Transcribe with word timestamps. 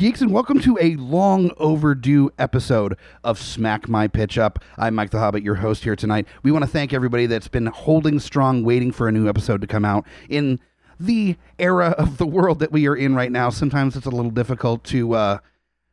Geeks, 0.00 0.22
and 0.22 0.32
welcome 0.32 0.58
to 0.58 0.78
a 0.80 0.96
long 0.96 1.50
overdue 1.58 2.30
episode 2.38 2.96
of 3.22 3.38
Smack 3.38 3.86
My 3.86 4.08
Pitch 4.08 4.38
Up. 4.38 4.58
I'm 4.78 4.94
Mike 4.94 5.10
the 5.10 5.18
Hobbit, 5.18 5.42
your 5.42 5.56
host 5.56 5.84
here 5.84 5.94
tonight. 5.94 6.26
We 6.42 6.50
want 6.50 6.64
to 6.64 6.70
thank 6.70 6.94
everybody 6.94 7.26
that's 7.26 7.48
been 7.48 7.66
holding 7.66 8.18
strong, 8.18 8.64
waiting 8.64 8.92
for 8.92 9.08
a 9.08 9.12
new 9.12 9.28
episode 9.28 9.60
to 9.60 9.66
come 9.66 9.84
out 9.84 10.06
in 10.30 10.58
the 10.98 11.36
era 11.58 11.88
of 11.98 12.16
the 12.16 12.26
world 12.26 12.60
that 12.60 12.72
we 12.72 12.88
are 12.88 12.96
in 12.96 13.14
right 13.14 13.30
now. 13.30 13.50
Sometimes 13.50 13.94
it's 13.94 14.06
a 14.06 14.10
little 14.10 14.30
difficult 14.30 14.84
to 14.84 15.12
uh, 15.12 15.38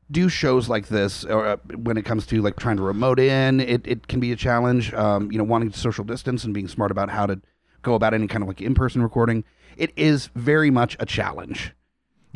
do 0.10 0.30
shows 0.30 0.70
like 0.70 0.88
this, 0.88 1.26
or 1.26 1.46
uh, 1.46 1.58
when 1.76 1.98
it 1.98 2.06
comes 2.06 2.26
to 2.28 2.42
like 2.42 2.56
trying 2.56 2.78
to 2.78 2.84
remote 2.84 3.20
in, 3.20 3.60
it, 3.60 3.86
it 3.86 4.08
can 4.08 4.22
be 4.22 4.32
a 4.32 4.38
challenge. 4.38 4.94
Um, 4.94 5.34
you 5.34 5.38
know, 5.38 5.44
wanting 5.44 5.70
to 5.70 5.78
social 5.78 6.06
distance 6.06 6.46
and 6.46 6.54
being 6.54 6.70
smart 6.70 6.92
about 6.92 7.10
how 7.10 7.26
to 7.26 7.42
go 7.82 7.94
about 7.94 8.14
any 8.14 8.28
kind 8.28 8.42
of 8.42 8.48
like 8.48 8.62
in 8.62 8.74
person 8.74 9.04
recording. 9.04 9.44
It 9.76 9.92
is 9.98 10.30
very 10.34 10.72
much 10.72 10.96
a 10.98 11.06
challenge. 11.06 11.74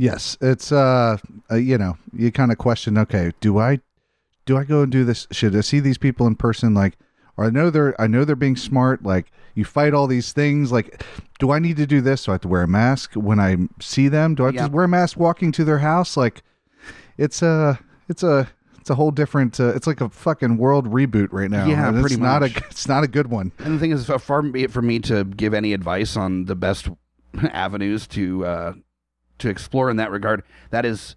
Yes, 0.01 0.35
it's 0.41 0.71
uh, 0.71 1.17
uh 1.51 1.55
you 1.55 1.77
know, 1.77 1.95
you 2.11 2.31
kind 2.31 2.51
of 2.51 2.57
question, 2.57 2.97
okay, 2.97 3.33
do 3.39 3.59
I 3.59 3.81
do 4.47 4.57
I 4.57 4.63
go 4.63 4.81
and 4.81 4.91
do 4.91 5.05
this? 5.05 5.27
Should 5.29 5.55
I 5.55 5.61
see 5.61 5.79
these 5.79 5.99
people 5.99 6.25
in 6.25 6.35
person 6.35 6.73
like 6.73 6.97
or 7.37 7.45
I 7.45 7.51
know 7.51 7.69
they're 7.69 7.99
I 8.01 8.07
know 8.07 8.25
they're 8.25 8.35
being 8.35 8.55
smart, 8.55 9.03
like 9.03 9.31
you 9.53 9.63
fight 9.63 9.93
all 9.93 10.07
these 10.07 10.31
things 10.33 10.71
like 10.71 11.03
do 11.37 11.51
I 11.51 11.59
need 11.59 11.77
to 11.77 11.85
do 11.85 12.01
this? 12.01 12.25
Do 12.25 12.31
I 12.31 12.33
have 12.33 12.41
to 12.41 12.47
wear 12.47 12.63
a 12.63 12.67
mask 12.67 13.13
when 13.13 13.39
I 13.39 13.57
see 13.79 14.07
them? 14.07 14.33
Do 14.33 14.45
I 14.45 14.47
have 14.47 14.55
Yeah. 14.55 14.67
to 14.69 14.71
wear 14.73 14.85
a 14.85 14.87
mask 14.87 15.17
walking 15.17 15.51
to 15.51 15.63
their 15.63 15.77
house? 15.77 16.17
Like 16.17 16.41
it's 17.19 17.43
a 17.43 17.79
it's 18.09 18.23
a 18.23 18.49
it's 18.79 18.89
a 18.89 18.95
whole 18.95 19.11
different 19.11 19.59
uh, 19.59 19.67
it's 19.75 19.85
like 19.85 20.01
a 20.01 20.09
fucking 20.09 20.57
world 20.57 20.91
reboot 20.91 21.27
right 21.31 21.51
now. 21.51 21.67
Yeah, 21.67 21.89
and 21.89 21.97
it's 21.97 22.01
pretty 22.01 22.19
not 22.19 22.41
much. 22.41 22.57
a 22.57 22.65
it's 22.71 22.87
not 22.87 23.03
a 23.03 23.07
good 23.07 23.27
one. 23.27 23.51
And 23.59 23.75
the 23.75 23.79
thing 23.79 23.91
is, 23.91 24.07
far 24.07 24.41
be 24.41 24.63
it 24.63 24.71
for 24.71 24.81
me 24.81 24.97
to 25.01 25.25
give 25.25 25.53
any 25.53 25.73
advice 25.73 26.17
on 26.17 26.45
the 26.45 26.55
best 26.55 26.89
avenues 27.51 28.07
to 28.07 28.45
uh, 28.47 28.73
to 29.41 29.49
explore 29.49 29.89
in 29.89 29.97
that 29.97 30.11
regard. 30.11 30.43
That 30.71 30.85
is 30.85 31.15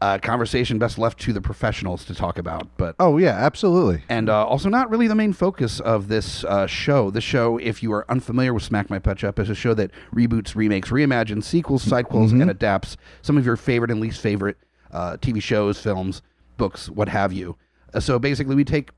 a 0.00 0.18
conversation 0.18 0.80
best 0.80 0.98
left 0.98 1.20
to 1.20 1.32
the 1.32 1.40
professionals 1.40 2.04
to 2.06 2.14
talk 2.14 2.36
about. 2.36 2.76
But 2.76 2.96
Oh 2.98 3.18
yeah, 3.18 3.36
absolutely. 3.36 4.02
and 4.08 4.28
uh, 4.28 4.44
also 4.44 4.68
not 4.68 4.90
really 4.90 5.06
the 5.06 5.14
main 5.14 5.32
focus 5.32 5.78
of 5.78 6.08
this 6.08 6.42
uh, 6.44 6.66
show. 6.66 7.10
The 7.10 7.20
show, 7.20 7.56
if 7.58 7.82
you 7.84 7.92
are 7.92 8.04
unfamiliar 8.10 8.52
with 8.52 8.64
Smack 8.64 8.90
My 8.90 8.98
Pitch 8.98 9.22
Up, 9.22 9.38
is 9.38 9.48
a 9.48 9.54
show 9.54 9.74
that 9.74 9.92
reboots, 10.12 10.56
remakes, 10.56 10.90
reimagines, 10.90 11.44
sequels, 11.44 11.84
sequels, 11.84 12.32
and 12.32 12.50
adapts 12.50 12.96
some 13.22 13.38
of 13.38 13.46
your 13.46 13.56
favorite 13.56 13.92
and 13.92 14.00
least 14.00 14.20
favorite 14.20 14.56
uh, 14.90 15.16
TV 15.18 15.40
shows, 15.40 15.78
films, 15.80 16.20
books, 16.56 16.88
what 16.88 17.08
have 17.08 17.32
you. 17.32 17.56
Uh, 17.94 18.00
so 18.00 18.18
basically, 18.18 18.56
we 18.56 18.64
take 18.64 18.90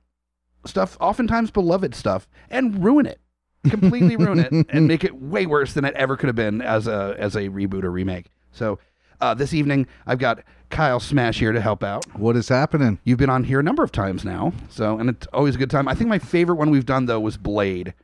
stuff, 0.65 0.97
oftentimes 1.01 1.51
beloved 1.51 1.95
stuff, 1.95 2.27
and 2.49 2.83
ruin 2.83 3.05
it. 3.05 3.21
Completely 3.69 4.17
ruin 4.17 4.39
it 4.39 4.67
and 4.71 4.89
make 4.89 5.05
it 5.05 5.15
way 5.21 5.45
worse 5.45 5.75
than 5.75 5.85
it 5.85 5.95
ever 5.95 6.17
could 6.17 6.29
have 6.29 6.37
been 6.37 6.63
as 6.63 6.87
a 6.87 7.15
as 7.19 7.35
a 7.37 7.49
reboot 7.51 7.83
or 7.85 7.91
remake. 7.91 8.31
So 8.55 8.79
uh, 9.21 9.35
this 9.35 9.53
evening, 9.53 9.87
I've 10.07 10.19
got 10.19 10.43
Kyle 10.71 11.01
Smash 11.01 11.39
here 11.39 11.53
to 11.53 11.61
help 11.61 11.85
out. 11.85 12.05
What 12.19 12.37
is 12.37 12.49
happening? 12.49 12.99
You've 13.05 13.19
been 13.19 13.31
on 13.31 13.45
here 13.45 13.61
a 13.61 13.63
number 13.63 13.83
of 13.83 13.93
times 13.93 14.25
now, 14.25 14.53
so 14.71 14.99
and 14.99 15.11
it's 15.11 15.27
always 15.33 15.55
a 15.55 15.59
good 15.59 15.71
time. 15.71 15.89
I 15.89 15.95
think 15.95 16.09
my 16.09 16.19
favorite 16.19 16.57
one 16.57 16.71
we've 16.71 16.87
done 16.87 17.07
though 17.07 17.21
was 17.21 17.37
Blade. 17.37 17.95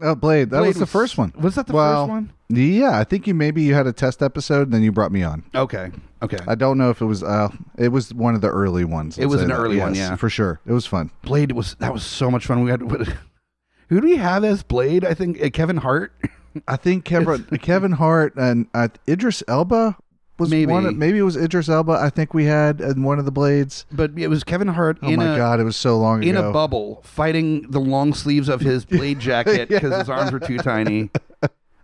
Oh, 0.00 0.14
Blade. 0.14 0.50
That 0.50 0.58
Blade 0.58 0.68
was 0.68 0.78
the 0.78 0.86
first 0.86 1.16
one. 1.16 1.32
Was 1.38 1.54
that 1.54 1.66
the 1.66 1.72
Well, 1.72 2.06
first 2.06 2.10
one? 2.10 2.32
Yeah, 2.48 2.98
I 2.98 3.04
think 3.04 3.26
you 3.26 3.34
maybe 3.34 3.62
you 3.62 3.74
had 3.74 3.86
a 3.86 3.92
test 3.92 4.22
episode, 4.22 4.62
and 4.62 4.72
then 4.72 4.82
you 4.82 4.92
brought 4.92 5.12
me 5.12 5.22
on. 5.22 5.44
Okay, 5.54 5.90
okay. 6.22 6.38
I 6.46 6.54
don't 6.54 6.78
know 6.78 6.90
if 6.90 7.00
it 7.00 7.06
was. 7.06 7.22
Uh, 7.22 7.48
it 7.78 7.88
was 7.88 8.12
one 8.12 8.34
of 8.34 8.40
the 8.40 8.48
early 8.48 8.84
ones. 8.84 9.18
It 9.18 9.26
was 9.26 9.40
an 9.42 9.48
that. 9.48 9.56
early 9.58 9.78
one, 9.78 9.94
yeah. 9.94 10.16
for 10.16 10.28
sure. 10.28 10.60
It 10.66 10.72
was 10.72 10.86
fun. 10.86 11.10
Blade 11.22 11.52
was 11.52 11.74
that 11.76 11.92
was 11.92 12.02
so 12.02 12.30
much 12.30 12.46
fun. 12.46 12.62
We 12.64 12.70
had 12.70 12.80
who 13.88 14.00
do 14.00 14.06
we 14.06 14.16
have 14.16 14.44
as 14.44 14.62
Blade? 14.62 15.04
I 15.04 15.14
think 15.14 15.42
uh, 15.42 15.50
Kevin 15.50 15.78
Hart. 15.78 16.12
I 16.68 16.76
think 16.76 17.04
Kevin 17.04 17.44
Kevin 17.62 17.92
Hart 17.92 18.34
and 18.36 18.66
uh, 18.74 18.88
Idris 19.08 19.42
Elba 19.48 19.96
was 20.38 20.50
Maybe. 20.50 20.70
one. 20.72 20.84
Of, 20.86 20.96
maybe 20.96 21.18
it 21.18 21.22
was 21.22 21.36
Idris 21.36 21.68
Elba. 21.68 21.92
I 21.92 22.10
think 22.10 22.34
we 22.34 22.44
had 22.46 22.80
in 22.80 23.02
one 23.04 23.18
of 23.20 23.24
the 23.24 23.30
blades. 23.30 23.86
but 23.92 24.10
it 24.16 24.28
was 24.28 24.42
Kevin 24.42 24.68
Hart 24.68 24.98
Oh 25.02 25.08
in 25.08 25.16
my 25.20 25.34
a 25.34 25.36
god, 25.36 25.60
it 25.60 25.64
was 25.64 25.76
so 25.76 25.96
long 25.96 26.22
in 26.24 26.36
ago. 26.36 26.50
a 26.50 26.52
bubble 26.52 27.00
fighting 27.04 27.70
the 27.70 27.78
long 27.80 28.14
sleeves 28.14 28.48
of 28.48 28.60
his 28.60 28.84
blade 28.86 29.20
jacket 29.20 29.68
because 29.68 29.94
his 29.96 30.08
arms 30.10 30.32
were 30.32 30.40
too 30.40 30.58
tiny. 30.58 31.10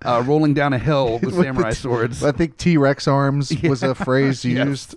Uh, 0.03 0.25
rolling 0.27 0.55
down 0.55 0.73
a 0.73 0.79
hill 0.79 1.19
with 1.23 1.25
With 1.37 1.45
samurai 1.45 1.69
the- 1.69 1.77
swords. 1.77 2.25
I 2.25 2.33
think 2.33 2.57
T 2.57 2.79
Rex 2.79 3.07
arms 3.07 3.53
was 3.63 3.83
a 3.83 3.95
phrase 3.95 4.43
used. 4.47 4.95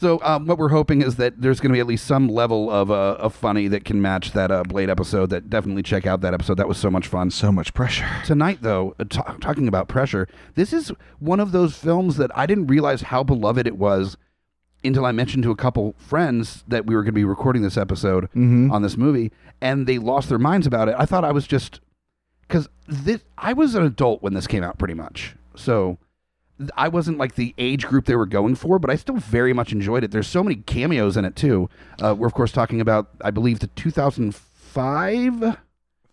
So 0.00 0.20
um, 0.22 0.46
what 0.46 0.58
we're 0.58 0.68
hoping 0.68 1.02
is 1.02 1.16
that 1.16 1.40
there's 1.40 1.58
going 1.58 1.70
to 1.70 1.74
be 1.76 1.80
at 1.80 1.86
least 1.86 2.06
some 2.06 2.28
level 2.28 2.70
of 2.70 2.90
uh, 2.90 3.16
of 3.18 3.34
funny 3.34 3.66
that 3.68 3.84
can 3.84 4.00
match 4.00 4.30
that 4.32 4.50
uh, 4.50 4.62
Blade 4.62 4.88
episode. 4.88 5.30
That 5.30 5.50
definitely 5.50 5.82
check 5.82 6.06
out 6.06 6.20
that 6.20 6.32
episode. 6.34 6.54
That 6.56 6.68
was 6.68 6.78
so 6.78 6.88
much 6.90 7.08
fun. 7.08 7.30
so 7.32 7.50
much 7.50 7.74
pressure. 7.74 8.08
Tonight, 8.24 8.58
though, 8.62 8.94
uh, 9.00 9.04
ta- 9.08 9.36
talking 9.40 9.66
about 9.66 9.88
pressure, 9.88 10.28
this 10.54 10.72
is 10.72 10.92
one 11.18 11.40
of 11.40 11.50
those 11.50 11.76
films 11.76 12.16
that 12.16 12.30
I 12.36 12.46
didn't 12.46 12.68
realize 12.68 13.02
how 13.02 13.24
beloved 13.24 13.66
it 13.66 13.76
was 13.76 14.16
until 14.84 15.04
I 15.04 15.10
mentioned 15.10 15.42
to 15.42 15.50
a 15.50 15.56
couple 15.56 15.96
friends 15.98 16.62
that 16.68 16.86
we 16.86 16.94
were 16.94 17.02
going 17.02 17.12
to 17.14 17.18
be 17.18 17.24
recording 17.24 17.62
this 17.62 17.76
episode 17.76 18.26
Mm-hmm. 18.26 18.70
on 18.70 18.82
this 18.82 18.96
movie, 18.96 19.32
and 19.60 19.88
they 19.88 19.98
lost 19.98 20.28
their 20.28 20.38
minds 20.38 20.66
about 20.68 20.88
it. 20.88 20.94
I 20.96 21.06
thought 21.06 21.24
I 21.24 21.32
was 21.32 21.48
just 21.48 21.80
because 22.42 22.68
this 22.86 23.24
I 23.36 23.52
was 23.52 23.74
an 23.74 23.82
adult 23.82 24.22
when 24.22 24.34
this 24.34 24.46
came 24.46 24.62
out, 24.62 24.78
pretty 24.78 24.94
much. 24.94 25.34
So 25.56 25.98
I 26.76 26.88
wasn't 26.88 27.18
like 27.18 27.34
the 27.36 27.54
age 27.58 27.86
group 27.86 28.06
they 28.06 28.16
were 28.16 28.26
going 28.26 28.54
for, 28.56 28.78
but 28.78 28.90
I 28.90 28.96
still 28.96 29.16
very 29.16 29.52
much 29.52 29.72
enjoyed 29.72 30.02
it. 30.04 30.10
There's 30.10 30.26
so 30.26 30.42
many 30.42 30.56
cameos 30.56 31.16
in 31.16 31.24
it 31.24 31.36
too. 31.36 31.68
Uh, 32.02 32.14
we're 32.16 32.26
of 32.26 32.34
course 32.34 32.50
talking 32.52 32.80
about, 32.80 33.08
I 33.22 33.30
believe, 33.30 33.60
the 33.60 33.68
2005. 33.68 35.56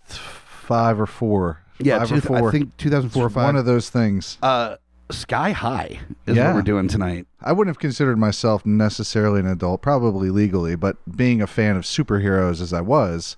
Five 0.08 1.00
or 1.00 1.06
four. 1.06 1.62
Yeah, 1.80 2.00
five 2.00 2.10
two- 2.10 2.16
or 2.16 2.22
four. 2.22 2.50
I 2.50 2.52
think 2.52 2.78
2004 2.78 3.26
or 3.26 3.30
five. 3.30 3.46
One 3.46 3.56
of 3.56 3.66
those 3.66 3.90
things. 3.90 4.38
uh, 4.42 4.78
Sky 5.12 5.52
High 5.52 6.00
is 6.26 6.36
Yeah. 6.36 6.48
what 6.48 6.56
we're 6.56 6.62
doing 6.64 6.88
tonight. 6.88 7.28
I 7.40 7.52
wouldn't 7.52 7.76
have 7.76 7.80
considered 7.80 8.18
myself 8.18 8.66
necessarily 8.66 9.40
an 9.40 9.46
adult, 9.46 9.84
probably 9.84 10.32
legally, 10.32 10.76
but 10.76 10.98
being 11.16 11.44
a 11.44 11.48
fan 11.48 11.76
of 11.76 11.84
superheroes 11.84 12.60
as 12.60 12.74
I 12.74 12.82
was, 12.82 13.38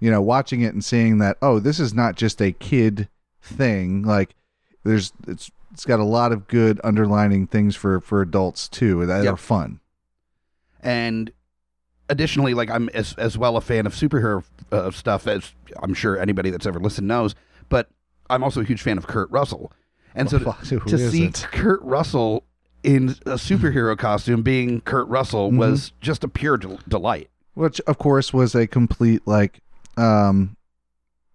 you 0.00 0.10
know, 0.10 0.20
watching 0.20 0.62
it 0.62 0.74
and 0.74 0.84
seeing 0.84 1.18
that, 1.18 1.36
oh, 1.40 1.60
this 1.60 1.78
is 1.78 1.94
not 1.94 2.16
just 2.16 2.42
a 2.42 2.50
kid 2.50 3.08
thing. 3.40 4.02
Like, 4.02 4.34
there's 4.82 5.12
it's 5.28 5.52
it's 5.74 5.84
got 5.84 6.00
a 6.00 6.04
lot 6.04 6.32
of 6.32 6.48
good 6.48 6.80
underlining 6.82 7.46
things 7.46 7.76
for 7.76 8.00
for 8.00 8.22
adults 8.22 8.68
too 8.68 9.04
that 9.06 9.24
Yep. 9.24 9.34
are 9.34 9.36
fun. 9.36 9.80
and 10.82 11.30
additionally 12.08 12.54
like 12.54 12.70
i'm 12.70 12.88
as, 12.90 13.14
as 13.14 13.36
well 13.38 13.56
a 13.56 13.60
fan 13.60 13.86
of 13.86 13.94
superhero 13.94 14.44
uh, 14.72 14.90
stuff 14.90 15.26
as 15.26 15.52
i'm 15.82 15.94
sure 15.94 16.18
anybody 16.18 16.50
that's 16.50 16.66
ever 16.66 16.78
listened 16.78 17.08
knows 17.08 17.34
but 17.68 17.88
i'm 18.30 18.42
also 18.44 18.60
a 18.60 18.64
huge 18.64 18.82
fan 18.82 18.98
of 18.98 19.06
kurt 19.06 19.30
russell 19.30 19.72
and 20.14 20.28
so 20.30 20.38
to, 20.38 20.80
to 20.86 20.98
see 21.10 21.22
isn't? 21.26 21.46
kurt 21.50 21.80
russell 21.82 22.44
in 22.82 23.08
a 23.26 23.36
superhero 23.36 23.96
costume 24.08 24.42
being 24.42 24.80
kurt 24.82 25.08
russell 25.08 25.48
Mm-hmm. 25.48 25.58
was 25.58 25.92
just 26.00 26.22
a 26.24 26.28
pure 26.28 26.56
del- 26.58 26.78
delight 26.86 27.30
which 27.54 27.80
of 27.86 27.98
course 27.98 28.32
was 28.32 28.54
a 28.54 28.66
complete 28.66 29.22
like 29.26 29.60
um 29.96 30.56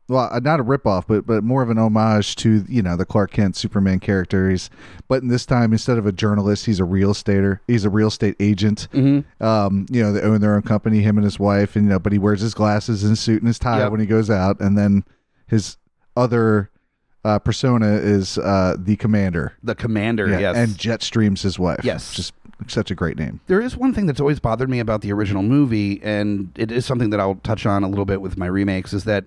well 0.09 0.27
uh, 0.31 0.39
not 0.39 0.59
a 0.59 0.63
ripoff 0.63 1.05
but 1.07 1.25
but 1.25 1.43
more 1.43 1.61
of 1.61 1.69
an 1.69 1.77
homage 1.77 2.35
to 2.35 2.65
you 2.67 2.81
know 2.81 2.95
the 2.97 3.05
clark 3.05 3.31
kent 3.31 3.55
superman 3.55 3.99
characters 3.99 4.69
but 5.07 5.21
in 5.21 5.29
this 5.29 5.45
time 5.45 5.71
instead 5.71 5.97
of 5.97 6.05
a 6.05 6.11
journalist 6.11 6.65
he's 6.65 6.79
a 6.79 6.83
real 6.83 7.13
estater 7.13 7.59
he's 7.67 7.85
a 7.85 7.89
real 7.89 8.07
estate 8.09 8.35
agent 8.39 8.87
mm-hmm. 8.91 9.43
um 9.43 9.85
you 9.89 10.01
know 10.01 10.11
they 10.11 10.21
own 10.21 10.41
their 10.41 10.55
own 10.55 10.61
company 10.61 11.01
him 11.01 11.17
and 11.17 11.23
his 11.23 11.39
wife 11.39 11.75
and 11.75 11.85
you 11.85 11.89
know 11.91 11.99
but 11.99 12.11
he 12.11 12.17
wears 12.19 12.41
his 12.41 12.53
glasses 12.53 13.03
and 13.03 13.17
suit 13.17 13.41
and 13.41 13.47
his 13.47 13.59
tie 13.59 13.79
Yep. 13.79 13.91
when 13.91 13.99
he 13.99 14.05
goes 14.05 14.29
out 14.29 14.59
and 14.59 14.77
then 14.77 15.05
his 15.47 15.77
other 16.17 16.69
uh 17.23 17.37
persona 17.39 17.93
is 17.93 18.37
uh 18.39 18.75
the 18.77 18.95
commander 18.95 19.53
the 19.63 19.75
commander 19.75 20.27
yeah, 20.27 20.39
yes 20.39 20.55
and 20.57 20.69
jetstream's 20.73 21.41
his 21.43 21.57
wife 21.59 21.81
Yes. 21.83 22.13
just 22.13 22.33
such 22.67 22.91
a 22.91 22.95
great 22.95 23.17
name 23.17 23.39
There 23.47 23.61
is 23.61 23.77
one 23.77 23.93
thing 23.93 24.05
that's 24.05 24.19
always 24.19 24.39
bothered 24.41 24.69
me 24.69 24.79
about 24.79 24.99
the 24.99 25.13
original 25.13 25.43
movie, 25.43 26.01
and 26.03 26.49
it 26.57 26.73
is 26.73 26.85
something 26.85 27.09
that 27.11 27.19
I'll 27.21 27.35
touch 27.35 27.65
on 27.65 27.83
a 27.85 27.87
little 27.87 28.03
bit 28.03 28.19
with 28.19 28.37
my 28.37 28.47
remakes. 28.47 28.91
Is 28.91 29.05
that 29.05 29.23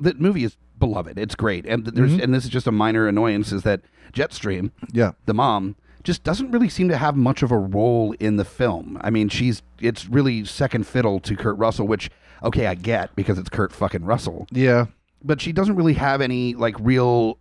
the 0.00 0.14
movie 0.14 0.44
is 0.44 0.56
beloved? 0.78 1.18
It's 1.18 1.34
great, 1.34 1.66
and 1.66 1.84
there's 1.84 2.12
Mhm. 2.16 2.22
and 2.24 2.34
this 2.34 2.44
is 2.44 2.50
just 2.50 2.66
a 2.66 2.72
minor 2.72 3.06
annoyance. 3.08 3.52
Is 3.52 3.62
that 3.62 3.80
Jetstream, 4.12 4.70
yeah 4.92 5.12
the 5.26 5.34
mom, 5.34 5.76
just 6.04 6.22
doesn't 6.24 6.50
really 6.50 6.68
seem 6.68 6.88
to 6.88 6.96
have 6.96 7.16
much 7.16 7.42
of 7.42 7.50
a 7.50 7.58
role 7.58 8.14
in 8.20 8.36
the 8.36 8.44
film. 8.44 8.98
I 9.02 9.10
mean, 9.10 9.28
she's 9.28 9.62
it's 9.80 10.08
really 10.08 10.44
second 10.44 10.86
fiddle 10.86 11.20
to 11.20 11.36
Kurt 11.36 11.58
Russell, 11.58 11.86
which 11.86 12.10
okay, 12.42 12.66
I 12.66 12.74
get 12.74 13.14
because 13.16 13.38
it's 13.38 13.48
Kurt 13.48 13.72
fucking 13.72 14.04
Russell, 14.04 14.46
yeah 14.52 14.86
but 15.24 15.40
she 15.40 15.50
doesn't 15.52 15.74
really 15.74 15.94
have 15.94 16.20
any 16.20 16.54
like 16.54 16.76
real 16.78 17.38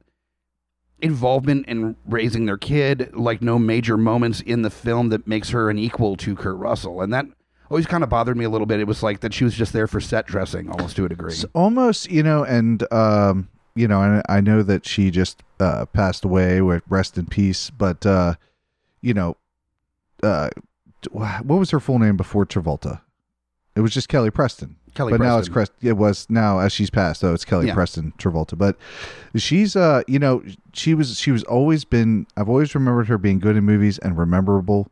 involvement 0.99 1.65
in 1.67 1.95
raising 2.07 2.45
their 2.47 2.57
kid, 2.57 3.11
like 3.13 3.39
no 3.41 3.59
major 3.59 3.97
moments 3.97 4.41
in 4.41 4.63
the 4.63 4.69
film 4.71 5.09
that 5.09 5.27
makes 5.27 5.51
her 5.51 5.69
an 5.69 5.77
equal 5.77 6.15
to 6.17 6.35
Kurt 6.35 6.57
Russell, 6.57 7.01
and 7.01 7.13
that 7.13 7.27
always 7.69 7.85
kind 7.85 8.03
of 8.03 8.09
bothered 8.09 8.37
me 8.37 8.45
a 8.45 8.49
little 8.49 8.67
bit. 8.67 8.79
It 8.79 8.87
was 8.87 9.03
like 9.03 9.19
that 9.21 9.33
she 9.33 9.43
was 9.43 9.53
just 9.55 9.73
there 9.73 9.87
for 9.87 9.99
set 10.01 10.25
dressing, 10.27 10.69
almost 10.69 10.95
to 10.97 11.05
a 11.05 11.09
degree. 11.09 11.33
It's 11.33 11.45
almost, 11.53 12.09
you 12.11 12.23
know, 12.23 12.43
and 12.43 12.83
um, 12.91 13.49
you 13.75 13.87
know, 13.87 14.01
and 14.01 14.21
I 14.29 14.41
know 14.41 14.63
that 14.63 14.85
she 14.85 15.11
just 15.11 15.43
uh, 15.59 15.85
passed 15.87 16.25
away. 16.25 16.61
With 16.61 16.83
rest 16.89 17.17
in 17.17 17.25
peace. 17.27 17.69
But 17.69 18.05
uh, 18.05 18.35
you 19.01 19.13
know, 19.13 19.37
uh, 20.23 20.49
what 21.11 21.45
was 21.59 21.71
her 21.71 21.79
full 21.79 21.99
name 21.99 22.17
before 22.17 22.45
Travolta? 22.45 23.01
It 23.75 23.81
was 23.81 23.93
just 23.93 24.09
Kelly 24.09 24.31
Preston. 24.31 24.75
Kelly 24.95 25.11
but 25.11 25.21
now 25.21 25.37
it's 25.37 25.47
Preston. 25.47 25.75
Crest. 25.79 25.87
It 25.87 25.93
was 25.93 26.25
now 26.27 26.57
as 26.57 26.73
she's 26.73 26.89
passed. 26.89 27.21
though 27.21 27.35
it's 27.35 27.45
Kelly 27.45 27.67
Yeah. 27.67 27.75
Preston 27.75 28.13
Travolta. 28.17 28.57
But 28.57 28.75
she's 29.35 29.75
uh, 29.75 30.01
you 30.07 30.17
know, 30.17 30.43
she 30.73 30.95
was 30.95 31.19
she 31.19 31.29
was 31.31 31.43
always 31.43 31.85
been. 31.85 32.25
I've 32.35 32.49
always 32.49 32.73
remembered 32.73 33.07
her 33.07 33.19
being 33.19 33.37
good 33.37 33.55
in 33.55 33.63
movies 33.63 33.99
and 33.99 34.17
rememberable. 34.17 34.89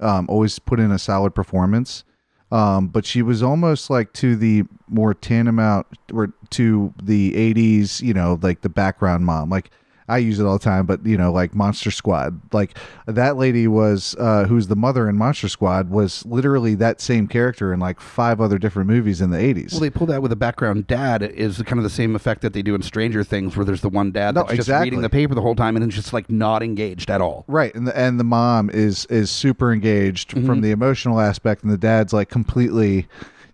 Um, 0.00 0.26
always 0.28 0.58
put 0.58 0.80
in 0.80 0.90
a 0.90 0.98
solid 0.98 1.34
performance. 1.34 2.04
Um, 2.50 2.88
but 2.88 3.04
she 3.04 3.20
was 3.20 3.42
almost 3.42 3.90
like 3.90 4.12
to 4.14 4.34
the 4.34 4.64
more 4.88 5.12
tantamount 5.12 5.86
or 6.12 6.32
to 6.50 6.94
the 7.02 7.32
80s, 7.54 8.00
you 8.00 8.14
know, 8.14 8.38
like 8.40 8.62
the 8.62 8.70
background 8.70 9.26
mom. 9.26 9.50
Like 9.50 9.70
I 10.08 10.18
use 10.18 10.40
it 10.40 10.44
all 10.44 10.54
the 10.58 10.64
time, 10.64 10.86
but 10.86 11.04
you 11.04 11.16
know, 11.16 11.30
like 11.32 11.54
Monster 11.54 11.90
Squad. 11.90 12.40
Like 12.52 12.76
that 13.06 13.36
lady 13.36 13.66
was 13.68 14.14
uh 14.18 14.44
who's 14.44 14.68
the 14.68 14.76
mother 14.76 15.08
in 15.08 15.16
Monster 15.16 15.48
Squad 15.48 15.90
was 15.90 16.24
literally 16.26 16.74
that 16.76 17.00
same 17.00 17.26
character 17.28 17.72
in 17.72 17.80
like 17.80 18.00
five 18.00 18.40
other 18.40 18.58
different 18.58 18.88
movies 18.88 19.20
in 19.20 19.30
the 19.30 19.38
80s. 19.38 19.72
Well, 19.72 19.80
they 19.80 19.90
pulled 19.90 20.10
that 20.10 20.22
with 20.22 20.32
a 20.32 20.36
background 20.36 20.86
dad 20.86 21.22
is 21.22 21.60
kind 21.62 21.78
of 21.78 21.84
the 21.84 21.90
same 21.90 22.16
effect 22.16 22.40
that 22.42 22.52
they 22.52 22.62
do 22.62 22.74
in 22.74 22.82
Stranger 22.82 23.22
Things, 23.24 23.56
where 23.56 23.64
there's 23.64 23.82
the 23.82 23.88
one 23.88 24.10
dad 24.12 24.34
No, 24.34 24.44
that's 24.44 24.66
just 24.66 24.68
reading 24.68 25.02
the 25.02 25.10
paper 25.10 25.34
the 25.34 25.42
whole 25.42 25.54
time 25.56 25.76
and 25.76 25.82
then 25.82 25.90
just 25.90 26.12
like 26.12 26.30
not 26.30 26.62
engaged 26.62 27.10
at 27.10 27.20
all. 27.20 27.44
Right, 27.46 27.74
and 27.74 27.86
the 27.86 27.96
and 27.98 28.18
the 28.18 28.24
mom 28.24 28.70
is 28.70 29.04
is 29.06 29.30
super 29.30 29.72
engaged 29.72 30.28
Mm-hmm. 30.28 30.46
from 30.46 30.60
the 30.60 30.70
emotional 30.70 31.20
aspect, 31.20 31.62
and 31.62 31.72
the 31.72 31.78
dad's 31.78 32.12
like 32.12 32.28
completely 32.28 33.06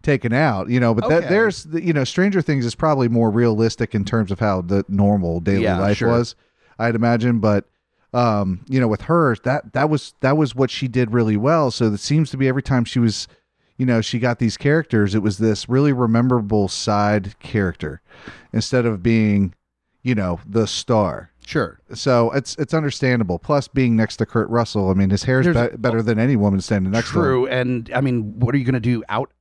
taken 0.04 0.32
out. 0.32 0.68
You 0.68 0.78
know, 0.78 0.94
but 0.94 1.08
that 1.08 1.28
there's 1.28 1.66
you 1.72 1.92
know 1.92 2.04
Stranger 2.04 2.40
Things 2.42 2.64
is 2.64 2.74
probably 2.76 3.08
more 3.08 3.30
realistic 3.30 3.94
in 3.94 4.04
terms 4.04 4.30
of 4.30 4.38
how 4.38 4.60
the 4.62 4.84
normal 4.88 5.40
daily 5.40 5.64
Yeah, 5.64 5.78
life 5.80 5.96
sure. 5.96 6.08
was, 6.10 6.36
I'd 6.78 6.94
imagine. 6.94 7.40
But 7.40 7.64
um, 8.12 8.64
you 8.68 8.78
know, 8.78 8.86
with 8.86 9.02
her, 9.02 9.34
that 9.42 9.72
that 9.72 9.90
was 9.90 10.14
that 10.20 10.36
was 10.36 10.54
what 10.54 10.70
she 10.70 10.86
did 10.86 11.12
really 11.12 11.36
well. 11.36 11.70
So 11.72 11.86
it 11.86 11.98
seems 11.98 12.30
to 12.30 12.36
be 12.36 12.46
every 12.46 12.62
time 12.62 12.84
she 12.84 13.00
was. 13.00 13.26
You 13.76 13.86
know, 13.86 14.00
she 14.00 14.20
got 14.20 14.38
these 14.38 14.56
characters. 14.56 15.16
It 15.16 15.18
was 15.18 15.38
this 15.38 15.68
really 15.68 15.92
rememberable 15.92 16.68
side 16.68 17.36
character 17.40 18.00
instead 18.52 18.86
of 18.86 19.02
being, 19.02 19.52
you 20.04 20.14
know, 20.14 20.38
the 20.46 20.68
star 20.68 21.32
Sure. 21.44 21.80
so 21.92 22.30
it's 22.30 22.54
it's 22.54 22.72
understandable. 22.72 23.36
Plus, 23.40 23.66
being 23.66 23.96
next 23.96 24.18
to 24.18 24.26
Kurt 24.26 24.48
Russell, 24.48 24.90
I 24.90 24.94
mean, 24.94 25.10
his 25.10 25.24
hair's 25.24 25.46
There's- 25.46 25.72
be- 25.72 25.76
better 25.76 26.02
than 26.02 26.20
any 26.20 26.36
woman 26.36 26.60
standing 26.60 26.92
next 26.92 27.10
to 27.10 27.18
him. 27.18 27.22
True. 27.24 27.46
And 27.48 27.90
I 27.92 28.00
mean, 28.00 28.38
what 28.38 28.54
are 28.54 28.58
you 28.58 28.64
going 28.64 28.74
to 28.74 28.78
do? 28.80 29.02
Out 29.08 29.32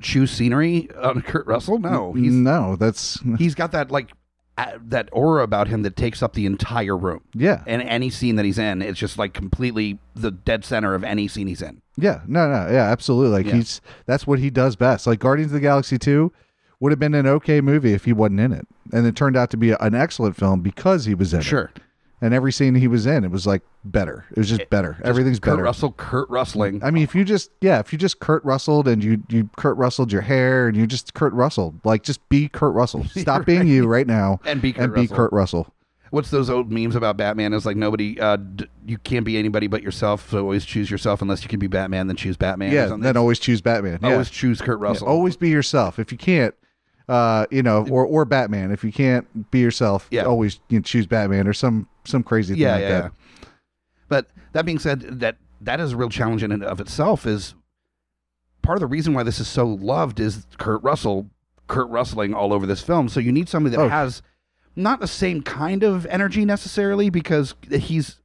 choose 0.00 0.30
scenery 0.30 0.88
on 1.02 1.22
Kurt 1.26 1.46
Russell? 1.46 1.78
No. 1.78 2.12
He's 2.12 2.32
no, 2.32 2.76
that's 2.76 3.20
he's 3.38 3.54
got 3.54 3.72
that 3.72 3.90
like 3.90 4.10
uh, 4.56 4.78
that 4.86 5.08
aura 5.12 5.42
about 5.42 5.66
him 5.66 5.82
that 5.82 5.96
takes 5.96 6.22
up 6.22 6.34
the 6.34 6.46
entire 6.46 6.96
room. 6.96 7.20
yeah, 7.34 7.64
And 7.66 7.82
any 7.82 8.08
scene 8.08 8.36
that 8.36 8.44
he's 8.44 8.58
in, 8.58 8.82
it's 8.82 8.98
just 9.00 9.18
like 9.18 9.34
completely 9.34 9.98
the 10.14 10.30
dead 10.30 10.64
center 10.64 10.94
of 10.94 11.02
any 11.02 11.26
scene 11.26 11.48
he's 11.48 11.60
in. 11.60 11.82
yeah, 11.96 12.20
no, 12.28 12.48
no, 12.48 12.70
yeah, 12.70 12.84
absolutely. 12.90 13.32
Like 13.32 13.46
Yeah. 13.46 13.54
he's 13.56 13.80
that's 14.06 14.26
what 14.28 14.38
he 14.38 14.50
does 14.50 14.76
best. 14.76 15.06
Like 15.08 15.18
Guardians 15.18 15.50
of 15.50 15.54
the 15.54 15.60
Galaxy 15.60 15.98
two 15.98 16.32
would 16.78 16.92
have 16.92 17.00
been 17.00 17.14
an 17.14 17.26
okay 17.26 17.60
movie 17.60 17.94
if 17.94 18.04
he 18.04 18.12
wasn't 18.12 18.38
in 18.40 18.52
it, 18.52 18.66
and 18.92 19.06
it 19.06 19.16
turned 19.16 19.36
out 19.36 19.50
to 19.50 19.56
be 19.56 19.72
an 19.72 19.94
excellent 19.94 20.36
film 20.36 20.60
because 20.60 21.04
he 21.06 21.14
was 21.14 21.34
in 21.34 21.40
it. 21.40 21.44
Sure. 21.44 21.72
And 22.24 22.32
every 22.32 22.52
scene 22.52 22.74
he 22.74 22.88
was 22.88 23.04
in, 23.04 23.22
it 23.22 23.30
was 23.30 23.46
like 23.46 23.60
better. 23.84 24.24
It 24.30 24.38
was 24.38 24.48
just 24.48 24.70
better. 24.70 24.96
Everything's 25.04 25.38
Kurt 25.38 25.52
better. 25.54 25.62
Russell, 25.64 25.92
Kurt 25.92 26.30
Rustling. 26.30 26.82
I 26.82 26.90
mean, 26.90 27.02
if 27.02 27.14
you 27.14 27.22
just 27.22 27.50
yeah, 27.60 27.80
if 27.80 27.92
you 27.92 27.98
just 27.98 28.18
Kurt 28.18 28.42
Russelled 28.46 28.88
and 28.88 29.04
you 29.04 29.22
you 29.28 29.50
Kurt 29.58 29.76
Russelled 29.76 30.10
your 30.10 30.22
hair 30.22 30.66
and 30.66 30.74
you 30.74 30.86
just 30.86 31.12
Kurt 31.12 31.34
Russell, 31.34 31.74
like 31.84 32.02
just 32.02 32.26
be 32.30 32.48
Kurt 32.48 32.72
Russell. 32.72 33.04
Stop 33.14 33.44
being 33.44 33.66
you 33.66 33.86
right 33.86 34.06
now 34.06 34.40
And 34.46 34.62
be 34.62 34.72
Kurt 34.72 34.84
and 34.84 34.94
be 34.94 35.00
Russell. 35.02 35.16
Kurt 35.16 35.32
Russell. 35.34 35.74
What's 36.12 36.30
those 36.30 36.48
old 36.48 36.72
memes 36.72 36.96
about 36.96 37.16
Batman? 37.18 37.52
Is 37.52 37.66
like 37.66 37.76
nobody, 37.76 38.18
uh, 38.20 38.36
d- 38.36 38.68
you 38.86 38.96
can't 38.98 39.26
be 39.26 39.36
anybody 39.36 39.66
but 39.66 39.82
yourself. 39.82 40.30
So 40.30 40.38
always 40.38 40.64
choose 40.64 40.90
yourself. 40.90 41.20
Unless 41.20 41.42
you 41.42 41.48
can 41.48 41.58
be 41.58 41.66
Batman, 41.66 42.06
then 42.06 42.16
choose 42.16 42.36
Batman. 42.38 42.72
Yeah, 42.72 42.96
then 42.98 43.16
always 43.16 43.38
choose 43.38 43.60
Batman. 43.60 43.98
Yeah. 44.00 44.12
always 44.12 44.30
choose 44.30 44.62
Kurt 44.62 44.78
Yeah, 44.80 44.84
Russell. 44.86 45.08
always 45.08 45.36
be 45.36 45.50
yourself. 45.50 45.98
If 45.98 46.12
you 46.12 46.16
can't, 46.16 46.54
uh, 47.08 47.46
you 47.50 47.62
know, 47.62 47.86
or 47.90 48.04
or 48.06 48.24
Batman. 48.24 48.70
If 48.70 48.82
you 48.84 48.92
can't 48.92 49.50
be 49.50 49.60
yourself, 49.60 50.08
Yeah. 50.10 50.22
always 50.24 50.60
you 50.68 50.78
know, 50.78 50.82
choose 50.82 51.06
Batman 51.06 51.46
or 51.46 51.52
some 51.52 51.88
some 52.04 52.22
crazy 52.22 52.54
thing 52.54 52.62
yeah, 52.62 52.72
like 52.72 52.80
yeah, 52.82 52.88
that. 52.88 53.02
yeah. 53.04 53.48
But 54.08 54.26
that 54.52 54.64
being 54.64 54.78
said, 54.78 55.20
that 55.20 55.36
that 55.60 55.80
is 55.80 55.92
a 55.92 55.96
real 55.96 56.08
challenge 56.10 56.42
in 56.42 56.52
and 56.52 56.62
of 56.64 56.80
itself. 56.80 57.26
Is 57.26 57.54
part 58.62 58.76
of 58.76 58.80
the 58.80 58.86
reason 58.86 59.12
why 59.14 59.22
this 59.22 59.38
is 59.40 59.48
so 59.48 59.66
loved 59.66 60.20
is 60.20 60.46
Kurt 60.58 60.82
Russell, 60.82 61.28
Kurt 61.68 61.88
Rustling 61.90 62.34
all 62.34 62.52
over 62.52 62.66
this 62.66 62.82
film. 62.82 63.08
So 63.08 63.20
you 63.20 63.32
need 63.32 63.48
somebody 63.48 63.76
that 63.76 63.82
Oh. 63.82 63.88
has 63.88 64.22
not 64.76 65.00
the 65.00 65.06
same 65.06 65.40
kind 65.42 65.82
of 65.82 66.04
energy 66.06 66.44
necessarily 66.44 67.08
because 67.10 67.54
he's 67.70 68.20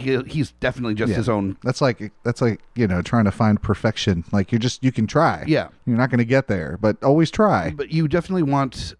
he, 0.00 0.20
he's 0.26 0.52
definitely 0.52 0.94
just 0.94 1.10
Yeah. 1.10 1.16
his 1.16 1.28
own. 1.28 1.56
That's 1.62 1.80
like 1.80 2.12
that's 2.24 2.40
like 2.42 2.60
you 2.74 2.86
know 2.86 3.02
trying 3.02 3.24
to 3.26 3.30
find 3.30 3.60
perfection. 3.62 4.24
Like 4.32 4.50
you're 4.52 4.58
just 4.58 4.82
you 4.82 4.92
can 4.92 5.06
try. 5.06 5.44
Yeah, 5.46 5.68
You're 5.86 5.96
not 5.96 6.10
going 6.10 6.18
to 6.18 6.24
get 6.24 6.46
there, 6.48 6.78
but 6.80 7.02
always 7.02 7.30
try. 7.30 7.70
but 7.70 7.90
you 7.92 8.08
definitely 8.08 8.42
want 8.42 8.94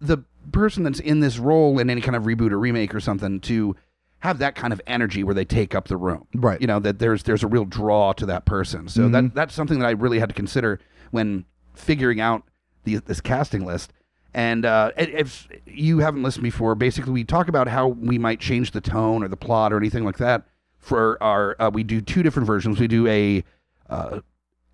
the 0.00 0.18
person 0.52 0.82
that's 0.82 1.00
in 1.00 1.20
this 1.20 1.38
role 1.38 1.78
in 1.78 1.88
any 1.88 2.00
kind 2.02 2.14
of 2.16 2.24
reboot 2.24 2.50
or 2.50 2.58
remake 2.58 2.94
or 2.94 3.00
something 3.00 3.40
to 3.40 3.74
have 4.18 4.38
that 4.38 4.54
kind 4.54 4.72
of 4.72 4.80
energy 4.86 5.22
where 5.24 5.34
they 5.34 5.44
take 5.44 5.74
up 5.74 5.88
the 5.88 5.96
room. 5.96 6.26
Right. 6.34 6.60
You 6.60 6.66
know 6.66 6.78
that 6.80 6.98
there's 6.98 7.22
there's 7.22 7.42
a 7.42 7.46
real 7.46 7.64
draw 7.64 8.12
to 8.14 8.26
that 8.26 8.44
person. 8.44 8.88
So 8.88 9.02
Mhm. 9.08 9.12
that 9.12 9.34
that's 9.34 9.54
something 9.54 9.78
that 9.78 9.86
I 9.86 9.92
really 9.92 10.18
had 10.18 10.28
to 10.28 10.34
consider 10.34 10.78
when 11.10 11.46
figuring 11.74 12.20
out 12.20 12.42
the, 12.84 12.96
this 12.96 13.20
casting 13.22 13.64
list. 13.64 13.92
And 14.34 14.64
uh, 14.66 14.90
if 14.96 15.46
you 15.64 16.00
haven't 16.00 16.24
listened 16.24 16.42
before, 16.42 16.74
basically 16.74 17.12
we 17.12 17.22
talk 17.24 17.46
about 17.48 17.68
how 17.68 17.86
we 17.88 18.18
might 18.18 18.40
change 18.40 18.72
the 18.72 18.80
tone 18.80 19.22
or 19.22 19.28
the 19.28 19.36
plot 19.36 19.72
or 19.72 19.76
anything 19.76 20.04
like 20.04 20.18
that 20.18 20.42
for 20.80 21.22
our. 21.22 21.54
Uh, 21.60 21.70
we 21.72 21.84
do 21.84 22.00
two 22.00 22.22
different 22.24 22.46
versions. 22.46 22.80
We 22.80 22.88
do 22.88 23.06
a 23.06 23.44
uh, 23.88 24.20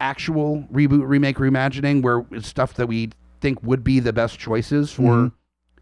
actual 0.01 0.67
reboot, 0.73 1.07
remake, 1.07 1.37
reimagining, 1.37 2.03
where 2.03 2.25
it's 2.31 2.49
stuff 2.49 2.73
that 2.75 2.87
we 2.87 3.11
think 3.43 3.63
would 3.63 3.85
be 3.85 4.01
the 4.01 4.13
best 4.15 4.39
choices 4.39 4.93
for 4.93 5.03
Mhm. 5.03 5.33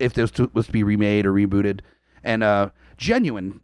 if 0.01 0.13
this 0.13 0.33
was 0.53 0.67
to 0.67 0.73
be 0.73 0.83
remade 0.83 1.25
or 1.25 1.33
rebooted, 1.33 1.81
and 2.25 2.43
uh, 2.43 2.71
genuine 2.97 3.61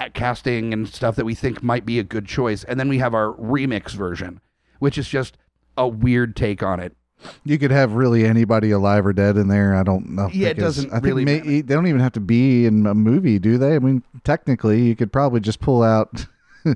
at 0.00 0.14
casting 0.14 0.72
and 0.72 0.88
stuff 0.88 1.14
that 1.14 1.24
we 1.24 1.34
think 1.34 1.62
might 1.62 1.86
be 1.86 2.00
a 2.00 2.04
good 2.04 2.26
choice. 2.26 2.64
And 2.64 2.80
then 2.80 2.88
we 2.88 2.98
have 2.98 3.14
our 3.14 3.32
remix 3.34 3.92
version, 3.92 4.40
which 4.80 4.98
is 4.98 5.08
just 5.08 5.36
a 5.76 5.86
weird 5.86 6.34
take 6.34 6.60
on 6.62 6.80
it. 6.80 6.96
You 7.44 7.58
could 7.58 7.70
have 7.70 7.92
really 7.94 8.24
anybody 8.24 8.70
alive 8.70 9.06
or 9.06 9.12
dead 9.12 9.36
in 9.36 9.48
there. 9.48 9.74
I 9.74 9.82
don't 9.82 10.10
know. 10.10 10.28
Yeah, 10.32 10.48
it 10.48 10.58
doesn't 10.58 10.90
I 10.90 10.94
think 10.94 11.04
really 11.04 11.24
may, 11.24 11.40
they 11.40 11.74
don't 11.74 11.86
even 11.86 12.00
have 12.00 12.12
to 12.12 12.20
be 12.20 12.66
in 12.66 12.86
a 12.86 12.94
movie, 12.94 13.38
do 13.38 13.58
they? 13.58 13.76
I 13.76 13.78
mean, 13.78 14.02
technically, 14.24 14.82
you 14.82 14.96
could 14.96 15.12
probably 15.12 15.40
just 15.40 15.60
pull 15.60 15.82
out. 15.82 16.26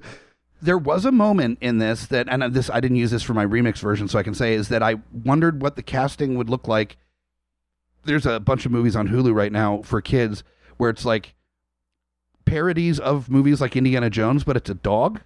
There 0.61 0.77
was 0.77 1.05
a 1.05 1.13
moment 1.13 1.59
in 1.61 1.79
this 1.79 2.07
that, 2.07 2.27
and 2.29 2.43
this 2.53 2.69
I 2.69 2.81
didn't 2.81 2.97
use 2.97 3.13
this 3.13 3.23
for 3.23 3.33
my 3.33 3.47
remix 3.47 3.79
version, 3.79 4.09
so 4.09 4.19
I 4.19 4.25
can 4.25 4.35
say 4.35 4.55
is 4.55 4.71
that 4.71 4.83
I 4.83 4.97
wondered 5.13 5.63
what 5.63 5.77
the 5.77 5.85
casting 5.85 6.37
would 6.37 6.51
look 6.51 6.67
like. 6.67 6.97
There's 8.05 8.27
a 8.27 8.41
bunch 8.41 8.67
of 8.67 8.73
movies 8.73 8.97
on 8.97 9.09
Hulu 9.09 9.33
right 9.33 9.53
now 9.53 9.83
for 9.83 10.01
kids 10.01 10.43
where 10.77 10.91
it's 10.91 11.05
like 11.05 11.37
parodies 12.45 12.99
of 12.99 13.31
movies 13.31 13.61
like 13.61 13.77
Indiana 13.77 14.11
Jones, 14.11 14.43
but 14.43 14.57
it's 14.57 14.69
a 14.69 14.75
dog. 14.75 15.21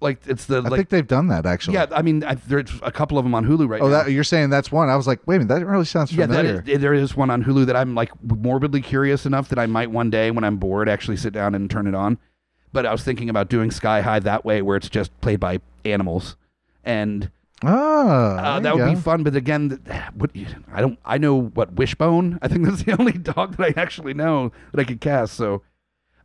Like 0.00 0.20
it's 0.26 0.46
the 0.46 0.56
I 0.56 0.60
like 0.60 0.72
think 0.78 0.88
they've 0.88 1.06
done 1.06 1.28
that 1.28 1.44
actually. 1.44 1.74
yeah. 1.74 1.86
I 1.92 2.00
mean, 2.02 2.24
I, 2.24 2.34
there's 2.34 2.70
a 2.82 2.90
couple 2.90 3.18
of 3.18 3.24
them 3.24 3.34
on 3.34 3.44
Hulu 3.44 3.68
right 3.68 3.82
Oh, 3.82 3.88
now. 3.88 4.02
that 4.04 4.12
you're 4.12 4.24
saying 4.24 4.48
that's 4.48 4.72
one. 4.72 4.88
I 4.88 4.96
was 4.96 5.06
like, 5.06 5.20
wait 5.26 5.36
a 5.36 5.38
minute, 5.40 5.54
that 5.60 5.66
really 5.66 5.84
sounds 5.84 6.10
yeah, 6.12 6.26
familiar. 6.26 6.64
is, 6.66 6.80
there 6.80 6.94
is 6.94 7.14
one 7.16 7.28
on 7.30 7.44
Hulu 7.44 7.66
that 7.66 7.76
I'm 7.76 7.94
like 7.94 8.10
morbidly 8.22 8.80
curious 8.80 9.26
enough 9.26 9.48
that 9.50 9.58
I 9.58 9.66
might 9.66 9.90
one 9.90 10.08
day 10.08 10.30
when 10.30 10.42
I'm 10.42 10.56
bored 10.56 10.88
actually 10.88 11.18
sit 11.18 11.32
down 11.34 11.54
and 11.54 11.70
turn 11.70 11.86
it 11.86 11.94
on. 11.94 12.16
But 12.72 12.86
I 12.86 12.92
was 12.92 13.02
thinking 13.02 13.28
about 13.28 13.48
doing 13.50 13.70
Sky 13.70 14.00
High 14.00 14.20
that 14.20 14.44
way, 14.44 14.62
where 14.62 14.76
it's 14.76 14.88
just 14.88 15.10
played 15.20 15.40
by 15.40 15.60
animals, 15.84 16.36
and 16.84 17.30
Ah, 17.62 18.56
uh, 18.56 18.60
that 18.60 18.74
would 18.76 18.86
be 18.86 18.94
fun. 18.94 19.22
But 19.22 19.36
again, 19.36 19.80
what 20.14 20.30
I 20.72 20.80
don't, 20.80 20.98
I 21.04 21.18
know 21.18 21.34
what 21.42 21.74
Wishbone. 21.74 22.38
I 22.40 22.48
think 22.48 22.64
that's 22.64 22.84
the 22.84 22.92
only 22.98 23.12
dog 23.12 23.56
that 23.56 23.76
I 23.76 23.80
actually 23.80 24.14
know 24.14 24.52
that 24.72 24.80
I 24.80 24.84
could 24.84 25.00
cast. 25.00 25.34
So 25.34 25.62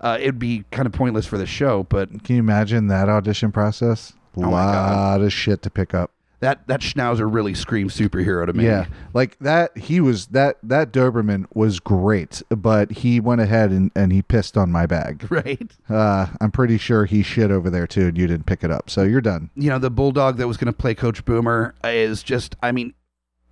uh, 0.01 0.17
it'd 0.19 0.39
be 0.39 0.65
kind 0.71 0.85
of 0.85 0.91
pointless 0.93 1.25
for 1.25 1.37
the 1.37 1.45
show. 1.45 1.83
But 1.83 2.23
Can 2.23 2.35
you 2.35 2.39
imagine 2.41 2.87
that 2.87 3.09
audition 3.09 3.51
process? 3.51 4.13
A 4.37 4.39
Oh 4.41 4.41
my 4.43 4.49
lot 4.51 5.21
of 5.21 5.31
shit 5.31 5.61
to 5.61 5.69
pick 5.69 5.93
up. 5.93 6.11
that 6.41 6.67
that 6.67 6.81
Schnauzer 6.81 7.33
really 7.33 7.53
screams 7.53 7.95
superhero 7.95 8.45
to 8.45 8.51
me. 8.51 8.65
Yeah, 8.65 8.87
like 9.13 9.39
that. 9.39 9.75
He 9.77 10.01
was 10.01 10.27
that 10.27 10.57
that 10.61 10.91
Doberman 10.91 11.45
was 11.53 11.79
great, 11.79 12.41
but 12.49 12.91
he 12.91 13.21
went 13.21 13.39
ahead 13.39 13.71
and, 13.71 13.91
and 13.95 14.11
he 14.11 14.21
pissed 14.21 14.57
on 14.57 14.71
my 14.73 14.85
bag. 14.85 15.25
right. 15.31 15.71
Uh, 15.89 16.27
I'm 16.41 16.51
pretty 16.51 16.77
sure 16.77 17.05
he 17.05 17.23
shit 17.23 17.49
over 17.49 17.69
there 17.69 17.87
too, 17.87 18.07
and 18.07 18.17
you 18.17 18.27
didn't 18.27 18.45
pick 18.45 18.63
it 18.65 18.69
up. 18.71 18.89
So 18.89 19.03
you're 19.03 19.21
done. 19.21 19.49
you 19.55 19.69
know 19.69 19.79
the 19.79 19.89
bulldog 19.89 20.35
that 20.37 20.47
was 20.47 20.57
going 20.57 20.71
to 20.71 20.77
play 20.77 20.93
coach 20.93 21.23
boomer 21.23 21.73
is 21.85 22.21
just 22.21 22.55
i 22.61 22.71
mean 22.73 22.93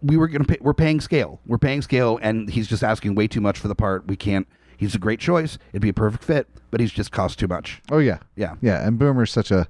we 0.01 0.17
were 0.17 0.27
going 0.27 0.43
to 0.43 0.47
pay 0.47 0.57
we're 0.59 0.73
paying 0.73 0.99
scale 0.99 1.39
we're 1.45 1.57
paying 1.57 1.81
scale 1.81 2.19
and 2.21 2.49
he's 2.49 2.67
just 2.67 2.83
asking 2.83 3.15
way 3.15 3.25
too 3.27 3.39
much 3.39 3.57
for 3.57 3.69
the 3.69 3.75
part 3.75 4.05
we 4.07 4.17
can't 4.17 4.47
He's 4.83 4.95
a 4.95 4.99
great 4.99 5.19
choice. 5.19 5.57
It'd 5.71 5.81
be 5.81 5.89
a 5.89 5.93
perfect 5.93 6.23
fit, 6.23 6.47
but 6.71 6.79
he's 6.79 6.91
just 6.91 7.11
cost 7.11 7.39
too 7.39 7.47
much. 7.47 7.81
Oh 7.91 7.97
yeah, 7.99 8.19
Yeah. 8.35 8.55
yeah. 8.61 8.85
And 8.85 8.99
Boomer's 8.99 9.31
such 9.31 9.49
a, 9.51 9.67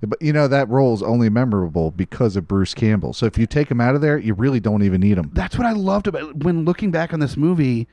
but 0.00 0.20
you 0.20 0.32
know 0.32 0.48
that 0.48 0.68
role 0.68 0.94
is 0.94 1.02
only 1.02 1.28
memorable 1.28 1.90
because 1.90 2.36
of 2.36 2.46
Bruce 2.48 2.74
Campbell. 2.74 3.12
So 3.12 3.26
if 3.26 3.38
you 3.38 3.46
take 3.46 3.70
him 3.70 3.80
out 3.80 3.94
of 3.94 4.00
there, 4.00 4.18
you 4.18 4.34
really 4.34 4.60
don't 4.60 4.82
even 4.82 5.00
need 5.00 5.16
him. 5.18 5.30
That's 5.32 5.56
what 5.56 5.66
I 5.66 5.72
loved 5.72 6.06
about 6.06 6.36
when 6.44 6.64
looking 6.64 6.90
back 6.90 7.12
on 7.12 7.20
this 7.20 7.36
movie. 7.36 7.88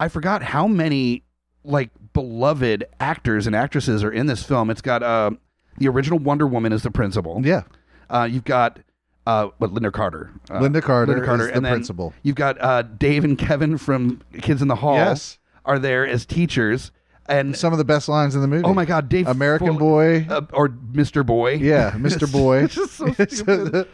I 0.00 0.08
forgot 0.08 0.42
how 0.42 0.66
many 0.66 1.22
like 1.64 1.90
beloved 2.12 2.84
actors 3.00 3.46
and 3.46 3.54
actresses 3.56 4.02
are 4.04 4.10
in 4.10 4.26
this 4.26 4.42
film. 4.42 4.68
It's 4.70 4.80
got 4.82 5.02
uh, 5.02 5.30
the 5.78 5.88
original 5.88 6.18
Wonder 6.18 6.46
Woman 6.46 6.72
as 6.72 6.82
the 6.82 6.90
principal. 6.90 7.40
Yeah, 7.44 7.62
Uh, 8.10 8.28
you've 8.30 8.44
got 8.44 8.80
uh, 9.26 9.48
what 9.58 9.72
Lynda 9.72 9.92
Carter. 9.92 10.30
Uh, 10.50 10.60
Lynda 10.60 10.82
Carter, 10.82 11.14
Lynda 11.14 11.24
Carter, 11.24 11.48
is 11.48 11.54
the 11.54 11.60
then 11.60 11.72
principal. 11.72 12.12
You've 12.22 12.36
got 12.36 12.60
uh, 12.60 12.82
Dave 12.82 13.24
and 13.24 13.38
Kevin 13.38 13.78
from 13.78 14.20
Kids 14.42 14.60
in 14.60 14.68
the 14.68 14.76
Hall. 14.76 14.96
Yes. 14.96 15.38
Are 15.64 15.78
there 15.78 16.06
as 16.06 16.26
teachers, 16.26 16.90
and 17.26 17.56
Some 17.56 17.72
of 17.72 17.78
the 17.78 17.84
best 17.84 18.08
lines 18.08 18.34
in 18.34 18.40
the 18.42 18.48
movie. 18.48 18.64
oh 18.64 18.74
my 18.74 18.84
God, 18.84 19.08
Dave 19.08 19.26
American 19.28 19.68
Full- 19.68 19.78
Boy. 19.78 20.26
uh, 20.28 20.42
or 20.52 20.68
Mr. 20.68 21.24
Boy. 21.24 21.54
Yeah, 21.54 21.90
Mr. 21.96 22.30
Boy. 22.30 22.64
It's 22.64 22.74
just 22.76 22.92
so 22.94 23.12
stupid. 23.28 23.88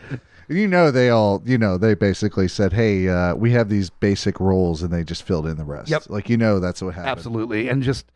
you 0.49 0.67
know 0.67 0.91
they 0.91 1.11
all 1.11 1.41
you 1.47 1.57
know 1.57 1.79
they 1.79 1.95
basically 1.95 2.49
said 2.49 2.73
hey 2.73 3.09
uh, 3.09 3.35
we 3.37 3.53
have 3.53 3.69
these 3.69 3.89
basic 3.89 4.41
roles 4.41 4.83
and 4.83 4.93
they 4.93 5.05
just 5.05 5.23
filled 5.23 5.47
in 5.47 5.57
the 5.57 5.65
rest 5.65 5.89
Yep. 5.89 6.11
like 6.11 6.29
you 6.29 6.37
know 6.37 6.59
that's 6.59 6.83
what 6.83 6.95
happened 6.95 7.11
Absolutely, 7.11 7.69
and 7.69 7.83
just 7.85 8.07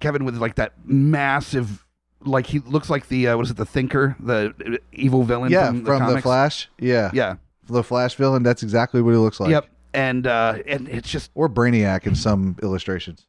Kevin 0.00 0.24
with 0.24 0.36
like 0.36 0.56
that 0.56 0.72
massive, 0.84 1.86
like 2.24 2.46
he 2.46 2.58
looks 2.58 2.90
like 2.90 3.06
the 3.08 3.28
uh, 3.28 3.36
what 3.36 3.44
is 3.46 3.52
it, 3.52 3.56
the 3.56 3.64
Thinker, 3.64 4.16
the 4.18 4.52
uh, 4.66 4.76
evil 4.92 5.22
villain 5.22 5.52
yeah 5.52 5.68
from 5.68 5.84
from, 5.84 6.06
the, 6.08 6.14
the, 6.14 6.20
flash 6.20 6.68
yeah 6.80 7.10
Yeah. 7.14 7.36
the 7.68 7.84
flash 7.84 8.16
villain 8.16 8.42
that's 8.42 8.64
exactly 8.64 9.00
what 9.00 9.12
he 9.12 9.16
looks 9.18 9.38
like 9.38 9.50
yep. 9.50 9.68
And 9.94 10.26
uh, 10.26 10.58
and 10.66 10.88
it's 10.88 11.08
just 11.08 11.30
or 11.34 11.48
brainiac 11.48 12.06
in 12.06 12.14
some 12.16 12.56
illustrations 12.62 13.26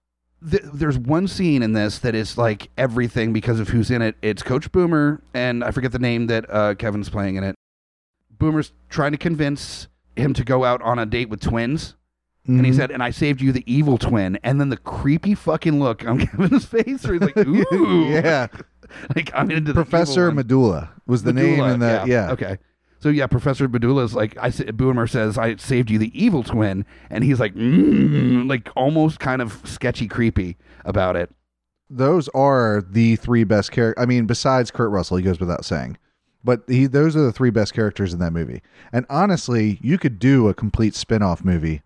th- 0.49 0.63
there's 0.73 0.97
one 0.97 1.27
scene 1.27 1.61
in 1.63 1.73
this 1.73 1.99
that 1.99 2.13
is 2.15 2.37
like 2.37 2.69
everything 2.77 3.33
because 3.33 3.59
of 3.59 3.69
who's 3.69 3.89
in 3.91 4.01
it. 4.01 4.15
It's 4.21 4.41
Coach 4.43 4.71
Boomer, 4.71 5.21
and 5.33 5.63
I 5.63 5.71
forget 5.71 5.91
the 5.91 5.99
name 5.99 6.27
that 6.27 6.45
uh, 6.49 6.73
Kevin's 6.75 7.09
playing 7.09 7.35
in 7.35 7.43
it. 7.43 7.55
Boomer's 8.37 8.71
trying 8.89 9.11
to 9.13 9.17
convince 9.17 9.87
him 10.15 10.33
to 10.33 10.43
go 10.43 10.63
out 10.65 10.81
on 10.81 10.99
a 10.99 11.05
date 11.05 11.29
with 11.29 11.39
twins. 11.41 11.95
And 12.47 12.63
he 12.63 12.71
Mhm. 12.71 12.75
said, 12.75 12.91
and 12.91 13.01
I 13.01 13.09
saved 13.09 13.41
you 13.41 13.51
the 13.51 13.63
evil 13.65 13.97
twin. 13.97 14.37
And 14.43 14.59
then 14.61 14.69
the 14.69 14.77
creepy 14.77 15.33
fucking 15.33 15.79
look 15.79 16.05
on 16.05 16.19
Kevin's 16.27 16.63
face 16.65 17.03
where 17.03 17.13
he's 17.13 17.21
like, 17.23 17.37
ooh. 17.47 18.09
yeah 18.11 18.47
Like, 19.15 19.31
I'm 19.33 19.49
into 19.49 19.73
the 19.73 19.83
professor 19.83 20.31
medulla 20.31 20.91
was 21.07 21.23
the 21.23 21.33
name 21.33 21.63
in 21.63 21.79
the 21.79 22.03
yeah, 22.05 22.31
Okay. 22.33 22.57
So 23.05 23.09
yeah, 23.11 23.27
Professor 23.27 23.67
Medulla's 23.67 24.15
like 24.15 24.35
I 24.41 24.49
Boomer 24.49 25.05
says 25.05 25.37
I 25.37 25.57
saved 25.57 25.91
you 25.91 25.99
the 25.99 26.11
evil 26.19 26.41
twin, 26.41 26.87
and 27.11 27.23
he's 27.23 27.39
like, 27.39 27.53
mm, 27.53 28.49
like 28.49 28.67
almost 28.75 29.19
kind 29.19 29.43
of 29.43 29.61
sketchy, 29.63 30.07
creepy 30.07 30.57
about 30.85 31.15
it. 31.15 31.29
those 31.87 32.29
are 32.29 32.83
the 32.89 33.15
three 33.17 33.43
best 33.43 33.71
characters. 33.71 34.01
I 34.01 34.07
mean, 34.07 34.25
besides 34.25 34.71
Kurt 34.71 34.89
Russell, 34.89 35.17
he 35.17 35.23
goes 35.23 35.39
without 35.39 35.65
saying, 35.65 35.99
but 36.43 36.63
he 36.67 36.87
those 36.87 37.15
are 37.15 37.21
the 37.21 37.31
three 37.31 37.51
best 37.51 37.75
characters 37.75 38.11
in 38.11 38.17
that 38.21 38.33
movie. 38.33 38.63
And 38.91 39.05
honestly, 39.07 39.77
you 39.83 39.99
could 39.99 40.17
do 40.17 40.47
a 40.47 40.55
complete 40.55 40.95
spin-off 40.95 41.45
movie 41.45 41.83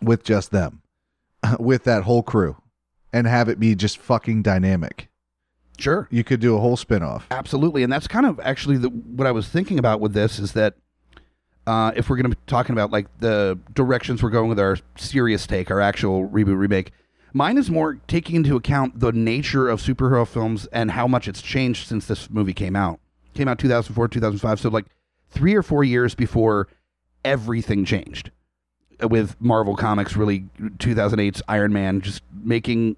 with 0.00 0.24
just 0.24 0.50
them, 0.50 0.80
with 1.60 1.84
that 1.84 2.04
whole 2.04 2.22
crew, 2.22 2.56
and 3.12 3.26
have 3.26 3.50
it 3.50 3.60
be 3.60 3.74
just 3.74 3.98
fucking 3.98 4.40
dynamic. 4.40 5.07
Sure. 5.78 6.08
You 6.10 6.24
could 6.24 6.40
do 6.40 6.56
a 6.56 6.60
whole 6.60 6.76
spin-off. 6.76 7.26
Absolutely, 7.30 7.82
and 7.82 7.92
that's 7.92 8.08
kind 8.08 8.26
of 8.26 8.40
actually 8.40 8.76
the, 8.76 8.88
what 8.88 9.26
I 9.26 9.32
was 9.32 9.48
thinking 9.48 9.78
about 9.78 10.00
with 10.00 10.12
this 10.12 10.38
is 10.38 10.52
that 10.52 10.74
uh, 11.66 11.92
if 11.94 12.08
we're 12.08 12.16
going 12.16 12.30
to 12.30 12.36
be 12.36 12.42
talking 12.46 12.72
about 12.72 12.90
like 12.90 13.06
the 13.20 13.58
directions 13.74 14.22
we're 14.22 14.30
going 14.30 14.48
with 14.48 14.58
our 14.58 14.76
serious 14.96 15.46
take, 15.46 15.70
our 15.70 15.80
actual 15.80 16.28
reboot 16.28 16.58
remake, 16.58 16.92
mine 17.32 17.58
is 17.58 17.70
more 17.70 18.00
taking 18.08 18.36
into 18.36 18.56
account 18.56 18.98
the 18.98 19.12
nature 19.12 19.68
of 19.68 19.80
superhero 19.80 20.26
films 20.26 20.66
and 20.72 20.90
how 20.90 21.06
much 21.06 21.28
it's 21.28 21.42
changed 21.42 21.86
since 21.86 22.06
this 22.06 22.28
movie 22.30 22.54
came 22.54 22.74
out. 22.74 23.00
Came 23.34 23.48
out 23.48 23.58
2004, 23.58 24.08
2005, 24.08 24.60
so 24.60 24.68
like 24.68 24.86
three 25.30 25.54
or 25.54 25.62
four 25.62 25.84
years 25.84 26.14
before 26.14 26.68
everything 27.24 27.84
changed 27.84 28.30
with 29.02 29.36
Marvel 29.40 29.76
Comics, 29.76 30.16
really 30.16 30.46
2008's 30.78 31.42
Iron 31.48 31.72
Man, 31.72 32.00
just 32.00 32.22
making 32.42 32.96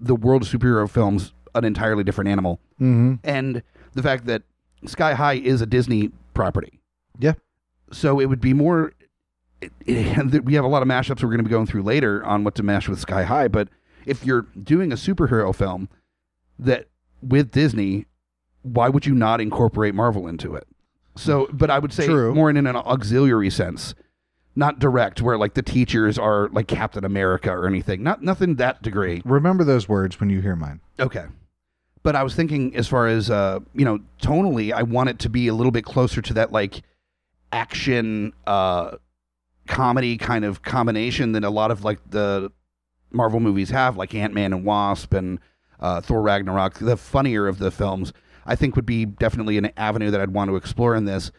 the 0.00 0.16
world 0.16 0.42
of 0.42 0.48
superhero 0.48 0.88
films 0.90 1.32
an 1.56 1.64
entirely 1.64 2.04
different 2.04 2.28
animal 2.28 2.60
Mm-hmm. 2.80 3.14
and 3.24 3.62
the 3.94 4.02
fact 4.02 4.26
that 4.26 4.42
Sky 4.84 5.14
High 5.14 5.34
is 5.34 5.60
a 5.62 5.66
Disney 5.66 6.10
property. 6.34 6.78
Yeah. 7.18 7.32
So 7.92 8.20
it 8.20 8.26
would 8.26 8.40
be 8.40 8.52
more. 8.52 8.92
It, 9.62 9.72
it, 9.86 10.44
we 10.44 10.54
have 10.54 10.64
a 10.64 10.68
lot 10.68 10.82
of 10.82 10.88
mashups 10.88 11.22
we're 11.22 11.30
going 11.30 11.38
to 11.38 11.44
be 11.44 11.50
going 11.50 11.66
through 11.66 11.82
later 11.82 12.24
on 12.24 12.44
what 12.44 12.54
to 12.56 12.62
mash 12.62 12.88
with 12.88 13.00
Sky 13.00 13.22
High, 13.24 13.48
but 13.48 13.68
if 14.04 14.24
you're 14.24 14.42
doing 14.62 14.92
a 14.92 14.96
superhero 14.96 15.54
film 15.54 15.88
that 16.58 16.88
with 17.22 17.50
Disney, 17.50 18.06
why 18.62 18.88
would 18.88 19.06
you 19.06 19.14
not 19.14 19.40
incorporate 19.40 19.94
Marvel 19.94 20.28
into 20.28 20.54
it? 20.54 20.66
So, 21.16 21.48
but 21.52 21.70
I 21.70 21.78
would 21.78 21.92
say 21.92 22.06
True. 22.06 22.34
more 22.34 22.50
in 22.50 22.56
an 22.58 22.66
auxiliary 22.76 23.48
sense, 23.50 23.94
not 24.54 24.78
direct, 24.78 25.22
where 25.22 25.38
like 25.38 25.54
the 25.54 25.62
teachers 25.62 26.18
are 26.18 26.48
like 26.52 26.68
Captain 26.68 27.04
America 27.04 27.50
or 27.50 27.66
anything. 27.66 28.02
Not 28.02 28.22
nothing 28.22 28.56
that 28.56 28.82
degree. 28.82 29.22
Remember 29.24 29.64
those 29.64 29.88
words 29.88 30.20
when 30.20 30.28
you 30.30 30.40
hear 30.42 30.54
mine. 30.56 30.80
Okay. 31.00 31.24
But 32.06 32.14
I 32.14 32.22
was 32.22 32.36
thinking 32.36 32.76
as 32.76 32.86
far 32.86 33.08
as 33.08 33.30
uh, 33.30 33.58
you 33.74 33.84
know, 33.84 33.98
tonally, 34.22 34.72
I 34.72 34.84
want 34.84 35.08
it 35.08 35.18
to 35.18 35.28
be 35.28 35.48
a 35.48 35.54
little 35.54 35.72
bit 35.72 35.84
closer 35.84 36.22
to 36.22 36.34
that 36.34 36.52
like 36.52 36.82
action 37.50 38.32
uh 38.46 38.98
comedy 39.66 40.16
kind 40.16 40.44
of 40.44 40.62
combination 40.62 41.32
that 41.32 41.42
a 41.42 41.50
lot 41.50 41.72
of 41.72 41.82
like 41.82 41.98
the 42.08 42.52
Marvel 43.10 43.40
movies 43.40 43.70
have, 43.70 43.96
like 43.96 44.14
Ant 44.14 44.32
Man 44.32 44.52
and 44.52 44.64
Wasp 44.64 45.14
and 45.14 45.40
uh, 45.80 46.00
Thor 46.00 46.22
Ragnarok. 46.22 46.78
The 46.78 46.96
funnier 46.96 47.48
of 47.48 47.58
the 47.58 47.72
films, 47.72 48.12
I 48.44 48.54
think, 48.54 48.76
would 48.76 48.86
be 48.86 49.04
definitely 49.04 49.58
an 49.58 49.72
avenue 49.76 50.12
that 50.12 50.20
I'd 50.20 50.30
want 50.30 50.48
to 50.50 50.54
explore 50.54 50.94
in 50.94 51.06
this, 51.06 51.32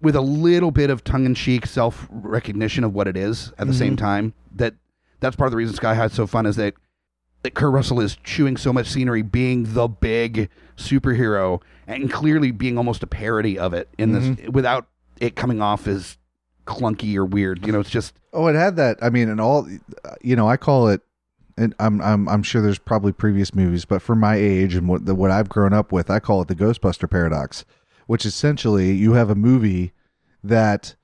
with 0.00 0.14
a 0.14 0.20
little 0.20 0.70
bit 0.70 0.88
of 0.88 1.02
tongue 1.02 1.26
in 1.26 1.34
cheek 1.34 1.66
self 1.66 2.06
recognition 2.12 2.84
of 2.84 2.94
what 2.94 3.08
it 3.08 3.16
is 3.16 3.52
at 3.58 3.66
the 3.66 3.74
same 3.74 3.96
time. 3.96 4.34
That 4.54 4.74
that's 5.18 5.34
part 5.34 5.48
of 5.48 5.50
the 5.50 5.56
reason 5.56 5.74
Sky 5.74 5.96
High's 5.96 6.12
so 6.12 6.28
fun 6.28 6.46
is 6.46 6.54
that 6.54 6.74
that 7.46 7.54
Kurt 7.54 7.72
Russell 7.72 8.00
is 8.00 8.16
chewing 8.24 8.56
so 8.56 8.72
much 8.72 8.88
scenery, 8.88 9.22
being 9.22 9.72
the 9.74 9.86
big 9.86 10.50
superhero, 10.76 11.62
and 11.86 12.10
clearly 12.10 12.50
being 12.50 12.76
almost 12.76 13.04
a 13.04 13.06
parody 13.06 13.56
of 13.56 13.72
it 13.72 13.88
in 13.98 14.10
this, 14.10 14.24
mm-hmm. 14.24 14.50
without 14.50 14.88
it 15.20 15.36
coming 15.36 15.62
off 15.62 15.86
as 15.86 16.18
clunky 16.66 17.14
or 17.14 17.24
weird. 17.24 17.64
You 17.64 17.70
know, 17.70 17.78
it's 17.78 17.88
just 17.88 18.18
Oh, 18.32 18.48
it 18.48 18.56
had 18.56 18.74
that. 18.76 18.98
I 19.00 19.10
mean, 19.10 19.28
and 19.28 19.40
all, 19.40 19.68
you 20.20 20.34
know, 20.34 20.48
I 20.48 20.56
call 20.56 20.88
it. 20.88 21.02
And 21.56 21.72
I'm 21.78 22.02
I'm 22.02 22.28
I'm 22.28 22.42
sure 22.42 22.60
there's 22.60 22.80
probably 22.80 23.12
previous 23.12 23.54
movies, 23.54 23.84
but 23.84 24.02
for 24.02 24.16
my 24.16 24.34
age 24.34 24.74
and 24.74 24.88
what 24.88 25.06
the, 25.06 25.14
what 25.14 25.30
I've 25.30 25.48
grown 25.48 25.72
up 25.72 25.92
with, 25.92 26.10
I 26.10 26.18
call 26.18 26.42
it 26.42 26.48
the 26.48 26.56
Ghostbuster 26.56 27.08
paradox, 27.08 27.64
which 28.08 28.26
essentially 28.26 28.92
you 28.92 29.12
have 29.12 29.30
a 29.30 29.36
movie 29.36 29.92
that 30.42 30.96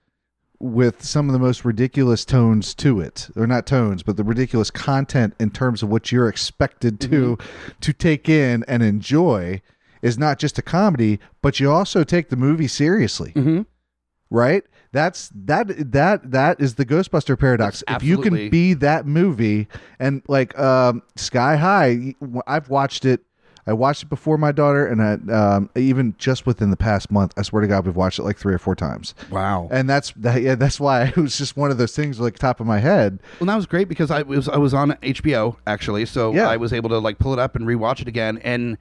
with 0.62 1.02
some 1.02 1.28
of 1.28 1.33
the 1.33 1.38
most 1.38 1.64
ridiculous 1.64 2.25
tones 2.25 2.73
to 2.76 3.00
it, 3.00 3.28
or 3.37 3.47
not 3.47 3.66
tones, 3.66 4.02
but 4.02 4.16
the 4.16 4.23
ridiculous 4.25 4.71
content 4.71 5.35
in 5.40 5.50
terms 5.50 5.83
of 5.83 5.88
what 5.88 6.12
you're 6.12 6.28
expected 6.28 7.00
to 7.00 7.37
to 7.81 7.92
take 7.92 8.28
in 8.28 8.64
and 8.69 8.83
enjoy 8.83 9.61
is 10.02 10.16
not 10.16 10.38
just 10.38 10.59
a 10.59 10.62
comedy, 10.62 11.19
but 11.42 11.61
you 11.61 11.71
also 11.71 12.04
take 12.04 12.28
the 12.28 12.37
movie 12.37 12.69
seriously 12.69 13.33
Mhm. 13.35 13.66
right? 14.31 14.64
That's 14.92 15.31
that 15.35 15.92
that 15.92 16.31
that 16.31 16.61
is 16.61 16.75
the 16.76 16.85
Ghostbuster 16.85 17.38
paradox. 17.38 17.83
If 17.88 18.02
you 18.02 18.19
can 18.19 18.50
be 18.50 18.75
that 18.75 19.07
movie 19.07 19.66
and 19.99 20.23
like 20.28 20.57
um, 20.59 21.02
Sky 21.16 21.57
High, 21.57 22.14
I've 22.47 22.69
watched 22.69 23.04
it. 23.04 23.23
I 23.66 23.73
watched 23.73 24.02
it 24.02 24.09
before 24.09 24.38
my 24.38 24.50
daughter, 24.50 24.85
and 24.87 25.00
I, 25.00 25.33
um, 25.33 25.71
even 25.76 26.14
just 26.19 26.47
within 26.47 26.71
the 26.71 26.76
past 26.76 27.11
month, 27.12 27.33
I 27.37 27.42
swear 27.42 27.62
to 27.62 27.69
God, 27.69 27.87
we've 27.87 27.95
watched 27.95 28.19
it 28.19 28.25
like 28.25 28.37
three 28.37 28.52
or 28.52 28.59
four 28.59 28.75
times. 28.75 29.14
wow. 29.31 29.69
And 29.71 29.88
that's 29.88 30.12
that. 30.16 30.42
Yeah, 30.42 30.57
that's 30.57 30.81
why 30.81 31.04
it 31.16 31.16
was 31.16 31.38
just 31.38 31.57
one 31.57 31.71
of 31.71 31.78
those 31.78 31.95
things, 31.95 32.19
like 32.19 32.38
top 32.38 32.59
of 32.61 32.66
my 32.66 32.78
head. 32.81 33.21
Well, 33.38 33.47
that 33.47 33.57
was 33.57 33.66
great 33.66 33.88
because 33.88 34.11
I 34.11 34.23
was 34.23 34.49
I 34.49 34.57
was 34.57 34.75
on 34.75 34.92
HBO 35.02 35.57
actually, 35.66 36.07
so 36.07 36.33
Yeah. 36.35 36.49
I 36.49 36.57
was 36.57 36.73
able 36.73 36.88
to 36.90 36.99
like 36.99 37.19
pull 37.19 37.33
it 37.33 37.38
up 37.38 37.54
and 37.54 37.66
rewatch 37.66 38.00
it 38.00 38.09
again, 38.09 38.38
and 38.38 38.78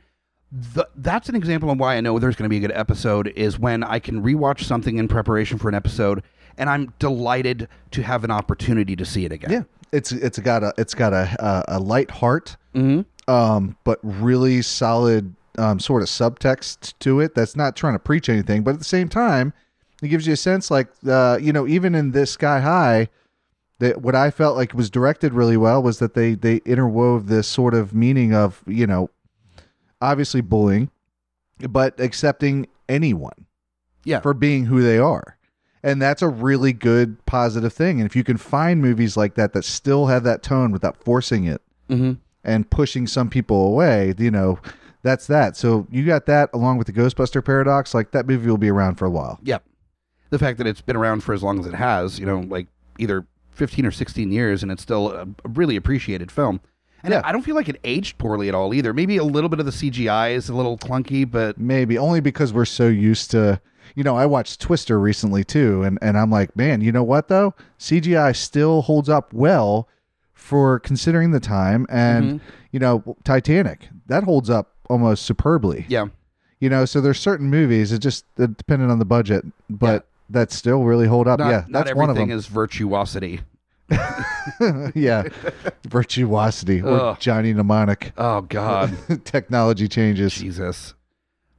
the, 0.51 0.87
that's 0.95 1.29
an 1.29 1.35
example 1.35 1.69
of 1.69 1.79
why 1.79 1.95
I 1.95 2.01
know 2.01 2.19
there's 2.19 2.35
going 2.35 2.43
to 2.45 2.49
be 2.49 2.57
a 2.57 2.59
good 2.67 2.73
episode 2.75 3.27
is 3.37 3.57
when 3.57 3.83
I 3.83 3.99
can 3.99 4.21
rewatch 4.21 4.63
something 4.63 4.97
in 4.97 5.07
preparation 5.07 5.57
for 5.57 5.69
an 5.69 5.75
episode, 5.75 6.23
and 6.57 6.69
I'm 6.69 6.93
delighted 6.99 7.69
to 7.91 8.01
have 8.01 8.23
an 8.25 8.31
opportunity 8.31 8.95
to 8.97 9.05
see 9.05 9.23
it 9.25 9.31
again. 9.31 9.51
Yeah, 9.51 9.63
it's 9.93 10.11
it's 10.11 10.39
got 10.39 10.63
a 10.63 10.73
it's 10.77 10.93
got 10.93 11.13
a 11.13 11.35
a, 11.69 11.77
a 11.77 11.79
light 11.79 12.11
heart, 12.11 12.57
hmm 12.73 13.01
um, 13.31 13.77
but 13.83 13.99
really 14.03 14.61
solid 14.61 15.35
um, 15.57 15.79
sort 15.79 16.01
of 16.01 16.07
subtext 16.07 16.93
to 16.99 17.19
it 17.19 17.35
that's 17.35 17.55
not 17.55 17.75
trying 17.75 17.93
to 17.93 17.99
preach 17.99 18.29
anything, 18.29 18.63
but 18.63 18.71
at 18.73 18.79
the 18.79 18.85
same 18.85 19.07
time, 19.09 19.53
it 20.01 20.07
gives 20.07 20.25
you 20.27 20.33
a 20.33 20.37
sense 20.37 20.71
like 20.71 20.87
uh, 21.07 21.37
you 21.41 21.53
know 21.53 21.67
even 21.67 21.95
in 21.95 22.11
this 22.11 22.31
Sky 22.31 22.59
High, 22.59 23.07
that 23.79 24.01
what 24.01 24.15
I 24.15 24.31
felt 24.31 24.55
like 24.55 24.73
was 24.73 24.89
directed 24.89 25.33
really 25.33 25.57
well 25.57 25.81
was 25.81 25.99
that 25.99 26.13
they 26.13 26.35
they 26.35 26.59
interwove 26.61 27.27
this 27.27 27.47
sort 27.47 27.73
of 27.73 27.93
meaning 27.93 28.33
of 28.33 28.61
you 28.67 28.87
know 28.87 29.09
obviously 30.01 30.41
bullying, 30.41 30.89
but 31.69 31.99
accepting 31.99 32.67
anyone 32.89 33.45
Yeah. 34.03 34.19
for 34.21 34.33
being 34.33 34.65
who 34.65 34.81
they 34.81 34.97
are. 34.97 35.37
And 35.83 36.01
that's 36.01 36.21
a 36.21 36.27
really 36.27 36.73
good 36.73 37.23
positive 37.25 37.73
thing. 37.73 37.99
And 37.99 38.05
if 38.09 38.15
you 38.15 38.23
can 38.23 38.37
find 38.37 38.81
movies 38.81 39.17
like 39.17 39.33
that 39.35 39.53
that 39.53 39.63
still 39.65 40.07
have 40.07 40.23
that 40.23 40.43
tone 40.43 40.71
without 40.71 41.03
forcing 41.03 41.45
it, 41.45 41.61
hmm 41.89 42.13
and 42.43 42.69
pushing 42.69 43.07
some 43.07 43.29
people 43.29 43.67
away. 43.67 44.13
You 44.17 44.31
know, 44.31 44.59
that's 45.03 45.27
that. 45.27 45.57
So 45.57 45.87
you 45.89 46.05
got 46.05 46.25
that 46.27 46.49
along 46.53 46.77
with 46.77 46.87
the 46.87 46.93
Ghostbuster 46.93 47.43
paradox. 47.43 47.93
Like 47.93 48.11
that 48.11 48.27
movie 48.27 48.49
will 48.49 48.57
be 48.57 48.69
around 48.69 48.95
for 48.95 49.05
a 49.05 49.09
while. 49.09 49.39
Yep. 49.43 49.63
The 50.29 50.39
fact 50.39 50.57
that 50.59 50.67
it's 50.67 50.81
been 50.81 50.95
around 50.95 51.23
for 51.23 51.33
as 51.33 51.43
long 51.43 51.59
as 51.59 51.65
it 51.65 51.73
has, 51.73 52.19
you 52.19 52.25
know, 52.25 52.39
like 52.39 52.67
either 52.97 53.25
15 53.51 53.85
or 53.85 53.91
16 53.91 54.31
years, 54.31 54.63
and 54.63 54.71
it's 54.71 54.81
still 54.81 55.11
a, 55.11 55.27
really 55.49 55.75
appreciated 55.75 56.31
film. 56.31 56.61
And 57.03 57.11
Yeah. 57.13 57.21
I 57.25 57.31
don't 57.31 57.41
feel 57.41 57.55
like 57.55 57.67
it 57.67 57.79
aged 57.83 58.17
poorly 58.17 58.47
at 58.47 58.55
all 58.55 58.73
either. 58.73 58.93
Maybe 58.93 59.17
a 59.17 59.23
little 59.23 59.49
bit 59.49 59.59
of 59.59 59.65
the 59.65 59.71
CGI 59.71 60.33
is 60.33 60.49
a 60.49 60.55
little 60.55 60.77
clunky, 60.77 61.29
but 61.29 61.57
Maybe 61.57 61.97
only 61.97 62.21
because 62.21 62.53
we're 62.53 62.65
so 62.65 62.87
used 62.87 63.31
to. 63.31 63.59
You 63.93 64.03
know, 64.05 64.15
I 64.15 64.25
watched 64.25 64.61
Twister 64.61 64.97
recently 64.99 65.43
too, 65.43 65.83
and 65.83 65.99
and 66.01 66.17
I'm 66.17 66.31
like, 66.31 66.55
man, 66.55 66.79
you 66.79 66.93
know 66.93 67.03
what 67.03 67.27
though? 67.27 67.53
CGI 67.77 68.33
still 68.33 68.83
holds 68.83 69.09
up 69.09 69.33
well 69.33 69.89
for 70.41 70.79
considering 70.79 71.31
the 71.31 71.39
time, 71.39 71.85
and 71.89 72.41
you 72.71 72.79
know, 72.79 73.15
Titanic 73.23 73.89
that 74.07 74.23
holds 74.23 74.49
up 74.49 74.73
almost 74.89 75.23
superbly. 75.23 75.85
yeah. 75.87 76.07
You 76.59 76.69
know, 76.69 76.85
so 76.85 77.01
there's 77.01 77.19
certain 77.19 77.49
movies 77.49 77.91
it 77.91 77.99
just 77.99 78.23
uh, 78.37 78.45
depending 78.45 78.91
on 78.91 78.99
the 78.99 79.05
budget, 79.05 79.45
but 79.69 80.07
that 80.29 80.51
still 80.51 80.83
really 80.83 81.07
hold 81.07 81.27
up. 81.27 81.39
Not, 81.39 81.49
yeah, 81.49 81.65
not 81.67 81.85
that's 81.85 81.95
one 81.95 82.09
of 82.09 82.15
everything 82.15 82.29
them. 82.29 82.37
is 82.37 82.45
virtuosity. 82.47 83.41
yeah, 84.95 85.23
virtuosity 85.87 86.81
or 86.81 86.99
Ugh. 86.99 87.19
Johnny 87.19 87.53
Mnemonic. 87.53 88.13
Oh, 88.17 88.41
God. 88.41 88.95
Technology 89.25 89.87
changes. 89.87 90.35
Jesus. 90.35 90.93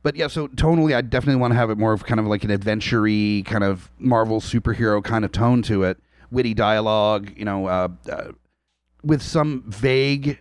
But 0.03 0.17
yeah, 0.17 0.27
so 0.29 0.49
tonally, 0.49 0.95
I 0.95 1.01
definitely 1.01 1.41
want 1.41 1.53
to 1.53 1.57
have 1.57 1.71
it 1.71 1.79
more 1.79 1.93
of 1.93 2.05
kind 2.05 2.19
of 2.21 2.27
like 2.27 2.45
an 2.45 2.51
adventure 2.51 3.03
kind 3.45 3.65
of 3.65 3.91
Marvel 3.99 4.41
superhero 4.41 5.03
kind 5.03 5.25
of 5.25 5.33
tone 5.33 5.63
to 5.63 5.83
it. 5.85 5.99
Witty 6.31 6.55
dialogue, 6.55 7.33
you 7.37 7.45
know, 7.45 7.67
uh, 7.67 7.89
uh, 8.11 8.33
with 9.03 9.23
some 9.23 9.65
vague 9.67 10.41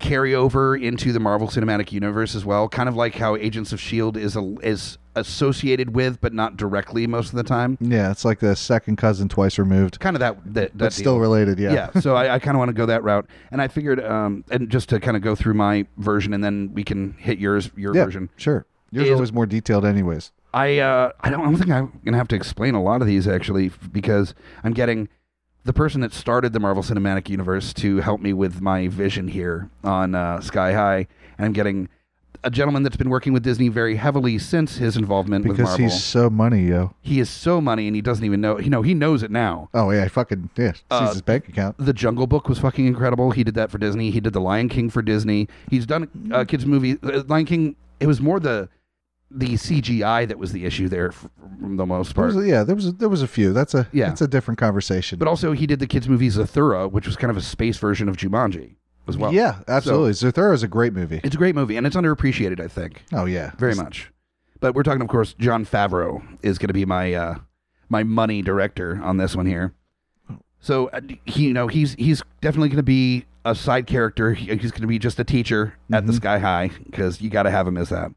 carryover 0.00 0.80
into 0.80 1.12
the 1.12 1.20
Marvel 1.20 1.48
Cinematic 1.48 1.92
Universe 1.92 2.34
as 2.34 2.44
well. 2.44 2.68
Kind 2.68 2.88
of 2.88 2.96
like 2.96 3.14
how 3.14 3.36
Agents 3.36 3.72
of 3.72 3.80
Shield 3.80 4.16
is 4.16 4.36
a, 4.36 4.54
is 4.62 4.98
associated 5.14 5.94
with, 5.94 6.20
but 6.20 6.32
not 6.32 6.56
directly 6.56 7.06
most 7.06 7.28
of 7.30 7.36
the 7.36 7.42
time. 7.44 7.78
Yeah, 7.80 8.10
it's 8.10 8.24
like 8.24 8.40
the 8.40 8.56
second 8.56 8.96
cousin 8.96 9.28
twice 9.28 9.58
removed, 9.58 10.00
Kind 10.00 10.16
of 10.16 10.20
that 10.20 10.36
that, 10.46 10.54
that 10.54 10.78
but 10.78 10.92
still 10.92 11.14
deal. 11.14 11.20
related. 11.20 11.58
Yeah. 11.58 11.72
yeah. 11.94 12.00
so 12.00 12.16
I, 12.16 12.34
I 12.34 12.38
kind 12.38 12.56
of 12.56 12.58
want 12.58 12.70
to 12.70 12.74
go 12.74 12.86
that 12.86 13.04
route, 13.04 13.26
and 13.50 13.62
I 13.62 13.68
figured, 13.68 14.02
um, 14.04 14.44
and 14.50 14.68
just 14.68 14.88
to 14.88 14.98
kind 15.00 15.16
of 15.16 15.22
go 15.22 15.34
through 15.34 15.54
my 15.54 15.86
version, 15.98 16.32
and 16.34 16.42
then 16.42 16.70
we 16.74 16.82
can 16.82 17.12
hit 17.18 17.38
yours, 17.38 17.70
your 17.76 17.94
Yeah, 17.94 18.04
version. 18.06 18.30
Sure. 18.36 18.66
Yours 18.90 19.06
Is- 19.08 19.14
always 19.14 19.32
more 19.32 19.46
detailed, 19.46 19.84
anyways. 19.84 20.32
I 20.52 20.78
uh, 20.78 21.10
I 21.20 21.30
don't, 21.30 21.40
I 21.40 21.44
don't 21.44 21.56
think 21.56 21.70
I'm 21.70 22.00
gonna 22.04 22.16
have 22.16 22.28
to 22.28 22.36
explain 22.36 22.74
a 22.76 22.82
lot 22.82 23.00
of 23.00 23.08
these 23.08 23.26
actually 23.26 23.72
because 23.90 24.34
I'm 24.62 24.72
getting 24.72 25.08
the 25.64 25.72
person 25.72 26.00
that 26.02 26.12
started 26.12 26.52
the 26.52 26.60
Marvel 26.60 26.82
Cinematic 26.82 27.28
Universe 27.28 27.72
to 27.74 27.98
help 27.98 28.20
me 28.20 28.32
with 28.32 28.60
my 28.60 28.88
vision 28.88 29.28
here 29.28 29.70
on 29.82 30.14
uh, 30.14 30.40
Sky 30.40 30.72
High, 30.72 31.06
and 31.38 31.46
I'm 31.46 31.52
getting 31.52 31.88
a 32.42 32.50
gentleman 32.50 32.82
that's 32.82 32.96
been 32.98 33.08
working 33.08 33.32
with 33.32 33.42
Disney 33.42 33.68
very 33.68 33.96
heavily 33.96 34.38
since 34.38 34.76
his 34.76 34.98
involvement 34.98 35.46
with 35.46 35.56
Because 35.56 35.70
Marvel. 35.70 35.86
he's 35.86 36.04
so 36.04 36.28
money, 36.28 36.66
yo. 36.66 36.94
He 37.00 37.18
is 37.18 37.30
so 37.30 37.58
money, 37.62 37.86
and 37.86 37.96
he 37.96 38.02
doesn't 38.02 38.24
even 38.24 38.42
know. 38.42 38.58
You 38.58 38.68
know, 38.68 38.82
he 38.82 38.92
knows 38.92 39.22
it 39.22 39.30
now. 39.30 39.70
Oh 39.72 39.90
yeah, 39.90 40.06
fucking 40.08 40.50
yeah. 40.56 40.72
Sees 40.72 40.82
Uh, 40.90 41.08
his 41.12 41.22
bank 41.22 41.48
account. 41.48 41.76
The 41.78 41.94
Jungle 41.94 42.26
Book 42.26 42.48
was 42.48 42.58
fucking 42.58 42.84
incredible. 42.86 43.30
He 43.30 43.44
did 43.44 43.54
that 43.54 43.70
for 43.70 43.78
Disney. 43.78 44.10
He 44.10 44.20
did 44.20 44.34
the 44.34 44.40
Lion 44.40 44.68
King 44.68 44.90
for 44.90 45.00
Disney. 45.00 45.48
He's 45.70 45.86
done 45.86 46.08
uh, 46.34 46.44
kids 46.44 46.66
movie. 46.66 46.98
Uh, 47.02 47.22
Lion 47.26 47.46
King. 47.46 47.76
It 48.00 48.06
was 48.06 48.20
more 48.20 48.38
the 48.38 48.68
the 49.30 49.54
CGI 49.54 50.28
that 50.28 50.38
was 50.38 50.52
the 50.52 50.64
issue 50.64 50.88
there 50.88 51.10
for, 51.12 51.30
the 51.60 51.86
most 51.86 52.14
There 52.14 52.24
part. 52.26 52.34
was 52.36 52.46
yeah, 52.46 52.62
there 52.62 52.76
was 52.76 52.86
a, 52.88 52.92
there 52.92 53.08
was 53.08 53.22
a 53.22 53.26
few. 53.26 53.52
That's 53.52 53.74
a 53.74 53.88
Yeah. 53.92 54.08
That's 54.08 54.20
a 54.20 54.28
different 54.28 54.58
conversation. 54.58 55.18
But 55.18 55.28
also, 55.28 55.52
he 55.52 55.66
did 55.66 55.78
the 55.80 55.86
kids' 55.86 56.08
movie 56.08 56.28
Zathura, 56.28 56.90
which 56.90 57.06
was 57.06 57.16
kind 57.16 57.30
of 57.30 57.36
a 57.36 57.40
space 57.42 57.78
version 57.78 58.08
of 58.08 58.16
Jumanji 58.16 58.76
as 59.08 59.16
well. 59.16 59.32
yeah, 59.32 59.60
absolutely. 59.68 60.12
Zathura 60.12 60.54
is 60.54 60.62
a 60.62 60.68
great 60.68 60.92
movie. 60.92 61.20
It's 61.24 61.34
a 61.34 61.38
great 61.38 61.54
movie, 61.54 61.76
and 61.76 61.86
it's 61.86 61.96
underappreciated, 61.96 62.60
I 62.60 62.68
think, 62.68 63.02
Oh 63.12 63.24
yeah, 63.24 63.52
very 63.58 63.72
It's- 63.72 63.84
much. 63.84 64.10
But 64.60 64.74
we're 64.74 64.82
talking, 64.82 65.02
of 65.02 65.08
course, 65.08 65.34
Jon 65.34 65.66
Favreau 65.66 66.22
is 66.42 66.56
going 66.58 66.68
to 66.68 66.72
be 66.74 66.86
my 66.86 67.12
uh, 67.12 67.34
my 67.90 68.02
money 68.02 68.40
director 68.40 68.98
on 69.02 69.18
this 69.18 69.36
one 69.36 69.44
here. 69.46 69.74
So 70.60 70.86
uh, 70.88 71.00
he, 71.26 71.48
you 71.48 71.52
know, 71.52 71.66
he's 71.68 71.94
he's 71.94 72.22
definitely 72.40 72.68
going 72.70 72.76
to 72.78 72.82
be 72.82 73.26
a 73.44 73.54
side 73.54 73.86
character. 73.86 74.32
He- 74.32 74.46
he's 74.56 74.70
going 74.70 74.80
to 74.82 74.86
be 74.86 74.98
just 74.98 75.18
a 75.18 75.24
teacher 75.24 75.74
at 75.92 76.06
the 76.06 76.14
Sky 76.14 76.38
High 76.38 76.70
because 76.84 77.20
you 77.20 77.28
got 77.28 77.42
to 77.42 77.50
have 77.50 77.66
him 77.66 77.76
as 77.76 77.90
that. 77.90 78.12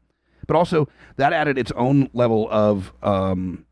But 0.48 0.56
also 0.56 0.88
that 1.16 1.32
added 1.32 1.56
its 1.56 1.70
own 1.76 2.10
level 2.12 2.48
of 2.50 2.92
um, 3.04 3.64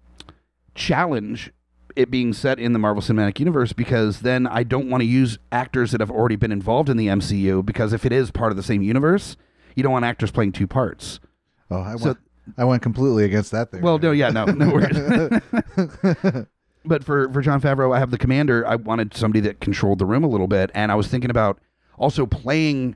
challenge. 0.77 1.51
It 1.97 2.11
being 2.11 2.35
set 2.35 2.59
in 2.59 2.75
the 2.75 2.79
Marvel 2.79 3.03
Cinematic 3.03 3.39
Universe 3.41 3.73
because 3.73 4.21
then 4.21 4.47
I 4.47 4.63
don't 4.65 4.91
want 4.91 5.01
to 5.01 5.07
use 5.07 5.39
actors 5.51 5.93
that 5.93 6.01
have 6.03 6.11
already 6.11 6.37
been 6.37 6.53
involved 6.53 6.91
in 6.91 6.99
the 6.99 7.07
MCU 7.07 7.65
because 7.65 7.95
if 7.95 8.05
it 8.05 8.13
is 8.13 8.31
part 8.31 8.53
of 8.53 8.57
the 8.59 8.63
same 8.63 8.83
universe, 8.83 9.39
you 9.75 9.83
don't 9.83 9.93
want 9.93 10.05
actors 10.05 10.31
playing 10.31 10.53
two 10.53 10.67
parts. 10.67 11.19
Oh, 11.71 11.81
I 11.81 11.97
So- 11.97 12.05
went 12.09 12.19
I 12.59 12.65
went 12.65 12.81
completely 12.83 13.25
against 13.25 13.51
that 13.53 13.71
thing. 13.73 13.81
Well, 13.83 13.99
no, 13.99 14.13
yeah, 14.13 14.29
no, 14.29 14.45
no 14.45 14.71
worries. 14.73 14.97
but 16.85 17.03
for 17.03 17.33
for 17.33 17.41
Jon 17.41 17.61
Favreau, 17.61 17.95
I 17.95 17.99
have 17.99 18.11
the 18.11 18.19
commander. 18.19 18.65
I 18.67 18.77
wanted 18.77 19.15
somebody 19.15 19.41
that 19.41 19.61
controlled 19.61 19.99
the 19.99 20.07
room 20.07 20.23
a 20.23 20.29
little 20.29 20.47
bit, 20.47 20.71
and 20.75 20.93
I 20.93 20.95
was 20.95 21.09
thinking 21.09 21.31
about 21.31 21.59
also 21.99 22.25
playing 22.27 22.95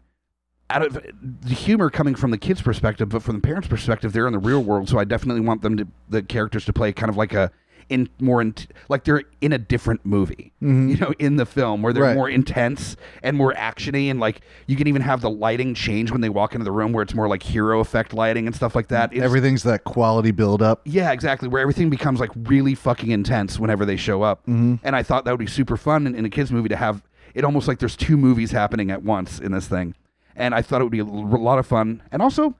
out 0.70 0.83
of 0.83 0.94
the 0.94 1.54
humor 1.54 1.90
coming 1.90 2.14
from 2.14 2.30
the 2.30 2.38
kids' 2.38 2.62
perspective, 2.62 3.09
but 3.11 3.22
from 3.22 3.35
the 3.37 3.42
parents' 3.42 3.68
perspective, 3.68 4.12
they're 4.12 4.26
in 4.26 4.33
the 4.33 4.38
real 4.38 4.62
world. 4.62 4.88
So 4.88 4.98
I 4.98 5.04
definitely 5.04 5.42
want 5.42 5.62
them 5.62 5.76
to 5.76 5.87
the 6.09 6.22
characters 6.22 6.64
to 6.66 6.72
play 6.72 6.92
kind 6.92 7.11
of 7.11 7.16
like 7.16 7.33
a 7.35 7.50
in 7.88 8.09
more 8.20 8.40
in, 8.40 8.54
like 8.88 9.02
they're 9.02 9.24
in 9.40 9.52
a 9.52 9.59
different 9.59 10.06
movie, 10.06 10.52
you 10.61 10.96
know, 10.96 11.12
in 11.18 11.35
the 11.35 11.44
film 11.44 11.83
where 11.83 11.92
they're 11.92 12.04
Right. 12.04 12.14
more 12.14 12.30
intense 12.30 12.96
and 13.24 13.37
more 13.37 13.52
actiony, 13.54 14.12
and 14.12 14.20
like 14.20 14.42
you 14.68 14.76
can 14.76 14.87
even 14.87 15.02
have 15.02 15.22
the 15.22 15.30
lighting 15.30 15.74
change 15.74 16.12
when 16.12 16.20
they 16.20 16.28
walk 16.28 16.54
into 16.54 16.62
the 16.64 16.70
room 16.70 16.92
where 16.92 17.02
it's 17.02 17.14
more 17.14 17.26
like 17.26 17.42
hero 17.42 17.80
effect 17.80 18.14
lighting 18.14 18.46
and 18.46 18.54
stuff 18.54 18.76
like 18.76 18.87
that. 18.88 19.11
It's- 19.12 19.24
Everything's 19.24 19.64
that 19.64 19.83
quality 19.83 20.30
build 20.30 20.62
up. 20.62 20.83
yeah, 20.85 21.11
exactly. 21.11 21.48
Where 21.48 21.61
everything 21.62 21.90
becomes 21.90 22.20
like 22.20 22.30
really 22.44 22.76
fucking 22.76 23.11
intense 23.11 23.59
whenever 23.59 23.85
they 23.85 23.96
show 23.96 24.22
up. 24.22 24.42
Mm-hmm. 24.42 24.76
And 24.85 24.94
I 24.94 25.02
thought 25.02 25.24
that 25.24 25.33
would 25.33 25.38
be 25.40 25.48
super 25.48 25.76
fun 25.76 26.06
in, 26.06 26.14
in 26.14 26.24
a 26.24 26.30
kids 26.30 26.52
movie 26.52 26.68
to 26.68 26.76
have 26.76 27.02
it 27.35 27.42
almost 27.44 27.66
like 27.66 27.80
there's 27.80 27.96
two 27.96 28.16
movies 28.16 28.52
happening 28.52 28.92
at 28.92 29.02
once 29.02 29.40
in 29.40 29.50
this 29.50 29.66
thing. 29.66 29.96
And 30.40 30.55
I 30.55 30.62
thought 30.62 30.81
it 30.81 30.85
would 30.85 30.90
be 30.90 30.98
a 31.00 31.05
lot 31.05 31.59
of 31.59 31.66
fun 31.66 32.03
and 32.11 32.20
also 32.22 32.55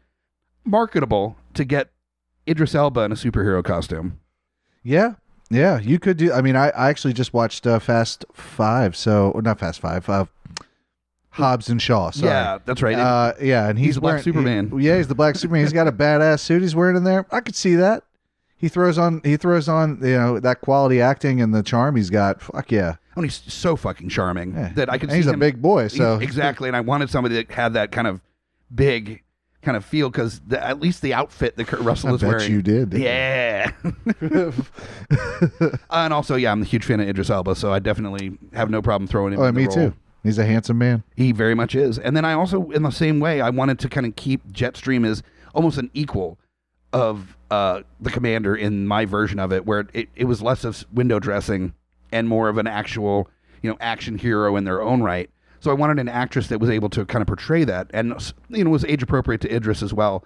marketable 0.65 1.37
to 1.55 1.65
get 1.65 1.89
Idris 2.49 2.75
Elba 2.75 3.01
in 3.01 3.13
a 3.13 3.17
superhero 3.17 3.65
costume. 3.65 4.21
Yeah. 4.83 5.15
Yeah, 5.53 5.81
you 5.81 5.99
could 5.99 6.17
do. 6.17 6.33
I 6.33 6.43
mean, 6.43 6.55
I, 6.55 6.69
I 6.71 6.89
actually 6.91 7.13
just 7.13 7.35
watched 7.35 7.67
uh, 7.67 7.81
Fast 7.81 8.25
Five, 8.33 8.95
so 8.95 9.33
or 9.33 9.43
not 9.43 9.59
Fast 9.59 9.81
Five, 9.81 10.09
uh, 10.09 10.27
Hobbs 11.31 11.69
and 11.69 11.83
Shaw. 11.83 12.11
Sorry. 12.11 12.31
Yeah, 12.31 12.59
that's 12.65 12.83
right. 12.83 12.97
Uh, 12.97 13.33
yeah, 13.41 13.69
and 13.69 13.77
he's, 13.79 13.87
He's 13.89 13.95
the 13.97 14.01
Black 14.01 14.23
Superman. 14.23 14.71
he- 14.79 14.87
yeah, 14.87 14.97
he's 14.99 15.09
the 15.09 15.15
Black 15.17 15.35
Superman. 15.35 15.63
He's 15.65 15.73
got 15.73 15.89
a 15.89 15.93
badass 15.93 16.39
suit 16.39 16.63
he's 16.63 16.77
wearing 16.77 16.97
in 16.97 17.03
there. 17.03 17.27
I 17.33 17.41
could 17.41 17.57
see 17.57 17.75
that. 17.75 18.05
He 18.59 18.69
throws 18.69 18.97
on 18.99 19.23
he 19.25 19.37
throws 19.37 19.69
on 19.69 19.99
you 20.03 20.17
know 20.19 20.39
that 20.39 20.61
quality 20.61 21.01
acting 21.01 21.41
and 21.41 21.53
the 21.55 21.63
charm 21.65 21.97
he's 21.97 22.11
got. 22.11 22.41
Fuck 22.43 22.71
yeah. 22.71 22.97
And 23.17 23.25
he's 23.25 23.43
so 23.53 23.77
fucking 23.77 24.09
charming 24.09 24.55
Yeah. 24.55 24.73
that 24.75 24.89
I 24.91 24.99
could 24.99 25.11
And 25.11 25.13
see 25.13 25.17
he's 25.19 25.27
a 25.27 25.37
big 25.37 25.61
boy, 25.61 25.89
so 25.89 26.19
exactly. 26.19 26.69
And 26.69 26.77
I 26.77 26.81
wanted 26.81 27.11
somebody 27.11 27.35
that 27.37 27.51
had 27.51 27.75
that 27.75 27.93
kind 27.93 28.07
of 28.07 28.21
big 28.75 29.23
kind 29.63 29.77
of 29.77 29.85
feel 29.85 30.09
because 30.09 30.41
at 30.53 30.81
least 30.81 31.03
the 31.03 31.13
outfit 31.13 31.57
that 31.57 31.67
Kurt 31.67 31.81
Russell 31.81 32.11
I 32.11 32.15
is 32.15 32.21
bet 32.23 32.29
wearing. 32.31 32.51
you 32.51 32.63
did. 32.63 32.95
Yeah. 32.95 33.71
and 35.91 36.13
also, 36.13 36.37
yeah, 36.37 36.53
I'm 36.53 36.63
a 36.63 36.65
huge 36.65 36.85
fan 36.85 37.01
of 37.01 37.09
Idris 37.09 37.31
Elba, 37.31 37.55
so 37.55 37.73
I 37.73 37.79
definitely 37.79 38.39
have 38.53 38.71
no 38.71 38.83
problem 38.83 39.07
throwing 39.07 39.33
him. 39.35 39.41
Oh, 39.41 39.45
in 39.45 39.55
the 39.55 39.61
me 39.61 39.67
too. 39.69 39.93
He's 40.23 40.39
a 40.39 40.45
handsome 40.45 40.79
man. 40.79 41.03
He 41.17 41.33
very 41.33 41.55
much 41.55 41.75
is. 41.75 41.99
And 41.99 42.15
then 42.17 42.25
I 42.25 42.35
also, 42.35 42.71
in 42.71 42.83
the 42.83 42.91
same 42.91 43.21
way, 43.21 43.41
I 43.41 43.49
wanted 43.51 43.79
to 43.81 43.89
kind 43.89 44.07
of 44.07 44.17
keep 44.17 44.47
Jetstream 44.53 45.07
as 45.07 45.23
almost 45.55 45.79
an 45.79 45.91
equal 45.95 46.39
of 46.93 47.37
uh, 47.51 47.83
the 48.01 48.11
commander 48.11 48.55
in 48.55 48.87
my 48.87 49.05
version 49.07 49.39
of 49.39 49.53
it, 49.53 49.65
where 49.65 49.87
it, 49.95 50.09
it 50.15 50.25
was 50.25 50.43
less 50.43 50.65
of 50.65 50.85
window 50.93 51.19
dressing 51.19 51.73
and 52.13 52.29
more 52.29 52.49
of 52.49 52.59
an 52.59 52.67
actual, 52.67 53.29
you 53.63 53.71
know, 53.71 53.77
action 53.81 54.19
hero 54.19 54.57
in 54.57 54.65
their 54.65 54.83
own 54.83 55.03
right. 55.03 55.31
So 55.61 55.71
I 55.71 55.75
wanted 55.75 55.99
an 55.99 56.09
actress 56.09 56.47
that 56.49 56.59
was 56.61 56.71
able 56.71 56.89
to 56.91 57.05
kind 57.05 57.21
of 57.21 57.27
portray 57.27 57.65
that, 57.65 57.91
and 57.93 58.15
you 58.49 58.65
know, 58.65 58.71
was 58.71 58.85
age 58.87 59.03
appropriate 59.03 59.41
to 59.43 59.55
Idris 59.55 59.83
as 59.83 59.93
well. 59.93 60.25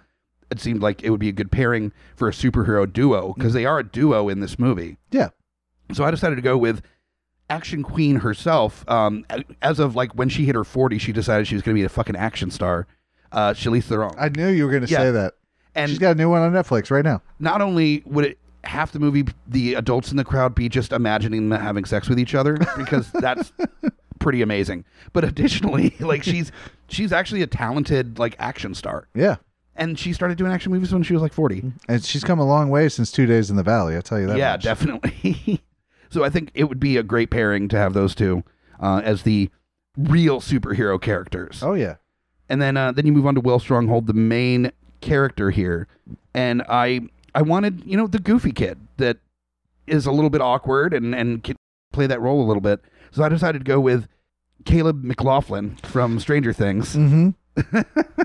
It 0.51 0.61
seemed 0.61 0.81
like 0.83 1.03
it 1.03 1.11
would 1.11 1.18
be 1.20 1.29
a 1.29 1.33
good 1.33 1.51
pairing 1.51 1.90
for 2.14 2.29
a 2.29 2.31
superhero 2.31 2.90
duo 2.90 3.33
because 3.35 3.53
they 3.53 3.64
are 3.66 3.79
a 3.81 3.85
duo 3.85 4.29
in 4.29 4.40
this 4.40 4.59
movie. 4.59 4.99
Yeah. 5.11 5.31
So 5.92 6.05
I 6.05 6.11
decided 6.12 6.37
to 6.37 6.42
go 6.42 6.57
with 6.57 6.83
action 7.51 7.83
queen 7.83 8.16
herself. 8.16 8.88
Um, 8.88 9.25
as 9.62 9.79
of 9.81 9.97
like 9.97 10.12
when 10.14 10.29
she 10.29 10.44
hit 10.44 10.55
her 10.55 10.64
40, 10.64 10.99
she 10.99 11.12
decided 11.12 11.47
she 11.47 11.55
was 11.57 11.62
going 11.62 11.75
to 11.75 11.81
be 11.81 11.85
a 11.85 11.88
fucking 11.88 12.16
action 12.16 12.51
star. 12.51 12.87
Uh, 13.33 13.53
Charlize 13.53 13.85
Theron. 13.85 14.14
I 14.18 14.29
knew 14.29 14.49
you 14.49 14.64
were 14.64 14.70
going 14.70 14.85
to 14.87 14.90
Yeah. 14.90 14.99
say 14.99 15.11
that. 15.11 15.35
and 15.75 15.90
She's 15.90 15.99
got 15.99 16.12
a 16.12 16.14
new 16.14 16.31
one 16.31 16.42
on 16.42 16.53
Netflix 16.53 16.90
right 16.90 17.05
now. 17.05 17.20
not 17.40 17.61
only 17.61 18.03
would 18.07 18.25
it 18.27 18.38
half 18.66 18.92
the 18.92 18.98
movie 18.98 19.24
the 19.46 19.74
adults 19.74 20.11
in 20.11 20.16
the 20.16 20.24
crowd 20.24 20.55
be 20.55 20.68
just 20.68 20.92
imagining 20.92 21.48
them 21.48 21.61
having 21.61 21.85
sex 21.85 22.09
with 22.09 22.18
each 22.18 22.35
other 22.35 22.57
because 22.77 23.11
that's 23.20 23.53
pretty 24.18 24.42
amazing 24.42 24.85
but 25.12 25.24
additionally 25.24 25.94
like 26.00 26.22
she's 26.22 26.50
she's 26.88 27.12
actually 27.12 27.42
a 27.42 27.46
talented 27.46 28.18
like 28.18 28.35
action 28.38 28.74
star 28.74 29.09
Yeah. 29.14 29.37
and 29.77 29.98
she 29.98 30.12
started 30.12 30.38
doing 30.38 30.53
action 30.53 30.72
movies 30.72 30.92
when 30.92 31.03
she 31.03 31.12
was 31.12 31.22
like 31.22 31.33
40 31.33 31.72
And 31.88 32.05
she's 32.05 32.24
come 32.24 32.38
a 32.38 32.46
long 32.46 32.70
way 32.70 32.88
since 32.88 33.11
Two 33.12 33.27
Days 33.27 33.50
in 33.50 33.57
the 33.57 33.62
Valley. 33.62 33.94
I'll 33.96 34.03
tell 34.03 34.20
you 34.20 34.27
that. 34.29 34.37
yeah 34.38 34.53
much. 34.53 34.62
definitely 34.62 35.62
so 36.11 36.24
i 36.24 36.31
think 36.31 36.50
it 36.55 36.64
would 36.64 36.81
be 36.81 36.96
a 36.96 37.03
great 37.03 37.31
pairing 37.31 37.68
to 37.68 37.77
have 37.77 37.92
those 37.92 38.14
two 38.14 38.42
uh, 38.81 39.00
as 39.05 39.22
the 39.22 39.50
real 39.96 40.40
superhero 40.40 41.00
characters. 41.00 41.62
Oh 41.62 41.74
yeah. 41.74 41.96
And 42.48 42.61
then 42.61 42.77
uh, 42.77 42.90
then 42.92 43.07
you 43.07 43.12
move 43.12 43.27
on 43.27 43.37
to 43.37 43.40
Will 43.40 43.59
Stronghold, 43.61 44.07
the 44.09 44.12
main 44.12 44.72
character 45.00 45.50
here, 45.50 45.87
and 46.35 46.62
I 46.68 47.03
I 47.35 47.42
wanted 47.42 47.83
you 47.85 47.97
know 47.97 48.07
the 48.07 48.18
goofy 48.18 48.53
kid 48.53 48.79
that 48.99 49.18
is 49.87 50.07
a 50.07 50.12
little 50.12 50.31
bit 50.31 50.40
awkward 50.40 50.94
and 50.94 51.14
and 51.14 51.42
can 51.42 51.57
play 51.92 52.07
that 52.07 52.20
role 52.20 52.42
a 52.42 52.47
little 52.47 52.61
bit. 52.61 52.81
So 53.11 53.23
I 53.23 53.29
decided 53.29 53.59
to 53.61 53.64
go 53.64 53.81
with 53.81 54.09
Caleb 54.64 55.05
McLaughlin 55.05 55.77
from 55.83 56.18
Stranger 56.18 56.53
Things, 56.53 56.94
Mm-hmm. 56.97 57.31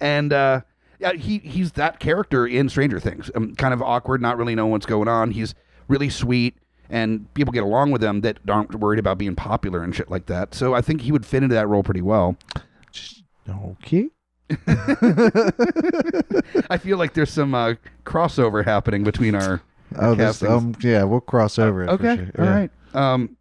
and 0.00 0.32
uh, 0.32 0.60
yeah, 0.98 1.12
he 1.12 1.38
he's 1.38 1.72
that 1.72 1.98
character 2.00 2.46
in 2.46 2.68
Stranger 2.68 3.00
Things. 3.00 3.30
Um, 3.34 3.54
kind 3.54 3.74
of 3.74 3.82
awkward, 3.82 4.20
not 4.22 4.36
really 4.38 4.54
knowing 4.54 4.72
what's 4.72 4.86
going 4.86 5.08
on. 5.08 5.30
He's 5.32 5.54
really 5.88 6.10
sweet. 6.10 6.56
And 6.90 7.32
people 7.34 7.52
get 7.52 7.62
along 7.62 7.90
with 7.90 8.02
him 8.02 8.22
that 8.22 8.38
aren't 8.48 8.74
worried 8.76 8.98
about 8.98 9.18
being 9.18 9.36
popular 9.36 9.82
and 9.82 9.94
shit 9.94 10.10
like 10.10 10.24
that. 10.26 10.54
So 10.54 10.74
I 10.74 10.80
think 10.80 11.02
he 11.02 11.12
would 11.12 11.26
fit 11.26 11.42
into 11.42 11.54
that 11.54 11.68
role 11.68 11.82
pretty 11.82 12.00
well. 12.00 12.38
Okay. 13.46 14.08
I 16.70 16.78
feel 16.78 16.98
like 16.98 17.14
there's 17.14 17.30
some 17.30 17.54
uh, 17.54 17.74
crossover 18.04 18.64
happening 18.64 19.04
between 19.04 19.34
our. 19.34 19.62
Oh, 19.96 20.14
this, 20.14 20.40
castings. 20.40 20.50
um, 20.52 20.74
yeah, 20.82 21.04
we'll 21.04 21.20
cross 21.20 21.58
over. 21.58 21.82
it 21.82 21.86
for 21.86 21.92
okay, 21.94 22.16
sure. 22.16 22.30
all 22.38 22.44
Yeah. 22.44 22.54
right. 22.54 22.70
Um, 22.94 23.36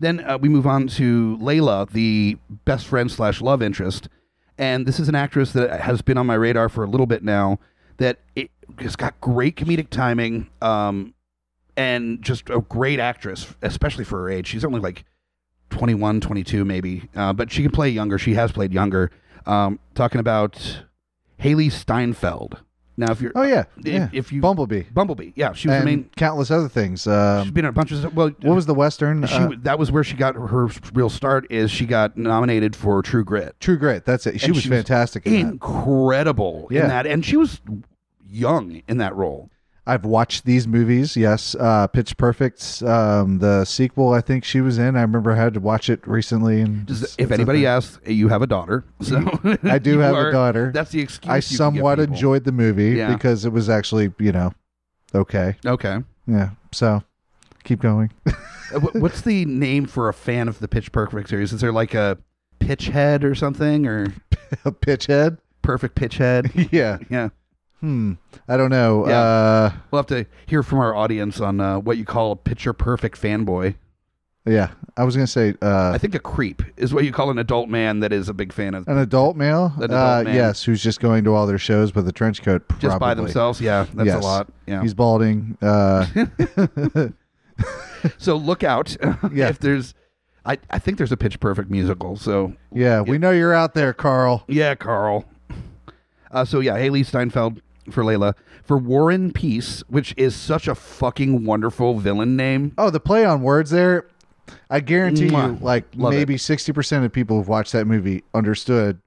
then 0.00 0.20
uh, 0.20 0.36
we 0.38 0.48
move 0.50 0.66
on 0.66 0.86
to 0.88 1.38
Layla, 1.40 1.90
the 1.90 2.36
best 2.66 2.86
friend 2.86 3.10
slash 3.10 3.40
love 3.40 3.62
interest, 3.62 4.08
and 4.58 4.84
this 4.86 5.00
is 5.00 5.08
an 5.08 5.14
actress 5.14 5.52
that 5.52 5.80
has 5.80 6.02
been 6.02 6.18
on 6.18 6.26
my 6.26 6.34
radar 6.34 6.68
for 6.68 6.84
a 6.84 6.86
little 6.86 7.06
bit 7.06 7.22
now. 7.24 7.58
That 7.96 8.18
it 8.36 8.50
has 8.78 8.96
got 8.96 9.18
great 9.20 9.56
comedic 9.56 9.88
timing, 9.90 10.48
um, 10.62 11.14
and 11.76 12.22
just 12.22 12.48
a 12.50 12.60
great 12.60 13.00
actress, 13.00 13.46
especially 13.62 14.04
for 14.04 14.18
her 14.20 14.30
age. 14.30 14.46
She's 14.46 14.64
only 14.64 14.80
like 14.80 15.04
21, 15.70 16.20
22 16.20 16.64
maybe, 16.64 17.08
uh, 17.16 17.32
but 17.32 17.50
she 17.50 17.62
can 17.62 17.72
play 17.72 17.88
younger. 17.88 18.18
She 18.18 18.34
has 18.34 18.52
played 18.52 18.72
younger. 18.72 19.10
Um, 19.48 19.78
talking 19.94 20.20
about 20.20 20.82
Hailee 21.40 21.72
Steinfeld. 21.72 22.58
Now, 22.96 23.12
if 23.12 23.20
you're 23.20 23.30
Oh 23.36 23.42
yeah, 23.44 23.64
if, 23.78 23.86
yeah. 23.86 24.08
if 24.12 24.32
you 24.32 24.40
Bumblebee 24.40 24.82
Bumblebee, 24.92 25.30
yeah, 25.36 25.52
she 25.52 25.68
was 25.68 25.76
and 25.76 25.82
the 25.82 25.86
main. 25.86 26.10
countless 26.16 26.50
other 26.50 26.68
things. 26.68 27.02
She's 27.02 27.06
Um, 27.12 27.50
been 27.52 27.64
in 27.64 27.68
a 27.68 27.72
bunch 27.72 27.92
of 27.92 28.12
well. 28.14 28.30
what 28.42 28.54
was 28.56 28.66
the 28.66 28.74
western? 28.74 29.24
she, 29.24 29.34
Uh, 29.36 29.50
that 29.62 29.78
was 29.78 29.92
where 29.92 30.02
she 30.02 30.16
got 30.16 30.34
her, 30.34 30.48
her 30.48 30.68
real 30.92 31.08
start. 31.08 31.46
Is 31.48 31.70
she 31.70 31.86
got 31.86 32.16
nominated 32.16 32.74
for 32.74 33.00
True 33.02 33.22
Grit? 33.24 33.54
True 33.60 33.78
Grit. 33.78 34.04
That's 34.04 34.26
it. 34.26 34.40
She 34.40 34.46
And 34.46 34.54
was 34.56 34.64
she 34.64 34.68
was 34.68 34.78
fantastic 34.78 35.26
in 35.26 35.32
that. 35.32 35.38
Incredible 35.52 36.66
Yeah. 36.72 36.82
in 36.82 36.88
that, 36.88 37.06
and 37.06 37.24
she 37.24 37.36
was 37.36 37.60
young 38.28 38.82
in 38.88 38.98
that 38.98 39.14
role. 39.14 39.48
I've 39.88 40.04
watched 40.04 40.44
these 40.44 40.68
movies. 40.68 41.16
Yes, 41.16 41.56
uh, 41.58 41.86
Pitch 41.88 42.16
Perfect, 42.16 42.82
um, 42.82 43.38
the 43.38 43.64
sequel. 43.64 44.12
I 44.12 44.20
think 44.20 44.44
she 44.44 44.60
was 44.60 44.76
in. 44.78 44.96
I 44.96 45.00
remember 45.02 45.32
I 45.32 45.36
had 45.36 45.54
to 45.54 45.60
watch 45.60 45.88
it 45.88 46.06
recently. 46.06 46.60
And 46.60 46.86
Just, 46.86 47.18
if 47.18 47.30
anybody 47.32 47.66
asks, 47.66 47.98
you 48.06 48.28
have 48.28 48.42
a 48.42 48.46
daughter, 48.46 48.84
so 49.00 49.16
I 49.64 49.78
do 49.78 49.98
have 50.00 50.14
are- 50.14 50.28
a 50.28 50.32
daughter. 50.32 50.70
That's 50.72 50.90
the 50.90 51.00
excuse. 51.00 51.30
I 51.30 51.36
you 51.36 51.42
can 51.42 51.48
give 51.50 51.56
somewhat 51.56 51.98
enjoyed 52.00 52.44
the 52.44 52.52
movie 52.52 52.90
Yeah. 52.96 53.12
because 53.14 53.44
it 53.44 53.52
was 53.52 53.68
actually, 53.70 54.12
you 54.18 54.32
know, 54.32 54.52
okay. 55.14 55.56
Okay, 55.64 55.98
Yeah. 56.26 56.50
So 56.72 57.02
keep 57.64 57.80
going. 57.80 58.12
Uh, 58.70 58.80
what's 58.80 59.22
the 59.22 59.46
name 59.46 59.86
for 59.86 60.10
a 60.10 60.12
fan 60.12 60.46
of 60.46 60.58
the 60.58 60.68
Pitch 60.68 60.92
Perfect 60.92 61.30
series? 61.30 61.54
Is 61.54 61.62
there 61.62 61.72
like 61.72 61.94
a 61.94 62.18
pitch 62.58 62.88
head 62.88 63.24
or 63.24 63.34
something, 63.34 63.86
or 63.86 64.12
A 64.66 64.70
pitch 64.72 65.06
head. 65.06 65.38
perfect 65.62 65.94
pitch 65.94 66.18
head? 66.18 66.50
yeah. 66.70 66.98
yeah, 67.08 67.30
Hmm. 67.80 68.14
I 68.48 68.56
don't 68.56 68.70
know. 68.70 69.06
Yeah. 69.08 69.20
Uh, 69.20 69.72
we'll 69.90 70.00
have 70.00 70.06
to 70.08 70.26
hear 70.46 70.62
from 70.62 70.80
our 70.80 70.94
audience 70.96 71.40
on 71.40 71.60
uh, 71.60 71.78
what 71.78 71.96
you 71.96 72.04
call 72.04 72.32
a 72.32 72.36
picture 72.36 72.72
perfect 72.72 73.20
fanboy. 73.20 73.76
yeah. 74.46 74.70
I 74.96 75.04
was 75.04 75.14
gonna 75.14 75.28
say 75.28 75.54
uh, 75.62 75.92
I 75.94 75.98
think 75.98 76.16
a 76.16 76.18
creep 76.18 76.60
is 76.76 76.92
what 76.92 77.04
you 77.04 77.12
call 77.12 77.30
an 77.30 77.38
adult 77.38 77.68
man 77.68 78.00
that 78.00 78.12
is 78.12 78.28
a 78.28 78.34
big 78.34 78.52
fan 78.52 78.74
of 78.74 78.88
an 78.88 78.98
adult 78.98 79.36
male. 79.36 79.72
An 79.76 79.84
adult 79.84 79.92
uh, 79.92 80.24
man. 80.24 80.34
Yes, 80.34 80.64
who's 80.64 80.82
just 80.82 80.98
going 80.98 81.22
to 81.22 81.34
all 81.34 81.46
their 81.46 81.56
shows 81.58 81.94
with 81.94 82.08
a 82.08 82.12
trench 82.12 82.42
coat. 82.42 82.62
just 82.80 82.98
by 82.98 83.14
themselves. 83.14 83.60
Yeah, 83.60 83.86
that's 83.94 84.06
Yes. 84.08 84.16
a 84.24 84.26
lot. 84.26 84.48
Yeah. 84.66 84.82
He's 84.82 84.94
balding. 84.94 85.56
Uh, 85.62 86.04
so 88.18 88.36
look 88.36 88.64
out 88.64 88.96
Yeah. 89.32 89.48
if 89.48 89.58
there's. 89.60 89.94
I, 90.44 90.56
I 90.70 90.78
think 90.78 90.96
there's 90.96 91.12
a 91.12 91.16
Pitch 91.16 91.38
Perfect 91.40 91.70
musical. 91.70 92.16
So 92.16 92.54
yeah, 92.72 93.02
we 93.02 93.18
know 93.18 93.30
you're 93.30 93.52
out 93.54 93.74
there, 93.74 93.92
Carl. 93.92 94.44
yeah, 94.48 94.74
Carl. 94.74 95.26
Uh, 96.32 96.44
so 96.44 96.60
yeah, 96.60 96.72
Hailee 96.76 97.04
Steinfeld 97.06 97.60
for 97.92 98.02
Layla 98.02 98.34
for 98.62 98.76
Warren 98.76 99.32
Peace, 99.32 99.82
which 99.88 100.14
is 100.16 100.34
such 100.34 100.68
a 100.68 100.74
fucking 100.74 101.44
wonderful 101.44 101.98
villain 101.98 102.36
name. 102.36 102.72
Oh, 102.78 102.90
the 102.90 103.00
play 103.00 103.24
on 103.24 103.42
words 103.42 103.70
there. 103.70 104.06
I 104.70 104.80
guarantee 104.80 105.26
you, 105.26 105.58
like 105.60 105.84
Love 105.94 106.12
maybe 106.12 106.36
sixty 106.38 106.72
percent 106.72 107.04
of 107.04 107.12
people 107.12 107.36
who've 107.36 107.48
watched 107.48 107.72
that 107.72 107.86
movie 107.86 108.24
understood 108.34 109.00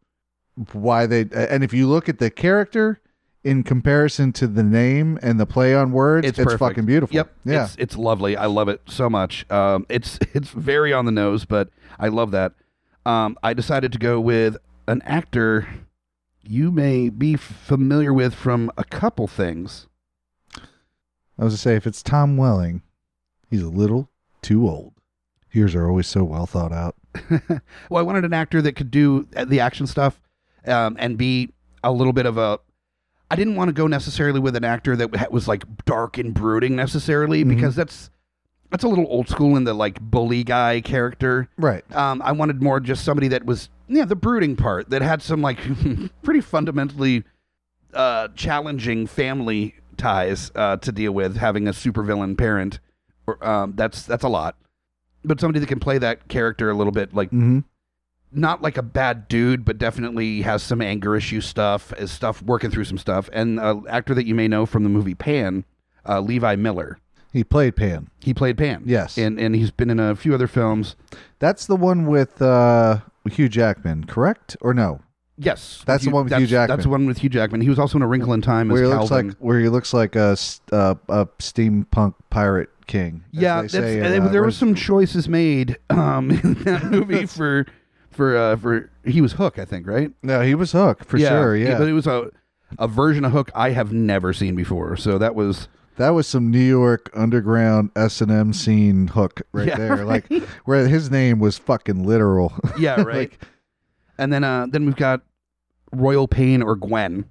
why 0.73 1.05
they. 1.05 1.25
And 1.33 1.63
if 1.63 1.73
you 1.73 1.87
look 1.87 2.09
at 2.09 2.19
the 2.19 2.29
character 2.29 2.99
in 3.43 3.63
comparison 3.63 4.31
to 4.33 4.47
the 4.47 4.63
name 4.63 5.17
and 5.21 5.39
the 5.39 5.45
play 5.45 5.73
on 5.73 5.91
words, 5.91 6.27
It's 6.27 6.37
it's, 6.37 6.55
fucking 6.55 6.85
beautiful. 6.85 7.15
Yep. 7.15 7.33
Yeah. 7.45 7.63
It's, 7.65 7.75
it's 7.77 7.97
lovely. 7.97 8.37
I 8.37 8.45
love 8.45 8.69
it 8.69 8.81
so 8.87 9.09
much. 9.09 9.49
Um, 9.51 9.85
it's 9.89 10.19
it's 10.33 10.49
very 10.49 10.93
on 10.93 11.05
the 11.05 11.11
nose, 11.11 11.45
but 11.45 11.69
I 11.99 12.09
love 12.09 12.31
that. 12.31 12.53
Um, 13.05 13.37
I 13.41 13.53
decided 13.53 13.91
to 13.93 13.99
go 13.99 14.19
with 14.19 14.57
an 14.87 15.01
actor 15.03 15.67
you 16.43 16.71
may 16.71 17.09
be 17.09 17.35
familiar 17.35 18.13
with 18.13 18.33
from 18.33 18.71
a 18.77 18.83
couple 18.83 19.27
things. 19.27 19.87
I 21.39 21.43
was 21.43 21.53
to 21.53 21.59
say, 21.59 21.75
if 21.75 21.87
it's 21.87 22.03
Tom 22.03 22.37
Welling, 22.37 22.81
he's 23.49 23.61
a 23.63 23.69
little 23.69 24.09
too 24.41 24.67
old. 24.67 24.93
Yours 25.51 25.75
are 25.75 25.87
always 25.87 26.07
so 26.07 26.23
well 26.23 26.45
thought 26.45 26.71
out. 26.71 26.95
well, 27.89 27.99
I 27.99 28.01
wanted 28.01 28.25
an 28.25 28.33
actor 28.33 28.61
that 28.61 28.73
could 28.75 28.91
do 28.91 29.27
uh, 29.35 29.45
the 29.45 29.59
action 29.59 29.85
stuff 29.87 30.21
um, 30.65 30.95
and 30.99 31.17
be 31.17 31.51
a 31.83 31.91
little 31.91 32.13
bit 32.13 32.25
of 32.25 32.37
a. 32.37 32.59
I 33.29 33.35
didn't 33.35 33.55
want 33.55 33.69
to 33.69 33.73
go 33.73 33.87
necessarily 33.87 34.39
with 34.39 34.55
an 34.55 34.63
actor 34.63 34.95
that 34.95 35.31
was 35.31 35.47
like 35.47 35.63
dark 35.85 36.17
and 36.17 36.33
brooding 36.33 36.75
necessarily 36.75 37.43
Mhm. 37.43 37.49
because 37.49 37.75
that's 37.75 38.09
that's 38.69 38.83
a 38.83 38.87
little 38.87 39.05
old 39.09 39.27
school 39.29 39.57
in 39.57 39.63
the 39.65 39.73
like 39.73 39.99
bully 39.99 40.43
guy 40.43 40.79
character. 40.81 41.49
Right. 41.57 41.83
Um, 41.95 42.21
I 42.23 42.31
wanted 42.33 42.61
more 42.61 42.79
just 42.79 43.03
somebody 43.03 43.27
that 43.29 43.45
was 43.45 43.69
yeah 43.91 44.05
the 44.05 44.15
brooding 44.15 44.55
part 44.55 44.89
that 44.89 45.01
had 45.01 45.21
some 45.21 45.41
like 45.41 45.59
pretty 46.23 46.41
fundamentally 46.41 47.23
uh, 47.93 48.29
challenging 48.35 49.05
family 49.07 49.75
ties 49.97 50.51
uh, 50.55 50.77
to 50.77 50.91
deal 50.91 51.11
with 51.11 51.37
having 51.37 51.67
a 51.67 51.71
supervillain 51.71 52.37
parent. 52.37 52.79
Or, 53.27 53.45
um, 53.47 53.73
that's 53.75 54.03
that's 54.03 54.23
a 54.23 54.29
lot, 54.29 54.55
but 55.23 55.39
somebody 55.39 55.59
that 55.59 55.67
can 55.67 55.79
play 55.79 55.97
that 55.99 56.27
character 56.27 56.69
a 56.69 56.73
little 56.73 56.91
bit 56.93 57.13
like 57.13 57.29
Mm-hmm. 57.29 57.59
not 58.31 58.61
like 58.61 58.77
a 58.77 58.81
bad 58.81 59.27
dude, 59.27 59.63
but 59.65 59.77
definitely 59.77 60.41
has 60.41 60.63
some 60.63 60.81
anger 60.81 61.15
issue 61.15 61.41
stuff, 61.41 61.93
is 61.99 62.11
stuff 62.11 62.41
working 62.41 62.71
through 62.71 62.85
some 62.85 62.97
stuff. 62.97 63.29
And 63.33 63.59
uh, 63.59 63.81
actor 63.89 64.15
that 64.15 64.25
you 64.25 64.33
may 64.33 64.47
know 64.47 64.65
from 64.65 64.83
the 64.83 64.89
movie 64.89 65.13
Pan, 65.15 65.65
uh, 66.07 66.19
Levi 66.21 66.55
Miller. 66.55 66.97
He 67.33 67.43
played 67.43 67.75
Pan. 67.75 68.09
He 68.19 68.33
played 68.33 68.57
Pan. 68.57 68.83
Yes. 68.85 69.17
and 69.17 69.39
and 69.39 69.53
he's 69.55 69.71
been 69.71 69.89
in 69.89 69.99
a 69.99 70.15
few 70.15 70.33
other 70.33 70.47
films. 70.47 70.95
That's 71.39 71.67
the 71.67 71.75
one 71.75 72.07
with 72.07 72.41
uh, 72.41 73.01
Hugh 73.29 73.49
Jackman, 73.49 74.05
correct? 74.05 74.57
Or 74.61 74.73
no? 74.73 75.01
Yes, 75.37 75.81
That's 75.87 76.03
the 76.03 76.11
one 76.11 76.25
with 76.25 76.37
Hugh 76.37 76.45
Jackman. 76.45 76.77
That's 76.77 76.83
the 76.85 76.89
one 76.89 77.05
with 77.07 77.17
Hugh 77.19 77.29
Jackman. 77.29 77.61
He 77.61 77.69
was 77.69 77.79
also 77.79 77.97
in 77.97 78.03
A 78.03 78.07
Wrinkle 78.07 78.33
in 78.33 78.41
Time 78.41 78.69
as 78.69 78.73
Where 78.75 78.83
he 78.83 78.89
Calvin. 78.91 78.99
looks 78.99 79.11
like 79.11 79.37
where 79.39 79.59
he 79.59 79.69
looks 79.69 79.93
like 79.93 80.15
a 80.15 80.31
s- 80.33 80.61
uh, 80.71 80.93
a 81.09 81.25
steampunk 81.39 82.13
pirate 82.29 82.69
king. 82.85 83.23
as 83.35 83.41
yeah, 83.41 83.55
they 83.55 83.61
that's, 83.61 83.73
say 83.73 83.97
in, 83.99 84.05
and 84.05 84.25
uh, 84.25 84.27
there 84.27 84.43
were 84.43 84.51
some 84.51 84.75
choices 84.75 85.27
made 85.27 85.77
um, 85.89 86.29
in 86.43 86.53
that 86.65 86.83
movie 86.83 87.25
for 87.37 87.65
for 88.11 88.37
uh, 88.37 88.55
for 88.57 88.91
he 89.03 89.19
was 89.21 89.33
Hook, 89.33 89.57
I 89.57 89.65
think, 89.65 89.87
right? 89.87 90.11
No, 90.21 90.41
he 90.41 90.53
was 90.53 90.73
Hook 90.73 91.05
for 91.05 91.17
sure. 91.17 91.55
Yeah, 91.55 91.77
but 91.79 91.87
it 91.87 91.93
was 91.93 92.05
a 92.05 92.29
a 92.77 92.87
version 92.87 93.25
of 93.25 93.31
Hook 93.31 93.49
I 93.55 93.71
have 93.71 93.91
never 93.91 94.33
seen 94.33 94.55
before. 94.55 94.95
So 94.95 95.17
that 95.17 95.33
was 95.33 95.69
that 96.01 96.09
was 96.09 96.27
some 96.27 96.51
New 96.51 96.59
York 96.59 97.09
underground 97.13 97.91
S 97.95 98.21
and 98.21 98.31
M 98.31 98.53
scene 98.53 99.07
Hook 99.07 99.41
right 99.53 99.67
Yeah, 99.67 99.77
there. 99.77 100.05
Like 100.05 100.31
where 100.65 100.87
his 100.87 101.09
name 101.09 101.39
was 101.39 101.57
fucking 101.57 102.03
literal. 102.03 102.53
yeah, 102.79 103.01
right. 103.01 103.31
Like- 103.31 103.39
and 104.17 104.31
then 104.31 104.43
uh, 104.43 104.67
then 104.69 104.85
we've 104.85 104.95
got 104.95 105.21
Royal 105.91 106.27
Pain 106.27 106.61
or 106.61 106.75
Gwen. 106.75 107.25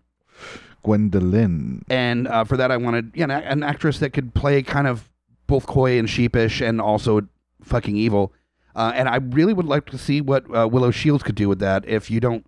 Gwendolyn. 0.83 1.85
and 1.91 2.27
uh, 2.27 2.45
for 2.45 2.57
that 2.57 2.71
I 2.71 2.77
wanted 2.79 3.13
yeah, 3.15 3.25
an, 3.25 3.31
an 3.31 3.63
actress 3.63 3.99
that 3.99 4.11
could 4.11 4.35
play 4.35 4.63
kind 4.63 4.87
of 4.87 5.11
both 5.47 5.67
coy 5.67 5.99
and 5.99 6.09
sheepish 6.09 6.61
and 6.63 6.81
also 6.81 7.21
fucking 7.63 7.97
evil. 7.97 8.33
Uh, 8.75 8.93
and 8.95 9.09
I 9.09 9.17
really 9.17 9.53
would 9.53 9.67
like 9.67 9.87
to 9.91 9.99
see 9.99 10.21
what 10.21 10.45
uh, 10.57 10.67
Willow 10.69 10.91
Shields 10.91 11.23
could 11.23 11.35
do 11.35 11.49
with 11.49 11.59
that. 11.59 11.87
If 11.87 12.11
you 12.11 12.21
don't 12.21 12.47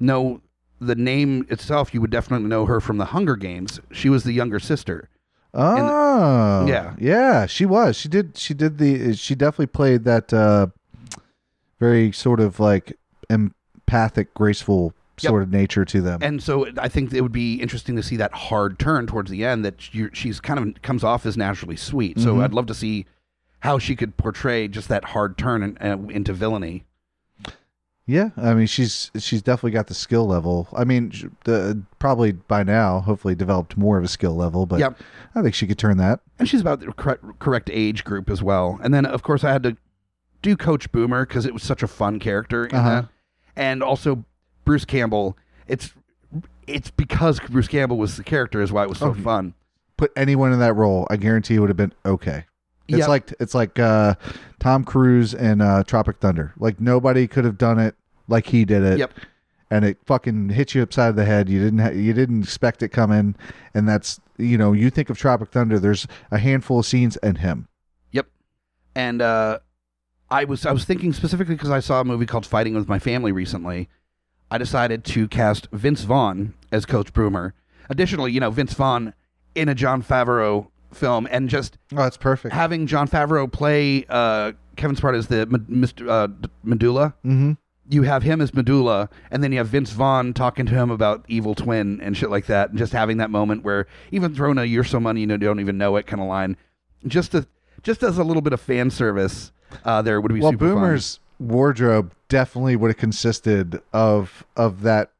know 0.00 0.40
the 0.80 0.94
name 0.94 1.46
itself, 1.50 1.92
you 1.92 2.00
would 2.00 2.10
definitely 2.10 2.48
know 2.48 2.64
her 2.64 2.80
from 2.80 2.96
the 2.98 3.06
Hunger 3.06 3.36
Games. 3.36 3.80
She 3.92 4.08
was 4.08 4.24
the 4.24 4.32
younger 4.32 4.58
sister. 4.60 5.08
Oh, 5.54 6.66
Yeah. 6.66 6.94
yeah. 6.98 7.46
She 7.46 7.64
was. 7.66 7.96
She 7.96 8.08
did. 8.08 8.36
She 8.36 8.54
did 8.54 8.78
the. 8.78 9.14
She 9.14 9.34
definitely 9.34 9.66
played 9.66 10.04
that 10.04 10.32
uh, 10.32 10.66
very 11.78 12.12
sort 12.12 12.40
of 12.40 12.58
like 12.60 12.98
empathic, 13.30 14.34
graceful 14.34 14.94
Yep. 15.20 15.30
sort 15.30 15.42
of 15.44 15.52
nature 15.52 15.84
to 15.84 16.00
them. 16.00 16.18
And 16.24 16.42
so 16.42 16.66
I 16.76 16.88
think 16.88 17.12
it 17.14 17.20
would 17.20 17.30
be 17.30 17.54
interesting 17.60 17.94
to 17.94 18.02
see 18.02 18.16
that 18.16 18.32
hard 18.32 18.80
turn 18.80 19.06
towards 19.06 19.30
the 19.30 19.44
end 19.44 19.64
that 19.64 19.74
she's 20.12 20.40
kind 20.40 20.58
of 20.58 20.82
comes 20.82 21.04
off 21.04 21.24
as 21.24 21.36
naturally 21.36 21.76
sweet. 21.76 22.18
So 22.18 22.34
Mhm. 22.34 22.42
I'd 22.42 22.52
love 22.52 22.66
to 22.66 22.74
see 22.74 23.06
how 23.60 23.78
she 23.78 23.94
could 23.94 24.16
portray 24.16 24.66
just 24.66 24.88
that 24.88 25.04
hard 25.04 25.38
turn 25.38 25.62
in, 25.62 25.78
uh, 25.78 25.98
into 26.08 26.32
villainy. 26.32 26.82
Yeah, 28.06 28.30
I 28.36 28.52
mean 28.52 28.66
she's 28.66 29.10
she's 29.18 29.40
definitely 29.40 29.70
got 29.70 29.86
the 29.86 29.94
skill 29.94 30.26
level. 30.26 30.68
I 30.74 30.84
mean, 30.84 31.10
probably 31.98 32.32
by 32.32 32.62
now, 32.62 33.00
hopefully 33.00 33.34
developed 33.34 33.76
more 33.78 33.96
of 33.96 34.04
a 34.04 34.08
skill 34.08 34.34
level, 34.36 34.66
but 34.66 34.78
Yep. 34.80 34.98
I 35.34 35.40
think 35.42 35.54
she 35.54 35.66
could 35.66 35.78
turn 35.78 35.96
that. 35.96 36.20
and 36.38 36.46
she's 36.48 36.60
about 36.60 36.80
the 36.80 36.92
correct, 36.92 37.24
correct 37.38 37.70
age 37.72 38.04
group 38.04 38.28
as 38.28 38.42
well. 38.42 38.78
And 38.82 38.92
then, 38.92 39.06
of 39.06 39.22
course, 39.22 39.42
I 39.42 39.52
had 39.52 39.62
to 39.62 39.76
do 40.42 40.54
Coach 40.56 40.92
Boomer 40.92 41.24
because 41.24 41.46
it 41.46 41.54
was 41.54 41.62
such 41.62 41.82
a 41.82 41.86
fun 41.88 42.18
character 42.18 42.66
in 42.66 42.76
Uh-huh. 42.76 42.88
that, 42.90 43.08
and 43.56 43.82
also 43.82 44.24
Bruce 44.66 44.84
Campbell. 44.84 45.36
It's 45.66 45.94
it's 46.66 46.90
because 46.90 47.40
Bruce 47.40 47.68
Campbell 47.68 47.96
was 47.96 48.16
the 48.18 48.24
character 48.24 48.60
is 48.60 48.70
why 48.70 48.82
it 48.82 48.88
was 48.90 48.98
so 48.98 49.08
Oh, 49.10 49.14
fun. 49.14 49.54
Put 49.96 50.12
anyone 50.16 50.52
in 50.52 50.58
that 50.58 50.74
role, 50.74 51.06
I 51.08 51.16
guarantee 51.16 51.54
it 51.54 51.60
would 51.60 51.70
have 51.70 51.76
been 51.76 51.94
okay. 52.04 52.44
It's 52.88 52.98
Yep. 52.98 53.08
like 53.08 53.34
it's 53.40 53.54
like 53.54 53.78
uh, 53.78 54.14
Tom 54.60 54.84
Cruise 54.84 55.34
and 55.34 55.62
uh, 55.62 55.84
Tropic 55.84 56.18
Thunder. 56.18 56.52
Like 56.58 56.80
nobody 56.80 57.26
could 57.26 57.44
have 57.44 57.56
done 57.58 57.78
it 57.78 57.94
like 58.28 58.46
he 58.46 58.64
did 58.64 58.82
it. 58.82 58.98
Yep. 58.98 59.12
And 59.70 59.84
it 59.84 59.98
fucking 60.04 60.50
hit 60.50 60.74
you 60.74 60.82
upside 60.82 61.16
the 61.16 61.24
head. 61.24 61.48
You 61.48 61.58
didn't 61.62 61.78
ha- 61.78 61.88
you 61.90 62.12
didn't 62.12 62.42
expect 62.42 62.82
it 62.82 62.90
coming, 62.90 63.34
and 63.72 63.88
that's 63.88 64.20
you 64.36 64.58
know 64.58 64.72
you 64.72 64.90
think 64.90 65.08
of 65.10 65.18
Tropic 65.18 65.50
Thunder. 65.50 65.78
There's 65.78 66.06
a 66.30 66.38
handful 66.38 66.78
of 66.80 66.86
scenes 66.86 67.16
and 67.18 67.38
him. 67.38 67.68
Yep. 68.12 68.26
And 68.94 69.22
uh, 69.22 69.60
I 70.30 70.44
was 70.44 70.66
I 70.66 70.72
was 70.72 70.84
thinking 70.84 71.12
specifically 71.14 71.54
because 71.54 71.70
I 71.70 71.80
saw 71.80 72.00
a 72.00 72.04
movie 72.04 72.26
called 72.26 72.44
Fighting 72.46 72.74
with 72.74 72.86
My 72.88 72.98
Family 72.98 73.32
recently. 73.32 73.88
I 74.50 74.58
decided 74.58 75.04
to 75.06 75.26
cast 75.26 75.68
Vince 75.72 76.02
Vaughn 76.02 76.52
as 76.70 76.84
Coach 76.84 77.12
Boomer. 77.14 77.54
Additionally, 77.88 78.30
you 78.30 78.40
know 78.40 78.50
Vince 78.50 78.74
Vaughn 78.74 79.14
in 79.54 79.68
a 79.70 79.74
Jon 79.74 80.02
Favreau 80.02 80.68
film, 80.94 81.26
and 81.30 81.48
just 81.48 81.78
Oh, 81.92 81.96
that's 81.96 82.16
perfect. 82.16 82.54
having 82.54 82.86
Jon 82.86 83.08
Favreau 83.08 83.50
play 83.50 84.04
uh, 84.08 84.52
Kevin 84.76 84.96
Smart 84.96 85.14
as 85.14 85.26
the 85.28 85.46
Mr. 85.46 86.08
Uh, 86.08 86.28
Medulla. 86.62 87.14
mm-hmm. 87.24 87.52
You 87.86 88.02
have 88.04 88.22
him 88.22 88.40
as 88.40 88.54
Medulla, 88.54 89.10
and 89.30 89.42
then 89.44 89.52
you 89.52 89.58
have 89.58 89.68
Vince 89.68 89.90
Vaughn 89.90 90.32
talking 90.32 90.64
to 90.64 90.72
him 90.72 90.90
about 90.90 91.22
Evil 91.28 91.54
Twin 91.54 92.00
and 92.00 92.16
shit 92.16 92.30
like 92.30 92.46
that, 92.46 92.70
and 92.70 92.78
just 92.78 92.94
having 92.94 93.18
that 93.18 93.28
moment 93.30 93.62
where 93.62 93.86
even 94.10 94.34
throwing 94.34 94.56
a 94.56 94.64
"You're 94.64 94.84
so 94.84 94.98
money 94.98 95.20
you 95.20 95.26
know, 95.26 95.36
don't 95.36 95.60
even 95.60 95.76
know 95.76 95.94
it" 95.96 96.06
kind 96.06 96.22
of 96.22 96.26
line, 96.28 96.56
just 97.06 97.32
to 97.32 97.46
just 97.82 98.02
as 98.02 98.16
a 98.16 98.24
little 98.24 98.40
bit 98.40 98.54
of 98.54 98.60
fan 98.62 98.88
service, 98.90 99.52
uh, 99.84 100.00
there 100.00 100.18
would 100.18 100.32
be 100.32 100.40
Well, 100.40 100.52
super 100.52 100.64
fun. 100.68 100.74
Boomer's 100.76 101.20
wardrobe 101.38 102.12
definitely 102.30 102.74
would 102.76 102.88
have 102.88 102.96
consisted 102.96 103.82
of 103.92 104.46
of 104.56 104.80
that 104.80 105.10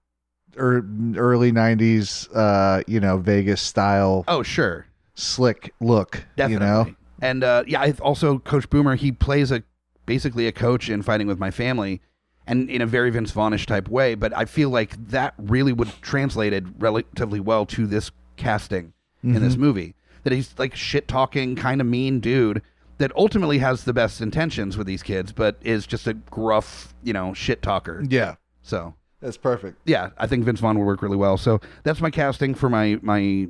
er, 0.58 0.82
early 1.16 1.52
'90s, 1.52 2.28
uh, 2.34 2.82
you 2.86 2.98
know, 2.98 3.18
Vegas 3.18 3.60
style 3.60 4.24
Oh, 4.26 4.42
sure. 4.42 4.86
Slick 5.14 5.72
look. 5.80 6.24
Definitely. 6.36 6.66
You 6.66 6.72
know, 6.72 6.94
And 7.20 7.44
uh, 7.44 7.64
yeah, 7.66 7.80
I 7.80 7.92
also 8.00 8.38
Coach 8.38 8.68
Boomer. 8.70 8.96
He 8.96 9.12
plays 9.12 9.50
a 9.50 9.62
basically 10.06 10.46
a 10.46 10.52
coach 10.52 10.90
in 10.90 11.02
Fighting 11.02 11.26
with 11.26 11.38
My 11.38 11.50
Family, 11.50 12.00
and 12.46 12.68
in 12.68 12.82
a 12.82 12.86
very 12.86 13.10
Vince 13.10 13.30
Vaughnish 13.32 13.66
type 13.66 13.88
way. 13.88 14.14
But 14.14 14.36
I 14.36 14.44
feel 14.44 14.70
like 14.70 15.08
that 15.08 15.34
really 15.38 15.72
would 15.72 15.90
translated 16.02 16.74
relatively 16.82 17.40
well 17.40 17.64
to 17.66 17.86
this 17.86 18.10
casting 18.36 18.92
in 19.22 19.40
this 19.40 19.56
movie. 19.56 19.94
That 20.24 20.32
he's 20.34 20.54
like 20.58 20.74
shit 20.74 21.08
talking, 21.08 21.56
kind 21.56 21.80
of 21.80 21.86
mean 21.86 22.20
dude 22.20 22.60
that 22.98 23.10
ultimately 23.16 23.58
has 23.58 23.84
the 23.84 23.92
best 23.92 24.20
intentions 24.20 24.76
with 24.76 24.86
these 24.86 25.02
kids, 25.02 25.32
but 25.32 25.56
is 25.62 25.86
just 25.86 26.06
a 26.06 26.14
gruff, 26.14 26.94
you 27.02 27.12
know, 27.12 27.34
shit 27.34 27.60
talker. 27.60 28.04
yeah, 28.08 28.36
So 28.62 28.94
that's 29.20 29.36
perfect. 29.36 29.78
yeah, 29.84 30.10
I 30.18 30.26
think 30.26 30.44
Vince 30.44 30.60
Vaughn 30.60 30.78
will 30.78 30.84
work 30.86 31.02
really 31.02 31.16
well. 31.16 31.36
So 31.36 31.60
that's 31.82 32.00
my 32.00 32.10
casting 32.10 32.54
for 32.54 32.68
my 32.70 32.98
my 33.02 33.48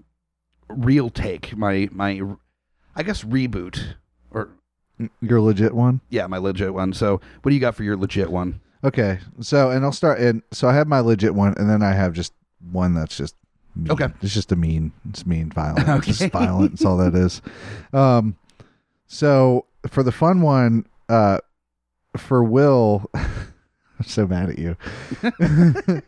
real 0.68 1.10
take, 1.10 1.56
my 1.56 1.88
my 1.92 2.20
I 2.96 3.02
guess 3.02 3.24
reboot 3.24 3.94
or 4.30 4.50
Your 5.20 5.40
legit 5.40 5.74
one. 5.74 6.00
yeah, 6.10 6.26
my 6.26 6.38
legit 6.38 6.72
one. 6.74 6.92
So 6.92 7.20
what 7.42 7.50
do 7.50 7.54
you 7.54 7.60
got 7.60 7.74
for 7.74 7.82
your 7.82 7.96
legit 7.96 8.30
one? 8.30 8.60
Okay, 8.84 9.18
so 9.40 9.70
and 9.70 9.84
I'll 9.84 9.92
start. 9.92 10.18
And 10.20 10.42
so 10.52 10.68
I 10.68 10.74
have 10.74 10.86
my 10.88 11.00
legit 11.00 11.34
one, 11.34 11.54
and 11.56 11.68
then 11.70 11.82
I 11.82 11.92
have 11.92 12.12
just 12.12 12.32
one 12.70 12.94
that's 12.94 13.16
just 13.16 13.34
mean. 13.74 13.90
Okay. 13.90 14.08
It's 14.22 14.34
just 14.34 14.52
a 14.52 14.56
mean. 14.56 14.92
It's 15.08 15.26
mean, 15.26 15.50
violent. 15.50 15.80
It's 15.80 15.88
Okay. 15.88 16.12
just 16.12 16.32
violent. 16.32 16.72
That's 16.72 16.84
all 16.84 16.96
that 16.98 17.14
is. 17.14 17.40
Um, 17.94 18.36
so 19.06 19.66
for 19.88 20.02
the 20.02 20.12
fun 20.12 20.40
one, 20.42 20.86
uh, 21.08 21.38
for 22.16 22.42
Will, 22.44 23.08
I'm 23.14 24.04
so 24.04 24.26
mad 24.26 24.50
at 24.50 24.58
you 24.58 24.76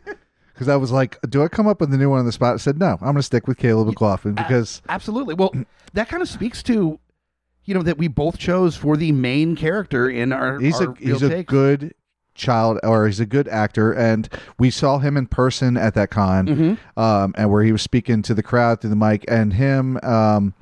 because 0.57 0.67
I 0.69 0.75
was 0.75 0.91
like, 0.91 1.19
do 1.29 1.43
I 1.43 1.47
come 1.49 1.67
up 1.67 1.79
with 1.81 1.93
a 1.93 1.97
new 1.97 2.09
one 2.09 2.17
on 2.17 2.25
the 2.25 2.31
spot? 2.31 2.55
I 2.55 2.57
said 2.57 2.79
no. 2.79 2.93
I'm 2.93 2.97
going 2.99 3.15
to 3.17 3.21
stick 3.23 3.47
with 3.47 3.57
Caleb 3.59 3.85
McLaughlin 3.89 4.33
because 4.33 4.81
Absolutely. 4.89 5.35
Well, 5.35 5.53
that 5.93 6.09
kind 6.09 6.23
of 6.23 6.27
speaks 6.27 6.63
to 6.63 6.99
you 7.65 7.73
know 7.75 7.83
that 7.83 7.97
we 7.99 8.07
both 8.07 8.37
chose 8.39 8.75
for 8.75 8.97
the 8.97 9.11
main 9.11 9.55
character 9.55 10.09
in 10.09 10.31
our 10.33 10.59
he's 10.59 10.79
our 10.81 10.91
a 10.93 10.95
he's 10.97 11.21
real 11.21 11.31
a 11.31 11.43
good 11.43 11.93
child 12.33 12.79
or 12.83 13.05
he's 13.07 13.19
a 13.19 13.25
good 13.25 13.47
actor 13.49 13.91
and 13.91 14.29
we 14.57 14.69
saw 14.71 14.99
him 14.99 15.17
in 15.17 15.27
person 15.27 15.75
at 15.75 15.93
that 15.95 16.09
con 16.09 16.47
Mhm. 16.47 16.77
um 16.97 17.33
and 17.37 17.51
where 17.51 17.63
he 17.63 17.71
was 17.73 17.81
speaking 17.81 18.21
to 18.21 18.33
the 18.33 18.41
crowd 18.43 18.79
through 18.79 18.91
the 18.91 18.95
mic 18.95 19.25
and 19.27 19.51
him 19.53 19.97
um 20.03 20.53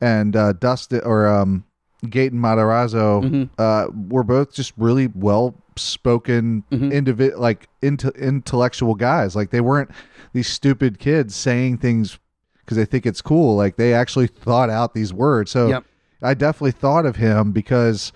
and 0.00 0.34
uh 0.34 0.52
Dustin 0.54 1.02
or 1.04 1.26
um 1.28 1.64
Gaten 2.04 2.34
Matarazzo 2.40 3.22
Mhm. 3.22 3.50
uh 3.58 3.90
were 4.08 4.24
both 4.24 4.54
just 4.54 4.72
really 4.78 5.08
well 5.14 5.54
spoken 5.78 6.64
Mhm. 6.70 6.92
individ 6.92 7.38
like 7.38 7.68
into 7.82 8.08
intellectual 8.10 8.94
guys 8.94 9.34
like 9.36 9.50
they 9.50 9.60
weren't 9.60 9.90
these 10.32 10.48
stupid 10.48 10.98
kids 10.98 11.34
saying 11.34 11.78
things 11.78 12.18
because 12.60 12.76
they 12.76 12.84
think 12.84 13.06
it's 13.06 13.22
cool 13.22 13.56
like 13.56 13.76
they 13.76 13.94
actually 13.94 14.26
thought 14.26 14.70
out 14.70 14.94
these 14.94 15.12
words 15.12 15.50
so 15.50 15.68
Yep. 15.68 15.84
I 16.22 16.34
definitely 16.34 16.72
thought 16.72 17.04
of 17.06 17.16
him 17.16 17.52
because 17.52 18.10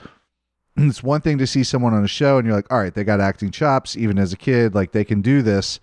it's 0.76 1.02
one 1.02 1.20
thing 1.20 1.36
to 1.38 1.46
see 1.46 1.62
someone 1.62 1.92
on 1.92 2.02
a 2.02 2.08
show 2.08 2.38
and 2.38 2.46
you're 2.46 2.56
like, 2.56 2.72
all 2.72 2.78
right, 2.78 2.94
they 2.94 3.04
got 3.04 3.20
acting 3.20 3.50
chops, 3.50 3.94
even 3.96 4.18
as 4.18 4.32
a 4.32 4.36
kid, 4.38 4.74
like 4.74 4.92
they 4.92 5.04
can 5.04 5.20
do 5.20 5.42
this. 5.42 5.80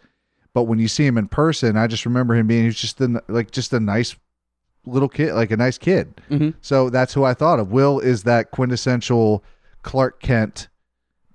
But 0.53 0.63
when 0.63 0.79
you 0.79 0.87
see 0.87 1.05
him 1.05 1.17
in 1.19 1.27
person, 1.27 1.77
I 1.77 1.85
just 1.85 2.05
remember 2.07 2.33
him 2.33 2.47
being 2.47 2.63
he's 2.63 2.75
just 2.79 2.99
a, 3.01 3.21
like 3.27 3.51
just 3.51 3.71
a 3.71 3.79
nice 3.79 4.15
little 4.87 5.07
kid, 5.09 5.33
like 5.33 5.51
a 5.51 5.57
nice 5.57 5.77
kid. 5.77 6.19
Mhm. 6.31 6.55
So 6.61 6.89
that's 6.89 7.13
who 7.13 7.23
I 7.23 7.35
thought 7.35 7.59
of. 7.59 7.71
Will 7.71 7.99
is 7.99 8.23
that 8.23 8.49
quintessential 8.49 9.43
Clark 9.83 10.19
Kent 10.19 10.69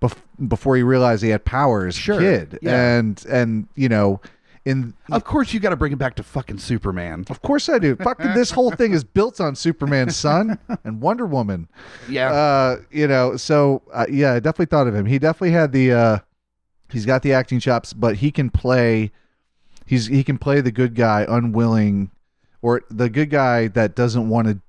bef- 0.03 0.49
before 0.49 0.77
he 0.77 0.83
realized 0.83 1.23
he 1.23 1.31
had 1.31 1.45
powers 1.45 1.95
Sure, 1.97 2.19
kid, 2.21 2.59
yeah. 2.61 2.97
and 2.99 3.25
and 3.27 3.69
you 3.77 3.89
know, 3.89 4.21
in 4.65 4.95
Of 5.11 5.25
course, 5.25 5.53
you 5.53 5.61
got 5.61 5.71
to 5.71 5.77
bring 5.77 5.93
him 5.93 5.99
back 5.99 6.15
to 6.17 6.23
fucking 6.23 6.59
Superman. 6.59 7.25
of 7.31 7.41
course 7.43 7.69
I 7.69 7.79
do. 7.79 7.97
Fucking 7.97 8.35
this 8.35 8.51
whole 8.53 8.71
thing 8.71 8.93
is 8.93 9.03
built 9.05 9.41
on 9.41 9.55
Superman's 9.57 10.15
son 10.17 10.59
and 10.85 11.01
Wonder 11.01 11.27
Woman. 11.27 11.69
Yeah. 12.09 12.31
Uh, 12.33 12.77
you 12.91 13.07
know, 13.09 13.37
so 13.37 13.83
uh, 13.93 14.07
yeah, 14.11 14.35
I 14.35 14.41
definitely 14.41 14.67
thought 14.67 14.87
of 14.87 14.95
him. 14.95 15.07
He 15.07 15.19
definitely 15.19 15.53
had 15.53 15.73
the 15.73 15.93
uh 15.93 16.19
he's 16.91 17.07
got 17.07 17.23
the 17.23 17.33
acting 17.33 17.59
chops, 17.61 17.93
but 17.93 18.17
he 18.17 18.31
can 18.31 18.51
play 18.51 19.11
he's 19.87 20.07
he 20.07 20.23
can 20.23 20.39
play 20.39 20.61
the 20.61 20.71
good 20.73 20.95
guy 20.95 21.27
unwilling 21.29 22.11
or 22.61 22.83
the 22.91 23.09
good 23.11 23.31
guy 23.31 23.67
that 23.69 23.97
doesn't 23.97 24.29
want 24.29 24.47
to 24.47 24.61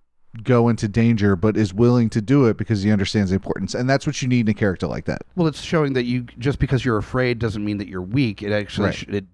go 0.41 0.67
into 0.69 0.87
danger 0.87 1.35
but 1.35 1.55
is 1.55 1.73
willing 1.73 2.09
to 2.09 2.21
do 2.21 2.45
it 2.45 2.57
because 2.57 2.81
he 2.81 2.91
understands 2.91 3.29
the 3.29 3.35
importance. 3.35 3.75
And 3.75 3.87
that's 3.89 4.07
what 4.07 4.21
you 4.21 4.27
need 4.27 4.47
in 4.47 4.49
a 4.49 4.53
character 4.53 4.87
like 4.87 5.05
that. 5.05 5.21
Well, 5.35 5.47
it's 5.47 5.61
showing 5.61 5.93
that 5.93 6.05
you 6.05 6.23
just 6.39 6.57
because 6.59 6.83
you're 6.83 6.97
afraid 6.97 7.37
doesn't 7.39 7.63
mean 7.63 7.77
that 7.77 7.87
you're 7.87 8.01
weak. 8.01 8.41
It 8.41 8.51
actually 8.51 8.87
Right. 8.87 8.95
sh- 8.95 9.05
it, 9.09 9.25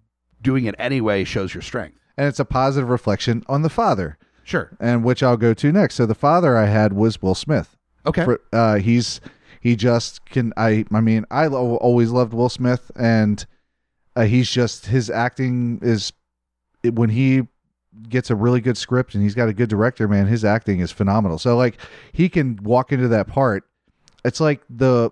doing 0.41 0.65
it 0.65 0.75
anyway 0.77 1.23
shows 1.23 1.53
your 1.53 1.61
strength. 1.61 1.97
And 2.17 2.27
it's 2.27 2.39
a 2.39 2.45
positive 2.45 2.89
reflection 2.89 3.43
on 3.47 3.61
the 3.61 3.69
father, 3.69 4.17
Sure. 4.43 4.71
and 4.79 5.03
which 5.05 5.23
I'll 5.23 5.37
go 5.37 5.53
to 5.53 5.71
next. 5.71 5.95
So 5.95 6.05
the 6.05 6.15
father 6.15 6.57
I 6.57 6.65
had 6.65 6.91
was 6.91 7.21
Will 7.21 7.35
Smith. 7.35 7.77
Okay. 8.05 8.25
For, 8.25 8.41
uh, 8.51 8.79
he's 8.79 9.21
he 9.61 9.75
just 9.77 10.25
can 10.25 10.51
I 10.57 10.83
I 10.91 10.99
mean 11.01 11.25
I 11.31 11.47
lo- 11.47 11.75
always 11.77 12.09
loved 12.11 12.33
Will 12.33 12.49
Smith 12.49 12.91
and 12.97 13.45
uh, 14.15 14.23
he's 14.23 14.49
just 14.49 14.87
his 14.87 15.09
acting 15.09 15.79
is 15.81 16.11
when 16.83 17.09
he 17.09 17.47
gets 18.07 18.29
a 18.29 18.35
really 18.35 18.61
good 18.61 18.77
script 18.77 19.13
and 19.13 19.23
he's 19.23 19.35
got 19.35 19.49
a 19.49 19.53
good 19.53 19.69
director 19.69 20.07
man 20.07 20.27
his 20.27 20.45
acting 20.45 20.79
is 20.79 20.91
phenomenal 20.91 21.37
so 21.37 21.57
like 21.57 21.77
he 22.11 22.29
can 22.29 22.57
walk 22.63 22.91
into 22.91 23.07
that 23.07 23.27
part 23.27 23.65
it's 24.23 24.39
like 24.39 24.61
the 24.69 25.11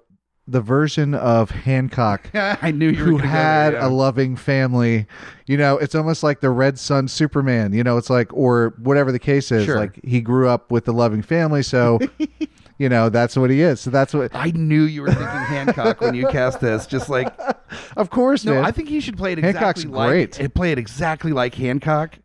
the 0.50 0.62
version 0.62 1.14
of 1.14 1.52
Hancock 1.52 2.30
I 2.34 2.72
knew 2.72 2.90
you 2.90 2.96
who 2.96 3.12
gonna 3.12 3.24
go 3.24 3.28
had 3.28 3.74
yeah. 3.74 3.86
a 3.86 3.90
loving 3.90 4.38
family. 4.38 5.06
You 5.46 5.58
know, 5.58 5.78
it's 5.78 5.94
almost 5.94 6.24
like 6.24 6.40
the 6.40 6.50
Red 6.50 6.80
Sun 6.80 7.10
Superman. 7.10 7.74
You 7.74 7.84
know, 7.84 7.98
it's 7.98 8.10
like 8.10 8.32
or 8.34 8.74
whatever 8.82 9.12
the 9.12 9.20
case 9.20 9.52
is. 9.52 9.66
Sure. 9.66 9.78
Like 9.78 10.00
he 10.06 10.22
grew 10.22 10.48
up 10.48 10.72
with 10.72 10.88
a 10.88 10.94
loving 10.94 11.22
family, 11.22 11.64
so 11.64 12.00
you 12.78 12.88
know 12.88 13.10
that's 13.10 13.36
what 13.36 13.50
he 13.50 13.60
is. 13.60 13.82
So 13.82 13.90
that's 13.90 14.14
what. 14.14 14.34
I 14.34 14.52
knew 14.52 14.84
you 14.84 15.02
were 15.02 15.10
thinking 15.10 15.26
Hancock 15.26 16.00
when 16.00 16.16
you 16.16 16.28
cast 16.28 16.62
this. 16.62 16.88
Just 16.88 17.10
like 17.10 17.38
Of 17.98 18.10
course, 18.10 18.46
no, 18.46 18.56
man. 18.56 18.66
I 18.66 18.72
think 18.72 18.90
he 18.90 19.00
should 19.00 19.18
play 19.18 19.34
it 19.34 19.40
Hancock's 19.40 19.82
exactly 19.82 19.98
like 19.98 20.10
great. 20.10 20.40
eh, 20.40 20.48
play 20.48 20.72
it 20.72 20.78
exactly 20.78 21.32
like 21.32 21.56
Hancock. 21.56 22.18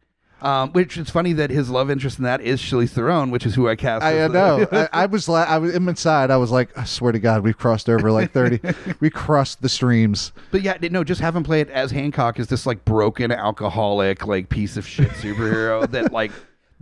Um, 0.42 0.72
which 0.72 0.98
is 0.98 1.08
funny 1.08 1.32
that 1.34 1.50
his 1.50 1.70
love 1.70 1.88
interest 1.88 2.18
in 2.18 2.24
that 2.24 2.40
is 2.40 2.60
Charlize 2.60 2.90
Theron, 2.90 3.30
which 3.30 3.46
is 3.46 3.54
who 3.54 3.68
I 3.68 3.76
cast. 3.76 4.02
I, 4.04 4.08
I 4.08 4.12
as 4.14 4.32
the- 4.32 4.38
know. 4.38 4.66
I, 4.72 4.88
I 4.92 5.06
was. 5.06 5.28
La- 5.28 5.44
I 5.44 5.58
was 5.58 5.72
inside. 5.72 6.32
I 6.32 6.36
was 6.36 6.50
like, 6.50 6.76
I 6.76 6.82
swear 6.82 7.12
to 7.12 7.20
God, 7.20 7.42
we've 7.44 7.56
crossed 7.56 7.88
over 7.88 8.10
like 8.10 8.32
thirty. 8.32 8.60
we 9.00 9.08
crossed 9.08 9.62
the 9.62 9.68
streams. 9.68 10.32
But 10.50 10.62
yeah, 10.62 10.76
no, 10.90 11.04
just 11.04 11.20
have 11.20 11.36
him 11.36 11.44
play 11.44 11.60
it 11.60 11.70
as 11.70 11.92
Hancock 11.92 12.40
is 12.40 12.48
this 12.48 12.66
like 12.66 12.84
broken 12.84 13.30
alcoholic, 13.30 14.26
like 14.26 14.48
piece 14.48 14.76
of 14.76 14.86
shit 14.86 15.10
superhero 15.10 15.88
that 15.92 16.12
like 16.12 16.32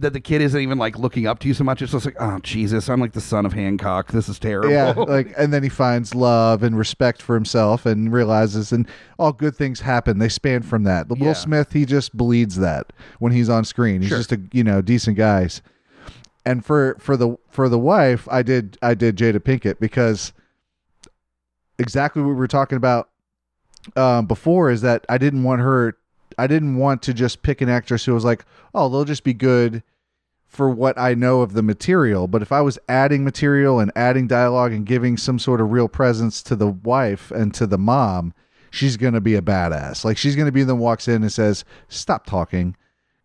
that 0.00 0.12
the 0.12 0.20
kid 0.20 0.40
isn't 0.42 0.60
even 0.60 0.78
like 0.78 0.98
looking 0.98 1.26
up 1.26 1.38
to 1.40 1.48
you 1.48 1.54
so 1.54 1.62
much. 1.64 1.82
It's 1.82 1.92
just 1.92 2.04
like, 2.04 2.16
oh 2.18 2.38
Jesus, 2.40 2.88
I'm 2.88 3.00
like 3.00 3.12
the 3.12 3.20
son 3.20 3.46
of 3.46 3.52
Hancock. 3.52 4.12
This 4.12 4.28
is 4.28 4.38
terrible. 4.38 4.70
Yeah, 4.70 4.90
like 4.96 5.32
and 5.36 5.52
then 5.52 5.62
he 5.62 5.68
finds 5.68 6.14
love 6.14 6.62
and 6.62 6.76
respect 6.76 7.22
for 7.22 7.34
himself 7.34 7.86
and 7.86 8.12
realizes 8.12 8.72
and 8.72 8.88
all 9.18 9.32
good 9.32 9.54
things 9.56 9.80
happen. 9.80 10.18
They 10.18 10.28
span 10.28 10.62
from 10.62 10.84
that. 10.84 11.08
The 11.08 11.16
Yeah. 11.16 11.26
Will 11.28 11.34
Smith, 11.34 11.72
he 11.72 11.84
just 11.84 12.16
bleeds 12.16 12.56
that 12.56 12.92
when 13.18 13.32
he's 13.32 13.48
on 13.48 13.64
screen. 13.64 14.00
He's 14.00 14.08
Sure. 14.08 14.18
just 14.18 14.32
a 14.32 14.40
you 14.52 14.64
know 14.64 14.80
decent 14.82 15.16
guy. 15.16 15.48
And 16.46 16.64
for 16.64 16.96
for 16.98 17.16
the 17.16 17.36
for 17.50 17.68
the 17.68 17.78
wife, 17.78 18.26
I 18.30 18.42
did 18.42 18.78
I 18.82 18.94
did 18.94 19.16
Jada 19.16 19.38
Pinkett 19.40 19.78
because 19.78 20.32
exactly 21.78 22.22
what 22.22 22.28
we 22.30 22.34
were 22.34 22.48
talking 22.48 22.76
about 22.76 23.08
um, 23.96 24.26
before 24.26 24.70
is 24.70 24.80
that 24.82 25.04
I 25.08 25.18
didn't 25.18 25.42
want 25.42 25.60
her. 25.60 25.96
I 26.40 26.46
didn't 26.46 26.76
want 26.76 27.02
to 27.02 27.12
just 27.12 27.42
pick 27.42 27.60
an 27.60 27.68
actress 27.68 28.06
who 28.06 28.14
was 28.14 28.24
like, 28.24 28.46
oh, 28.74 28.88
they'll 28.88 29.04
just 29.04 29.24
be 29.24 29.34
good 29.34 29.82
for 30.46 30.70
what 30.70 30.98
I 30.98 31.14
know 31.14 31.42
of 31.42 31.52
the 31.52 31.62
material. 31.62 32.26
But 32.26 32.42
if 32.42 32.50
I 32.50 32.62
was 32.62 32.78
adding 32.88 33.24
material 33.24 33.78
and 33.78 33.92
adding 33.94 34.26
dialogue 34.26 34.72
and 34.72 34.86
giving 34.86 35.16
some 35.16 35.38
sort 35.38 35.60
of 35.60 35.70
real 35.70 35.86
presence 35.86 36.42
to 36.44 36.56
the 36.56 36.68
wife 36.68 37.30
and 37.30 37.52
to 37.54 37.66
the 37.66 37.78
mom, 37.78 38.32
she's 38.70 38.96
going 38.96 39.12
to 39.14 39.20
be 39.20 39.34
a 39.34 39.42
badass. 39.42 40.04
Like 40.04 40.16
she's 40.16 40.34
going 40.34 40.46
to 40.46 40.52
be 40.52 40.64
the 40.64 40.74
one 40.74 40.82
walks 40.82 41.08
in 41.08 41.22
and 41.22 41.32
says, 41.32 41.64
"Stop 41.88 42.24
talking. 42.24 42.74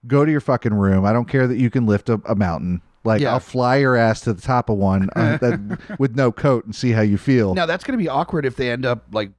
Go 0.05 0.25
to 0.25 0.31
your 0.31 0.41
fucking 0.41 0.73
room. 0.73 1.05
I 1.05 1.13
don't 1.13 1.27
care 1.27 1.47
that 1.47 1.57
you 1.57 1.69
can 1.69 1.85
lift 1.85 2.09
a, 2.09 2.21
a 2.25 2.35
mountain. 2.35 2.81
Like 3.05 3.21
Yeah. 3.21 3.31
I'll 3.31 3.39
fly 3.39 3.77
your 3.77 3.95
ass 3.95 4.21
to 4.21 4.33
the 4.33 4.41
top 4.41 4.69
of 4.69 4.77
one 4.77 5.09
uh, 5.15 5.37
that, 5.37 5.79
with 5.99 6.15
no 6.15 6.31
coat 6.31 6.65
and 6.65 6.75
see 6.75 6.91
how 6.91 7.01
you 7.01 7.17
feel." 7.17 7.55
Now 7.55 7.65
that's 7.65 7.83
going 7.83 7.97
to 7.97 8.03
be 8.03 8.09
awkward 8.09 8.45
if 8.45 8.55
they 8.55 8.69
end 8.71 8.85
up 8.85 9.05
like 9.13 9.31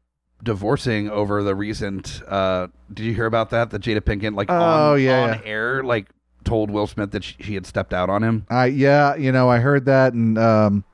divorcing 0.42 1.08
over 1.10 1.42
the 1.42 1.54
recent. 1.54 2.22
uh 2.28 2.68
Did 2.92 3.04
you 3.06 3.14
hear 3.14 3.26
about 3.26 3.50
that? 3.50 3.70
That 3.70 3.82
Jada 3.82 4.00
Pinkett 4.00 4.34
like 4.36 4.50
Oh, 4.50 4.92
on, 4.94 5.00
yeah, 5.02 5.22
on 5.22 5.28
yeah. 5.30 5.40
air 5.44 5.82
like 5.82 6.06
told 6.44 6.70
Will 6.70 6.86
Smith 6.86 7.10
that 7.10 7.24
she, 7.24 7.34
she 7.40 7.54
had 7.54 7.66
stepped 7.66 7.92
out 7.92 8.08
on 8.10 8.22
him. 8.22 8.46
I 8.50 8.66
yeah, 8.66 9.16
you 9.16 9.32
know, 9.32 9.48
I 9.48 9.58
heard 9.58 9.86
that, 9.86 10.12
and 10.12 10.38
um, 10.38 10.84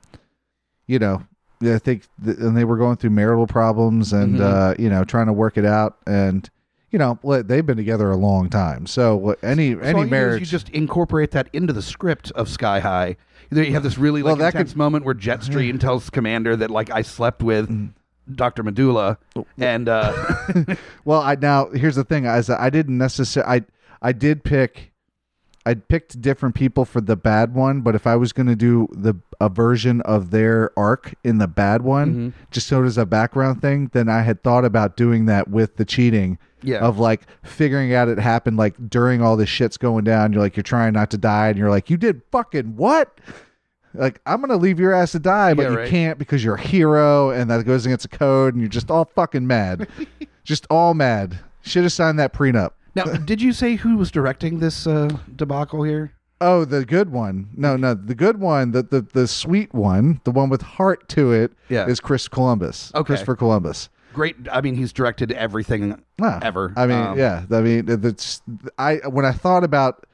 you 0.87 0.97
know, 0.99 1.23
I 1.61 1.77
think, 1.77 2.03
th- 2.25 2.37
and 2.37 2.57
they 2.57 2.63
were 2.65 2.77
going 2.77 2.97
through 2.97 3.11
marital 3.11 3.47
problems, 3.47 4.11
and 4.13 4.37
Mhm. 4.37 4.41
uh, 4.41 4.75
you 4.79 4.89
know, 4.89 5.03
trying 5.03 5.27
to 5.27 5.33
work 5.33 5.57
it 5.57 5.65
out, 5.65 5.97
and 6.07 6.49
you 6.91 6.99
know, 6.99 7.17
well, 7.23 7.41
they've 7.43 7.65
been 7.65 7.77
together 7.77 8.09
a 8.11 8.17
long 8.17 8.49
time, 8.49 8.85
so 8.85 9.15
what- 9.15 9.43
any 9.43 9.73
So 9.73 9.79
any 9.79 9.87
you 9.89 9.93
do 9.95 10.01
is 10.03 10.09
marriage, 10.11 10.39
you 10.41 10.45
just 10.45 10.69
incorporate 10.69 11.31
that 11.31 11.49
into 11.53 11.73
the 11.73 11.81
script 11.81 12.31
of 12.31 12.49
Sky 12.49 12.79
High. 12.79 13.15
There 13.49 13.63
you 13.63 13.73
have 13.73 13.83
this 13.83 13.97
really 13.99 14.23
Well, 14.23 14.33
like 14.33 14.39
that 14.39 14.53
intense 14.55 14.71
could- 14.71 14.77
moment 14.77 15.05
where 15.05 15.13
Jetstream 15.15 15.79
tells 15.79 16.09
Commander 16.09 16.55
that 16.55 16.71
like 16.71 16.89
I 16.91 17.01
slept 17.03 17.43
with 17.43 17.69
Dr. 18.33 18.63
Medulla, 18.63 19.17
and 19.57 19.89
uh, 19.89 20.13
well, 21.05 21.21
I 21.21 21.35
now 21.35 21.69
here's 21.71 21.95
the 21.95 22.03
thing, 22.03 22.25
as 22.25 22.49
I 22.49 22.69
didn't 22.69 22.97
necessarily, 22.97 23.61
I 24.01 24.09
I 24.09 24.11
did 24.11 24.43
pick. 24.43 24.91
I 25.65 25.75
picked 25.75 26.19
different 26.21 26.55
people 26.55 26.83
for 26.83 26.99
the 26.99 27.15
bad 27.15 27.53
one, 27.55 27.79
but 27.81 27.95
if 27.95 28.05
I 28.05 28.17
was 28.17 28.33
going 28.33 28.47
to 28.47 28.55
do 28.55 28.89
the 28.91 29.15
a 29.39 29.47
version 29.47 30.01
of 30.01 30.29
their 30.31 30.71
arc 30.77 31.13
in 31.23 31.37
the 31.37 31.47
bad 31.47 31.83
one, 31.83 32.15
Mhm. 32.15 32.33
just 32.51 32.67
so 32.67 32.83
as 32.83 32.97
a 32.97 33.05
background 33.05 33.61
thing, 33.61 33.89
then 33.93 34.09
I 34.09 34.23
had 34.23 34.43
thought 34.43 34.65
about 34.65 34.97
doing 34.97 35.25
that 35.27 35.47
with 35.49 35.77
the 35.77 35.85
cheating. 35.85 36.37
Yeah. 36.61 36.79
Of 36.79 36.97
like 36.99 37.21
figuring 37.43 37.93
out 37.93 38.07
it 38.09 38.19
happened 38.19 38.55
like 38.57 38.75
during 38.89 39.21
all 39.21 39.35
this 39.37 39.47
shit's 39.49 39.77
going 39.77 40.03
down. 40.05 40.31
You're 40.33 40.41
like 40.41 40.55
you're 40.57 40.63
trying 40.63 40.93
not 40.93 41.09
to 41.11 41.17
die, 41.17 41.47
and 41.49 41.57
you're 41.57 41.69
like 41.69 41.89
you 41.89 41.95
did 41.97 42.21
fucking 42.31 42.75
what? 42.77 43.19
Like 43.93 44.19
I'm 44.25 44.41
gonna 44.41 44.57
leave 44.57 44.79
your 44.79 44.93
ass 44.93 45.11
to 45.13 45.19
die, 45.19 45.53
but 45.53 45.63
Yeah, 45.63 45.69
you 45.71 45.77
right. 45.77 45.89
can't 45.89 46.17
because 46.19 46.43
you're 46.43 46.55
a 46.55 46.61
hero, 46.61 47.29
and 47.29 47.49
that 47.51 47.63
goes 47.65 47.85
against 47.85 48.09
the 48.09 48.17
code, 48.17 48.53
and 48.53 48.61
you're 48.61 48.69
just 48.69 48.89
all 48.89 49.05
fucking 49.05 49.45
mad, 49.45 49.87
just 50.43 50.65
all 50.69 50.93
mad. 50.93 51.39
Should 51.61 51.83
have 51.83 51.93
signed 51.93 52.19
that 52.19 52.33
prenup. 52.33 52.71
now, 52.95 53.03
did 53.25 53.41
you 53.41 53.53
say 53.53 53.75
who 53.75 53.97
was 53.97 54.11
directing 54.11 54.59
this 54.59 54.85
uh, 54.87 55.09
debacle 55.35 55.83
here? 55.83 56.13
Oh, 56.41 56.65
the 56.65 56.83
good 56.83 57.09
one. 57.11 57.49
No, 57.55 57.77
no, 57.77 57.93
the 57.93 58.15
good 58.15 58.39
one, 58.39 58.71
the 58.71 58.83
the, 58.83 59.01
the 59.13 59.27
sweet 59.27 59.73
one, 59.73 60.19
the 60.25 60.31
one 60.31 60.49
with 60.49 60.61
heart 60.61 61.07
to 61.09 61.31
it, 61.31 61.51
is 61.51 61.57
Yeah. 61.69 61.85
is 61.87 61.99
Chris 62.01 62.27
Columbus. 62.27 62.91
Okay. 62.95 63.05
Christopher 63.05 63.35
Columbus. 63.37 63.89
Great. 64.13 64.35
I 64.51 64.61
mean, 64.61 64.75
he's 64.75 64.91
directed 64.93 65.31
everything 65.31 65.99
Ah, 66.21 66.39
ever. 66.43 66.73
I 66.75 66.85
mean, 66.85 66.97
Um, 66.97 67.17
yeah. 67.17 67.45
I 67.51 67.61
mean, 67.61 67.85
that's 67.85 68.41
I 68.77 68.95
when 69.09 69.25
I 69.25 69.31
thought 69.31 69.63
about 69.63 70.05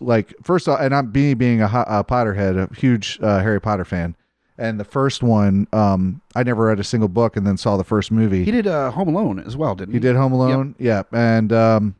like 0.00 0.34
first 0.42 0.68
off, 0.68 0.80
and 0.80 0.94
I'm 0.94 1.10
being 1.10 1.36
being 1.36 1.60
a, 1.62 1.66
a 1.66 2.04
Potterhead, 2.04 2.70
a 2.70 2.74
huge 2.74 3.18
uh, 3.22 3.40
Harry 3.40 3.60
Potter 3.60 3.84
fan, 3.84 4.16
and 4.58 4.78
the 4.78 4.84
first 4.84 5.22
one, 5.22 5.66
um, 5.72 6.20
I 6.34 6.42
never 6.42 6.66
read 6.66 6.80
a 6.80 6.84
single 6.84 7.08
book, 7.08 7.36
and 7.36 7.46
then 7.46 7.56
saw 7.56 7.76
the 7.76 7.84
first 7.84 8.10
movie. 8.10 8.44
He 8.44 8.50
did 8.50 8.66
uh, 8.66 8.90
Home 8.90 9.08
Alone 9.08 9.40
as 9.40 9.56
well, 9.56 9.74
didn't 9.74 9.92
he? 9.92 9.96
He 9.96 10.00
did 10.00 10.16
Home 10.16 10.32
Alone, 10.32 10.74
yeah, 10.78 11.02
and 11.12 11.52
um, 11.52 11.94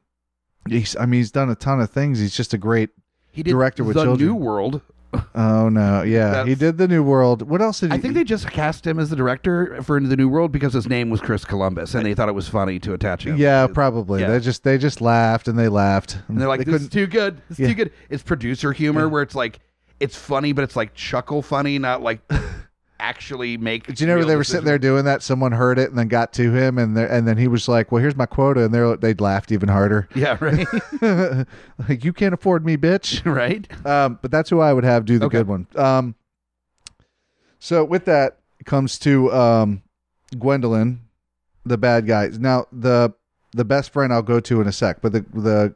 he's 0.68 0.96
I 0.96 1.06
mean 1.06 1.20
he's 1.20 1.30
done 1.30 1.50
a 1.50 1.54
ton 1.54 1.80
of 1.80 1.90
things. 1.90 2.18
He's 2.20 2.36
just 2.36 2.54
a 2.54 2.58
great. 2.58 2.90
He 3.32 3.42
did 3.42 3.50
Director 3.50 3.82
with 3.82 3.96
the 3.96 4.04
children. 4.04 4.28
New 4.28 4.34
World. 4.34 4.80
Oh 5.34 5.68
no, 5.68 6.02
yeah, 6.02 6.44
he 6.44 6.54
did 6.54 6.78
the 6.78 6.88
New 6.88 7.02
World. 7.02 7.42
What 7.48 7.60
else 7.62 7.80
did 7.80 7.90
he? 7.92 7.98
I 7.98 8.00
think 8.00 8.14
they 8.14 8.24
just 8.24 8.50
cast 8.50 8.86
him 8.86 8.98
as 8.98 9.10
the 9.10 9.16
director 9.16 9.82
for 9.82 10.00
the 10.00 10.16
New 10.16 10.28
World 10.28 10.52
because 10.52 10.72
his 10.72 10.88
name 10.88 11.10
was 11.10 11.20
Chris 11.20 11.44
Columbus, 11.44 11.94
and 11.94 12.04
they 12.06 12.14
thought 12.14 12.28
it 12.28 12.34
was 12.34 12.48
funny 12.48 12.78
to 12.80 12.92
attach 12.94 13.24
him. 13.26 13.36
Yeah, 13.36 13.66
probably. 13.66 14.20
yeah. 14.22 14.28
They 14.30 14.40
just 14.40 14.62
they 14.64 14.78
just 14.78 15.00
laughed 15.00 15.48
and 15.48 15.58
they 15.58 15.68
laughed. 15.68 16.18
And 16.28 16.40
they're 16.40 16.48
like, 16.48 16.64
they 16.64 16.72
"This 16.72 16.82
is 16.82 16.88
too 16.88 17.06
good. 17.06 17.40
It's 17.50 17.58
Yeah. 17.58 17.68
too 17.68 17.74
good." 17.74 17.92
It's 18.10 18.22
producer 18.22 18.72
humor 18.72 19.08
where 19.08 19.22
it's 19.22 19.34
like, 19.34 19.60
it's 20.00 20.16
funny, 20.16 20.52
but 20.52 20.64
it's 20.64 20.76
like 20.76 20.94
chuckle 20.94 21.42
funny, 21.42 21.78
not 21.78 22.02
like 22.02 22.20
actually 23.00 23.56
make. 23.56 23.86
Did 23.86 24.00
you 24.00 24.06
know 24.06 24.24
they 24.24 24.36
were 24.36 24.44
sitting 24.44 24.64
there 24.64 24.78
doing 24.78 25.04
that? 25.04 25.22
Someone 25.22 25.52
heard 25.52 25.78
it 25.78 25.88
and 25.90 25.98
then 25.98 26.08
got 26.08 26.32
to 26.34 26.52
him, 26.52 26.78
and 26.78 26.96
and 26.96 27.26
then 27.26 27.36
he 27.36 27.48
was 27.48 27.68
like, 27.68 27.90
"Well, 27.92 28.00
here's 28.02 28.16
my 28.16 28.26
quota," 28.26 28.64
and 28.64 28.74
they 28.74 28.96
they 28.96 29.14
laughed 29.14 29.52
even 29.52 29.68
harder. 29.68 30.08
Yeah, 30.14 30.36
right, 30.40 30.66
like 31.88 32.04
you 32.04 32.12
can't 32.12 32.34
afford 32.34 32.64
me, 32.64 32.76
bitch. 32.76 33.24
right. 33.34 33.66
Um, 33.86 34.18
but 34.22 34.30
that's 34.30 34.50
who 34.50 34.60
I 34.60 34.72
would 34.72 34.84
have 34.84 35.04
do 35.04 35.18
the 35.18 35.26
Okay. 35.26 35.38
good 35.38 35.48
one. 35.48 35.66
Um, 35.76 36.14
so 37.58 37.84
with 37.84 38.04
that 38.06 38.38
comes 38.64 38.98
to 39.00 39.32
um, 39.32 39.82
Gwendolyn, 40.38 41.00
the 41.64 41.78
bad 41.78 42.06
guy. 42.06 42.28
Now 42.38 42.66
the 42.72 43.12
the 43.52 43.64
best 43.64 43.92
friend 43.92 44.12
I'll 44.12 44.22
go 44.22 44.40
to 44.40 44.60
in 44.60 44.66
a 44.66 44.72
sec, 44.72 45.00
but 45.00 45.12
the 45.12 45.24
the 45.32 45.74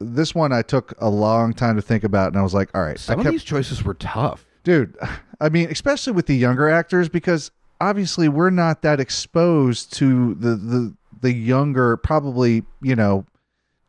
this 0.00 0.34
one 0.34 0.52
I 0.52 0.62
took 0.62 0.94
a 0.98 1.08
long 1.10 1.52
time 1.52 1.74
to 1.76 1.82
think 1.82 2.04
about, 2.04 2.28
and 2.28 2.36
I 2.38 2.42
was 2.42 2.54
like, 2.54 2.70
all 2.74 2.82
right, 2.82 2.98
Some 2.98 3.16
I 3.16 3.20
of 3.20 3.24
kept, 3.24 3.32
these 3.32 3.42
choices 3.44 3.82
were 3.82 3.94
tough. 3.94 4.46
Dude. 4.64 4.96
I 5.40 5.48
mean, 5.50 5.70
especially 5.70 6.12
with 6.14 6.26
the 6.26 6.36
younger 6.36 6.68
actors, 6.68 7.08
because 7.08 7.50
obviously 7.80 8.28
we're 8.28 8.50
not 8.50 8.82
that 8.82 8.98
exposed 9.00 9.92
to 9.94 10.34
the 10.34 10.56
the 10.56 10.94
the 11.20 11.32
younger, 11.32 11.96
probably 11.96 12.64
you 12.82 12.96
know. 12.96 13.24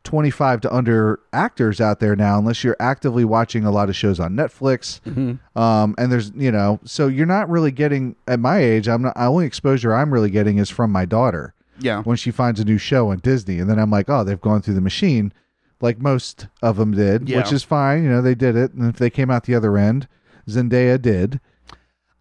25 0.04 0.62
to 0.62 0.74
under 0.74 1.20
actors 1.34 1.78
out 1.78 2.00
there 2.00 2.16
now 2.16 2.38
unless 2.38 2.64
you're 2.64 2.76
actively 2.80 3.22
watching 3.22 3.66
a 3.66 3.70
lot 3.70 3.90
of 3.90 3.94
shows 3.94 4.18
on 4.18 4.32
Netflix 4.34 4.98
um 5.54 5.94
and 5.98 6.10
there's 6.10 6.32
you 6.34 6.50
know 6.50 6.80
so 6.86 7.06
you're 7.06 7.26
not 7.26 7.50
really 7.50 7.70
getting 7.70 8.16
at 8.26 8.40
my 8.40 8.56
age 8.58 8.88
i'm 8.88 9.02
not 9.02 9.14
the 9.14 9.26
only 9.26 9.44
exposure 9.44 9.94
i'm 9.94 10.10
really 10.12 10.30
getting 10.30 10.56
is 10.56 10.70
from 10.70 10.90
my 10.90 11.04
daughter 11.04 11.52
Yeah, 11.80 12.02
when 12.02 12.16
she 12.16 12.30
finds 12.30 12.58
a 12.60 12.64
new 12.64 12.78
show 12.78 13.10
on 13.10 13.18
disney 13.18 13.58
and 13.58 13.68
then 13.68 13.78
i'm 13.78 13.90
like 13.90 14.08
oh 14.08 14.24
they've 14.24 14.40
gone 14.40 14.62
through 14.62 14.74
the 14.74 14.80
machine 14.80 15.34
like 15.82 15.98
most 16.00 16.46
of 16.62 16.78
them 16.78 16.92
did 16.92 17.28
Yeah. 17.28 17.36
which 17.36 17.52
is 17.52 17.62
fine 17.62 18.02
you 18.02 18.08
know 18.08 18.22
they 18.22 18.34
did 18.34 18.56
it 18.56 18.72
and 18.72 18.88
if 18.88 18.96
they 18.96 19.10
came 19.10 19.30
out 19.30 19.44
the 19.44 19.54
other 19.54 19.76
end 19.76 20.08
zendaya 20.48 21.00
did 21.00 21.40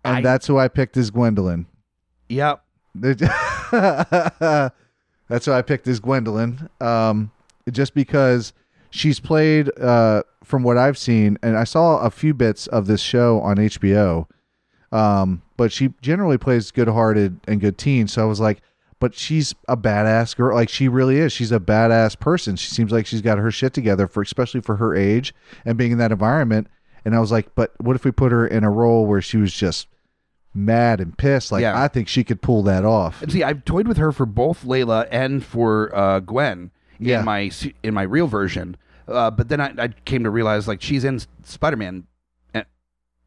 and 0.03 0.17
I- 0.17 0.21
that's 0.21 0.47
who 0.47 0.57
i 0.57 0.67
picked 0.67 0.97
as 0.97 1.09
gwendolyn. 1.11 1.65
Yep. 2.29 2.63
that's 5.29 5.45
who 5.45 5.51
i 5.51 5.61
picked 5.61 5.87
as 5.87 5.99
gwendolyn 5.99 6.69
um 6.81 7.31
just 7.71 7.93
because 7.93 8.53
she's 8.89 9.19
played 9.19 9.69
uh 9.79 10.23
from 10.43 10.63
what 10.63 10.77
i've 10.77 10.97
seen 10.97 11.37
and 11.43 11.57
i 11.57 11.63
saw 11.63 11.99
a 11.99 12.09
few 12.09 12.33
bits 12.33 12.67
of 12.67 12.87
this 12.87 13.01
show 13.01 13.39
on 13.41 13.57
hbo 13.57 14.25
um 14.91 15.41
but 15.57 15.71
she 15.71 15.93
generally 16.01 16.37
plays 16.37 16.71
good-hearted 16.71 17.39
and 17.47 17.61
good 17.61 17.77
teen 17.77 18.07
so 18.07 18.21
i 18.23 18.25
was 18.25 18.39
like 18.39 18.59
but 18.99 19.15
she's 19.15 19.53
a 19.67 19.77
badass 19.77 20.35
girl 20.35 20.53
like 20.53 20.67
she 20.67 20.89
really 20.89 21.19
is. 21.19 21.31
She's 21.31 21.53
a 21.53 21.59
badass 21.61 22.19
person. 22.19 22.57
She 22.57 22.69
seems 22.69 22.91
like 22.91 23.05
she's 23.05 23.21
got 23.21 23.37
her 23.37 23.49
shit 23.49 23.71
together 23.73 24.07
for 24.07 24.21
especially 24.21 24.59
for 24.59 24.75
her 24.75 24.93
age 24.93 25.33
and 25.63 25.77
being 25.77 25.93
in 25.93 25.97
that 25.99 26.11
environment 26.11 26.67
and 27.05 27.15
i 27.15 27.19
was 27.19 27.31
like 27.31 27.53
but 27.55 27.71
what 27.81 27.95
if 27.95 28.03
we 28.05 28.11
put 28.11 28.31
her 28.31 28.45
in 28.47 28.63
a 28.63 28.69
role 28.69 29.05
where 29.05 29.21
she 29.21 29.37
was 29.37 29.53
just 29.53 29.87
mad 30.53 30.99
and 30.99 31.17
pissed 31.17 31.51
like 31.51 31.61
Yeah. 31.61 31.81
i 31.81 31.87
think 31.87 32.07
she 32.07 32.23
could 32.23 32.41
pull 32.41 32.63
that 32.63 32.83
off 32.85 33.21
And 33.21 33.31
see, 33.31 33.43
I've 33.43 33.63
toyed 33.65 33.87
with 33.87 33.97
her 33.97 34.11
for 34.11 34.25
both 34.25 34.63
Layla 34.65 35.07
and 35.11 35.43
for 35.45 35.95
uh, 35.95 36.19
Gwen 36.21 36.71
Yeah. 36.99 37.19
in 37.19 37.25
my 37.25 37.49
se- 37.49 37.75
in 37.83 37.93
my 37.93 38.01
real 38.03 38.27
version. 38.27 38.75
Uh, 39.07 39.31
but 39.31 39.47
then 39.49 39.59
I, 39.61 39.73
I 39.77 39.87
came 40.05 40.23
to 40.23 40.29
realize 40.29 40.67
like 40.67 40.81
she's 40.81 41.03
in 41.03 41.19
Spider 41.43 41.77
Man 41.77 42.05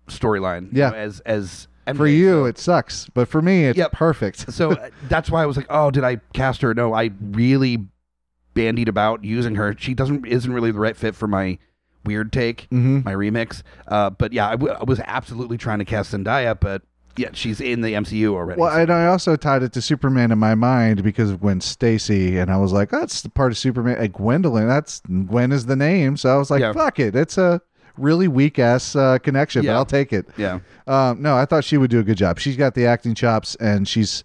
storyline. 0.08 0.64
you 0.72 0.80
Yeah. 0.80 0.90
know, 0.90 0.96
as 0.96 1.20
as 1.20 1.68
for 1.96 2.06
you 2.06 2.44
it 2.44 2.58
sucks 2.58 3.08
but 3.12 3.26
for 3.28 3.42
me 3.42 3.64
it's 3.66 3.76
Yep. 3.78 3.92
perfect 3.92 4.52
so 4.52 4.72
uh, 4.72 4.88
that's 5.08 5.30
why 5.30 5.42
I 5.42 5.46
was 5.46 5.56
like, 5.56 5.66
oh, 5.70 5.90
did 5.90 6.04
I 6.04 6.16
cast 6.32 6.60
her? 6.62 6.74
No, 6.74 6.92
I 6.92 7.10
really 7.20 7.86
bandied 8.54 8.88
about 8.88 9.24
using 9.24 9.54
her. 9.56 9.74
She 9.78 9.94
doesn't 9.94 10.26
isn't 10.26 10.52
really 10.52 10.70
the 10.72 10.78
right 10.78 10.96
fit 10.96 11.14
for 11.14 11.26
my 11.26 11.58
weird 12.04 12.32
take, 12.32 12.66
hmm 12.70 13.00
my 13.04 13.12
remix. 13.14 13.62
Uh, 13.88 14.10
but 14.10 14.32
yeah, 14.32 14.48
I, 14.48 14.52
w- 14.52 14.72
I 14.72 14.84
was 14.84 15.00
absolutely 15.00 15.58
trying 15.58 15.78
to 15.80 15.84
cast 15.84 16.12
Zendaya, 16.12 16.58
but 16.58 16.82
yeah, 17.16 17.28
she's 17.32 17.60
in 17.60 17.82
the 17.82 17.92
MCU 17.92 18.32
already. 18.32 18.58
well 18.60 18.72
so- 18.72 18.78
and 18.80 18.90
i 18.90 19.04
also 19.06 19.36
tied 19.36 19.62
it 19.62 19.72
to 19.74 19.82
superman 19.82 20.32
in 20.32 20.38
my 20.38 20.54
mind 20.54 21.02
because 21.02 21.30
of 21.30 21.40
gwen 21.40 21.60
stacy 21.60 22.38
and 22.38 22.50
i 22.50 22.56
was 22.56 22.72
like 22.72 22.88
that's 22.88 23.20
the 23.20 23.28
part 23.28 23.52
of 23.52 23.58
superman 23.58 23.98
like 23.98 24.14
gwendolyn 24.14 24.66
that's 24.66 25.02
gwen 25.26 25.52
is 25.52 25.66
the 25.66 25.76
name 25.76 26.16
so 26.16 26.34
i 26.34 26.38
was 26.38 26.50
like 26.50 26.60
Yeah. 26.62 26.72
fuck 26.72 26.98
it 26.98 27.14
it's 27.14 27.36
a 27.36 27.60
really 27.98 28.28
weak 28.28 28.58
ass 28.58 28.96
uh, 28.96 29.18
connection, 29.18 29.62
Yeah. 29.62 29.72
but 29.72 29.76
I'll 29.76 29.84
take 29.84 30.14
it. 30.14 30.26
Yeah. 30.38 30.60
Um, 30.86 31.20
no, 31.20 31.36
I 31.36 31.44
thought 31.44 31.62
she 31.62 31.76
would 31.76 31.90
do 31.90 31.98
a 31.98 32.02
good 32.02 32.16
job. 32.16 32.38
She's 32.38 32.56
got 32.56 32.74
the 32.74 32.86
acting 32.86 33.14
chops, 33.14 33.54
and 33.56 33.86
she's, 33.86 34.24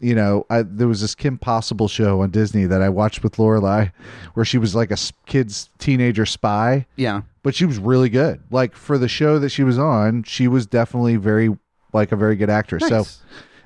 you 0.00 0.14
know, 0.14 0.46
I, 0.50 0.62
there 0.62 0.88
was 0.88 1.00
this 1.00 1.14
Kim 1.14 1.38
Possible 1.38 1.88
show 1.88 2.20
on 2.22 2.30
Disney 2.30 2.64
that 2.66 2.82
I 2.82 2.88
watched 2.88 3.22
with 3.22 3.36
Lorelai, 3.36 3.92
where 4.34 4.44
she 4.44 4.58
was 4.58 4.74
like 4.74 4.90
a 4.90 4.96
kid's 5.26 5.70
teenager 5.78 6.26
spy, 6.26 6.86
Yeah. 6.96 7.22
but 7.42 7.54
she 7.54 7.64
was 7.64 7.78
really 7.78 8.08
good. 8.08 8.40
Like 8.50 8.74
for 8.76 8.98
the 8.98 9.08
show 9.08 9.38
that 9.38 9.50
she 9.50 9.62
was 9.64 9.78
on, 9.78 10.22
she 10.24 10.48
was 10.48 10.66
definitely 10.66 11.16
very 11.16 11.56
like 11.92 12.12
a 12.12 12.16
very 12.16 12.36
good 12.36 12.50
actress. 12.50 12.88
Nice. 12.90 13.22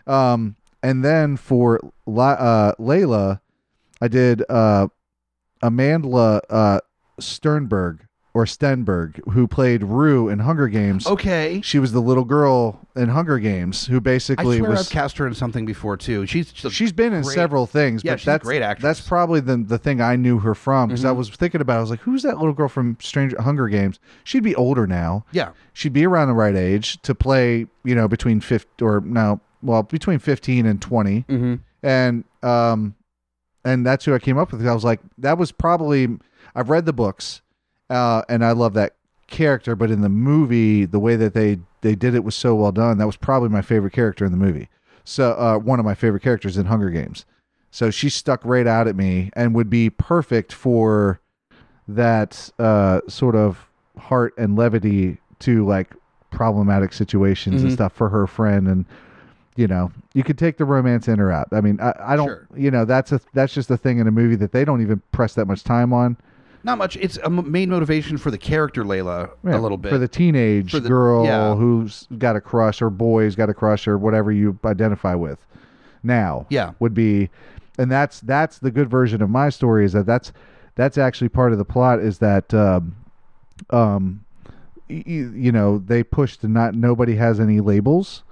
So, 0.06 0.12
um, 0.12 0.56
and 0.82 1.04
then 1.04 1.36
for 1.36 1.80
La- 2.06 2.30
uh, 2.32 2.74
Layla, 2.78 3.40
I 4.00 4.08
did 4.08 4.42
uh, 4.48 4.88
Amandla 5.62 6.40
uh, 6.48 6.80
Sternberg 7.18 8.06
or 8.32 8.44
Stenberg, 8.44 9.20
who 9.32 9.48
played 9.48 9.82
Rue 9.82 10.28
in 10.28 10.38
Hunger 10.38 10.68
Games. 10.68 11.04
okay. 11.06 11.60
She 11.64 11.80
was 11.80 11.90
the 11.90 12.00
little 12.00 12.24
girl 12.24 12.78
in 12.94 13.08
Hunger 13.08 13.38
Games 13.40 13.86
who 13.88 13.96
I 13.96 13.98
basically 13.98 14.58
swear 14.58 14.70
was. 14.70 14.86
I've 14.86 14.92
cast 14.92 15.18
her 15.18 15.26
in 15.26 15.34
something 15.34 15.66
before 15.66 15.96
too. 15.96 16.26
She's 16.26 16.52
a 16.64 16.70
She's 16.70 16.92
been 16.92 17.12
in 17.12 17.22
great- 17.22 17.34
several 17.34 17.66
things, 17.66 18.04
Yeah, 18.04 18.12
but 18.12 18.20
she's 18.20 18.26
a 18.28 18.30
that's 18.30 18.44
great 18.44 18.62
actress. 18.62 18.82
That's 18.82 19.00
probably 19.08 19.40
the 19.40 19.56
the 19.56 19.78
thing 19.78 20.00
I 20.00 20.14
knew 20.16 20.38
her 20.38 20.54
from 20.54 20.88
because 20.88 21.04
I 21.04 21.10
Mhm. 21.10 21.16
was 21.16 21.30
thinking 21.30 21.60
about. 21.60 21.74
it. 21.74 21.78
I 21.78 21.80
was 21.80 21.90
like, 21.90 22.00
"Who's 22.00 22.22
that 22.22 22.38
little 22.38 22.52
girl 22.54 22.68
from 22.68 22.96
Stranger 23.00 23.40
Hunger 23.42 23.66
Games?" 23.68 23.98
She'd 24.22 24.44
be 24.44 24.54
older 24.54 24.86
now. 24.86 25.24
Yeah. 25.32 25.48
She'd 25.72 25.92
be 25.92 26.06
around 26.06 26.28
the 26.28 26.34
right 26.34 26.54
age 26.54 27.02
to 27.02 27.14
play. 27.16 27.66
You 27.82 27.94
know, 27.96 28.06
between 28.06 28.40
fifty 28.40 28.84
or 28.84 29.00
no, 29.04 29.40
well, 29.62 29.82
between 29.82 30.20
fifteen 30.20 30.66
and 30.66 30.80
20 30.80 31.24
Mm-hmm. 31.28 31.54
and 31.82 32.24
um, 32.44 32.94
and 33.64 33.84
that's 33.84 34.04
who 34.04 34.14
I 34.14 34.18
came 34.20 34.38
up 34.38 34.52
with. 34.52 34.64
I 34.66 34.72
was 34.72 34.84
like, 34.84 35.00
that 35.18 35.36
was 35.36 35.50
probably. 35.52 36.16
I've 36.54 36.70
read 36.70 36.86
the 36.86 36.92
books, 36.92 37.42
uh, 37.90 38.22
and 38.28 38.42
I 38.44 38.52
love 38.52 38.72
that 38.74 38.94
character. 39.26 39.76
But 39.76 39.90
in 39.90 40.00
the 40.00 40.08
movie, 40.08 40.84
the 40.86 40.98
way 40.98 41.16
that 41.16 41.34
they 41.34 41.58
they 41.82 41.94
did 41.94 42.14
it 42.14 42.24
was 42.24 42.34
so 42.34 42.54
well 42.54 42.72
done. 42.72 42.96
That 42.98 43.06
was 43.06 43.16
probably 43.16 43.48
my 43.50 43.62
favorite 43.62 43.92
character 43.92 44.24
in 44.24 44.32
the 44.32 44.38
movie. 44.38 44.68
So 45.04 45.32
uh, 45.32 45.58
one 45.58 45.78
of 45.78 45.84
my 45.84 45.94
favorite 45.94 46.22
characters 46.22 46.56
in 46.56 46.66
Hunger 46.66 46.90
Games. 46.90 47.24
So 47.70 47.90
she 47.90 48.08
stuck 48.08 48.44
right 48.44 48.66
out 48.66 48.88
at 48.88 48.96
me 48.96 49.30
and 49.34 49.54
would 49.54 49.70
be 49.70 49.90
perfect 49.90 50.52
for 50.52 51.20
that 51.88 52.50
uh, 52.58 53.00
sort 53.08 53.34
of 53.36 53.66
heart 53.98 54.34
and 54.38 54.56
levity 54.56 55.18
to 55.40 55.66
like 55.66 55.94
problematic 56.30 56.92
situations 56.92 57.62
and 57.62 57.70
Mhm. 57.70 57.74
stuff 57.74 57.92
for 57.92 58.08
her 58.08 58.26
friend 58.26 58.68
and 58.68 58.84
you 59.56 59.66
know 59.66 59.90
you 60.14 60.22
could 60.22 60.38
take 60.38 60.56
the 60.58 60.64
romance 60.64 61.08
in 61.08 61.18
or 61.18 61.32
out 61.32 61.48
i 61.52 61.60
mean 61.60 61.78
i, 61.80 61.92
I 62.00 62.16
don't 62.16 62.28
Sure. 62.28 62.46
you 62.54 62.70
know 62.70 62.84
that's 62.84 63.10
a 63.10 63.20
that's 63.34 63.52
just 63.52 63.68
a 63.70 63.76
thing 63.76 63.98
in 63.98 64.06
a 64.06 64.12
movie 64.12 64.36
that 64.36 64.52
they 64.52 64.64
don't 64.64 64.80
even 64.80 65.02
press 65.10 65.34
that 65.34 65.46
much 65.46 65.64
time 65.64 65.92
on 65.92 66.16
Not 66.62 66.76
much. 66.78 66.96
It's 66.96 67.16
a 67.18 67.24
m- 67.26 67.50
main 67.50 67.70
motivation 67.70 68.18
for 68.18 68.30
the 68.30 68.36
character 68.38 68.84
Layla 68.84 69.30
Yeah, 69.44 69.56
a 69.56 69.60
little 69.60 69.78
bit. 69.78 69.90
for 69.90 69.98
the 69.98 70.08
teenage 70.08 70.70
For 70.72 70.80
the- 70.80 70.88
girl 70.88 71.24
yeah. 71.24 71.54
who's 71.54 72.06
got 72.18 72.36
a 72.36 72.40
crush 72.40 72.82
or 72.82 72.90
boy's 72.90 73.34
got 73.34 73.48
a 73.48 73.54
crush 73.54 73.88
or 73.88 73.96
whatever 73.96 74.30
you 74.30 74.58
identify 74.64 75.14
with 75.14 75.46
now 76.02 76.46
Yeah. 76.50 76.72
would 76.78 76.94
be 76.94 77.30
and 77.78 77.90
that's 77.90 78.20
that's 78.20 78.58
the 78.58 78.70
good 78.70 78.90
version 78.90 79.22
of 79.22 79.30
my 79.30 79.48
story 79.48 79.84
is 79.84 79.92
that 79.92 80.04
that's 80.06 80.32
that's 80.74 80.98
actually 80.98 81.28
part 81.30 81.52
of 81.52 81.58
the 81.58 81.64
plot 81.64 81.98
is 82.00 82.18
that 82.18 82.52
um 82.54 82.94
um 83.70 84.20
y- 84.88 85.02
y- 85.06 85.12
you 85.34 85.52
know 85.52 85.78
they 85.78 86.02
push 86.02 86.36
to 86.38 86.48
not 86.48 86.74
nobody 86.74 87.16
has 87.16 87.38
any 87.40 87.60
labels 87.60 88.22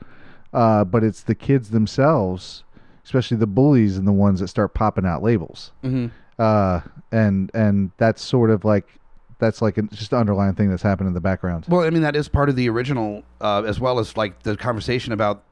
uh 0.52 0.84
but 0.84 1.04
it's 1.04 1.22
the 1.22 1.34
kids 1.34 1.70
themselves 1.70 2.64
especially 3.04 3.36
the 3.36 3.46
bullies 3.46 3.96
and 3.96 4.06
the 4.06 4.12
ones 4.12 4.40
that 4.40 4.48
start 4.48 4.74
popping 4.74 5.06
out 5.06 5.22
labels 5.22 5.72
Mhm. 5.84 6.10
Uh 6.38 6.80
and 7.10 7.50
and 7.54 7.90
that's 7.96 8.22
sort 8.22 8.50
of 8.50 8.64
like 8.64 8.86
that's 9.38 9.62
like 9.62 9.78
a, 9.78 9.82
just 9.82 10.12
an 10.12 10.18
underlying 10.18 10.54
thing 10.54 10.68
that's 10.68 10.82
happened 10.82 11.06
in 11.08 11.14
the 11.14 11.20
background 11.20 11.64
Well, 11.68 11.82
I 11.82 11.90
mean 11.90 12.02
that 12.02 12.16
is 12.16 12.28
part 12.28 12.48
of 12.48 12.56
the 12.56 12.68
original, 12.68 13.22
uh, 13.40 13.62
as 13.66 13.78
well 13.80 13.98
as 14.00 14.16
like 14.16 14.42
the 14.42 14.56
conversation 14.56 15.12
about, 15.12 15.44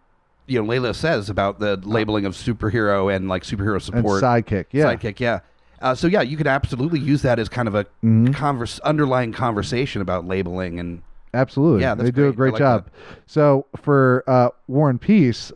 you 0.46 0.60
know, 0.60 0.68
Layla 0.68 0.94
says 0.94 1.30
about 1.30 1.60
the 1.60 1.76
labeling 1.84 2.24
of 2.26 2.34
superhero 2.34 3.14
and 3.14 3.28
like 3.28 3.42
superhero 3.44 3.74
and 3.74 3.82
support 3.82 4.22
sidekick 4.22 4.66
yeah 4.72 4.86
sidekick. 4.94 5.20
Yeah. 5.20 5.40
Uh, 5.80 5.94
so 5.94 6.06
yeah, 6.06 6.22
you 6.22 6.36
could 6.36 6.46
absolutely 6.46 6.98
use 7.00 7.22
that 7.22 7.38
as 7.38 7.48
kind 7.48 7.68
of 7.68 7.74
a 7.74 7.84
Mhm. 8.02 8.34
converse, 8.34 8.78
underlying 8.80 9.32
conversation 9.32 10.00
about 10.02 10.26
labeling 10.26 10.80
and 10.80 11.02
Absolutely. 11.34 11.82
Yeah, 11.82 11.94
they 11.94 12.10
do 12.10 12.28
a 12.28 12.32
great. 12.32 12.54
Like 12.54 12.60
job. 12.60 12.88
So 13.26 13.66
for 13.82 14.24
uh, 14.26 14.48
Warren 14.68 14.98
Peace, 14.98 15.52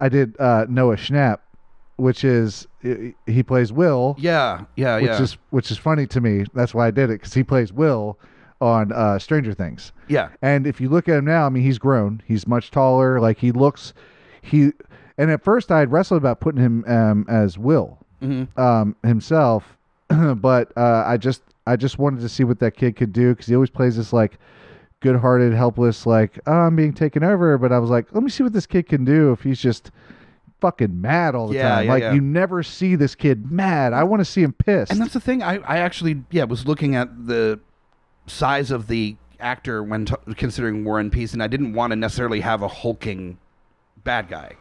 I 0.00 0.08
did 0.08 0.34
uh, 0.40 0.66
Noah 0.68 0.96
Schnapp, 0.96 1.38
which 2.02 2.24
is 2.24 2.66
he 3.26 3.42
plays 3.44 3.72
Will, 3.72 4.16
yeah, 4.18 4.64
yeah, 4.76 4.96
which 4.96 5.04
yeah, 5.04 5.22
is 5.22 5.38
which 5.50 5.70
is 5.70 5.78
funny 5.78 6.06
to 6.08 6.20
me. 6.20 6.44
That's 6.52 6.74
why 6.74 6.88
I 6.88 6.90
did 6.90 7.10
it 7.10 7.20
because 7.20 7.32
he 7.32 7.44
plays 7.44 7.72
Will 7.72 8.18
on 8.60 8.92
uh, 8.92 9.18
Stranger 9.18 9.54
Things. 9.54 9.92
yeah. 10.08 10.28
And 10.42 10.66
if 10.66 10.80
you 10.80 10.88
look 10.88 11.08
at 11.08 11.18
him 11.18 11.24
now, 11.24 11.46
I 11.46 11.48
mean, 11.48 11.62
he's 11.62 11.78
grown. 11.78 12.22
He's 12.26 12.46
much 12.46 12.70
taller. 12.70 13.20
Like 13.20 13.38
he 13.38 13.52
looks, 13.52 13.94
he. 14.40 14.72
And 15.18 15.30
at 15.30 15.44
first, 15.44 15.70
I 15.70 15.78
had 15.80 15.92
wrestled 15.92 16.18
about 16.18 16.40
putting 16.40 16.60
him 16.60 16.84
um, 16.86 17.26
as 17.28 17.56
Will 17.56 17.98
hmm 18.20 18.44
um, 18.56 18.96
himself, 19.04 19.76
but 20.08 20.76
uh, 20.76 21.04
I 21.06 21.16
just 21.16 21.42
I 21.66 21.76
just 21.76 21.98
wanted 21.98 22.20
to 22.20 22.28
see 22.28 22.44
what 22.44 22.58
that 22.58 22.76
kid 22.76 22.96
could 22.96 23.12
do 23.12 23.30
because 23.30 23.46
he 23.46 23.54
always 23.54 23.70
plays 23.70 23.96
this 23.96 24.12
like 24.12 24.38
good-hearted, 25.00 25.52
helpless, 25.52 26.06
like 26.06 26.38
oh, 26.46 26.52
I'm 26.52 26.76
being 26.76 26.92
taken 26.94 27.22
over. 27.22 27.58
But 27.58 27.72
I 27.72 27.78
was 27.78 27.90
like, 27.90 28.12
let 28.12 28.22
me 28.22 28.30
see 28.30 28.42
what 28.42 28.52
this 28.52 28.66
kid 28.66 28.88
can 28.88 29.04
do 29.04 29.32
if 29.32 29.42
he's 29.42 29.60
just 29.60 29.90
fucking 30.62 30.98
mad 31.00 31.34
all 31.34 31.48
the 31.48 31.56
Yeah, 31.56 31.68
time. 31.76 31.84
yeah, 31.86 31.92
like 31.92 32.02
yeah. 32.02 32.12
you 32.14 32.20
never 32.22 32.62
see 32.62 32.94
this 32.94 33.14
kid 33.14 33.50
mad. 33.50 33.92
I 33.92 34.04
want 34.04 34.20
to 34.20 34.24
see 34.24 34.42
him 34.42 34.52
pissed. 34.52 34.92
And 34.92 35.00
that's 35.00 35.12
the 35.12 35.20
thing. 35.20 35.42
I, 35.42 35.56
I 35.58 35.78
actually, 35.78 36.22
yeah, 36.30 36.44
was 36.44 36.66
looking 36.66 36.94
at 36.94 37.26
the 37.26 37.58
size 38.28 38.70
of 38.70 38.86
the 38.86 39.16
actor 39.40 39.82
when 39.82 40.04
t- 40.06 40.14
considering 40.36 40.84
Warren 40.84 41.10
Peace, 41.10 41.32
and 41.32 41.42
I 41.42 41.48
didn't 41.48 41.74
want 41.74 41.90
to 41.90 41.96
necessarily 41.96 42.40
have 42.40 42.62
a 42.62 42.68
hulking 42.68 43.38
bad 44.04 44.28
guy. 44.28 44.52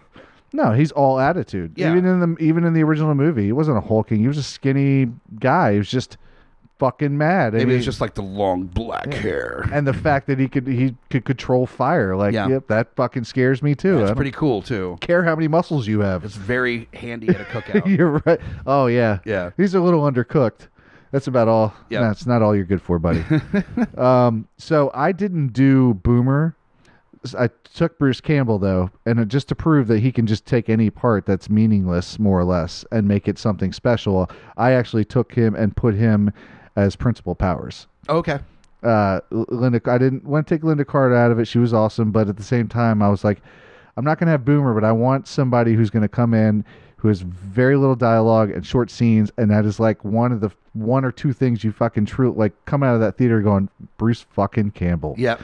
no, 0.52 0.72
he's 0.74 0.92
all 0.92 1.20
attitude. 1.20 1.78
Even 1.80 2.04
in 2.06 2.20
the 2.20 2.44
even 2.44 2.64
in 2.66 2.74
the 2.74 2.84
original 2.84 3.14
movie, 3.16 3.46
he 3.46 3.52
wasn't 3.52 3.78
a 3.78 3.82
hulking. 3.82 4.20
He 4.20 4.28
was 4.28 4.38
a 4.40 4.44
skinny 4.44 5.08
guy. 5.40 5.74
He 5.74 5.78
was 5.78 5.90
just 5.90 6.18
fucking 6.82 7.16
mad. 7.16 7.54
Maybe 7.54 7.76
it's 7.76 7.86
just 7.86 8.02
like 8.02 8.16
the 8.16 8.24
long 8.24 8.64
black 8.64 9.14
hair. 9.14 9.70
and 9.72 9.86
the 9.86 9.94
fact 9.94 10.26
that 10.26 10.40
he 10.40 10.48
could 10.48 10.66
he 10.68 10.96
could 11.12 11.26
control 11.26 11.68
fire. 11.68 12.16
Like, 12.16 12.34
Yeah. 12.34 12.48
yep, 12.48 12.68
that 12.70 12.96
fucking 12.96 13.24
scares 13.26 13.62
me 13.62 13.76
too. 13.76 14.00
That's 14.00 14.16
pretty 14.16 14.32
cool 14.32 14.64
too. 14.64 14.98
care 15.00 15.24
how 15.24 15.36
many 15.36 15.48
muscles 15.48 15.88
you 15.88 16.00
have. 16.00 16.26
It's 16.26 16.36
very 16.36 16.90
handy 16.94 17.30
at 17.30 17.40
a 17.40 17.44
cookout. 17.54 17.86
You're 17.86 18.22
right. 18.26 18.40
Oh 18.66 18.88
yeah. 18.88 19.20
Yeah. 19.26 19.52
He's 19.58 19.76
a 19.76 19.80
little 19.80 20.02
undercooked. 20.02 20.68
That's 21.12 21.28
about 21.28 21.48
all. 21.48 21.74
Yeah. 21.90 22.02
That's 22.02 22.26
not 22.26 22.42
all 22.42 22.56
you're 22.56 22.66
good 22.66 22.82
for, 22.82 22.98
buddy. 22.98 23.24
um, 23.98 24.48
so 24.58 24.90
I 24.96 25.12
didn't 25.12 25.50
do 25.50 25.94
Boomer. 25.94 26.56
I 27.38 27.50
took 27.76 28.00
Bruce 28.00 28.20
Campbell 28.20 28.58
though, 28.58 28.90
and 29.06 29.30
just 29.30 29.48
to 29.50 29.56
prove 29.56 29.88
that 29.90 30.00
he 30.00 30.12
can 30.12 30.26
just 30.26 30.48
take 30.48 30.70
any 30.70 30.90
part 30.90 31.28
that's 31.28 31.52
meaningless, 31.52 32.18
more 32.18 32.40
or 32.40 32.44
less, 32.44 32.84
and 32.92 33.08
make 33.08 33.28
it 33.28 33.38
something 33.38 33.72
special. 33.72 34.28
I 34.58 34.72
actually 34.72 35.06
took 35.06 35.32
him 35.34 35.54
and 35.54 35.76
put 35.76 35.94
him 35.94 36.32
as 36.76 36.96
Principal 36.96 37.36
Powers. 37.36 37.88
okay. 38.10 38.40
Uh, 38.84 39.20
Linda, 39.30 39.80
I 39.86 40.00
didn't 40.00 40.26
want 40.26 40.48
to 40.48 40.56
take 40.56 40.64
Lynda 40.64 40.88
Carter 40.88 41.16
out 41.16 41.30
of 41.32 41.38
it. 41.38 41.46
She 41.46 41.60
was 41.60 41.72
awesome, 41.72 42.12
but 42.12 42.28
at 42.28 42.38
the 42.38 42.44
same 42.44 42.68
time, 42.68 43.04
I 43.04 43.10
was 43.10 43.24
like, 43.24 43.40
I'm 43.96 44.04
not 44.04 44.18
going 44.18 44.26
to 44.26 44.32
have 44.32 44.44
Boomer, 44.44 44.74
but 44.74 44.84
I 44.84 44.92
want 44.92 45.28
somebody 45.28 45.76
who's 45.76 45.92
going 45.92 46.02
to 46.02 46.10
come 46.10 46.34
in 46.34 46.66
who 47.02 47.08
has 47.08 47.22
very 47.22 47.76
little 47.76 47.96
dialogue 47.96 48.52
and 48.52 48.64
short 48.64 48.92
scenes, 48.92 49.32
and 49.36 49.50
that 49.50 49.66
is 49.66 49.80
like 49.80 50.06
one 50.06 50.32
of 50.32 50.40
the 50.40 50.52
one 50.74 51.04
or 51.04 51.12
two 51.12 51.34
things 51.34 51.64
you 51.64 51.72
fucking 51.72 52.06
true 52.06 52.32
like 52.38 52.54
come 52.66 52.84
out 52.84 52.94
of 52.94 53.02
that 53.02 53.18
theater 53.18 53.42
going 53.42 53.70
Bruce 53.98 54.22
fucking 54.22 54.70
Campbell. 54.72 55.16
Yeah. 55.18 55.38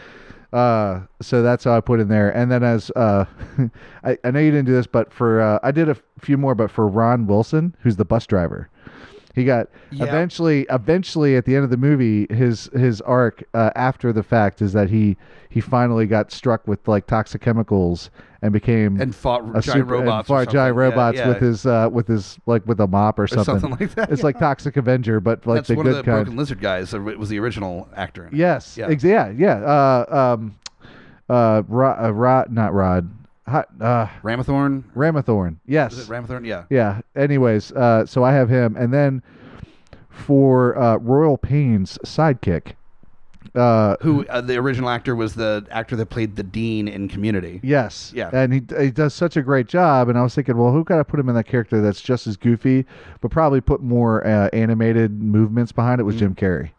Uh, 0.54 1.02
so 1.20 1.42
that's 1.42 1.64
how 1.64 1.76
I 1.76 1.82
put 1.82 2.00
in 2.00 2.10
there. 2.10 2.30
And 2.30 2.52
then 2.52 2.64
as 2.64 2.92
uh, 2.96 3.26
I, 4.04 4.20
I 4.24 4.32
know 4.32 4.40
you 4.40 4.52
didn't 4.52 4.68
do 4.68 4.74
this, 4.74 4.86
but 4.86 5.12
for 5.12 5.42
uh, 5.42 5.58
I 5.64 5.72
did 5.72 5.90
a 5.90 5.98
few 6.20 6.38
more, 6.38 6.54
but 6.54 6.70
for 6.70 6.88
Ron 6.88 7.26
Wilson, 7.26 7.76
who's 7.82 7.96
the 7.96 8.06
bus 8.06 8.28
driver, 8.28 8.70
he 9.38 9.46
got 9.46 9.68
Yeah. 9.92 10.06
eventually. 10.06 10.66
Eventually, 10.70 11.36
at 11.38 11.46
the 11.46 11.56
end 11.56 11.64
of 11.64 11.70
the 11.70 11.78
movie, 11.78 12.28
his 12.30 12.66
his 12.74 13.00
arc 13.02 13.44
uh, 13.54 13.70
after 13.76 14.12
the 14.12 14.24
fact 14.24 14.62
is 14.62 14.74
that 14.74 14.90
he 14.90 15.16
he 15.50 15.62
finally 15.62 16.06
got 16.08 16.32
struck 16.32 16.68
with 16.68 16.86
like 16.88 17.08
toxic 17.08 17.42
chemicals 17.42 18.10
and 18.42 18.52
became 18.54 19.00
And 19.02 19.16
fought 19.16 19.42
a 19.50 19.62
giant 19.62 19.66
super, 19.66 19.86
robots. 19.86 20.28
fought 20.28 20.50
giant 20.50 20.52
something. 20.52 20.66
Yeah, 20.66 20.70
robots 20.90 21.18
yeah. 21.18 21.28
with 21.30 21.40
his 21.40 21.66
uh, 21.66 21.90
with 21.92 22.08
his 22.08 22.38
like 22.46 22.66
with 22.68 22.80
a 22.80 22.88
mop 22.88 23.18
or 23.20 23.24
or 23.24 23.28
something. 23.28 23.60
something 23.60 23.80
like 23.88 23.96
that. 23.96 24.12
It's 24.12 24.24
like 24.24 24.38
Toxic 24.40 24.76
Avenger, 24.78 25.20
but 25.20 25.46
like 25.48 25.58
That's 25.60 25.70
the 25.70 25.76
one 25.76 25.86
good 25.86 25.92
of 25.98 26.06
the 26.06 26.12
kind. 26.12 26.26
Broken 26.26 26.38
Lizard 26.38 26.60
guys. 26.60 26.92
Was 26.94 27.30
the 27.30 27.40
original 27.40 27.88
actor. 27.96 28.30
Yes. 28.34 28.78
Yeah. 28.78 28.88
Ex- 28.90 29.04
yeah. 29.04 29.30
Yeah. 29.36 29.56
Uh, 29.56 30.36
um, 30.38 30.56
uh, 31.30 31.64
Rod, 31.68 32.06
uh, 32.06 32.14
Rod, 32.14 32.52
not 32.52 32.74
Rod, 32.74 33.10
Hot, 33.48 33.68
uh, 33.80 34.08
Ramathorn. 34.24 34.84
Ramathorn. 34.96 35.58
Yes. 35.66 35.94
Is 35.94 36.10
it 36.10 36.12
Ramathorn? 36.12 36.46
Yeah. 36.46 36.66
yeah. 36.70 37.02
Anyways, 37.16 37.72
uh, 37.72 38.06
so 38.06 38.24
I 38.24 38.34
have 38.34 38.50
him, 38.50 38.76
and 38.76 38.94
then 38.94 39.24
for 40.10 40.78
uh, 40.78 40.98
Royal 40.98 41.38
Pain's 41.38 41.98
sidekick, 42.06 42.74
uh, 43.56 43.96
Who 44.02 44.26
uh, 44.28 44.42
the 44.42 44.58
original 44.58 44.90
actor 44.90 45.16
was 45.16 45.34
the 45.34 45.66
actor 45.72 45.96
that 45.96 46.08
played 46.08 46.36
the 46.36 46.44
dean 46.44 46.88
in 46.88 47.08
Community. 47.08 47.60
Yes. 47.64 48.12
Yeah. 48.14 48.30
And 48.34 48.54
he 48.54 48.62
he 48.78 48.92
does 48.92 49.14
such 49.14 49.38
a 49.38 49.42
great 49.42 49.68
job. 49.68 50.10
And 50.10 50.18
I 50.18 50.22
was 50.24 50.36
thinking, 50.36 50.58
well, 50.58 50.72
who 50.72 50.84
could 50.84 50.98
I 51.00 51.04
put 51.04 51.20
him 51.20 51.30
in 51.30 51.36
that 51.36 51.46
character 51.48 51.82
that's 51.82 52.02
just 52.02 52.28
as 52.28 52.36
goofy, 52.38 52.86
but 53.22 53.32
probably 53.32 53.62
put 53.62 53.82
more 53.82 54.28
uh, 54.28 54.50
animated 54.54 55.22
movements 55.24 55.72
behind 55.72 56.00
it? 56.02 56.04
Was 56.04 56.16
Mm-hmm. 56.16 56.26
Jim 56.26 56.36
Carrey. 56.36 56.70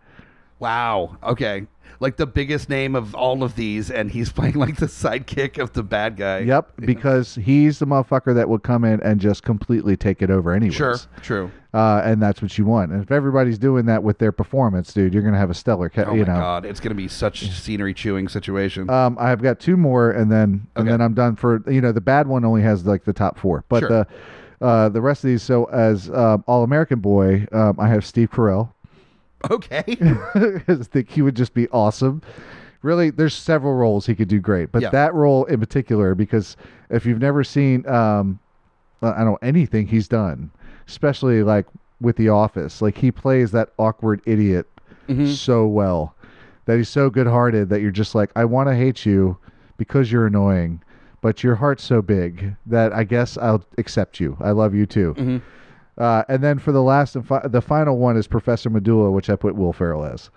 Wow. 0.59 1.17
Okay. 1.23 1.67
Like 2.01 2.17
the 2.17 2.27
biggest 2.27 2.69
name 2.69 2.95
of 2.95 3.15
all 3.17 3.43
of 3.43 3.57
these, 3.57 3.91
and 3.91 4.11
he's 4.11 4.31
playing 4.33 4.55
like 4.55 4.77
the 4.77 4.87
sidekick 4.87 5.61
of 5.61 5.73
the 5.73 5.83
bad 5.83 6.17
guy. 6.17 6.41
Yep, 6.41 6.75
because 6.83 7.35
he's 7.35 7.81
the 7.81 7.87
motherfucker 7.87 8.35
that 8.37 8.49
would 8.49 8.63
come 8.63 8.85
in 8.85 9.01
and 9.03 9.21
just 9.21 9.43
completely 9.43 9.97
take 9.97 10.23
it 10.23 10.31
over 10.31 10.53
anyways. 10.53 10.75
Sure. 10.77 10.97
True. 11.23 11.51
Uh, 11.75 12.01
and 12.05 12.23
that's 12.23 12.41
what 12.41 12.57
you 12.57 12.65
want. 12.65 12.93
And 12.93 13.03
if 13.03 13.11
everybody's 13.11 13.59
doing 13.59 13.87
that 13.87 14.03
with 14.03 14.19
their 14.19 14.31
performance, 14.33 14.93
dude, 14.93 15.13
you're 15.13 15.23
gonna 15.25 15.39
have 15.39 15.51
a 15.51 15.55
stellar. 15.55 15.89
Ca- 15.89 16.05
Oh 16.07 16.15
you 16.15 16.25
my 16.25 16.35
know. 16.35 16.41
god, 16.41 16.65
it's 16.65 16.79
gonna 16.81 16.95
be 16.95 17.09
such 17.09 17.51
scenery 17.51 17.95
chewing 17.95 18.29
situation. 18.29 18.89
Um, 18.89 19.17
I've 19.21 19.43
got 19.43 19.59
two 19.59 19.77
more, 19.77 20.11
and 20.13 20.31
then 20.31 20.67
and 20.77 20.83
Okay. 20.83 20.91
then 20.91 21.01
I'm 21.01 21.15
done 21.15 21.35
for 21.37 21.63
you 21.71 21.81
know 21.81 21.91
the 21.93 22.01
bad 22.01 22.27
one 22.29 22.45
only 22.45 22.63
has 22.63 22.87
like 22.87 23.05
the 23.05 23.13
top 23.13 23.39
four, 23.39 23.65
but 23.69 23.81
Sure. 23.81 23.89
the 23.89 24.07
uh, 24.65 24.89
the 24.89 25.01
rest 25.01 25.25
of 25.25 25.29
these. 25.29 25.43
So 25.43 25.65
as 25.67 26.11
um, 26.11 26.45
All 26.47 26.63
American 26.63 27.01
Boy, 27.01 27.47
um, 27.53 27.77
I 27.81 27.89
have 27.89 28.05
Steve 28.07 28.31
Carell. 28.31 28.71
okay. 29.51 29.84
I 29.86 30.61
think 30.82 31.11
he 31.11 31.22
would 31.22 31.36
just 31.36 31.55
be 31.55 31.68
awesome. 31.68 32.22
Really, 32.82 33.11
there's 33.11 33.34
several 33.34 33.74
roles 33.74 34.07
he 34.07 34.14
could 34.14 34.28
do 34.28 34.39
great, 34.41 34.70
but 34.72 34.82
Yeah. 34.82 34.91
that 34.91 35.12
role 35.14 35.45
in 35.47 35.59
particular, 35.61 36.14
because 36.14 36.57
if 36.91 37.05
you've 37.07 37.20
never 37.20 37.43
seen, 37.45 37.86
um, 37.89 38.39
I 39.03 39.09
don't 39.18 39.26
know 39.26 39.39
anything 39.43 39.86
he's 39.89 40.07
done, 40.09 40.51
especially 40.86 41.43
like 41.43 41.66
with 42.01 42.16
The 42.16 42.28
Office, 42.28 42.80
like 42.80 42.97
he 42.99 43.11
plays 43.11 43.51
that 43.53 43.70
awkward 43.78 44.20
idiot 44.26 44.66
Mm-hmm. 45.09 45.26
so 45.32 45.66
well 45.66 46.14
that 46.66 46.76
he's 46.76 46.91
so 46.91 47.09
good-hearted 47.09 47.70
that 47.70 47.80
you're 47.80 47.91
just 47.91 48.14
like, 48.14 48.30
I 48.36 48.45
want 48.45 48.68
to 48.68 48.74
hate 48.76 49.07
you 49.07 49.39
because 49.78 50.12
you're 50.12 50.26
annoying, 50.26 50.82
but 51.22 51.43
your 51.43 51.55
heart's 51.55 51.82
so 51.82 52.03
big 52.03 52.55
that 52.66 52.93
I 52.93 53.05
guess 53.05 53.39
I'll 53.39 53.64
accept 53.78 54.20
you. 54.20 54.36
I 54.39 54.51
love 54.51 54.74
you 54.74 54.84
too. 54.84 55.14
Mm-hmm. 55.16 55.39
Uh, 55.99 56.22
and 56.28 56.42
then 56.42 56.59
for 56.59 56.70
the 56.72 56.82
last 56.82 57.16
and 57.16 57.26
fi- 57.26 57.46
the 57.46 57.61
final 57.61 57.99
one 57.99 58.16
is 58.16 58.26
Professor 58.28 58.70
Medulla, 58.70 59.11
which 59.11 59.28
I 59.28 59.36
put 59.36 59.57
Will 59.57 59.72
Ferrell 59.72 60.05
as. 60.05 60.30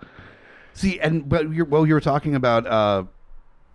See, 0.74 0.98
and 1.00 1.28
but 1.28 1.52
you're, 1.52 1.64
well, 1.64 1.86
you 1.86 1.94
were 1.94 2.00
talking 2.00 2.34
about 2.34 2.66
uh, 2.66 3.04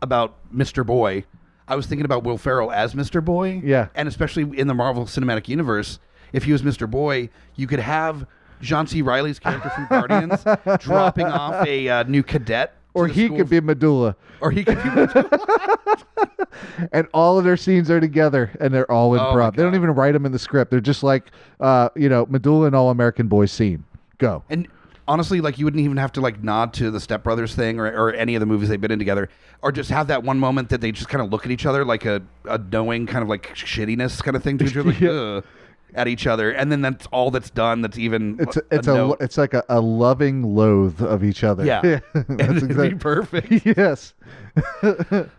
about 0.02 0.36
Mr. 0.54 0.86
Boy. 0.86 1.24
I 1.68 1.76
was 1.76 1.86
thinking 1.86 2.06
about 2.06 2.24
Will 2.24 2.38
Ferrell 2.38 2.72
as 2.72 2.94
Mr. 2.94 3.24
Boy. 3.24 3.62
Yeah. 3.64 3.88
and 3.96 4.08
especially 4.08 4.58
in 4.58 4.68
the 4.68 4.74
Marvel 4.74 5.06
Cinematic 5.06 5.48
Universe, 5.48 6.00
if 6.34 6.44
he 6.46 6.52
was 6.52 6.62
Mr. 6.62 6.90
Boy, 6.90 7.30
you 7.56 7.68
could 7.68 7.80
have 7.80 8.26
John 8.62 8.88
C. 8.88 9.02
Reilly's 9.02 9.40
character 9.40 9.70
from 9.70 9.88
Guardians 9.90 10.44
dropping 10.82 11.28
off 11.28 11.66
a 11.66 11.90
uh, 11.90 12.04
new 12.04 12.24
cadet, 12.24 12.74
Or 12.98 13.08
he 13.08 13.30
could 13.30 13.50
be 13.50 13.60
Medulla. 13.62 14.16
or 14.42 14.52
he 14.52 14.64
could 14.66 14.78
be. 14.84 15.24
and 16.92 17.08
all 17.14 17.38
of 17.38 17.44
their 17.46 17.58
scenes 17.58 17.90
are 17.92 18.00
together 18.00 18.52
and 18.60 18.74
they're 18.74 18.90
all 18.92 19.14
Oh, 19.14 19.18
my 19.18 19.24
improv. 19.24 19.56
they 19.56 19.64
don't 19.64 19.72
God. 19.72 19.78
even 19.78 19.92
write 19.92 20.14
them 20.14 20.26
in 20.26 20.32
the 20.32 20.40
script. 20.40 20.72
They're 20.72 20.80
just 20.82 21.04
like, 21.04 21.32
uh, 21.60 21.90
you 21.96 22.10
know, 22.10 22.26
Medulla 22.30 22.68
and 22.68 22.76
All 22.76 22.90
American 22.90 23.28
Boys 23.28 23.52
scene. 23.52 23.84
Go. 24.18 24.44
And 24.50 24.68
honestly, 25.08 25.42
like 25.42 25.58
you 25.60 25.66
wouldn't 25.66 25.84
even 25.84 25.98
have 25.98 26.12
to 26.14 26.22
like 26.22 26.44
nod 26.44 26.74
to 26.74 26.92
the 26.92 27.00
Step 27.00 27.24
Brothers 27.24 27.56
thing 27.56 27.80
or, 27.80 27.86
or 27.86 28.14
any 28.14 28.36
of 28.36 28.40
the 28.40 28.46
movies 28.46 28.70
they've 28.70 28.82
been 28.82 28.92
in 28.92 29.00
together, 29.00 29.30
or 29.62 29.72
just 29.72 29.90
have 29.90 30.08
that 30.08 30.24
one 30.24 30.40
moment 30.40 30.70
that 30.70 30.82
they 30.82 30.92
just 30.92 31.10
kind 31.10 31.24
of 31.24 31.32
look 31.32 31.46
at 31.46 31.52
each 31.52 31.66
other 31.66 31.86
like 31.86 32.06
a, 32.06 32.22
a 32.46 32.58
knowing 32.58 33.06
kind 33.06 33.22
of 33.24 33.30
like 33.30 33.54
shittiness 33.56 34.22
kind 34.24 34.36
of 34.36 34.44
thing 34.44 34.58
to 34.58 34.66
each 34.66 34.76
other, 34.76 34.84
like, 34.92 35.00
Yeah. 35.02 35.10
"Ugh," 35.10 35.46
at 35.94 36.08
each 36.08 36.28
other, 36.28 36.52
and 36.52 36.72
then 36.72 36.82
that's 36.82 37.08
all 37.08 37.32
that's 37.32 37.50
done. 37.50 37.82
That's 37.82 37.98
even 37.98 38.38
It's 38.40 38.58
a, 38.58 38.62
it's 38.72 38.88
a, 38.88 38.94
note. 38.94 39.18
it's 39.22 39.38
like 39.38 39.54
a, 39.54 39.64
a 39.70 39.80
loving 39.80 40.44
loathe 40.44 41.02
of 41.02 41.24
each 41.24 41.44
other. 41.44 41.66
yeah, 41.66 41.82
that's 42.14 42.28
be 42.28 42.66
exactly. 42.66 42.96
perfect. 42.96 43.66
yes. 43.78 44.14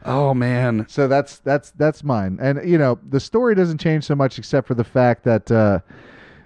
Oh 0.04 0.34
man, 0.34 0.86
So 0.88 1.08
that's 1.08 1.38
that's 1.40 1.70
that's 1.72 2.02
mine. 2.04 2.38
And 2.40 2.68
you 2.68 2.78
know, 2.78 2.98
the 3.08 3.20
story 3.20 3.54
doesn't 3.54 3.78
change 3.78 4.04
so 4.04 4.14
much 4.14 4.38
except 4.38 4.66
for 4.66 4.74
the 4.74 4.84
fact 4.84 5.24
that 5.24 5.50
uh, 5.50 5.80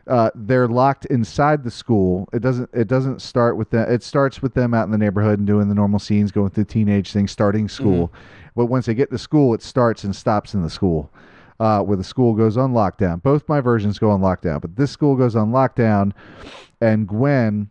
uh, 0.06 0.30
they're 0.34 0.68
locked 0.68 1.04
inside 1.06 1.64
the 1.64 1.70
school. 1.70 2.28
It 2.32 2.40
doesn't 2.40 2.70
it 2.72 2.88
doesn't 2.88 3.22
start 3.22 3.56
with 3.56 3.70
them. 3.70 3.90
It 3.90 4.02
starts 4.02 4.42
with 4.42 4.54
them 4.54 4.74
out 4.74 4.84
in 4.84 4.90
the 4.90 4.98
neighborhood 4.98 5.38
and 5.38 5.46
doing 5.46 5.68
the 5.68 5.74
normal 5.74 5.98
scenes, 5.98 6.32
going 6.32 6.50
through 6.50 6.64
the 6.64 6.72
teenage 6.72 7.12
things, 7.12 7.30
starting 7.30 7.68
school. 7.68 8.12
But 8.54 8.66
once 8.66 8.86
they 8.86 8.94
get 8.94 9.10
to 9.10 9.18
school, 9.18 9.54
it 9.54 9.62
starts 9.62 10.04
and 10.04 10.14
stops 10.14 10.54
in 10.54 10.62
the 10.62 10.70
school. 10.70 11.10
Uh, 11.62 11.80
where 11.80 11.96
the 11.96 12.02
school 12.02 12.34
goes 12.34 12.56
on 12.56 12.72
lockdown. 12.72 13.22
Both 13.22 13.48
my 13.48 13.60
versions 13.60 13.96
go 13.96 14.10
on 14.10 14.20
lockdown, 14.20 14.60
but 14.60 14.74
this 14.74 14.90
school 14.90 15.14
goes 15.14 15.36
on 15.36 15.52
lockdown, 15.52 16.10
and 16.80 17.06
Gwen 17.06 17.70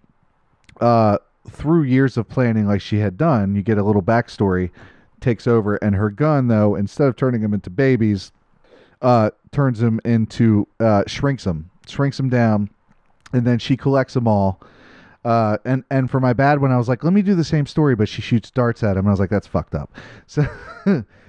uh, 0.79 1.17
through 1.49 1.83
years 1.83 2.15
of 2.15 2.29
planning 2.29 2.67
like 2.67 2.79
she 2.79 2.99
had 2.99 3.17
done, 3.17 3.53
you 3.53 3.61
get 3.61 3.77
a 3.77 3.83
little 3.83 4.01
backstory, 4.01 4.69
takes 5.19 5.45
over, 5.45 5.75
and 5.75 5.93
her 5.95 6.09
gun, 6.09 6.47
though, 6.47 6.75
instead 6.75 7.09
of 7.09 7.17
turning 7.17 7.41
them 7.41 7.53
into 7.53 7.69
babies, 7.69 8.31
uh, 9.01 9.29
turns 9.51 9.79
them 9.79 9.99
into, 10.05 10.65
uh, 10.79 11.03
shrinks 11.05 11.43
them, 11.43 11.69
shrinks 11.85 12.15
them 12.15 12.29
down, 12.29 12.69
and 13.33 13.45
then 13.45 13.59
she 13.59 13.75
collects 13.75 14.13
them 14.13 14.25
all. 14.25 14.61
Uh, 15.25 15.57
and 15.65 15.83
and 15.91 16.09
for 16.09 16.21
my 16.21 16.31
bad 16.31 16.61
one, 16.61 16.71
I 16.71 16.77
was 16.77 16.87
like, 16.87 17.03
let 17.03 17.11
me 17.11 17.21
do 17.21 17.35
the 17.35 17.43
same 17.43 17.65
story, 17.65 17.93
but 17.93 18.07
she 18.07 18.21
shoots 18.21 18.49
darts 18.49 18.83
at 18.83 18.91
him. 18.91 18.99
And 18.99 19.09
I 19.09 19.11
was 19.11 19.19
like, 19.19 19.29
that's 19.29 19.47
fucked 19.47 19.75
up. 19.75 19.91
So 20.27 20.45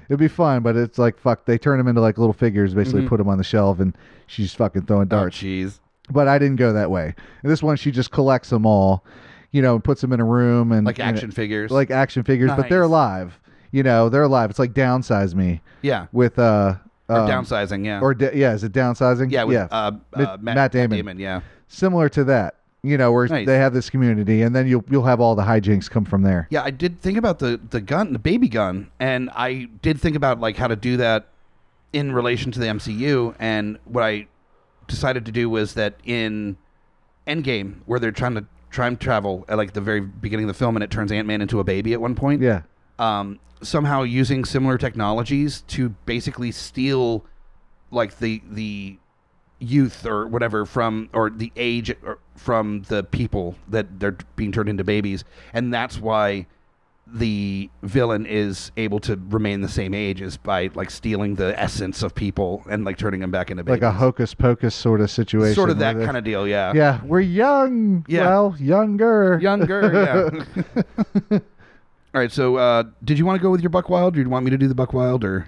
it'd 0.08 0.18
be 0.18 0.28
fun, 0.28 0.62
but 0.62 0.76
it's 0.76 0.98
like 0.98 1.18
fuck. 1.18 1.44
They 1.46 1.58
turn 1.58 1.78
them 1.78 1.88
into 1.88 2.00
like 2.00 2.18
little 2.18 2.32
figures, 2.32 2.74
basically 2.74 3.06
put 3.08 3.18
them 3.18 3.28
on 3.28 3.38
the 3.38 3.44
shelf, 3.44 3.80
and 3.80 3.96
she's 4.26 4.52
fucking 4.54 4.82
throwing 4.86 5.02
oh 5.02 5.16
darts 5.16 5.36
jeez. 5.38 5.80
but 6.10 6.28
I 6.28 6.38
didn't 6.38 6.56
go 6.56 6.72
that 6.72 6.90
way. 6.90 7.14
And 7.42 7.50
this 7.52 7.62
one, 7.62 7.76
she 7.76 7.90
just 7.90 8.10
collects 8.10 8.50
them 8.50 8.66
all, 8.66 9.04
you 9.50 9.62
know, 9.62 9.74
and 9.74 9.82
puts 9.84 10.00
them 10.00 10.12
in 10.12 10.20
a 10.20 10.24
room 10.24 10.72
and 10.72 10.86
Like 10.86 10.98
and- 10.98 11.08
action 11.16 11.30
figures. 11.30 11.70
like 11.70 11.90
action 11.90 12.22
figures. 12.22 12.50
But 12.56 12.68
they're 12.68 12.82
alive. 12.82 13.38
You 13.70 13.82
know, 13.82 14.08
they're 14.10 14.22
alive. 14.24 14.50
It's 14.50 14.58
like 14.58 14.74
downsize 14.74 15.34
me 15.34 15.62
yeah, 15.80 16.06
with 16.12 16.38
uh, 16.38 16.74
or 17.08 17.16
um, 17.20 17.28
downsizing. 17.28 17.86
Yeah, 17.86 18.00
or 18.00 18.12
da- 18.12 18.34
yeah, 18.34 18.52
is 18.52 18.64
it 18.64 18.72
downsizing? 18.72 19.30
yeah, 19.32 19.44
with, 19.44 19.54
yeah, 19.54 19.68
Uh, 19.70 19.92
Mit- 20.16 20.28
uh, 20.28 20.36
Matt 20.42 20.72
Damon. 20.72 21.18
Yeah, 21.18 21.40
similar 21.68 22.08
to 22.10 22.24
that. 22.24 22.56
You 22.84 22.98
know, 22.98 23.12
where 23.12 23.28
Nice. 23.28 23.46
they 23.46 23.58
have 23.58 23.72
this 23.72 23.88
community, 23.90 24.42
and 24.42 24.56
then 24.56 24.66
you'll 24.66 24.84
you'll 24.90 25.04
have 25.04 25.20
all 25.20 25.36
the 25.36 25.44
hijinks 25.44 25.88
come 25.88 26.04
from 26.04 26.22
there. 26.22 26.48
Yeah, 26.50 26.62
I 26.64 26.70
did 26.70 27.00
think 27.00 27.16
about 27.16 27.38
the 27.38 27.60
the 27.70 27.80
gun, 27.80 28.12
the 28.12 28.18
baby 28.18 28.48
gun, 28.48 28.90
and 28.98 29.30
I 29.36 29.68
did 29.82 30.00
think 30.00 30.16
about 30.16 30.40
like 30.40 30.56
how 30.56 30.66
to 30.66 30.74
do 30.74 30.96
that 30.96 31.28
in 31.92 32.10
relation 32.10 32.50
to 32.50 32.58
the 32.58 32.66
MCU. 32.66 33.36
And 33.38 33.78
what 33.84 34.02
I 34.02 34.26
decided 34.88 35.24
to 35.26 35.32
do 35.32 35.48
was 35.48 35.74
that 35.74 35.94
in 36.04 36.56
Endgame, 37.26 37.76
where 37.86 38.00
they're 38.00 38.10
trying 38.10 38.34
to 38.34 38.46
time 38.72 38.96
travel 38.96 39.44
at 39.48 39.56
like 39.58 39.74
the 39.74 39.80
very 39.80 40.00
beginning 40.00 40.46
of 40.46 40.48
the 40.48 40.58
film, 40.58 40.74
and 40.76 40.82
it 40.82 40.90
turns 40.90 41.12
Ant 41.12 41.28
Man 41.28 41.40
into 41.40 41.60
a 41.60 41.64
baby 41.64 41.92
at 41.92 42.00
one 42.00 42.16
point. 42.16 42.42
Yeah, 42.42 42.62
Um, 42.98 43.38
somehow 43.62 44.02
using 44.02 44.44
similar 44.44 44.76
technologies 44.76 45.60
to 45.68 45.90
basically 46.04 46.50
steal 46.50 47.24
like 47.92 48.18
the 48.18 48.42
the 48.50 48.98
youth 49.62 50.04
or 50.04 50.26
whatever 50.26 50.66
from 50.66 51.08
or 51.14 51.30
the 51.30 51.52
age 51.56 51.94
or 52.04 52.18
from 52.36 52.82
the 52.88 53.02
people 53.04 53.54
that 53.68 54.00
they're 54.00 54.16
being 54.36 54.50
turned 54.52 54.68
into 54.68 54.82
babies 54.84 55.24
and 55.52 55.72
that's 55.72 55.98
why 55.98 56.46
the 57.06 57.68
villain 57.82 58.24
is 58.24 58.70
able 58.76 58.98
to 58.98 59.20
remain 59.28 59.60
the 59.60 59.68
same 59.68 59.92
age 59.92 60.20
is 60.22 60.36
by 60.36 60.70
like 60.74 60.88
stealing 60.90 61.34
the 61.34 61.58
essence 61.60 62.02
of 62.02 62.14
people 62.14 62.62
and 62.70 62.84
like 62.84 62.96
turning 62.96 63.20
them 63.20 63.30
back 63.30 63.50
into 63.50 63.62
babies 63.62 63.82
like 63.82 63.88
a 63.88 63.92
hocus 63.96 64.32
pocus 64.34 64.74
sort 64.74 65.00
of 65.00 65.10
situation. 65.10 65.54
sort 65.54 65.68
of 65.68 65.78
that 65.78 65.94
kind 65.96 66.16
of 66.16 66.24
deal 66.24 66.46
yeah 66.48 66.72
Yeah, 66.74 67.00
we're 67.04 67.20
young. 67.20 68.04
Yeah. 68.08 68.26
Well, 68.28 68.56
younger. 68.58 69.38
younger 69.42 70.44
yeah 71.32 71.38
all 72.14 72.20
right 72.20 72.32
so 72.32 72.56
uh 72.56 72.84
did 73.04 73.18
you 73.18 73.26
want 73.26 73.38
to 73.38 73.42
go 73.42 73.50
with 73.50 73.60
your 73.60 73.70
buck 73.70 73.88
wild 73.88 74.14
or 74.14 74.16
do 74.16 74.22
you 74.22 74.28
want 74.30 74.44
me 74.44 74.50
to 74.50 74.58
do 74.58 74.68
the 74.68 74.74
buck 74.74 74.92
wild 74.92 75.24
or 75.24 75.46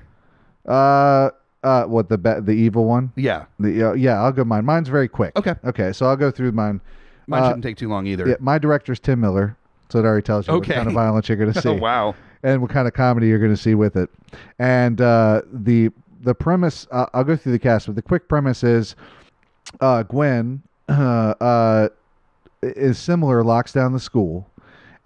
Uh, 0.67 1.31
uh, 1.65 1.85
what 1.87 2.09
the 2.09 2.17
ba- 2.19 2.41
the 2.41 2.53
evil 2.53 2.85
one? 2.85 3.13
yeah 3.17 3.47
The, 3.59 3.91
uh, 3.91 3.93
yeah, 3.95 4.23
I'll 4.23 4.31
go 4.33 4.45
mine. 4.45 4.65
Mine's 4.65 4.89
very 4.89 5.09
quick. 5.09 5.33
Okay. 5.37 5.55
Okay, 5.65 5.93
so 5.93 6.07
I'll 6.07 6.17
go 6.17 6.31
through 6.31 6.53
mine. 6.53 6.81
mine 7.27 7.43
Uh, 7.43 7.47
shouldn't 7.49 7.65
take 7.65 7.77
too 7.77 7.89
long 7.89 8.07
either 8.07 8.29
Yeah, 8.29 8.37
my 8.39 8.59
director's 8.59 9.01
Tim 9.01 9.21
Miller, 9.21 9.57
so 9.89 9.99
it 9.99 10.05
already 10.05 10.23
tells 10.23 10.47
you 10.47 10.55
Okay. 10.55 10.69
what 10.75 10.77
kind 10.77 10.89
of 10.89 10.95
violence 10.95 11.29
you're 11.29 11.39
going 11.39 11.53
to 11.55 11.61
see, 11.61 11.69
oh 11.71 11.75
wow 11.75 12.15
and 12.43 12.61
what 12.61 12.71
kind 12.71 12.87
of 12.87 12.93
comedy 12.95 13.27
you're 13.29 13.39
going 13.39 13.55
to 13.55 13.61
see 13.61 13.75
with 13.75 13.97
it. 13.97 14.11
And 14.59 15.01
uh, 15.01 15.41
the 15.53 15.91
the 16.23 16.35
premise, 16.35 16.87
uh, 16.91 17.07
I'll 17.15 17.25
go 17.25 17.37
through 17.37 17.53
the 17.53 17.59
cast, 17.59 17.87
but 17.87 17.97
the 17.97 18.03
quick 18.03 18.29
premise 18.29 18.63
is 18.63 18.95
uh, 19.81 20.03
Gwen 20.03 20.63
uh, 20.89 21.35
uh, 21.41 21.89
is 22.63 22.99
similar, 22.99 23.43
locks 23.43 23.73
down 23.73 23.93
the 23.95 24.01
school, 24.01 24.51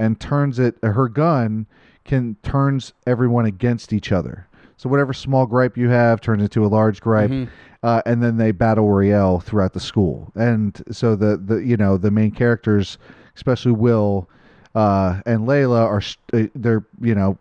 and 0.00 0.18
turns 0.20 0.58
it. 0.58 0.76
Her 0.82 1.08
gun 1.08 1.66
can 2.04 2.36
turns 2.42 2.92
everyone 3.06 3.44
against 3.46 3.92
each 3.92 4.10
other. 4.10 4.47
So 4.78 4.88
whatever 4.88 5.12
small 5.12 5.44
gripe 5.44 5.76
you 5.76 5.88
have 5.90 6.20
turns 6.20 6.40
into 6.42 6.64
a 6.64 6.68
large 6.68 7.00
gripe, 7.00 7.30
Mhm. 7.30 7.48
uh, 7.82 8.00
and 8.06 8.22
then 8.22 8.36
they 8.38 8.52
battle 8.52 8.88
royale 8.88 9.40
throughout 9.40 9.72
the 9.74 9.80
school. 9.80 10.32
And 10.36 10.80
so 10.90 11.14
the 11.16 11.36
the 11.36 11.56
you 11.56 11.76
know 11.76 11.96
the 11.98 12.10
main 12.12 12.30
characters, 12.30 12.96
especially 13.36 13.72
Will 13.72 14.28
uh, 14.76 15.20
and 15.26 15.46
Layla, 15.48 15.84
are 15.84 16.02
uh, 16.32 16.46
they're 16.54 16.84
you 17.00 17.14
know 17.14 17.36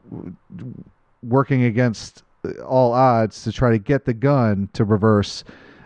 working 1.24 1.64
against 1.64 2.24
all 2.66 2.94
odds 2.94 3.44
to 3.44 3.52
try 3.52 3.70
to 3.72 3.78
get 3.80 4.06
the 4.06 4.14
gun 4.14 4.70
to 4.74 4.84
reverse 4.84 5.44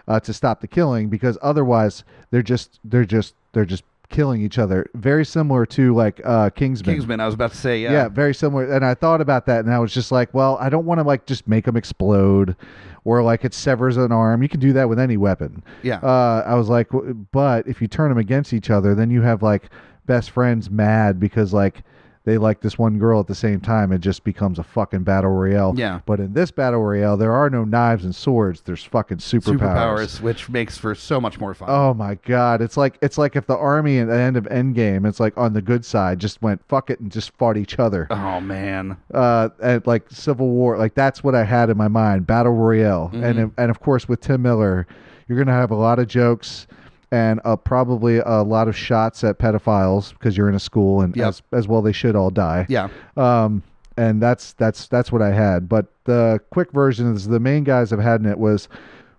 uh, 0.08 0.20
to 0.22 0.34
stop 0.34 0.62
the 0.62 0.68
killing 0.68 1.10
because 1.10 1.38
otherwise 1.42 2.04
they're 2.32 2.42
just 2.42 2.80
they're 2.86 3.06
just 3.06 3.36
they're 3.54 3.66
just 3.66 3.84
killing 4.12 4.42
each 4.42 4.60
other. 4.60 4.88
Very 4.94 5.26
similar 5.26 5.66
to 5.68 5.96
like 5.96 6.22
uh, 6.24 6.50
Kingsman. 6.52 6.96
Kingsman 6.96 7.20
I 7.20 7.26
was 7.26 7.34
about 7.34 7.52
to 7.52 7.58
say 7.58 7.82
yeah 7.82 7.92
Yeah. 7.92 8.10
very 8.10 8.34
similar. 8.36 8.72
And 8.72 8.86
I 8.86 8.94
thought 8.94 9.22
about 9.22 9.46
that, 9.48 9.66
and 9.66 9.74
I 9.74 9.80
was 9.80 9.94
just 9.94 10.12
like, 10.12 10.34
well, 10.34 10.58
I 10.60 10.70
don't 10.70 10.86
want 10.86 11.00
to 11.00 11.04
like 11.04 11.26
just 11.26 11.48
make 11.48 11.66
them 11.66 11.76
explode, 11.78 12.56
or 13.04 13.24
like 13.24 13.44
it 13.44 13.54
severs 13.54 13.98
an 13.98 14.12
arm. 14.12 14.44
You 14.44 14.50
can 14.50 14.60
do 14.60 14.74
that 14.74 14.88
with 14.90 15.00
any 15.00 15.18
weapon. 15.18 15.64
Yeah. 15.82 15.98
Uh, 15.98 16.44
I 16.46 16.54
was 16.56 16.70
like, 16.70 16.90
w- 16.90 17.14
but 17.32 17.68
if 17.68 17.82
you 17.82 17.88
turn 17.88 18.10
them 18.10 18.18
against 18.20 18.54
each 18.54 18.70
other, 18.70 18.94
then 18.94 19.10
you 19.10 19.22
have 19.24 19.42
like 19.42 19.70
best 20.06 20.30
friends 20.32 20.70
mad 20.70 21.20
because 21.20 21.54
like 21.54 21.84
they 22.24 22.38
like 22.38 22.62
this 22.62 22.78
one 22.78 23.00
girl 23.00 23.20
at 23.20 23.28
the 23.28 23.36
same 23.36 23.60
time. 23.60 23.92
It 23.92 24.00
just 24.00 24.24
becomes 24.24 24.60
a 24.60 24.64
fucking 24.64 25.04
battle 25.04 25.32
royale. 25.32 25.74
Yeah. 25.76 26.02
But 26.06 26.20
in 26.20 26.34
this 26.34 26.52
battle 26.52 26.82
royale, 26.82 27.18
there 27.18 27.32
are 27.32 27.50
no 27.50 27.64
knives 27.64 28.06
and 28.06 28.16
swords. 28.16 28.62
There's 28.62 28.84
fucking 28.84 29.18
superpowers. 29.18 29.58
Superpowers, 29.60 30.22
which 30.22 30.50
makes 30.50 30.78
for 30.78 30.94
so 30.94 31.20
much 31.20 31.40
more 31.40 31.54
fun. 31.54 31.70
Oh 31.72 31.94
my 31.94 32.16
god! 32.16 32.62
It's 32.62 32.78
like 32.78 32.98
it's 33.02 33.18
like 33.18 33.36
if 33.36 33.48
the 33.48 33.58
army 33.58 34.00
at 34.00 34.08
the 34.08 34.16
end 34.16 34.38
of 34.38 34.44
Endgame, 34.46 35.08
it's 35.08 35.20
like 35.20 35.36
on 35.38 35.54
the 35.54 35.62
good 35.62 35.84
side, 35.84 36.20
just 36.20 36.42
went 36.42 36.62
fuck 36.68 36.90
it 36.90 37.00
and 37.00 37.12
just 37.12 37.32
fought 37.38 37.58
each 37.58 37.80
other. 37.80 38.08
Oh, 38.12 38.40
man. 38.40 38.98
Uh, 39.14 39.50
and 39.62 39.86
like 39.88 40.10
Civil 40.12 40.50
War, 40.50 40.78
like 40.78 40.94
that's 40.94 41.24
what 41.24 41.34
I 41.34 41.44
had 41.44 41.70
in 41.70 41.78
my 41.78 41.88
mind. 41.88 42.28
Battle 42.28 42.54
Royale, 42.54 43.10
and 43.14 43.52
and 43.58 43.72
of 43.72 43.80
course 43.80 44.08
with 44.08 44.22
Tim 44.22 44.44
Miller, 44.44 44.86
you're 45.28 45.38
gonna 45.38 45.58
have 45.58 45.72
a 45.72 45.76
lot 45.76 45.98
of 45.98 46.08
jokes 46.08 46.68
and 47.12 47.40
uh, 47.44 47.56
probably 47.56 48.20
a 48.20 48.42
lot 48.42 48.68
of 48.68 48.76
shots 48.76 49.24
at 49.24 49.38
pedophiles 49.38 50.14
because 50.14 50.38
you're 50.38 50.50
in 50.50 50.56
a 50.56 50.60
school, 50.60 51.02
and 51.02 51.16
Yep. 51.16 51.28
as 51.28 51.42
as 51.52 51.68
well 51.68 51.82
they 51.82 51.92
should 51.92 52.16
all 52.16 52.30
die. 52.30 52.66
Yeah. 52.70 52.88
Um, 53.18 53.64
and 53.98 54.22
that's 54.22 54.54
that's 54.54 54.88
that's 54.88 55.12
what 55.12 55.22
I 55.22 55.32
had. 55.32 55.68
But 55.68 55.88
the 56.06 56.40
quick 56.52 56.72
version 56.72 57.14
is 57.14 57.28
the 57.28 57.40
main 57.40 57.64
guys 57.64 57.92
I've 57.92 58.00
had 58.00 58.22
in 58.22 58.26
it 58.28 58.38
was 58.40 58.70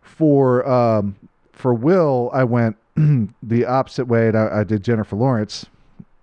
for 0.01 0.67
um 0.69 1.15
for 1.53 1.75
Will 1.75 2.31
I 2.33 2.45
went 2.45 2.77
the 3.43 3.65
opposite 3.67 4.07
way. 4.07 4.29
And 4.29 4.37
I, 4.39 4.61
I 4.61 4.65
did 4.65 4.83
Jennifer 4.83 5.17
Lawrence 5.17 5.67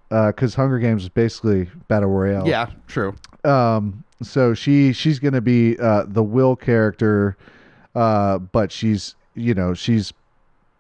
because 0.10 0.56
Hunger 0.56 0.80
Games 0.80 1.04
is 1.04 1.10
basically 1.10 1.70
battle 1.88 2.10
royale. 2.10 2.48
Yeah, 2.48 2.72
true. 2.88 3.16
Um. 3.44 4.04
So 4.22 4.54
she 4.54 4.92
she's 4.92 5.20
gonna 5.20 5.40
be 5.42 5.78
uh, 5.80 6.04
the 6.08 6.24
Will 6.24 6.56
character, 6.56 7.38
uh, 7.96 8.40
but 8.40 8.72
she's 8.72 9.16
you 9.36 9.54
know 9.54 9.74
she's 9.74 10.12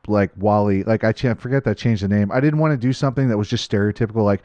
like 0.07 0.31
Wally. 0.37 0.83
Like 0.83 1.03
I 1.03 1.13
can't 1.13 1.39
forget 1.39 1.63
that 1.65 1.77
changed 1.77 2.03
the 2.03 2.07
name. 2.07 2.31
I 2.31 2.39
didn't 2.39 2.59
want 2.59 2.71
to 2.71 2.77
do 2.77 2.93
something 2.93 3.27
that 3.29 3.37
was 3.37 3.47
just 3.49 3.69
stereotypical, 3.69 4.23
like 4.23 4.41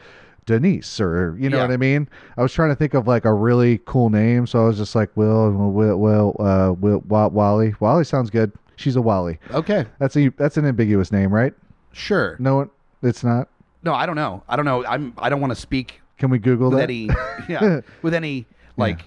Denise 0.46 1.00
or 1.00 1.36
you 1.38 1.48
know 1.48 1.56
Yeah. 1.58 1.62
what 1.64 1.72
I 1.72 1.76
mean. 1.78 2.08
I 2.36 2.42
was 2.42 2.52
trying 2.52 2.68
to 2.70 2.74
think 2.76 2.94
of 2.94 3.06
like 3.08 3.24
a 3.24 3.32
really 3.32 3.80
cool 3.86 4.10
name, 4.10 4.46
so 4.46 4.62
I 4.62 4.66
was 4.66 4.76
just 4.76 4.94
like 4.94 5.10
Will, 5.16 5.50
Will, 5.52 5.96
Will, 5.98 6.36
uh, 6.38 6.72
Will, 6.78 7.02
Wa- 7.08 7.28
Wally. 7.28 7.74
Wally 7.80 8.04
sounds 8.04 8.28
good. 8.30 8.52
She's 8.76 8.96
a 8.96 9.02
Wally. 9.02 9.38
Okay. 9.52 9.86
That's 9.98 10.16
a 10.16 10.28
that's 10.30 10.56
an 10.56 10.66
ambiguous 10.66 11.10
name, 11.12 11.32
right? 11.32 11.54
Sure. 11.92 12.36
No, 12.38 12.60
it- 12.62 12.70
it's 13.02 13.22
not. 13.24 13.48
No, 13.82 13.94
I 13.94 14.04
don't 14.06 14.16
know. 14.16 14.42
I 14.48 14.56
don't 14.56 14.64
know. 14.64 14.84
I'm. 14.86 15.12
I 15.18 15.28
don't 15.28 15.40
want 15.40 15.50
to 15.52 15.60
speak 15.60 16.00
Can 16.18 16.30
we 16.30 16.38
Google 16.38 16.70
with 16.70 16.78
that? 16.78 16.84
any. 16.84 17.08
Yeah. 17.48 17.80
with 18.02 18.14
any 18.14 18.46
like. 18.76 19.00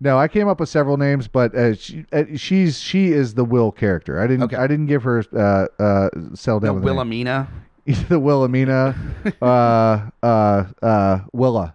No, 0.00 0.18
I 0.18 0.28
came 0.28 0.48
up 0.48 0.60
with 0.60 0.68
several 0.70 0.96
names, 0.96 1.28
but 1.28 1.54
uh, 1.54 1.74
she, 1.74 2.06
uh, 2.12 2.24
she's 2.34 2.80
she 2.80 3.12
is 3.12 3.34
the 3.34 3.44
Will 3.44 3.70
character. 3.70 4.18
I 4.20 4.26
didn't 4.26 4.44
Okay. 4.44 4.56
I 4.56 4.66
didn't 4.66 4.86
give 4.86 5.02
her 5.02 5.22
uh, 5.34 5.82
uh, 5.82 6.08
No, 6.14 6.58
down 6.58 6.60
with 6.60 6.64
a 6.64 6.72
name. 6.72 6.82
Wilhelmina. 6.82 7.48
the 8.08 8.18
Wilhelmina, 8.18 8.94
uh, 9.42 10.00
uh, 10.22 10.64
uh, 10.82 11.18
Willa, 11.32 11.74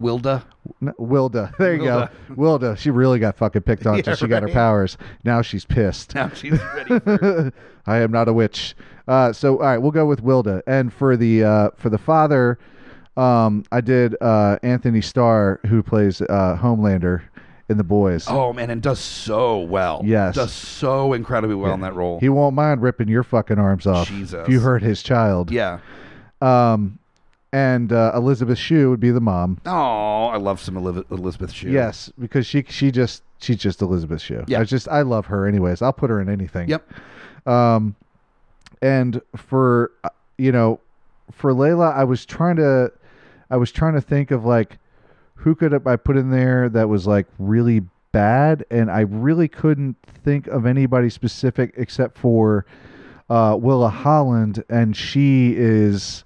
Wilda. 0.00 0.44
N- 0.82 0.92
Wilda. 0.98 1.54
There 1.58 1.74
you 1.74 1.84
go, 1.84 2.08
Wilda. 2.34 2.76
She 2.76 2.90
really 2.90 3.18
got 3.18 3.36
fucking 3.36 3.62
picked 3.62 3.86
on 3.86 3.96
until 3.96 4.16
she 4.16 4.26
got 4.26 4.42
her 4.42 4.48
powers. 4.48 4.98
Now 5.24 5.42
she's 5.42 5.64
pissed. 5.64 6.14
Now 6.14 6.28
she's 6.30 6.58
ready 6.74 6.98
for. 7.00 7.52
I 7.86 7.98
am 7.98 8.10
not 8.10 8.28
a 8.28 8.32
witch. 8.32 8.74
Uh, 9.06 9.32
so 9.32 9.58
all 9.58 9.62
right, 9.66 9.78
we'll 9.78 9.92
go 9.92 10.06
with 10.06 10.20
Wilda. 10.20 10.62
And 10.66 10.92
for 10.92 11.16
the 11.16 11.44
uh, 11.44 11.70
for 11.76 11.88
the 11.88 11.98
father, 11.98 12.58
um, 13.16 13.64
I 13.70 13.80
did 13.80 14.16
uh, 14.20 14.58
Antony 14.62 15.00
Starr, 15.00 15.60
who 15.66 15.82
plays 15.82 16.20
uh, 16.22 16.58
Homelander 16.60 17.22
in 17.68 17.76
The 17.78 17.84
Boys. 17.84 18.26
oh 18.28 18.52
man, 18.52 18.70
and 18.70 18.80
does 18.82 19.00
so 19.00 19.58
well. 19.58 20.02
Yes. 20.04 20.34
Does 20.34 20.52
so 20.52 21.12
incredibly 21.12 21.56
well 21.56 21.74
in 21.74 21.80
that 21.80 21.94
role. 21.94 22.20
He 22.20 22.28
won't 22.28 22.54
mind 22.54 22.82
ripping 22.82 23.08
your 23.08 23.22
fucking 23.24 23.58
arms 23.58 23.86
off 23.86 24.08
Jesus. 24.08 24.42
if 24.46 24.48
you 24.48 24.60
hurt 24.60 24.82
his 24.82 25.02
child. 25.02 25.50
yeah. 25.50 25.80
Um, 26.40 26.98
and 27.52 27.92
uh, 27.92 28.12
Elizabeth 28.14 28.58
Shue 28.58 28.90
would 28.90 29.00
be 29.00 29.10
the 29.10 29.20
mom. 29.20 29.58
Oh, 29.64 30.26
I 30.26 30.36
love 30.36 30.60
some 30.60 30.76
Elizabeth 30.76 31.52
Shue. 31.52 31.70
Yes, 31.70 32.12
because 32.18 32.46
she 32.46 32.64
she 32.68 32.90
just 32.90 33.22
she's 33.38 33.56
just 33.56 33.80
Elizabeth 33.80 34.20
Shue. 34.20 34.44
Yeah. 34.46 34.60
I 34.60 34.64
just 34.64 34.88
I 34.88 35.02
love 35.02 35.26
her 35.26 35.46
anyways. 35.46 35.80
I'll 35.80 35.92
put 35.92 36.10
her 36.10 36.20
in 36.20 36.28
anything. 36.28 36.68
Yep. 36.68 36.92
Um, 37.46 37.94
and 38.82 39.22
for 39.36 39.92
uh, 40.04 40.10
you 40.38 40.52
know, 40.52 40.80
for 41.32 41.52
Layla, 41.52 41.94
I 41.94 42.04
was 42.04 42.26
trying 42.26 42.56
to, 42.56 42.92
I 43.50 43.56
was 43.56 43.72
trying 43.72 43.94
to 43.94 44.00
think 44.00 44.30
of 44.30 44.44
like, 44.44 44.78
who 45.36 45.54
could 45.54 45.86
I 45.86 45.96
put 45.96 46.16
in 46.16 46.30
there 46.30 46.68
that 46.70 46.88
was 46.88 47.06
like 47.06 47.26
really 47.38 47.82
bad, 48.12 48.64
and 48.70 48.90
I 48.90 49.00
really 49.00 49.48
couldn't 49.48 49.96
think 50.24 50.46
of 50.46 50.66
anybody 50.66 51.10
specific 51.10 51.74
except 51.76 52.18
for 52.18 52.66
uh, 53.28 53.56
Willa 53.60 53.88
Holland, 53.88 54.64
and 54.68 54.96
she 54.96 55.54
is. 55.56 56.24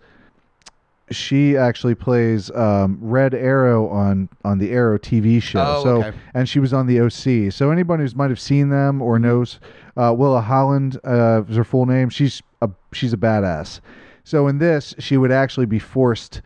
She 1.11 1.57
actually 1.57 1.97
plays 1.97 2.53
um, 2.53 2.97
Red 3.01 3.35
Arrow 3.35 3.89
on 3.89 4.29
on 4.45 4.59
the 4.59 4.71
Arrow 4.71 4.97
TV 4.97 5.43
show. 5.43 5.65
Oh, 5.79 5.83
so 5.83 6.03
okay. 6.05 6.17
and 6.35 6.49
she 6.49 6.61
was 6.61 6.73
on 6.73 6.87
the 6.87 7.01
OC. 7.01 7.53
So 7.53 7.73
anybody 7.73 8.05
who 8.05 8.11
might 8.15 8.31
have 8.31 8.39
seen 8.39 8.69
them 8.69 9.03
or 9.03 9.19
knows 9.19 9.59
uh, 9.97 10.15
Willa 10.17 10.41
Holland 10.41 11.01
uh, 11.03 11.43
is 11.49 11.57
her 11.57 11.65
full 11.65 11.87
name. 11.87 12.11
She's 12.11 12.41
a 12.63 12.71
she's 12.93 13.13
a 13.13 13.17
badass. 13.17 13.81
So 14.23 14.47
in 14.47 14.59
this, 14.59 14.95
she 15.01 15.17
would 15.17 15.33
actually 15.33 15.67
be 15.67 15.81
forced 15.81 16.43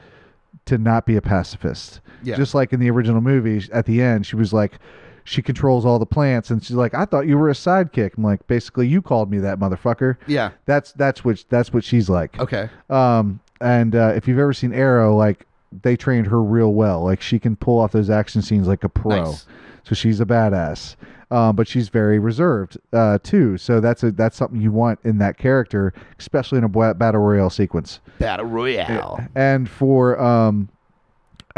to 0.65 0.79
not 0.79 1.05
be 1.05 1.17
a 1.17 1.21
pacifist. 1.21 2.01
Yeah. 2.25 2.37
Just 2.37 2.55
like 2.55 2.73
in 2.73 2.81
the 2.81 2.91
original 2.91 3.21
movie, 3.21 3.63
at 3.73 3.87
the 3.87 4.03
end, 4.03 4.27
she 4.27 4.37
was 4.37 4.53
like, 4.53 4.79
she 5.25 5.41
controls 5.41 5.87
all 5.87 5.99
the 5.99 6.07
plants, 6.07 6.51
and 6.51 6.63
she's 6.63 6.77
like, 6.77 6.95
I 6.95 7.07
thought 7.07 7.27
you 7.27 7.39
were 7.39 7.49
a 7.49 7.55
sidekick. 7.55 8.17
I'm 8.17 8.25
like, 8.25 8.47
basically, 8.47 8.87
you 8.87 9.01
called 9.01 9.31
me 9.31 9.39
that, 9.39 9.59
motherfucker. 9.59 10.17
Yeah. 10.27 10.51
That's 10.67 10.93
that's 10.93 11.25
what 11.25 11.45
that's 11.49 11.73
what 11.73 11.83
she's 11.83 12.11
like. 12.11 12.39
Okay. 12.39 12.69
Um, 12.91 13.41
and 13.61 13.97
uh, 13.97 14.13
if 14.15 14.29
you've 14.29 14.39
ever 14.39 14.53
seen 14.53 14.75
Arrow, 14.75 15.17
like 15.17 15.47
they 15.83 15.97
trained 15.97 16.27
her 16.27 16.43
real 16.43 16.75
well. 16.75 17.03
Like 17.03 17.21
she 17.23 17.39
can 17.39 17.57
pull 17.57 17.81
off 17.81 17.93
those 17.93 18.11
action 18.11 18.43
scenes 18.43 18.69
like 18.69 18.85
a 18.85 18.89
pro. 18.89 19.25
Nice. 19.25 19.47
So 19.85 19.95
she's 19.95 20.21
a 20.21 20.27
badass. 20.27 20.97
Um, 21.31 21.57
but 21.57 21.67
she's 21.67 21.89
very 21.89 22.19
reserved 22.19 22.77
uh, 22.93 23.19
too. 23.23 23.57
So 23.59 23.81
that's 23.81 24.03
a 24.05 24.13
that's 24.13 24.37
something 24.37 24.61
you 24.61 24.71
want 24.71 25.01
in 25.05 25.19
that 25.19 25.37
character, 25.37 25.93
especially 26.19 26.59
in 26.59 26.65
a 26.65 26.69
battle 26.69 27.21
royale 27.21 27.51
sequence. 27.51 27.99
Battle 28.19 28.47
Royale. 28.47 29.27
And 29.35 29.69
for 29.69 30.21
um, 30.21 30.69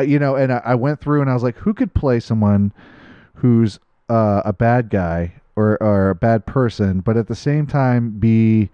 you 0.03 0.19
know, 0.19 0.37
and 0.37 0.53
I, 0.53 0.63
I 0.65 0.75
went 0.75 1.01
through 1.01 1.21
and 1.23 1.31
I 1.31 1.35
was 1.35 1.43
like, 1.43 1.57
who 1.57 1.73
could 1.75 1.95
play 1.95 2.21
someone 2.21 2.73
who's 3.35 3.79
uh, 4.09 4.43
a 4.45 4.53
bad 4.53 4.91
guy 4.91 5.35
or 5.57 5.83
or 5.83 6.11
a 6.11 6.15
bad 6.15 6.47
person, 6.47 7.01
but 7.01 7.17
at 7.17 7.29
the 7.29 7.35
same 7.35 7.67
time 7.67 8.11
be 8.19 8.71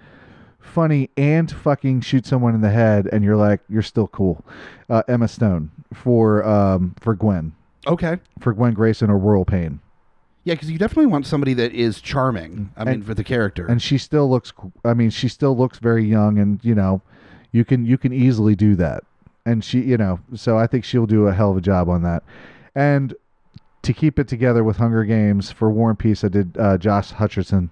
funny 0.58 1.10
and 1.16 1.50
fucking 1.50 2.00
shoot 2.00 2.26
someone 2.26 2.54
in 2.54 2.60
the 2.60 2.70
head, 2.70 3.08
and 3.12 3.24
you're 3.24 3.36
like, 3.36 3.60
you're 3.68 3.82
still 3.82 4.08
cool. 4.08 4.44
Uh, 4.88 5.02
Emma 5.08 5.28
Stone 5.28 5.70
for 5.94 6.44
um 6.44 6.94
for 7.00 7.14
Gwen 7.14 7.52
Okay. 7.86 8.18
for 8.40 8.52
Gwen 8.52 8.74
Grayson 8.74 9.10
or 9.10 9.18
Royal 9.18 9.44
Pain. 9.44 9.80
Yeah, 10.44 10.54
because 10.54 10.70
you 10.72 10.78
definitely 10.78 11.06
want 11.06 11.26
somebody 11.26 11.54
that 11.54 11.72
is 11.72 12.00
charming. 12.00 12.70
I 12.76 12.84
mean, 12.84 12.94
And- 12.94 13.06
for 13.06 13.14
the 13.14 13.22
character. 13.24 13.66
and 13.66 13.80
she 13.80 13.96
still 13.98 14.28
looks 14.28 14.52
i 14.84 14.92
mean 14.94 15.10
she 15.10 15.28
still 15.28 15.56
looks 15.56 15.78
very 15.78 16.04
young 16.04 16.38
and 16.38 16.58
you 16.64 16.74
know 16.74 17.00
you 17.52 17.64
can 17.64 17.84
you 17.86 17.96
can 17.98 18.12
easily 18.12 18.54
do 18.56 18.74
that 18.76 19.04
and 19.44 19.64
she 19.64 19.80
you 19.80 19.96
know 19.96 20.20
so 20.34 20.56
i 20.58 20.66
think 20.66 20.84
she'll 20.84 21.06
do 21.06 21.26
a 21.26 21.32
hell 21.32 21.50
of 21.50 21.56
a 21.56 21.60
job 21.60 21.88
on 21.88 22.02
that 22.02 22.22
and 22.74 23.14
to 23.82 23.92
keep 23.92 24.18
it 24.18 24.28
together 24.28 24.62
with 24.62 24.76
hunger 24.76 25.04
games 25.04 25.50
for 25.50 25.70
Warren 25.70 25.96
Peace 25.96 26.22
i 26.24 26.28
did 26.28 26.56
uh, 26.58 26.78
josh 26.78 27.12
hutcherson 27.12 27.70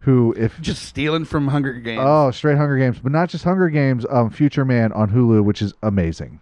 who 0.00 0.32
if 0.38 0.60
just 0.60 0.84
stealing 0.84 1.24
from 1.24 1.48
Hunger 1.48 1.72
Games. 1.72 2.00
oh 2.04 2.30
straight 2.30 2.56
hunger 2.56 2.78
games 2.78 2.98
but 3.02 3.10
not 3.12 3.28
just 3.28 3.44
hunger 3.44 3.68
games 3.68 4.06
um 4.10 4.30
future 4.30 4.64
man 4.64 4.92
on 4.92 5.10
hulu 5.10 5.42
which 5.42 5.60
is 5.60 5.74
amazing 5.82 6.40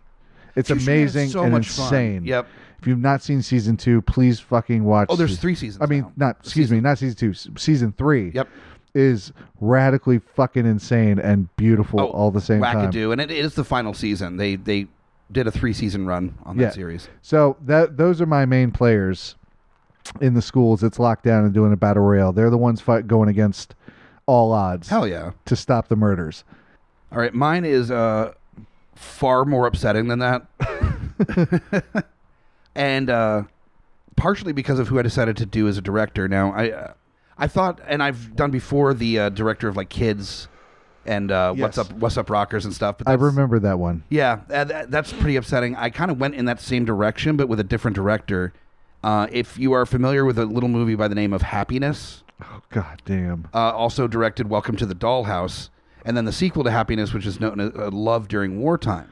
it's 0.55 0.69
Future 0.69 0.83
amazing 0.83 1.29
so 1.31 1.43
and 1.43 1.53
much 1.53 1.69
fun. 1.71 1.87
insane 1.87 2.25
Yep. 2.27 2.47
if 2.81 2.87
you've 2.87 2.99
not 3.01 3.23
seen 3.23 3.41
season 3.43 3.77
two 3.79 4.03
please 4.03 4.39
fucking 4.39 4.85
watch 4.85 5.09
Oh, 5.11 5.17
there's 5.17 5.39
three 5.39 5.55
seasons. 5.55 5.83
i 5.83 5.87
mean 5.87 6.03
now. 6.03 6.13
not 6.17 6.37
excuse 6.41 6.71
me 6.71 6.81
not 6.81 6.99
season 6.99 7.17
two 7.17 7.33
season 7.57 7.93
three 7.97 8.31
Yep. 8.35 8.49
Is 8.97 9.33
radically 9.61 10.19
fucking 10.19 10.65
insane 10.67 11.19
and 11.19 11.55
beautiful 11.57 12.01
Oh, 12.01 12.07
all 12.07 12.31
the 12.31 12.41
same 12.41 12.63
time. 12.63 12.91
Wackadoo, 12.91 13.13
and 13.13 13.21
it 13.21 13.31
is 13.31 13.55
the 13.55 13.65
final 13.65 13.93
season. 13.95 14.37
They 14.39 14.57
they 14.57 14.87
did 15.31 15.47
a 15.47 15.51
three 15.51 15.73
season 15.73 16.07
run 16.07 16.35
on 16.45 16.57
that 16.57 16.63
Yeah. 16.63 16.71
series. 16.71 17.09
So 17.23 17.57
that 17.67 17.97
those 17.97 18.21
are 18.21 18.27
my 18.27 18.47
main 18.47 18.71
players 18.71 19.37
in 20.21 20.35
the 20.35 20.43
schools. 20.43 20.83
It's 20.83 20.99
locked 20.99 21.25
down 21.25 21.45
and 21.45 21.53
doing 21.53 21.73
a 21.73 21.77
battle 21.77 22.03
royale. 22.05 22.33
They're 22.33 22.51
the 22.51 22.57
ones 22.59 22.81
fight 22.81 23.07
going 23.07 23.29
against 23.29 23.75
all 24.27 24.53
odds 24.53 24.89
Hell 24.89 25.07
yeah! 25.07 25.33
to 25.45 25.55
stop 25.57 25.89
the 25.89 25.97
murders. 25.97 26.43
All 27.13 27.19
right, 27.19 27.35
mine 27.35 27.65
is 27.65 27.91
uh, 27.91 28.33
far 28.95 29.45
more 29.45 29.67
upsetting 29.67 30.09
than 30.09 30.19
that, 30.21 30.47
and 32.75 33.11
uh, 33.11 33.43
partially 34.17 34.53
because 34.53 34.79
of 34.79 34.89
who 34.89 34.99
I 34.99 35.03
decided 35.03 35.37
to 35.39 35.47
do 35.47 35.69
as 35.69 35.79
a 35.79 35.83
director. 35.83 36.29
Now, 36.29 36.53
I 36.53 36.71
uh, 36.71 36.93
I 37.39 37.47
thought, 37.49 37.81
and 37.87 38.03
I've 38.03 38.35
done 38.37 38.51
before 38.51 38.95
the 38.95 39.19
uh, 39.19 39.29
director 39.29 39.69
of 39.69 39.77
like 39.77 39.89
kids 39.89 40.49
and 41.05 41.31
uh, 41.31 41.53
what's 41.55 41.79
up, 41.79 41.93
what's 41.93 42.17
up, 42.17 42.31
rockers 42.31 42.65
and 42.65 42.75
stuff. 42.75 42.99
But 42.99 43.09
I 43.09 43.13
that's- 43.13 43.25
remember 43.25 43.59
that 43.61 43.79
one. 43.79 44.03
Yeah, 44.09 44.41
uh, 44.51 44.65
that, 44.65 44.91
that's 44.91 45.13
pretty 45.13 45.37
upsetting. 45.37 45.77
I 45.77 45.91
kind 45.91 46.11
of 46.11 46.19
went 46.19 46.35
in 46.35 46.47
that 46.47 46.61
same 46.61 46.85
direction, 46.85 47.37
but 47.37 47.49
with 47.49 47.61
a 47.61 47.65
different 47.65 47.95
director. 47.95 48.53
Uh, 49.05 49.29
if 49.31 49.57
you 49.59 49.73
are 49.73 49.87
familiar 49.87 50.25
with 50.25 50.39
a 50.39 50.47
little 50.47 50.69
movie 50.69 50.97
by 50.97 51.07
the 51.07 51.15
name 51.15 51.33
of 51.33 51.43
Happiness, 51.43 52.25
Oh 52.43 52.61
god 52.71 53.03
damn. 53.05 53.47
uh, 53.55 53.59
also 53.71 54.09
directed 54.09 54.49
Welcome 54.51 54.77
to 54.79 54.87
the 54.87 54.95
Dollhouse, 54.97 55.69
and 56.05 56.17
then 56.17 56.25
the 56.25 56.33
sequel 56.33 56.65
to 56.65 56.71
Happiness, 56.73 57.13
which 57.13 57.25
is 57.27 57.39
known 57.39 57.61
as 57.61 57.71
uh, 57.77 57.91
Love 57.93 58.27
During 58.27 58.59
Wartime. 58.61 59.09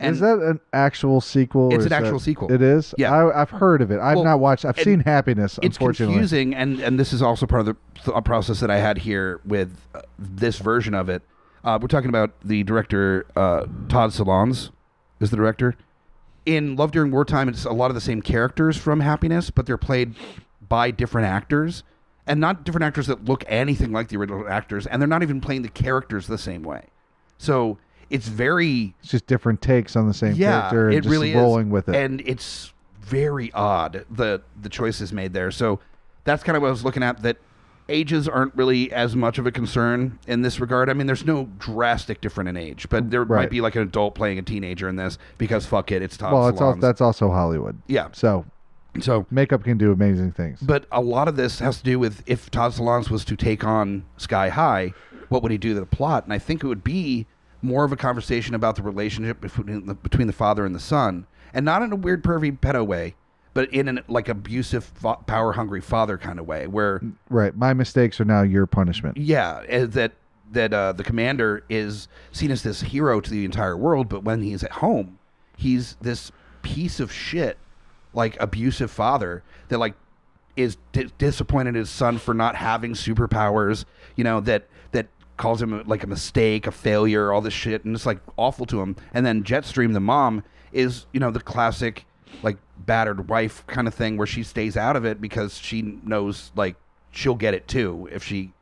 And 0.00 0.14
is 0.14 0.20
that 0.20 0.38
an 0.38 0.60
actual 0.72 1.20
sequel? 1.20 1.74
It's 1.74 1.84
an 1.84 1.92
actual 1.92 2.18
that- 2.18 2.24
sequel. 2.24 2.52
It 2.52 2.62
is. 2.62 2.94
Yeah. 2.98 3.12
I, 3.12 3.40
I've 3.42 3.50
heard 3.50 3.82
of 3.82 3.90
it. 3.90 3.98
I've 3.98 4.16
Well, 4.16 4.24
not 4.24 4.38
watched. 4.40 4.64
I've 4.64 4.78
seen 4.78 5.00
Happiness. 5.00 5.58
it's 5.62 5.76
unfortunately, 5.76 6.14
confusing, 6.14 6.54
and 6.54 6.78
and 6.80 6.98
this 7.00 7.12
is 7.12 7.20
also 7.20 7.46
part 7.46 7.60
of 7.60 7.66
the 7.66 7.76
thought 8.02 8.24
process 8.24 8.60
that 8.60 8.70
I 8.70 8.78
had 8.78 8.98
here 8.98 9.40
with 9.44 9.76
uh, 9.94 10.02
this 10.18 10.58
version 10.58 10.94
of 10.94 11.08
it. 11.08 11.22
Uh, 11.64 11.78
we're 11.82 11.88
talking 11.88 12.08
about 12.08 12.30
the 12.44 12.62
director 12.62 13.26
uh, 13.34 13.66
Todd 13.88 14.10
Solondz 14.10 14.70
is 15.20 15.30
the 15.30 15.36
director. 15.36 15.74
In 16.46 16.76
Love 16.76 16.92
During 16.92 17.10
Wartime, 17.10 17.48
it's 17.48 17.64
a 17.64 17.72
lot 17.72 17.90
of 17.90 17.94
the 17.96 18.00
same 18.00 18.22
characters 18.22 18.76
from 18.76 19.00
Happiness, 19.00 19.50
but 19.50 19.66
they're 19.66 19.76
played 19.76 20.14
by 20.66 20.90
different 20.92 21.26
actors, 21.26 21.82
and 22.26 22.40
not 22.40 22.64
different 22.64 22.84
actors 22.84 23.06
that 23.08 23.24
look 23.24 23.44
anything 23.48 23.90
like 23.92 24.08
the 24.08 24.16
original 24.16 24.48
actors, 24.48 24.86
and 24.86 25.02
they're 25.02 25.08
not 25.08 25.22
even 25.22 25.40
playing 25.40 25.62
the 25.62 25.68
characters 25.68 26.26
the 26.28 26.38
same 26.38 26.62
way. 26.62 26.84
So 27.36 27.78
it's 28.10 28.28
very 28.28 28.94
It's 29.00 29.10
just 29.10 29.26
different 29.26 29.60
takes 29.60 29.96
on 29.96 30.06
the 30.08 30.14
same 30.14 30.36
character 30.36 30.86
and 30.86 30.94
it 30.94 31.02
just 31.02 31.10
really 31.10 31.34
rolling 31.34 31.66
is. 31.68 31.72
with 31.72 31.88
it. 31.88 31.96
And 31.96 32.22
it's 32.26 32.72
very 33.00 33.52
odd 33.52 34.04
the 34.10 34.42
the 34.60 34.68
choices 34.68 35.12
made 35.12 35.32
there. 35.32 35.50
So 35.50 35.80
that's 36.24 36.42
kind 36.42 36.56
of 36.56 36.62
what 36.62 36.68
I 36.68 36.70
was 36.72 36.84
looking 36.84 37.02
at. 37.02 37.22
That 37.22 37.36
ages 37.90 38.28
aren't 38.28 38.54
really 38.54 38.92
as 38.92 39.16
much 39.16 39.38
of 39.38 39.46
a 39.46 39.50
concern 39.50 40.18
in 40.26 40.42
this 40.42 40.60
regard. 40.60 40.90
I 40.90 40.92
mean, 40.92 41.06
there's 41.06 41.24
no 41.24 41.48
drastic 41.58 42.20
different 42.20 42.48
in 42.48 42.56
age, 42.56 42.86
but 42.90 43.10
there 43.10 43.24
might 43.24 43.48
be 43.50 43.62
like 43.62 43.76
an 43.76 43.82
adult 43.82 44.14
playing 44.14 44.38
a 44.38 44.42
teenager 44.42 44.88
in 44.90 44.96
this 44.96 45.16
because 45.38 45.64
fuck 45.64 45.90
it, 45.90 46.02
it's 46.02 46.16
Todd 46.18 46.32
well, 46.34 46.48
it's 46.48 46.60
all, 46.60 46.76
that's 46.76 47.00
also 47.00 47.30
Hollywood. 47.30 47.80
yeah. 47.86 48.08
So 48.12 48.44
So 49.00 49.24
makeup 49.30 49.64
can 49.64 49.78
do 49.78 49.90
amazing 49.90 50.32
things. 50.32 50.60
but 50.60 50.84
a 50.92 51.00
lot 51.00 51.28
of 51.28 51.36
this 51.36 51.60
has 51.60 51.78
to 51.78 51.82
do 51.84 51.98
with 51.98 52.22
if 52.26 52.50
Todd 52.50 52.72
Solondz 52.72 53.08
was 53.08 53.24
to 53.24 53.36
take 53.36 53.64
on 53.64 54.04
Sky 54.18 54.50
High, 54.50 54.92
what 55.30 55.42
would 55.42 55.52
he 55.52 55.56
do 55.58 55.72
to 55.72 55.80
the 55.80 55.86
plot? 55.86 56.24
And 56.24 56.32
I 56.34 56.38
think 56.38 56.62
it 56.62 56.66
would 56.66 56.84
be 56.84 57.26
more 57.62 57.84
of 57.84 57.92
a 57.92 57.96
conversation 57.96 58.54
about 58.54 58.76
the 58.76 58.82
relationship 58.82 59.40
between 59.40 59.86
the, 59.86 59.94
between 59.94 60.26
the 60.26 60.32
father 60.32 60.64
and 60.64 60.74
the 60.74 60.80
son, 60.80 61.26
and 61.52 61.64
not 61.64 61.82
in 61.82 61.92
a 61.92 61.96
weird 61.96 62.22
pervy 62.22 62.56
pedo 62.56 62.86
way, 62.86 63.14
but 63.54 63.72
in 63.72 63.88
an 63.88 64.00
like 64.08 64.28
abusive, 64.28 64.84
fa- 64.84 65.16
power 65.26 65.52
hungry 65.52 65.80
father 65.80 66.18
kind 66.18 66.38
of 66.38 66.46
way, 66.46 66.66
where 66.66 67.00
right. 67.28 67.56
My 67.56 67.74
mistakes 67.74 68.20
are 68.20 68.24
now 68.24 68.42
your 68.42 68.66
punishment. 68.66 69.16
yeah, 69.16 69.62
eh, 69.68 69.86
that 69.86 70.12
that 70.52 70.72
uh, 70.72 70.92
the 70.92 71.04
commander 71.04 71.64
is 71.68 72.08
seen 72.32 72.50
as 72.50 72.62
this 72.62 72.80
hero 72.80 73.20
to 73.20 73.30
the 73.30 73.44
entire 73.44 73.76
world, 73.76 74.08
but 74.08 74.24
when 74.24 74.42
he's 74.42 74.62
at 74.64 74.72
home, 74.72 75.18
he's 75.56 75.96
this 76.00 76.32
piece 76.62 77.00
of 77.00 77.12
shit, 77.12 77.58
like 78.14 78.36
abusive 78.40 78.90
father 78.90 79.42
that 79.68 79.78
like 79.78 79.94
is 80.56 80.76
di- 80.92 81.10
disappointed 81.18 81.74
his 81.74 81.90
son 81.90 82.18
for 82.18 82.34
not 82.34 82.56
having 82.56 82.92
superpowers. 82.94 83.84
You 84.16 84.24
know 84.24 84.40
that 84.40 84.66
calls 85.38 85.62
him 85.62 85.82
like 85.86 86.02
a 86.04 86.06
mistake, 86.06 86.66
a 86.66 86.70
failure, 86.70 87.32
all 87.32 87.40
this 87.40 87.54
shit, 87.54 87.84
and 87.84 87.94
it's 87.94 88.04
like 88.06 88.20
awful 88.36 88.66
to 88.66 88.82
him. 88.82 88.96
And 89.14 89.24
then 89.24 89.42
Jetstream, 89.42 89.94
the 89.94 90.00
mom, 90.00 90.42
is 90.72 91.06
you 91.12 91.20
know 91.20 91.30
the 91.30 91.40
classic 91.40 92.04
like 92.42 92.58
battered 92.76 93.28
wife 93.28 93.66
kind 93.66 93.88
of 93.88 93.94
thing 93.94 94.16
where 94.18 94.26
she 94.26 94.42
stays 94.42 94.76
out 94.76 94.96
of 94.96 95.04
it 95.06 95.20
because 95.20 95.58
she 95.58 95.80
knows 95.82 96.52
like 96.54 96.76
she'll 97.10 97.34
get 97.34 97.54
it 97.54 97.66
too 97.66 98.08
if 98.12 98.22
she 98.22 98.52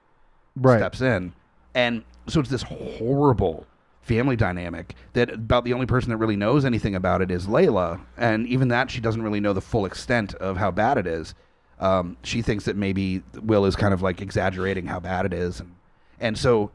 Right. 0.55 0.79
steps 0.79 1.01
in. 1.03 1.33
And 1.75 2.05
so 2.29 2.41
it's 2.41 2.49
this 2.49 2.63
horrible 2.63 3.67
family 4.01 4.37
dynamic 4.37 4.95
that 5.13 5.31
about 5.31 5.65
the 5.65 5.73
only 5.75 5.85
person 5.87 6.11
that 6.11 6.17
really 6.17 6.37
knows 6.37 6.65
anything 6.65 6.95
about 6.95 7.21
it 7.21 7.31
is 7.31 7.47
Layla. 7.47 8.01
And 8.17 8.47
even 8.47 8.69
that, 8.69 8.91
she 8.91 9.01
doesn't 9.01 9.21
really 9.21 9.41
know 9.41 9.53
the 9.53 9.61
full 9.61 9.85
extent 9.85 10.33
of 10.37 10.57
how 10.57 10.71
bad 10.71 10.97
it 10.97 11.07
is. 11.07 11.35
Um, 11.79 12.17
she 12.23 12.41
thinks 12.41 12.65
that 12.65 12.77
maybe 12.77 13.23
Will 13.43 13.67
is 13.67 13.77
kind 13.77 13.93
of 13.93 14.01
like 14.01 14.23
exaggerating 14.23 14.87
how 14.87 15.01
bad 15.01 15.27
it 15.27 15.35
is. 15.35 15.61
And, 15.61 15.75
and 16.21 16.37
so 16.37 16.71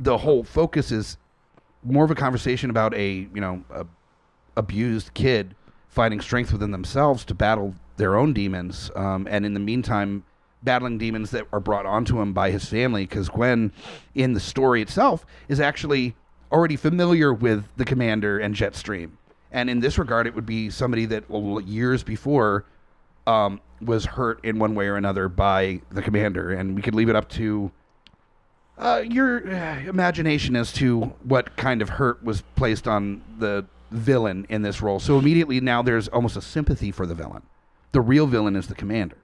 the 0.00 0.18
whole 0.18 0.44
focus 0.44 0.92
is 0.92 1.16
more 1.82 2.04
of 2.04 2.10
a 2.10 2.14
conversation 2.14 2.70
about 2.70 2.94
a, 2.94 3.28
you 3.34 3.40
know, 3.40 3.62
a 3.70 3.86
abused 4.56 5.14
kid 5.14 5.54
finding 5.88 6.20
strength 6.20 6.52
within 6.52 6.70
themselves 6.70 7.24
to 7.24 7.34
battle 7.34 7.74
their 7.96 8.16
own 8.16 8.32
demons. 8.32 8.90
Um, 8.94 9.26
and 9.30 9.46
in 9.46 9.54
the 9.54 9.60
meantime, 9.60 10.24
battling 10.62 10.98
demons 10.98 11.30
that 11.30 11.46
are 11.52 11.60
brought 11.60 11.86
onto 11.86 12.20
him 12.20 12.32
by 12.32 12.50
his 12.50 12.64
family. 12.64 13.04
Because 13.04 13.28
Gwen, 13.28 13.72
in 14.14 14.32
the 14.32 14.40
story 14.40 14.82
itself, 14.82 15.24
is 15.48 15.60
actually 15.60 16.14
already 16.50 16.76
familiar 16.76 17.32
with 17.32 17.64
the 17.76 17.84
commander 17.84 18.38
and 18.38 18.54
Jetstream. 18.54 19.10
And 19.50 19.70
in 19.70 19.80
this 19.80 19.98
regard, 19.98 20.26
it 20.26 20.34
would 20.34 20.46
be 20.46 20.70
somebody 20.70 21.06
that 21.06 21.24
years 21.66 22.02
before 22.02 22.64
um, 23.26 23.60
was 23.80 24.04
hurt 24.04 24.44
in 24.44 24.58
one 24.58 24.74
way 24.74 24.88
or 24.88 24.96
another 24.96 25.28
by 25.28 25.80
the 25.90 26.02
commander. 26.02 26.52
And 26.52 26.74
we 26.74 26.82
could 26.82 26.94
leave 26.94 27.08
it 27.08 27.16
up 27.16 27.28
to 27.30 27.70
uh, 28.78 29.02
your 29.08 29.46
uh, 29.48 29.80
imagination 29.80 30.56
as 30.56 30.72
to 30.74 31.00
what 31.24 31.56
kind 31.56 31.82
of 31.82 31.88
hurt 31.90 32.22
was 32.22 32.42
placed 32.56 32.86
on 32.88 33.22
the 33.38 33.64
villain 33.90 34.46
in 34.48 34.62
this 34.62 34.80
role. 34.82 35.00
So 35.00 35.18
immediately 35.18 35.60
now 35.60 35.82
there's 35.82 36.08
almost 36.08 36.36
a 36.36 36.42
sympathy 36.42 36.90
for 36.90 37.06
the 37.06 37.14
villain. 37.14 37.42
The 37.92 38.00
real 38.00 38.26
villain 38.26 38.54
is 38.56 38.66
the 38.68 38.74
commander, 38.74 39.16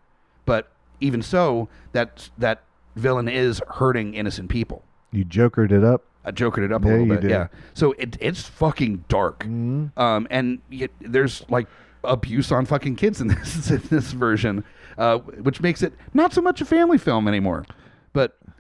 but 0.47 0.71
even 1.01 1.23
so, 1.23 1.69
that 1.93 2.31
that 2.39 2.63
villain 2.97 3.29
is 3.29 3.61
hurting 3.69 4.15
innocent 4.15 4.49
people. 4.49 4.83
You 5.13 5.25
jokered 5.25 5.71
it 5.71 5.85
up. 5.85 6.03
I 6.25 6.31
jokered 6.31 6.65
it 6.65 6.73
up 6.73 6.83
a 6.83 6.87
Yeah, 6.87 6.93
little 6.93 7.07
you 7.07 7.13
bit, 7.15 7.21
did. 7.23 7.31
yeah. 7.31 7.49
So 7.75 7.93
it, 7.99 8.17
it's 8.21 8.43
fucking 8.43 9.05
dark, 9.09 9.45
um, 9.45 10.27
and 10.31 10.61
there's 11.01 11.45
like 11.51 11.67
abuse 12.03 12.51
on 12.53 12.65
fucking 12.65 12.97
kids 12.97 13.21
in 13.21 13.29
this 13.29 13.71
in 13.71 13.83
this 13.91 14.13
version, 14.13 14.65
uh, 14.97 15.19
which 15.19 15.61
makes 15.61 15.83
it 15.83 15.93
not 16.15 16.33
so 16.33 16.41
much 16.41 16.61
a 16.63 16.65
family 16.65 16.97
film 16.97 17.29
anymore. 17.29 17.67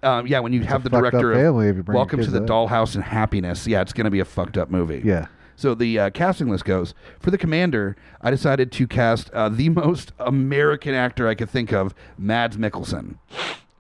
Um, 0.05 0.27
yeah, 0.27 0.41
when 0.41 0.53
you 0.53 0.61
have 0.63 0.85
the 0.85 0.91
fucked 0.91 1.07
up 1.07 1.13
director 1.13 1.33
of 1.33 1.39
family 1.39 1.69
if 1.69 1.77
you 1.77 1.83
bring 1.83 1.95
your 1.95 2.01
Welcome 2.01 2.19
to 2.21 2.25
kids 2.25 2.33
the 2.33 2.41
that. 2.41 2.49
Dollhouse 2.49 2.95
and 2.95 3.03
Happiness, 3.05 3.67
yeah, 3.67 3.81
it's 3.81 3.93
going 3.93 4.05
to 4.05 4.11
be 4.11 4.21
a 4.21 4.25
fucked 4.25 4.59
up 4.59 4.71
movie. 4.71 5.03
Yeah. 5.05 5.27
So 5.57 5.75
the 5.75 5.99
uh, 5.99 6.11
casting 6.11 6.49
list 6.49 6.65
goes 6.65 6.95
for 7.21 7.31
the 7.31 7.39
commander. 7.39 7.97
I 8.21 8.31
decided 8.31 8.73
to 8.73 8.87
cast 8.87 9.31
uh, 9.31 9.49
the 9.49 9.69
most 9.71 10.13
American 10.19 10.95
actor 10.95 11.29
I 11.29 11.35
could 11.35 11.49
think 11.49 11.73
of, 11.73 11.95
Mads 12.19 12.57
Mikkelsen. 12.57 13.17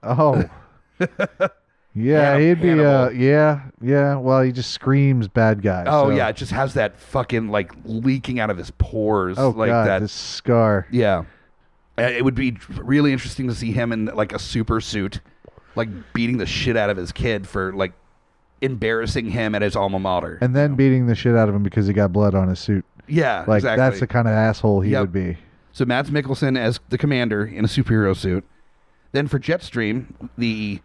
Oh. 0.02 0.48
yeah, 1.94 2.38
he'd 2.38 2.60
be. 2.60 2.70
Uh, 2.72 2.76
Hannibal. 3.08 3.12
yeah, 3.14 3.60
yeah. 3.80 4.16
Well, 4.16 4.42
he 4.42 4.52
just 4.52 4.70
screams 4.72 5.28
bad 5.28 5.62
guy. 5.62 5.84
Oh 5.86 6.10
so- 6.10 6.16
yeah, 6.16 6.28
it 6.28 6.36
just 6.36 6.52
has 6.52 6.74
that 6.74 6.98
fucking 6.98 7.48
like 7.48 7.72
leaking 7.84 8.40
out 8.40 8.50
of 8.50 8.56
his 8.56 8.70
pores, 8.72 9.38
Oh 9.38 9.50
like 9.50 9.68
god, 9.70 9.86
that. 9.86 9.98
this 10.00 10.12
scar. 10.12 10.86
Yeah, 10.90 11.24
Uh, 11.98 12.02
it 12.02 12.24
would 12.24 12.34
be 12.34 12.56
really 12.70 13.12
interesting 13.12 13.48
to 13.48 13.54
see 13.54 13.72
him 13.72 13.92
in 13.92 14.06
like 14.06 14.32
a 14.32 14.38
super 14.38 14.80
suit, 14.80 15.20
like 15.76 15.88
beating 16.12 16.38
the 16.38 16.46
shit 16.46 16.76
out 16.76 16.90
of 16.90 16.96
his 16.96 17.12
kid 17.12 17.46
for 17.48 17.72
like 17.72 17.92
embarrassing 18.60 19.30
him 19.30 19.54
at 19.54 19.62
his 19.62 19.76
alma 19.76 19.98
mater. 19.98 20.38
And 20.40 20.54
then 20.54 20.74
beating 20.74 21.06
the 21.06 21.14
shit 21.14 21.34
out 21.36 21.48
of 21.48 21.54
him 21.54 21.62
because 21.62 21.86
he 21.86 21.92
got 21.92 22.12
blood 22.12 22.34
on 22.34 22.48
his 22.48 22.58
suit. 22.58 22.84
yeah, 23.06 23.44
Like 23.46 23.58
exactly. 23.58 23.76
that's 23.84 24.00
the 24.00 24.06
kind 24.06 24.26
of 24.28 24.32
asshole 24.34 24.80
he 24.80 24.92
Yep. 24.92 25.00
would 25.00 25.12
be. 25.12 25.36
So 25.72 25.84
Mads 25.84 26.10
Mikkelsen 26.10 26.56
as 26.56 26.80
the 26.88 26.98
commander 26.98 27.44
in 27.44 27.64
a 27.64 27.68
superhero 27.68 28.16
suit. 28.16 28.44
Then 29.12 29.26
for 29.28 29.38
Jetstream, 29.38 30.06
the 30.38 30.80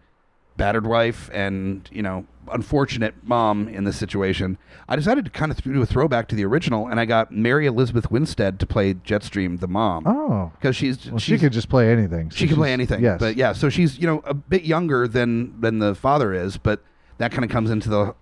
battered 0.56 0.86
wife 0.86 1.30
and 1.32 1.88
you 1.92 2.02
know 2.02 2.26
unfortunate 2.52 3.14
mom 3.22 3.68
in 3.68 3.84
this 3.84 3.96
situation, 3.96 4.58
I 4.88 4.96
decided 4.96 5.24
to 5.24 5.30
kind 5.30 5.52
of 5.52 5.62
do 5.62 5.80
a 5.82 5.86
throwback 5.86 6.28
to 6.28 6.34
the 6.34 6.44
original, 6.44 6.88
and 6.88 6.98
I 6.98 7.04
got 7.04 7.30
Mary 7.32 7.66
Elizabeth 7.66 8.10
Winstead 8.10 8.58
to 8.60 8.66
play 8.66 8.94
Jetstream, 8.94 9.60
the 9.60 9.68
mom, 9.68 10.04
Oh. 10.06 10.52
because 10.58 10.74
she's 10.76 11.10
Well, 11.10 11.18
she 11.18 11.38
could 11.38 11.52
just 11.52 11.68
play 11.68 11.92
anything. 11.92 12.30
So 12.30 12.36
she 12.38 12.46
can 12.48 12.56
play 12.56 12.72
anything. 12.72 13.02
Yes. 13.02 13.20
But 13.20 13.36
yeah, 13.36 13.52
so 13.52 13.68
she's, 13.68 13.98
you 13.98 14.06
know, 14.06 14.20
a 14.24 14.34
bit 14.34 14.64
younger 14.64 15.06
than 15.06 15.60
than 15.60 15.78
the 15.78 15.94
father 15.94 16.32
is, 16.32 16.56
but 16.56 16.82
that 17.18 17.30
kind 17.32 17.44
of 17.44 17.50
comes 17.50 17.70
into 17.70 17.88
the 17.88 18.14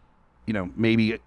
you 0.46 0.52
know, 0.54 0.70
maybe 0.76 1.18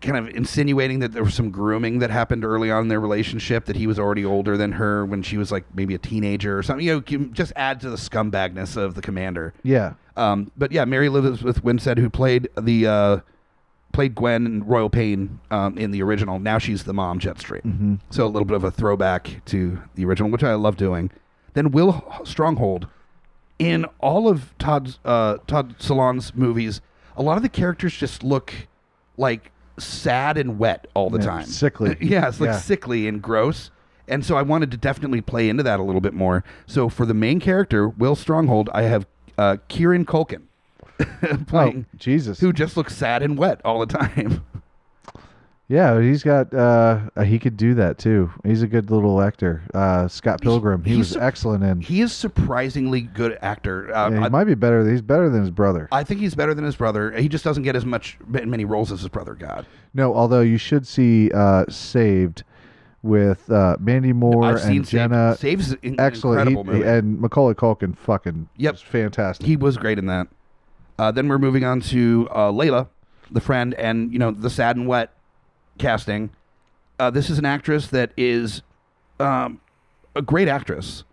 kind 0.00 0.16
of 0.16 0.28
insinuating 0.34 1.00
that 1.00 1.12
there 1.12 1.22
was 1.22 1.34
some 1.34 1.50
grooming 1.50 1.98
that 1.98 2.10
happened 2.10 2.44
early 2.44 2.70
on 2.70 2.82
in 2.82 2.88
their 2.88 3.00
relationship 3.00 3.66
that 3.66 3.76
he 3.76 3.86
was 3.86 3.98
already 3.98 4.24
older 4.24 4.56
than 4.56 4.72
her 4.72 5.04
when 5.04 5.22
she 5.22 5.36
was 5.36 5.52
like 5.52 5.64
maybe 5.74 5.94
a 5.94 5.98
teenager 5.98 6.58
or 6.58 6.62
something. 6.62 6.86
You 6.86 6.94
know, 6.94 7.00
can 7.02 7.34
just 7.34 7.52
add 7.56 7.80
to 7.82 7.90
the 7.90 7.96
scumbagness 7.96 8.76
of 8.76 8.94
the 8.94 9.02
commander. 9.02 9.52
Yeah. 9.62 9.94
Um, 10.16 10.50
but 10.56 10.72
yeah, 10.72 10.84
Mary 10.84 11.06
Elizabeth 11.06 11.62
Winstead, 11.62 11.98
who 11.98 12.08
played 12.08 12.48
the 12.58 12.86
uh, 12.86 13.16
played 13.92 14.14
Gwen 14.14 14.46
and 14.46 14.68
Royal 14.68 14.88
Pain 14.90 15.40
um, 15.50 15.76
in 15.76 15.90
the 15.90 16.02
original, 16.02 16.38
now 16.38 16.58
she's 16.58 16.84
the 16.84 16.94
mom, 16.94 17.18
Jetstream. 17.20 17.62
hmm 17.62 17.94
So 18.10 18.24
a 18.24 18.28
little 18.28 18.46
bit 18.46 18.56
of 18.56 18.64
a 18.64 18.70
throwback 18.70 19.44
to 19.46 19.80
the 19.96 20.04
original, 20.04 20.30
which 20.30 20.44
I 20.44 20.54
love 20.54 20.76
doing. 20.76 21.10
Then 21.54 21.70
Will 21.72 22.04
Stronghold. 22.24 22.86
In 23.58 23.84
all 23.98 24.26
of 24.26 24.56
Todd's 24.58 24.98
uh, 25.04 25.36
Todd 25.46 25.74
Salon's 25.78 26.34
movies, 26.34 26.80
a 27.14 27.22
lot 27.22 27.36
of 27.36 27.42
the 27.42 27.50
characters 27.50 27.92
just 27.94 28.22
look 28.22 28.54
like 29.18 29.52
sad 29.80 30.36
and 30.38 30.58
wet 30.58 30.86
all 30.94 31.10
the 31.10 31.18
Yeah, 31.18 31.24
time. 31.26 31.44
sickly. 31.44 31.96
yeah, 32.00 32.28
it's 32.28 32.40
like 32.40 32.48
Yeah. 32.50 32.58
sickly 32.58 33.08
and 33.08 33.20
gross. 33.22 33.70
And 34.08 34.24
so 34.24 34.36
I 34.36 34.42
wanted 34.42 34.70
to 34.72 34.76
definitely 34.76 35.20
play 35.20 35.48
into 35.48 35.62
that 35.62 35.78
a 35.78 35.82
little 35.82 36.00
bit 36.00 36.14
more. 36.14 36.42
So 36.66 36.88
for 36.88 37.06
the 37.06 37.14
main 37.14 37.38
character, 37.40 37.88
Will 37.88 38.16
Stronghold, 38.16 38.68
I 38.74 38.82
have 38.82 39.06
uh, 39.38 39.56
Kieran 39.68 40.04
Culkin 40.04 40.42
playing, 41.46 41.86
Oh, 41.88 41.96
Jesus. 41.96 42.40
who 42.40 42.52
just 42.52 42.76
looks 42.76 42.94
sad 42.96 43.22
and 43.22 43.38
wet 43.38 43.60
all 43.64 43.78
the 43.78 43.86
time. 43.98 44.44
Yeah, 45.72 46.00
he's 46.00 46.24
got. 46.24 46.52
Uh, 46.52 46.98
he 47.24 47.38
could 47.38 47.56
do 47.56 47.74
that 47.74 47.96
too. 47.96 48.32
He's 48.44 48.60
a 48.62 48.66
good 48.66 48.90
little 48.90 49.22
actor. 49.22 49.62
Uh, 49.72 50.08
Scott 50.08 50.40
Pilgrim. 50.40 50.82
He 50.82 50.90
he's 50.90 50.98
was 50.98 51.08
sur- 51.10 51.22
excellent 51.22 51.62
in. 51.62 51.80
He 51.80 52.00
is 52.00 52.12
surprisingly 52.12 53.02
good 53.02 53.38
actor. 53.40 53.94
Uh, 53.94 54.10
Yeah, 54.10 54.18
he 54.18 54.24
I, 54.24 54.28
might 54.30 54.44
be 54.44 54.56
better. 54.56 54.90
He's 54.90 55.00
better 55.00 55.30
than 55.30 55.42
his 55.42 55.50
brother. 55.52 55.88
I 55.92 56.02
think 56.02 56.18
he's 56.20 56.34
better 56.34 56.54
than 56.54 56.64
his 56.64 56.74
brother. 56.74 57.12
He 57.12 57.28
just 57.28 57.44
doesn't 57.44 57.62
get 57.62 57.76
as 57.76 57.86
much 57.86 58.18
many 58.26 58.64
roles 58.64 58.90
as 58.90 58.98
his 59.00 59.08
brother 59.10 59.34
got. 59.34 59.64
no, 59.94 60.12
although 60.12 60.40
you 60.40 60.58
should 60.58 60.88
see 60.88 61.30
uh, 61.32 61.64
Saved 61.68 62.42
with 63.04 63.48
uh, 63.48 63.76
Mandy 63.78 64.12
Moore 64.12 64.56
and 64.58 64.84
Jenna. 64.84 65.36
Saved. 65.38 65.64
Saves 65.66 65.76
an 65.84 66.00
excellent. 66.00 66.48
incredible 66.48 66.64
He- 66.72 66.78
movie. 66.80 66.88
and 66.90 67.20
Macaulay 67.20 67.54
Culkin 67.54 67.96
fucking 67.96 68.48
Yep. 68.56 68.78
fantastic. 68.78 69.46
He 69.46 69.54
was 69.56 69.76
great 69.76 70.00
in 70.00 70.06
that. 70.06 70.26
Uh, 70.98 71.12
then 71.12 71.28
we're 71.28 71.38
moving 71.38 71.62
on 71.64 71.80
to 71.80 72.28
uh, 72.32 72.50
Layla, 72.50 72.88
the 73.30 73.40
friend, 73.40 73.72
and 73.74 74.12
you 74.12 74.18
know 74.18 74.32
the 74.32 74.50
sad 74.50 74.76
and 74.76 74.88
wet 74.88 75.12
casting. 75.80 76.30
Uh, 76.98 77.10
this 77.10 77.30
is 77.30 77.38
an 77.38 77.44
actress 77.44 77.88
that 77.88 78.12
is 78.16 78.62
um, 79.18 79.60
a 80.14 80.22
great 80.22 80.48
actress, 80.48 81.04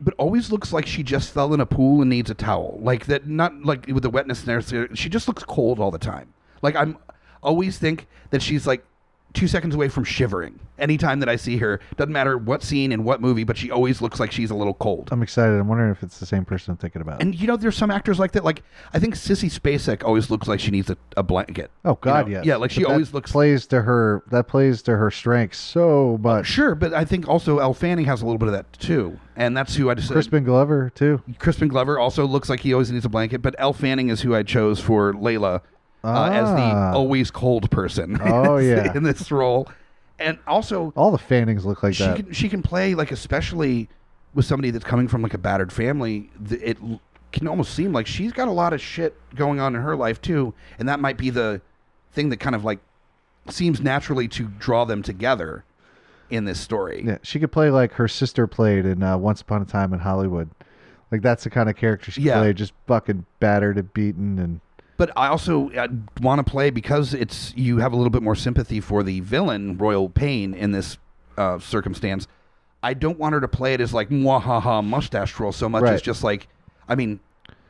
but 0.00 0.14
always 0.18 0.50
looks 0.50 0.72
like 0.72 0.86
she 0.86 1.02
just 1.02 1.32
fell 1.32 1.54
in 1.54 1.60
a 1.60 1.66
pool 1.66 2.00
and 2.00 2.10
needs 2.10 2.30
a 2.30 2.34
towel. 2.34 2.78
Like 2.82 3.06
that, 3.06 3.26
not 3.26 3.64
like 3.64 3.86
with 3.86 4.02
the 4.02 4.10
wetness 4.10 4.42
there. 4.42 4.60
She 4.94 5.08
just 5.08 5.28
looks 5.28 5.44
cold 5.44 5.78
all 5.78 5.90
the 5.90 5.98
time. 5.98 6.32
Like 6.62 6.74
I'm 6.74 6.98
always 7.42 7.78
think 7.78 8.06
that 8.30 8.42
she's 8.42 8.66
like 8.66 8.84
two 9.34 9.46
seconds 9.46 9.74
away 9.74 9.88
from 9.88 10.04
shivering 10.04 10.58
anytime 10.78 11.20
that 11.20 11.28
I 11.28 11.36
see 11.36 11.58
her. 11.58 11.80
Doesn't 11.96 12.12
matter 12.12 12.38
what 12.38 12.62
scene 12.62 12.92
and 12.92 13.04
what 13.04 13.20
movie, 13.20 13.44
but 13.44 13.56
she 13.56 13.70
always 13.70 14.00
looks 14.00 14.18
like 14.20 14.32
she's 14.32 14.50
a 14.50 14.54
little 14.54 14.74
cold. 14.74 15.08
I'm 15.12 15.22
excited. 15.22 15.58
I'm 15.58 15.68
wondering 15.68 15.90
if 15.90 16.02
it's 16.02 16.18
the 16.18 16.26
same 16.26 16.44
person 16.44 16.70
I'm 16.72 16.76
thinking 16.78 17.02
about. 17.02 17.20
And 17.20 17.34
you 17.34 17.46
know, 17.46 17.56
there's 17.56 17.76
some 17.76 17.90
actors 17.90 18.18
like 18.18 18.32
that. 18.32 18.44
Like 18.44 18.62
I 18.92 18.98
think 18.98 19.14
Sissy 19.14 19.50
Spacek 19.50 20.04
always 20.04 20.30
looks 20.30 20.48
like 20.48 20.60
she 20.60 20.70
needs 20.70 20.88
a, 20.90 20.96
a 21.16 21.22
blanket. 21.22 21.70
oh 21.84 21.98
God, 22.00 22.28
You 22.28 22.34
know? 22.34 22.38
yes. 22.40 22.46
Yeah, 22.46 22.56
like 22.56 22.70
she 22.70 22.82
But 22.82 22.88
that 22.88 22.92
always 22.94 23.12
looks. 23.14 23.30
plays 23.32 23.66
to 23.68 23.82
her. 23.82 24.22
That 24.30 24.48
plays 24.48 24.82
to 24.82 24.96
her 24.96 25.10
strengths 25.10 25.58
so 25.58 25.80
oh, 26.14 26.18
much. 26.18 26.46
Sure, 26.46 26.74
but 26.74 26.94
I 26.94 27.04
think 27.04 27.28
also 27.28 27.58
Elle 27.58 27.74
Fanning 27.74 28.06
has 28.06 28.22
a 28.22 28.24
little 28.24 28.38
bit 28.38 28.46
of 28.48 28.52
that 28.54 28.72
too, 28.74 29.18
and 29.36 29.56
that's 29.56 29.74
who 29.74 29.90
I 29.90 29.94
just 29.94 30.10
Crispin 30.10 30.44
Glover 30.44 30.90
too. 30.94 31.22
Crispin 31.38 31.68
Glover 31.68 31.98
also 31.98 32.24
looks 32.26 32.48
like 32.48 32.60
he 32.60 32.72
always 32.72 32.90
needs 32.90 33.04
a 33.04 33.08
blanket, 33.08 33.42
but 33.42 33.54
Elle 33.58 33.72
Fanning 33.72 34.08
is 34.08 34.22
who 34.22 34.34
I 34.34 34.42
chose 34.42 34.80
for 34.80 35.12
Layla 35.12 35.60
uh, 36.04 36.30
as 36.32 36.48
the 36.50 36.60
Ah. 36.62 36.92
always 36.92 37.30
cold 37.30 37.70
person. 37.70 38.18
Oh, 38.22 38.56
yeah. 38.58 38.92
in 38.96 39.02
this 39.02 39.30
role, 39.30 39.68
and 40.18 40.38
also 40.46 40.92
All 40.96 41.10
the 41.10 41.18
Fannings 41.18 41.64
look 41.64 41.82
like 41.82 41.94
she 41.94 42.04
that. 42.04 42.16
can 42.16 42.32
she 42.32 42.48
can 42.48 42.62
play 42.62 42.94
like 42.94 43.10
especially 43.12 43.88
with 44.34 44.44
somebody 44.44 44.70
that's 44.70 44.84
coming 44.84 45.08
from 45.08 45.22
like 45.22 45.34
a 45.34 45.38
battered 45.38 45.72
family. 45.72 46.30
th- 46.48 46.60
It 46.62 46.78
can 47.32 47.46
almost 47.48 47.74
seem 47.74 47.92
like 47.92 48.06
she's 48.06 48.32
got 48.32 48.48
a 48.48 48.52
lot 48.52 48.72
of 48.72 48.80
shit 48.80 49.14
going 49.34 49.60
on 49.60 49.74
in 49.74 49.82
her 49.82 49.96
life 49.96 50.20
too, 50.20 50.54
and 50.78 50.88
that 50.88 51.00
might 51.00 51.16
be 51.16 51.30
the 51.30 51.60
thing 52.12 52.28
that 52.30 52.38
kind 52.38 52.54
of 52.54 52.64
like 52.64 52.78
seems 53.48 53.80
naturally 53.80 54.28
to 54.28 54.44
draw 54.58 54.84
them 54.84 55.02
together 55.02 55.64
in 56.30 56.44
this 56.44 56.60
story. 56.60 57.02
Yeah, 57.06 57.18
she 57.22 57.38
could 57.40 57.52
play 57.52 57.70
like 57.70 57.92
her 57.94 58.08
sister 58.08 58.46
played 58.46 58.84
in 58.86 59.02
uh, 59.02 59.16
Once 59.16 59.40
Upon 59.40 59.62
a 59.62 59.64
Time 59.64 59.92
in 59.94 60.00
Hollywood. 60.00 60.50
Like 61.10 61.22
that's 61.22 61.44
the 61.44 61.50
kind 61.50 61.70
of 61.70 61.76
character 61.76 62.10
she 62.10 62.20
Yeah. 62.22 62.38
played, 62.40 62.56
just 62.56 62.72
fucking 62.86 63.24
battered 63.40 63.78
and 63.78 63.92
beaten 63.94 64.38
and 64.38 64.60
But 64.98 65.10
I 65.16 65.28
also 65.28 65.70
uh, 65.70 65.88
want 66.20 66.44
to 66.44 66.50
play 66.50 66.70
because 66.70 67.14
it's 67.14 67.54
you 67.56 67.78
have 67.78 67.92
a 67.92 67.96
little 67.96 68.10
bit 68.10 68.22
more 68.22 68.34
sympathy 68.34 68.80
for 68.80 69.02
the 69.02 69.20
villain 69.20 69.78
Royal 69.78 70.08
Pain 70.10 70.52
in 70.52 70.72
this 70.72 70.98
uh, 71.38 71.58
circumstance. 71.60 72.26
I 72.82 72.94
don't 72.94 73.18
want 73.18 73.32
her 73.32 73.40
to 73.40 73.48
play 73.48 73.74
it 73.74 73.80
as 73.80 73.94
like 73.94 74.10
mwahaha 74.10 74.84
mustache 74.84 75.32
twirl 75.32 75.52
so 75.52 75.68
much 75.68 75.84
as 75.84 76.02
just 76.02 76.22
like 76.22 76.48
I 76.88 76.94
mean, 76.96 77.20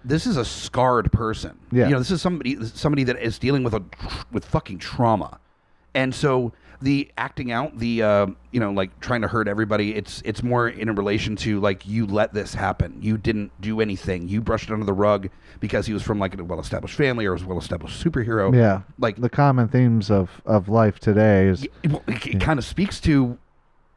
this 0.05 0.27
is 0.27 0.37
a 0.37 0.45
scarred 0.45 1.13
person. 1.13 1.59
Yeah. 1.71 1.87
you 1.87 1.93
know, 1.93 1.99
this 1.99 2.11
is 2.11 2.23
somebody 2.23 2.65
somebody 2.65 3.05
that 3.05 3.21
is 3.21 3.39
dealing 3.39 3.63
with 3.63 3.75
a 3.75 3.83
with 4.33 4.45
fucking 4.47 4.79
trauma, 4.79 5.39
and 5.95 6.15
so 6.15 6.53
the 6.81 7.11
acting 7.19 7.51
out 7.51 7.77
the 7.79 8.03
uh, 8.03 8.27
you 8.53 8.61
know 8.61 8.71
like 8.71 9.01
trying 9.01 9.23
to 9.23 9.29
hurt 9.29 9.49
everybody 9.49 9.95
it's 9.97 10.23
it's 10.25 10.43
more 10.45 10.69
in 10.69 10.89
a 10.89 10.93
relation 10.93 11.35
to 11.37 11.59
like 11.61 11.87
you 11.87 12.07
let 12.07 12.33
this 12.35 12.55
happen. 12.55 12.99
You 13.01 13.19
didn't 13.19 13.51
do 13.61 13.81
anything. 13.81 14.29
You 14.29 14.41
brushed 14.41 14.71
it 14.71 14.73
under 14.73 14.87
the 14.87 14.93
rug 14.93 15.29
because 15.61 15.87
he 15.87 15.93
was 15.93 16.03
from 16.03 16.19
like 16.21 16.39
a 16.39 16.45
well-established 16.45 16.95
family 16.95 17.27
or 17.27 17.33
was 17.33 17.43
a 17.43 17.47
well-established 17.47 18.03
superhero. 18.05 18.55
Yeah, 18.55 18.83
like 18.99 19.17
the 19.17 19.29
common 19.31 19.69
themes 19.69 20.11
of 20.11 20.41
of 20.47 20.69
life 20.69 21.01
today 21.01 21.47
is 21.49 21.65
it, 21.65 21.73
it, 21.83 22.27
it 22.27 22.41
kind 22.41 22.59
of 22.59 22.65
speaks 22.65 23.01
to 23.03 23.39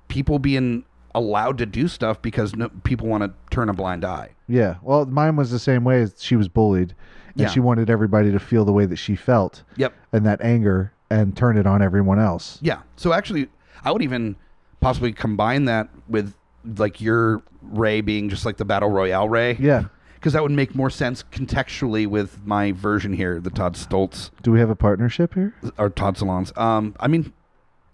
people 0.08 0.40
being 0.40 0.84
allowed 1.14 1.58
to 1.58 1.66
do 1.66 1.88
stuff 1.88 2.22
because 2.22 2.56
no, 2.56 2.70
people 2.84 3.08
want 3.08 3.22
to 3.24 3.32
turn 3.56 3.70
a 3.70 3.74
blind 3.74 4.04
eye. 4.06 4.30
Yeah. 4.48 4.76
Well, 4.82 5.06
mine 5.06 5.36
was 5.36 5.52
the 5.52 5.60
same 5.60 5.84
way. 5.84 6.02
As 6.02 6.16
she 6.22 6.36
was 6.36 6.48
bullied, 6.48 6.96
and 7.34 7.42
Yeah. 7.42 7.48
she 7.50 7.60
wanted 7.60 7.90
everybody 7.90 8.32
to 8.32 8.40
feel 8.40 8.66
the 8.66 8.74
way 8.74 8.86
that 8.86 8.96
she 8.98 9.16
felt. 9.16 9.64
Yep. 9.78 9.94
And 10.14 10.26
that 10.26 10.42
anger 10.42 10.94
and 11.12 11.36
turn 11.36 11.58
it 11.58 11.68
on 11.68 11.82
everyone 11.82 12.20
else. 12.20 12.58
Yeah. 12.62 12.82
So 12.96 13.12
actually, 13.12 13.50
I 13.84 13.92
would 13.92 14.02
even 14.02 14.36
possibly 14.80 15.12
combine 15.12 15.66
that 15.66 15.90
with 16.08 16.34
like 16.78 17.02
your 17.02 17.44
Ray 17.62 18.02
being 18.02 18.30
just 18.30 18.46
like 18.46 18.58
the 18.58 18.66
battle 18.66 18.90
royale 18.90 19.28
Ray. 19.28 19.58
Yeah. 19.60 19.86
Because 20.16 20.34
that 20.34 20.42
would 20.44 20.52
make 20.52 20.74
more 20.76 20.90
sense 20.90 21.24
contextually 21.32 22.08
with 22.08 22.46
my 22.46 22.72
version 22.72 23.12
here, 23.12 23.40
the 23.42 23.50
Todd 23.50 23.74
Stoltz 23.76 24.30
Do 24.44 24.52
we 24.52 24.60
have 24.60 24.70
a 24.70 24.76
partnership 24.76 25.34
here? 25.34 25.54
or 25.78 25.90
Todd 25.90 26.18
Salons. 26.18 26.54
Um, 26.56 26.96
I 27.00 27.08
mean, 27.08 27.34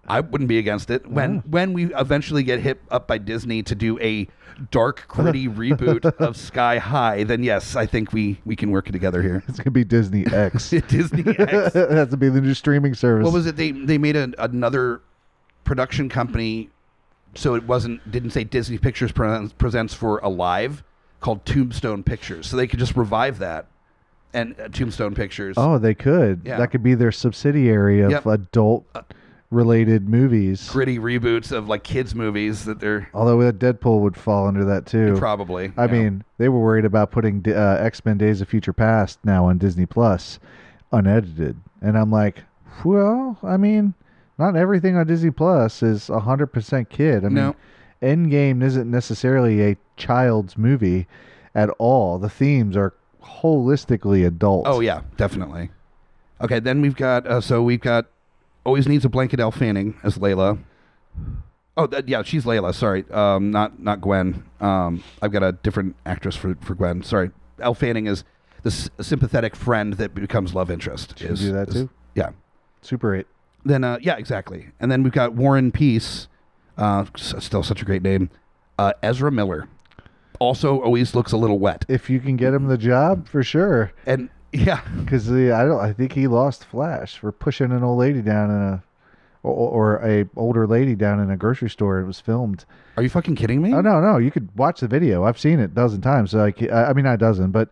I 0.07 0.21
wouldn't 0.21 0.47
be 0.47 0.57
against 0.57 0.89
it 0.89 1.05
when 1.07 1.35
Yeah. 1.35 1.41
when 1.49 1.73
we 1.73 1.93
eventually 1.93 2.43
get 2.43 2.59
hit 2.59 2.81
up 2.89 3.07
by 3.07 3.17
Disney 3.17 3.61
to 3.63 3.75
do 3.75 3.99
a 3.99 4.27
dark, 4.71 5.05
gritty 5.07 5.47
reboot 5.47 6.05
of 6.19 6.37
Sky 6.37 6.77
High. 6.77 7.23
Then 7.23 7.43
yes, 7.43 7.75
I 7.75 7.85
think 7.85 8.13
we 8.13 8.39
we 8.45 8.55
can 8.55 8.71
work 8.71 8.85
together 8.91 9.21
here. 9.21 9.43
It's 9.47 9.57
gonna 9.59 9.71
be 9.71 9.83
Disney 9.83 10.25
X. 10.25 10.69
Disney 10.87 11.23
X. 11.37 11.75
it 11.75 11.91
has 11.91 12.09
to 12.09 12.17
be 12.17 12.29
the 12.29 12.41
new 12.41 12.53
streaming 12.53 12.93
service. 12.93 13.25
What 13.25 13.33
was 13.33 13.45
it? 13.47 13.55
They 13.57 13.71
they 13.71 13.97
made 13.97 14.15
a, 14.15 14.31
another 14.43 15.01
production 15.65 16.07
company, 16.09 16.69
so 17.35 17.55
it 17.55 17.63
wasn't 17.65 18.09
didn't 18.09 18.31
say 18.31 18.43
Disney 18.45 18.77
Pictures 18.77 19.11
presents, 19.11 19.53
presents 19.53 19.93
for 19.93 20.19
Alive, 20.19 20.83
called 21.19 21.45
Tombstone 21.45 22.03
Pictures. 22.03 22.47
So 22.47 22.55
they 22.55 22.67
could 22.67 22.79
just 22.79 22.95
revive 22.95 23.39
that, 23.39 23.65
and 24.33 24.55
uh, 24.59 24.69
Tombstone 24.69 25.13
Pictures. 25.15 25.55
Oh, 25.57 25.77
they 25.77 25.93
could. 25.93 26.41
Yeah. 26.45 26.57
That 26.57 26.71
could 26.71 26.83
be 26.83 26.95
their 26.95 27.11
subsidiary 27.11 27.99
of 28.01 28.11
Yep. 28.11 28.25
adult 28.25 28.85
related 29.49 30.09
movies. 30.09 30.69
gritty 30.69 30.99
reboots 30.99 31.51
of 31.51 31.69
like 31.69 31.83
kids 31.83 32.13
movies 32.13 32.65
that 32.65 32.79
they're 32.79 33.09
Although 33.13 33.41
that 33.43 33.59
Deadpool 33.59 34.01
would 34.01 34.17
fall 34.17 34.47
under 34.47 34.65
that 34.65 34.85
too. 34.85 35.15
probably. 35.17 35.71
I 35.77 35.85
yeah. 35.85 35.91
mean, 35.91 36.23
they 36.37 36.49
were 36.49 36.59
worried 36.59 36.85
about 36.85 37.11
putting 37.11 37.43
uh, 37.47 37.77
X 37.79 38.03
Men: 38.05 38.17
Days 38.17 38.41
of 38.41 38.49
Future 38.49 38.73
Past 38.73 39.19
now 39.23 39.45
on 39.45 39.57
Disney 39.57 39.85
Plus, 39.85 40.39
unedited, 40.91 41.57
and 41.81 41.97
I'm 41.97 42.11
like, 42.11 42.43
well, 42.83 43.37
I 43.43 43.57
mean, 43.57 43.93
not 44.37 44.55
everything 44.55 44.97
on 44.97 45.07
Disney 45.07 45.31
Plus 45.31 45.81
is 45.81 46.07
hundred 46.07 46.47
percent 46.47 46.89
kid. 46.89 47.23
I 47.23 47.29
mean, 47.29 47.35
No. 47.35 47.55
Endgame 48.01 48.61
isn't 48.61 48.89
necessarily 48.91 49.61
a 49.71 49.77
child's 49.95 50.57
movie 50.57 51.07
at 51.55 51.69
all. 51.79 52.19
The 52.19 52.29
themes 52.29 52.77
are 52.77 52.93
holistically 53.23 54.25
adult. 54.27 54.67
Oh 54.67 54.79
yeah, 54.81 55.01
definitely. 55.15 55.69
Okay, 56.41 56.59
then 56.59 56.81
we've 56.81 56.95
got 56.95 57.25
uh, 57.25 57.41
so 57.41 57.63
we've 57.63 57.79
got 57.81 58.05
always 58.67 58.87
needs 58.87 59.03
a 59.05 59.09
blanket. 59.09 59.39
Elle 59.39 59.49
Fanning 59.51 59.95
as 60.03 60.17
Layla. 60.19 60.59
Oh 61.75 61.87
that, 61.87 62.07
yeah, 62.07 62.21
she's 62.23 62.43
Layla. 62.45 62.73
Sorry, 62.75 63.05
um, 63.11 63.49
not 63.51 63.79
not 63.79 64.01
Gwen. 64.01 64.43
Um, 64.59 65.03
I've 65.21 65.31
got 65.31 65.41
a 65.43 65.53
different 65.53 65.95
actress 66.05 66.35
for 66.35 66.55
for 66.61 66.75
Gwen. 66.75 67.01
Sorry, 67.03 67.31
Elle 67.59 67.73
Fanning 67.73 68.05
is 68.07 68.23
the 68.63 68.69
s- 68.69 68.89
sympathetic 68.99 69.55
friend 69.55 69.93
that 69.93 70.13
becomes 70.13 70.53
love 70.53 70.69
interest. 70.69 71.17
She 71.17 71.25
is, 71.25 71.39
do 71.39 71.51
that 71.53 71.69
is- 71.69 71.73
too? 71.73 71.89
Yeah. 72.15 72.29
Super 72.81 73.15
Eight. 73.15 73.27
Then 73.65 73.83
uh, 73.83 73.97
yeah, 74.01 74.17
exactly. 74.17 74.67
And 74.79 74.91
then 74.91 75.03
we've 75.03 75.13
got 75.13 75.33
Warren 75.33 75.71
Peace. 75.71 76.27
Uh, 76.77 77.05
s- 77.15 77.33
still 77.39 77.63
such 77.63 77.81
a 77.81 77.85
great 77.85 78.01
name. 78.03 78.29
Uh, 78.77 78.93
Ezra 79.01 79.31
Miller. 79.31 79.67
Also, 80.39 80.79
always 80.81 81.15
looks 81.15 81.31
a 81.31 81.37
little 81.37 81.57
wet. 81.57 81.83
If 81.87 82.09
you 82.11 82.19
can 82.19 82.37
get 82.37 82.53
him 82.53 82.67
the 82.67 82.77
job, 82.77 83.27
for 83.27 83.41
sure. 83.43 83.91
And 84.05 84.29
yeah, 84.57 84.81
Because 84.99 85.29
I 85.31 85.65
don't. 85.65 85.79
I 85.79 85.93
think 85.93 86.13
he 86.13 86.27
lost 86.27 86.65
Flash 86.65 87.17
for 87.17 87.31
pushing 87.31 87.71
an 87.71 87.83
old 87.83 87.99
lady 87.99 88.21
down 88.21 88.49
in 88.49 88.55
a, 88.57 88.83
or, 89.43 89.53
or 89.99 90.05
a 90.05 90.25
older 90.35 90.67
lady 90.67 90.95
down 90.95 91.19
in 91.19 91.29
a 91.31 91.37
grocery 91.37 91.69
store. 91.69 91.99
It 91.99 92.05
was 92.05 92.19
filmed. 92.19 92.65
are 92.97 93.03
you 93.03 93.09
fucking 93.09 93.35
kidding 93.35 93.61
me? 93.61 93.73
Oh 93.73 93.81
no, 93.81 93.99
no, 94.01 94.17
you 94.17 94.31
could 94.31 94.49
watch 94.57 94.79
the 94.81 94.87
video. 94.87 95.23
I've 95.23 95.39
seen 95.39 95.59
it 95.59 95.65
a 95.65 95.67
dozen 95.67 96.01
times. 96.01 96.33
Like, 96.33 96.61
I 96.63 96.85
I 96.85 96.93
mean, 96.93 97.05
not 97.05 97.15
a 97.15 97.17
dozen, 97.17 97.51
but 97.51 97.69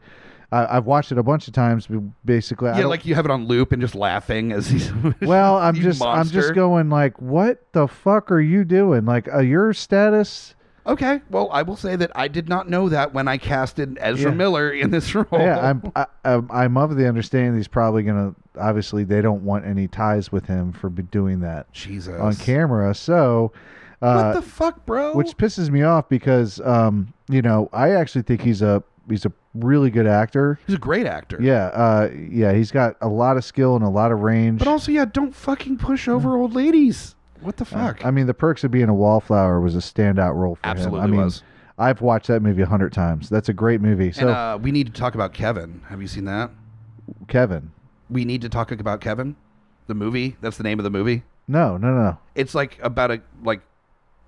I, 0.52 0.78
I've 0.78 0.86
watched 0.86 1.12
it 1.12 1.18
a 1.18 1.24
bunch 1.24 1.48
of 1.48 1.54
times. 1.54 1.88
Basically, 2.24 2.70
Yeah, 2.70 2.86
like 2.86 3.06
you 3.06 3.16
have 3.16 3.26
it 3.26 3.32
on 3.32 3.46
loop 3.48 3.72
and 3.72 3.82
just 3.82 3.96
laughing 3.96 4.52
as 4.52 4.68
he's. 4.68 4.92
Well, 5.22 5.58
I'm 5.58 5.76
just, 5.76 6.02
I'm 6.02 6.30
just 6.30 6.54
going 6.54 6.90
like, 6.90 7.20
what 7.22 7.64
the 7.74 7.88
fuck 7.88 8.32
are 8.32 8.40
you 8.40 8.64
doing? 8.64 9.06
Like, 9.06 9.28
uh, 9.34 9.40
your 9.40 9.74
status. 9.74 10.56
Okay, 10.88 11.22
well, 11.32 11.50
I 11.52 11.64
will 11.64 11.76
say 11.78 11.96
that 11.96 12.12
I 12.16 12.28
did 12.28 12.48
not 12.48 12.70
know 12.70 12.90
that 12.90 13.12
when 13.14 13.28
I 13.28 13.38
casted 13.38 13.98
Ezra 14.00 14.30
Yeah. 14.32 14.36
Miller 14.38 14.70
in 14.72 14.92
this 14.92 15.16
role. 15.16 15.26
Yeah, 15.32 15.60
I'm, 15.60 15.92
I, 15.96 16.06
I'm, 16.24 16.48
I'm 16.52 16.78
of 16.78 16.96
the 16.96 17.08
understanding 17.08 17.56
he's 17.56 17.68
probably 17.68 18.04
gonna. 18.04 18.36
Obviously, 18.60 19.04
they 19.04 19.22
don't 19.22 19.44
want 19.44 19.66
any 19.66 19.88
ties 19.88 20.32
with 20.32 20.46
him 20.46 20.72
for 20.72 20.90
be 20.90 21.04
doing 21.04 21.40
that 21.42 21.72
Jesus. 21.74 22.20
on 22.20 22.36
camera. 22.36 22.94
So, 22.94 23.52
uh, 24.02 24.32
What 24.32 24.34
the 24.36 24.42
fuck, 24.48 24.86
bro? 24.86 25.14
which 25.14 25.36
pisses 25.38 25.70
me 25.70 25.82
off 25.82 26.08
because 26.08 26.62
um, 26.62 27.14
you 27.30 27.42
know 27.42 27.70
I 27.74 27.92
actually 27.92 28.22
think 28.22 28.42
he's 28.42 28.62
a 28.62 28.84
he's 29.10 29.26
a 29.26 29.32
really 29.56 29.90
good 29.90 30.06
actor. 30.08 30.60
He's 30.68 30.76
a 30.76 30.80
great 30.80 31.08
actor. 31.08 31.40
Yeah, 31.42 31.66
uh, 31.68 32.10
yeah, 32.30 32.54
he's 32.54 32.72
got 32.72 32.96
a 33.02 33.08
lot 33.08 33.38
of 33.38 33.44
skill 33.44 33.76
and 33.76 33.84
a 33.84 33.90
lot 33.90 34.12
of 34.12 34.20
range. 34.20 34.60
But 34.60 34.68
also, 34.68 34.92
yeah, 34.92 35.06
don't 35.06 35.36
fucking 35.36 35.78
push 35.78 36.08
over 36.08 36.36
old 36.38 36.54
ladies. 36.54 37.15
What 37.42 37.58
the 37.58 37.66
fuck? 37.66 38.06
I 38.06 38.12
mean, 38.12 38.28
The 38.28 38.34
Perks 38.34 38.64
of 38.64 38.72
Being 38.72 38.90
a 38.90 38.94
Wallflower 38.94 39.60
was 39.62 39.76
a 39.76 39.80
standout 39.80 40.36
role 40.36 40.56
for 40.56 40.66
Absolutely 40.66 41.00
him. 41.00 41.04
I 41.04 41.08
mean, 41.08 41.22
was. 41.22 41.44
I've 41.78 42.02
watched 42.02 42.28
that 42.28 42.42
movie 42.42 42.62
a 42.62 42.66
hundred 42.66 42.94
times. 42.94 43.28
That's 43.30 43.50
a 43.50 43.54
great 43.54 43.82
movie. 43.82 44.12
So, 44.14 44.22
and 44.22 44.30
uh, 44.30 44.58
we 44.62 44.72
need 44.72 44.88
to 44.88 44.94
talk 44.94 45.14
about 45.16 45.34
Kevin. 45.34 45.82
Have 45.90 46.02
you 46.02 46.08
seen 46.08 46.26
that? 46.26 46.50
Kevin, 47.28 47.72
We 48.10 48.26
need 48.26 48.42
to 48.42 48.50
talk 48.50 48.72
about 48.72 49.02
Kevin, 49.02 49.36
the 49.88 49.94
movie. 49.94 50.38
That's 50.42 50.58
the 50.58 50.64
name 50.64 50.80
of 50.80 50.84
the 50.84 50.90
movie. 50.90 51.24
no, 51.48 51.78
no, 51.78 51.90
no, 51.94 52.02
no. 52.04 52.18
It's 52.34 52.56
like 52.56 52.80
about 52.82 53.12
a 53.12 53.22
like 53.44 53.62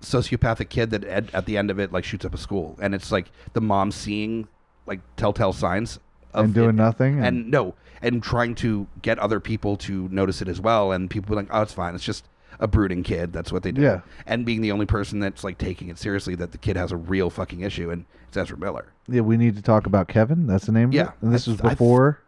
sociopathic 0.02 0.68
kid 0.68 0.90
that 0.90 1.04
at, 1.04 1.34
at 1.34 1.46
the 1.46 1.56
end 1.56 1.70
of 1.70 1.78
it 1.80 1.92
like 1.92 2.04
shoots 2.04 2.24
up 2.24 2.34
a 2.34 2.38
school, 2.38 2.76
and 2.80 2.94
it's 2.94 3.10
like 3.10 3.30
the 3.54 3.60
mom 3.60 3.90
seeing 3.90 4.46
like 4.86 5.00
telltale 5.16 5.52
signs 5.52 5.98
of 6.34 6.44
and 6.46 6.54
doing 6.54 6.70
it- 6.70 6.72
nothing. 6.74 7.16
And, 7.18 7.26
and 7.26 7.50
no, 7.50 7.74
and 8.02 8.22
trying 8.22 8.54
to 8.56 8.86
get 9.02 9.18
other 9.18 9.40
people 9.40 9.76
to 9.78 10.08
notice 10.10 10.40
it 10.42 10.48
as 10.48 10.60
well, 10.60 10.92
and 10.92 11.10
people 11.10 11.30
be 11.30 11.36
like, 11.36 11.48
"Oh, 11.50 11.62
it's 11.62 11.72
fine. 11.72 11.94
It's 11.94 12.04
just 12.04 12.28
a 12.60 12.66
brooding 12.68 13.02
kid. 13.02 13.32
That's 13.32 13.52
what 13.52 13.62
they 13.62 13.72
do." 13.72 13.82
Yeah. 13.82 14.00
And 14.26 14.44
being 14.44 14.60
the 14.62 14.72
only 14.72 14.86
person 14.86 15.20
that's 15.20 15.44
like 15.44 15.58
taking 15.58 15.88
it 15.88 15.98
seriously, 15.98 16.34
that 16.36 16.52
the 16.52 16.58
kid 16.58 16.76
has 16.76 16.92
a 16.92 16.96
real 16.96 17.30
fucking 17.30 17.60
issue, 17.60 17.90
and 17.90 18.04
it's 18.28 18.36
Ezra 18.36 18.56
Miller. 18.58 18.86
yeah, 19.08 19.20
we 19.22 19.36
need 19.36 19.56
to 19.56 19.62
talk 19.62 19.86
about 19.86 20.08
Kevin. 20.08 20.46
That's 20.46 20.66
the 20.66 20.72
name. 20.72 20.92
Yeah, 20.92 21.02
of 21.02 21.08
it? 21.08 21.14
and 21.22 21.34
this 21.34 21.48
I- 21.48 21.52
is 21.52 21.60
I- 21.62 21.70
before. 21.70 22.20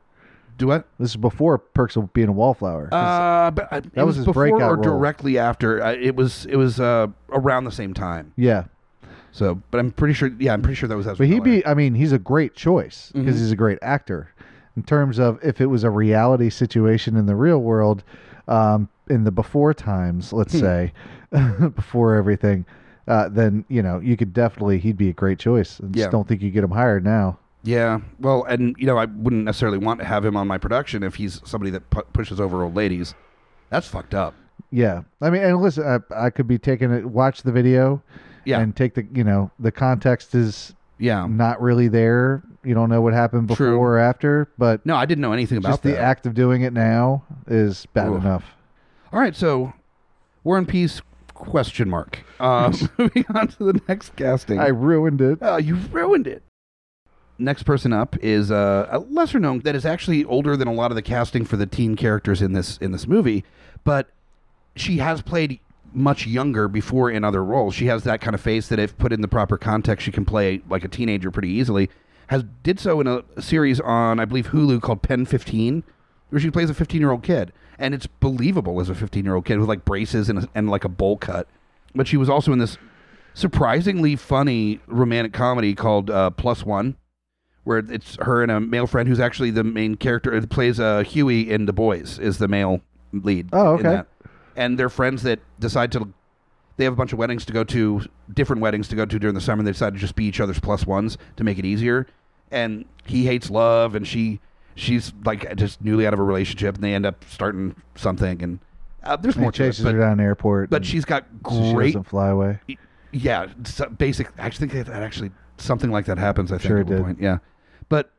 Do 0.58 0.66
what? 0.66 0.86
this 0.98 1.10
is 1.10 1.16
before 1.16 1.56
Perks 1.56 1.96
of 1.96 2.12
Being 2.12 2.28
a 2.28 2.32
Wallflower. 2.32 2.90
Uh, 2.92 3.50
but 3.50 3.72
uh, 3.72 3.76
it 3.76 3.96
was 3.96 4.06
was 4.08 4.16
his 4.16 4.24
before 4.26 4.42
breakout 4.42 4.60
or 4.72 4.74
role. 4.74 4.82
directly 4.82 5.38
after. 5.38 5.82
Uh, 5.82 5.92
it 5.92 6.14
was 6.14 6.44
it 6.46 6.56
was 6.56 6.78
uh, 6.78 7.06
around 7.30 7.64
the 7.64 7.72
same 7.72 7.94
time. 7.94 8.34
yeah, 8.36 8.64
So, 9.32 9.62
but 9.70 9.78
I'm 9.78 9.90
pretty 9.90 10.12
sure. 10.12 10.30
Yeah, 10.38 10.52
I'm 10.52 10.60
pretty 10.60 10.74
sure 10.74 10.86
that 10.88 10.96
was 10.98 11.06
Ezra 11.06 11.16
but 11.16 11.28
he'd 11.28 11.42
Miller. 11.42 11.60
be. 11.62 11.66
I 11.66 11.72
mean, 11.72 11.94
he's 11.94 12.12
a 12.12 12.18
great 12.18 12.54
choice 12.54 13.10
because 13.14 13.36
Mhm. 13.36 13.38
he's 13.38 13.52
a 13.52 13.56
great 13.56 13.78
actor. 13.80 14.28
In 14.76 14.82
terms 14.82 15.18
of 15.18 15.38
if 15.42 15.62
it 15.62 15.66
was 15.66 15.82
a 15.82 15.88
reality 15.88 16.50
situation 16.50 17.16
in 17.16 17.24
the 17.24 17.36
real 17.36 17.60
world, 17.62 18.04
um, 18.48 18.88
in 19.08 19.24
the 19.24 19.30
before 19.30 19.74
times, 19.74 20.32
let's 20.32 20.52
Hmm. 20.54 20.60
say, 20.60 20.92
before 21.74 22.14
everything, 22.16 22.64
uh, 23.08 23.28
then 23.28 23.64
you 23.68 23.82
know 23.82 23.98
you 23.98 24.16
could 24.16 24.32
definitely 24.32 24.78
he'd 24.78 24.96
be 24.96 25.08
a 25.08 25.12
great 25.12 25.38
choice. 25.38 25.80
I 25.82 25.86
just 25.86 25.96
Yeah. 25.96 26.08
don't 26.10 26.26
think 26.28 26.42
you 26.42 26.50
get 26.50 26.64
him 26.64 26.70
hired 26.70 27.04
now. 27.04 27.38
Yeah, 27.62 28.00
well, 28.18 28.44
and 28.44 28.74
you 28.78 28.86
know, 28.86 28.96
I 28.96 29.04
wouldn't 29.04 29.44
necessarily 29.44 29.78
want 29.78 30.00
to 30.00 30.06
have 30.06 30.24
him 30.24 30.36
on 30.36 30.48
my 30.48 30.56
production 30.58 31.02
if 31.02 31.16
he's 31.16 31.40
somebody 31.44 31.70
that 31.72 31.88
pu- 31.90 32.04
pushes 32.14 32.40
over 32.40 32.62
old 32.62 32.74
ladies. 32.74 33.14
That's 33.68 33.86
fucked 33.86 34.14
up. 34.14 34.34
Yeah, 34.70 35.02
I 35.20 35.30
mean, 35.30 35.42
and 35.42 35.60
listen, 35.60 35.84
I, 36.10 36.26
I 36.26 36.30
could 36.30 36.46
be 36.48 36.58
taking 36.58 36.90
it, 36.90 37.04
watch 37.04 37.42
the 37.42 37.52
video, 37.52 38.02
Yeah, 38.44 38.60
and 38.60 38.74
take 38.74 38.94
the 38.94 39.06
you 39.12 39.24
know 39.24 39.50
the 39.58 39.72
context 39.72 40.34
is 40.34 40.74
yeah. 40.98 41.26
not 41.26 41.60
really 41.60 41.88
there. 41.88 42.42
You 42.62 42.74
don't 42.74 42.88
know 42.90 43.00
what 43.00 43.12
happened 43.14 43.46
before 43.46 43.66
True. 43.68 43.78
or 43.78 43.98
after, 43.98 44.48
but 44.58 44.84
No, 44.84 44.94
I 44.96 45.06
didn't 45.06 45.22
know 45.22 45.32
anything 45.32 45.58
about 45.58 45.70
just 45.70 45.82
the 45.82 45.92
that. 45.92 46.00
act 46.00 46.26
of 46.26 46.34
doing 46.34 46.62
it 46.62 46.72
now 46.72 47.24
is 47.46 47.86
bad 47.94 48.08
Oof. 48.08 48.20
enough. 48.22 48.44
All 49.12 49.18
right, 49.20 49.34
so 49.34 49.72
Warren 50.44 50.66
Peace 50.66 51.00
question 51.34 51.88
mark. 51.88 52.20
Uh, 52.38 52.72
moving 52.98 53.24
on 53.34 53.48
to 53.48 53.72
the 53.72 53.80
next 53.88 54.14
casting. 54.16 54.58
I 54.58 54.68
ruined 54.68 55.20
it. 55.22 55.38
Oh, 55.40 55.56
you 55.56 55.76
ruined 55.76 56.26
it. 56.26 56.42
Next 57.38 57.62
person 57.62 57.94
up 57.94 58.16
is 58.20 58.50
uh, 58.50 58.88
a 58.90 58.98
lesser 58.98 59.38
known 59.38 59.60
that 59.60 59.74
is 59.74 59.86
actually 59.86 60.24
older 60.24 60.54
than 60.58 60.68
a 60.68 60.74
lot 60.74 60.90
of 60.90 60.94
the 60.96 61.02
casting 61.02 61.46
for 61.46 61.56
the 61.56 61.64
teen 61.64 61.96
characters 61.96 62.42
in 62.42 62.52
this 62.52 62.76
in 62.78 62.92
this 62.92 63.06
movie, 63.06 63.44
but 63.82 64.10
she 64.76 64.98
has 64.98 65.22
played 65.22 65.58
much 65.94 66.26
younger 66.26 66.68
before 66.68 67.10
in 67.10 67.24
other 67.24 67.42
roles. 67.42 67.74
She 67.74 67.86
has 67.86 68.04
that 68.04 68.20
kind 68.20 68.34
of 68.34 68.42
face 68.42 68.68
that, 68.68 68.78
if 68.78 68.96
put 68.98 69.10
in 69.12 69.22
the 69.22 69.28
proper 69.28 69.56
context, 69.56 70.04
she 70.04 70.12
can 70.12 70.26
play 70.26 70.60
like 70.68 70.84
a 70.84 70.88
teenager 70.88 71.30
pretty 71.30 71.48
easily. 71.48 71.88
Has 72.30 72.44
did 72.62 72.78
so 72.78 73.00
in 73.00 73.08
a 73.08 73.24
series 73.42 73.80
on 73.80 74.20
I 74.20 74.24
believe 74.24 74.50
Hulu 74.50 74.80
called 74.80 75.02
Pen 75.02 75.26
Fifteen, 75.26 75.82
where 76.28 76.40
she 76.40 76.48
plays 76.48 76.70
a 76.70 76.74
15 76.74 77.00
year 77.00 77.10
old 77.10 77.24
kid, 77.24 77.52
and 77.76 77.92
it's 77.92 78.06
believable 78.06 78.80
as 78.80 78.88
a 78.88 78.94
15 78.94 79.24
year 79.24 79.34
old 79.34 79.44
kid 79.44 79.58
with 79.58 79.68
like 79.68 79.84
braces 79.84 80.28
and 80.28 80.38
a, 80.38 80.48
and 80.54 80.70
like 80.70 80.84
a 80.84 80.88
bowl 80.88 81.16
cut. 81.16 81.48
But 81.92 82.06
she 82.06 82.16
was 82.16 82.30
also 82.30 82.52
in 82.52 82.60
this 82.60 82.78
surprisingly 83.34 84.14
funny 84.14 84.78
romantic 84.86 85.32
comedy 85.32 85.74
called 85.74 86.08
uh, 86.08 86.30
Plus 86.30 86.64
One, 86.64 86.96
where 87.64 87.78
it's 87.78 88.16
her 88.20 88.44
and 88.44 88.52
a 88.52 88.60
male 88.60 88.86
friend 88.86 89.08
who's 89.08 89.18
actually 89.18 89.50
the 89.50 89.64
main 89.64 89.96
character. 89.96 90.32
It 90.32 90.48
plays 90.50 90.78
uh, 90.78 91.02
Huey 91.02 91.50
in 91.50 91.66
The 91.66 91.72
Boys 91.72 92.20
is 92.20 92.38
the 92.38 92.46
male 92.46 92.80
lead. 93.12 93.48
Oh, 93.52 93.74
in 93.74 93.86
okay. 93.86 93.96
that. 93.96 94.06
And 94.54 94.78
they're 94.78 94.88
friends 94.88 95.24
that 95.24 95.40
decide 95.58 95.90
to. 95.92 96.14
They 96.76 96.84
have 96.84 96.92
a 96.92 96.96
bunch 96.96 97.12
of 97.12 97.18
weddings 97.18 97.44
to 97.46 97.52
go 97.52 97.64
to, 97.64 98.02
different 98.32 98.62
weddings 98.62 98.86
to 98.88 98.96
go 98.96 99.04
to 99.04 99.18
during 99.18 99.34
the 99.34 99.40
summer. 99.40 99.60
And 99.60 99.66
they 99.66 99.72
decide 99.72 99.94
to 99.94 99.98
just 99.98 100.14
be 100.14 100.24
each 100.24 100.40
other's 100.40 100.60
plus 100.60 100.86
ones 100.86 101.18
to 101.36 101.44
make 101.44 101.58
it 101.58 101.66
easier. 101.66 102.06
And 102.50 102.84
he 103.04 103.26
hates 103.26 103.50
love, 103.50 103.94
and 103.94 104.06
she, 104.06 104.40
she's 104.74 105.12
like 105.24 105.54
just 105.56 105.82
newly 105.82 106.06
out 106.06 106.12
of 106.14 106.18
a 106.20 106.22
relationship, 106.22 106.74
and 106.74 106.82
they 106.84 106.94
end 106.94 107.06
up 107.06 107.24
starting 107.28 107.76
something. 107.94 108.42
And 108.42 108.58
uh, 109.04 109.16
there's 109.16 109.36
And 109.36 109.42
more 109.42 109.52
to 109.52 109.62
it, 109.62 109.68
chases 109.68 109.84
but, 109.84 109.94
her 109.94 110.00
down 110.00 110.16
the 110.18 110.24
airport. 110.24 110.70
but 110.70 110.84
she's 110.84 111.04
got 111.04 111.26
so 111.48 111.62
she 111.64 111.72
great 111.72 111.86
doesn't 111.92 112.04
fly 112.04 112.28
away. 112.28 112.58
yeah, 113.12 113.46
so 113.64 113.88
basic. 113.88 114.28
I 114.38 114.46
actually 114.46 114.68
think 114.68 114.86
that 114.86 114.94
actually 115.02 115.30
something 115.58 115.90
like 115.90 116.06
that 116.06 116.18
happens. 116.18 116.50
I 116.52 116.56
think 116.58 116.68
Sure 116.68 116.78
at 116.80 116.86
one 116.86 117.04
point. 117.04 117.20
Yeah, 117.20 117.38
but 117.88 118.10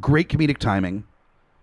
great 0.00 0.28
comedic 0.28 0.58
timing, 0.58 1.04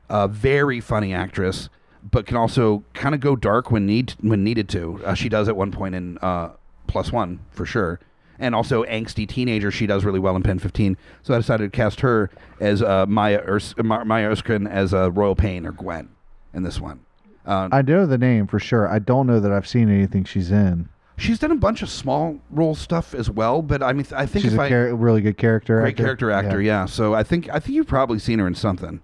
uh, 0.09 0.27
very 0.27 0.79
funny 0.79 1.13
actress, 1.13 1.69
but 2.09 2.25
can 2.25 2.37
also 2.37 2.83
kind 2.93 3.15
of 3.15 3.21
go 3.21 3.35
dark 3.35 3.71
when 3.71 3.85
need 3.85 4.13
when 4.21 4.43
needed 4.43 4.69
to. 4.69 5.01
Uh, 5.03 5.13
she 5.13 5.29
does 5.29 5.47
at 5.49 5.55
one 5.55 5.71
point 5.71 5.95
in 5.95 6.17
uh, 6.19 6.49
Plus 6.87 7.11
One 7.11 7.39
for 7.51 7.65
sure, 7.65 7.99
and 8.39 8.53
also 8.55 8.83
angsty 8.85 9.27
teenager. 9.27 9.71
She 9.71 9.85
does 9.87 10.03
really 10.05 10.19
well 10.19 10.35
in 10.35 10.43
Pen 10.43 10.59
Fifteen. 10.59 10.97
So 11.21 11.33
I 11.33 11.37
decided 11.37 11.71
to 11.71 11.75
cast 11.75 12.01
her 12.01 12.29
as 12.59 12.81
uh, 12.81 13.05
Maya 13.05 13.41
Ers- 13.45 13.75
Ma- 13.77 14.03
Maya 14.03 14.29
Erskine 14.31 14.67
as 14.67 14.93
uh, 14.93 15.11
Royal 15.11 15.35
Pain 15.35 15.65
or 15.65 15.71
Gwen 15.71 16.09
in 16.53 16.63
this 16.63 16.79
one. 16.79 16.99
Uh, 17.45 17.67
I 17.71 17.81
know 17.81 18.05
the 18.05 18.17
name 18.17 18.47
for 18.47 18.59
sure. 18.59 18.87
I 18.87 18.99
don't 18.99 19.27
know 19.27 19.39
that 19.39 19.51
I've 19.51 19.67
seen 19.67 19.89
anything 19.89 20.23
she's 20.23 20.49
in. 20.51 20.87
she's 21.17 21.39
done 21.39 21.51
a 21.51 21.55
bunch 21.55 21.81
of 21.81 21.89
small 21.89 22.39
role 22.49 22.73
stuff 22.73 23.13
as 23.13 23.29
well, 23.29 23.61
but 23.61 23.83
I 23.83 23.91
mean, 23.93 24.05
I 24.15 24.25
think 24.25 24.43
She's 24.43 24.53
if 24.53 24.59
a 24.59 24.63
I 24.63 24.69
char- 24.69 24.95
really 24.95 25.21
good 25.21 25.37
character. 25.37 25.79
great 25.81 25.91
actor. 25.91 26.03
character 26.03 26.31
actor, 26.31 26.61
yeah. 26.61 26.85
So 26.85 27.13
I 27.13 27.23
think 27.23 27.49
I 27.49 27.59
think 27.59 27.75
you've 27.75 27.87
probably 27.87 28.17
seen 28.19 28.39
her 28.39 28.47
in 28.47 28.55
something. 28.55 29.01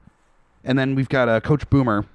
And 0.63 0.77
then 0.79 0.95
we've 0.95 1.09
got 1.09 1.27
uh, 1.29 1.39
Coach 1.41 1.69
Boomer, 1.69 2.05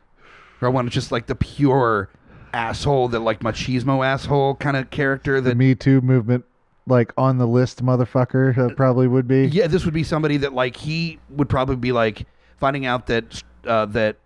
who 0.60 0.66
I 0.66 0.68
want 0.70 0.86
to 0.88 0.90
just 0.92 1.12
like 1.12 1.26
the 1.26 1.34
pure 1.34 2.08
asshole, 2.52 3.08
the 3.08 3.18
like 3.20 3.40
machismo 3.40 4.04
asshole 4.04 4.54
kind 4.56 4.76
of 4.76 4.90
character. 4.90 5.40
The 5.40 5.54
Me 5.54 5.74
Too 5.74 6.00
movement, 6.00 6.44
like 6.86 7.12
on 7.16 7.38
the 7.38 7.46
list, 7.46 7.84
motherfucker. 7.84 8.54
That 8.56 8.76
probably 8.76 9.08
would 9.08 9.26
be. 9.26 9.46
yeah, 9.46 9.66
this 9.66 9.84
would 9.84 9.94
be 9.94 10.04
somebody 10.04 10.36
that 10.38 10.52
like 10.52 10.76
he 10.76 11.18
would 11.30 11.48
probably 11.48 11.76
be 11.76 11.92
like 11.92 12.26
finding 12.58 12.86
out 12.86 13.06
that 13.06 13.42
uh, 13.66 13.86
that 13.86 14.16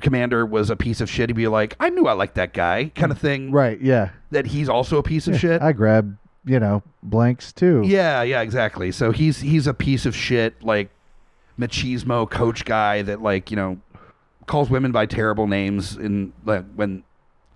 Commander 0.00 0.46
was 0.46 0.70
a 0.70 0.76
piece 0.76 1.00
of 1.00 1.10
shit. 1.10 1.28
He'd 1.28 1.34
be 1.34 1.48
like, 1.48 1.76
I 1.78 1.90
knew 1.90 2.06
I 2.06 2.12
liked 2.12 2.34
that 2.36 2.52
guy, 2.54 2.90
kind 2.94 3.12
of 3.12 3.18
thing. 3.18 3.52
Right. 3.52 3.80
Yeah. 3.80 4.10
That 4.30 4.46
he's 4.46 4.68
also 4.68 4.98
a 4.98 5.02
piece 5.02 5.28
of 5.28 5.38
shit. 5.38 5.60
I 5.60 5.72
grab, 5.72 6.16
you 6.44 6.58
know, 6.58 6.82
blanks 7.02 7.52
too. 7.52 7.82
Yeah, 7.84 8.22
yeah, 8.22 8.40
exactly. 8.40 8.92
So 8.92 9.10
he's 9.12 9.40
he's 9.40 9.66
a 9.66 9.74
piece 9.74 10.06
of 10.06 10.16
shit, 10.16 10.62
like 10.62 10.90
machismo 11.58 12.28
coach 12.30 12.64
guy 12.64 13.02
that 13.02 13.20
like 13.20 13.50
you 13.50 13.56
know 13.56 13.78
calls 14.46 14.70
women 14.70 14.90
by 14.92 15.04
terrible 15.04 15.46
names 15.46 15.96
in 15.96 16.32
like 16.46 16.64
when 16.74 17.02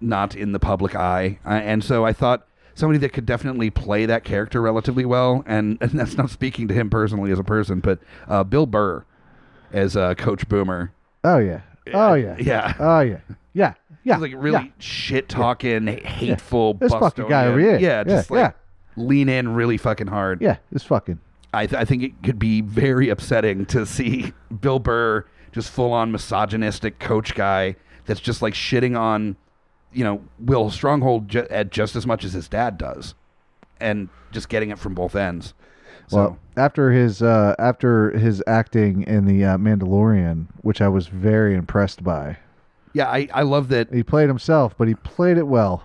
not 0.01 0.37
in 0.37 0.53
the 0.53 0.59
public 0.59 0.95
eye. 0.95 1.39
Uh, 1.47 1.51
and 1.51 1.83
so 1.83 2.05
I 2.05 2.13
thought 2.13 2.47
somebody 2.75 2.99
that 2.99 3.13
could 3.13 3.27
definitely 3.27 3.71
play 3.71 4.07
that 4.07 4.25
character 4.25 4.61
relatively 4.61 5.05
well, 5.05 5.43
and, 5.47 5.79
and 5.81 5.93
that's 5.93 6.17
not 6.17 6.31
speaking 6.31 6.69
to 6.69 6.75
him 6.75 6.91
personally 6.91 7.33
as 7.33 7.39
a 7.39 7.45
person, 7.45 7.81
but 7.81 7.99
uh, 8.29 8.45
Bill 8.45 8.67
Burr 8.67 9.05
as 9.73 9.97
uh, 9.97 10.15
Coach 10.15 10.49
Boomer. 10.49 10.93
Oh 11.23 11.39
yeah. 11.39 11.63
Oh 11.93 12.15
yeah. 12.15 12.37
Yeah. 12.39 12.75
Oh 12.79 13.01
yeah. 13.01 13.19
Yeah. 13.53 13.75
Yeah. 14.05 14.15
He's 14.15 14.23
like 14.23 14.35
really 14.37 14.65
yeah. 14.67 14.71
shit 14.79 15.29
talking, 15.29 15.87
hateful, 15.87 16.75
This 16.75 16.93
fucking 16.93 17.29
guy 17.29 17.47
over 17.47 17.59
here. 17.59 17.79
Yeah, 17.79 17.99
Yeah, 17.99 18.05
just 18.05 18.31
like 18.31 18.39
yeah. 18.39 18.53
lean 19.03 19.29
in 19.29 19.55
really 19.55 19.77
fucking 19.77 20.07
hard. 20.09 20.41
Yeah. 20.43 20.57
It's 20.73 20.85
fucking. 20.85 21.21
I, 21.53 21.67
th- 21.67 21.81
I 21.81 21.85
think 21.85 22.03
it 22.03 22.23
could 22.23 22.39
be 22.39 22.61
very 22.63 23.09
upsetting 23.09 23.65
to 23.67 23.87
see 23.87 24.33
Bill 24.61 24.79
Burr 24.81 25.25
just 25.53 25.71
full 25.71 25.93
on 25.93 26.11
misogynistic 26.11 26.99
coach 26.99 27.35
guy 27.35 27.77
that's 28.07 28.21
just 28.21 28.43
like 28.43 28.55
shitting 28.55 28.99
on, 28.99 29.37
you 29.95 30.05
know, 30.05 30.23
Will 30.39 30.71
Stronghold 30.71 31.29
ju- 31.29 31.47
at 31.51 31.71
just 31.71 31.97
as 31.97 32.07
much 32.07 32.25
as 32.25 32.33
his 32.33 32.49
dad 32.49 32.77
does, 32.77 33.15
and 33.81 34.09
just 34.33 34.49
getting 34.49 34.71
it 34.71 34.79
from 34.79 34.95
both 34.95 35.15
ends. 35.15 35.55
So 36.09 36.17
Well, 36.17 36.39
after 36.57 36.91
his 36.91 37.23
uh, 37.23 37.55
after 37.59 38.11
his 38.11 38.43
acting 38.47 39.03
in 39.05 39.25
the 39.25 39.45
uh, 39.45 39.57
Mandalorian, 39.57 40.47
which 40.63 40.81
I 40.83 40.89
was 40.89 41.07
very 41.07 41.55
impressed 41.55 42.05
by, 42.05 42.37
yeah, 42.93 43.09
I, 43.09 43.29
I 43.33 43.43
love 43.43 43.69
that. 43.69 43.93
he 43.93 44.03
played 44.03 44.29
himself, 44.29 44.75
but 44.77 44.89
he 44.89 44.95
played 44.95 45.39
it 45.39 45.47
well. 45.47 45.85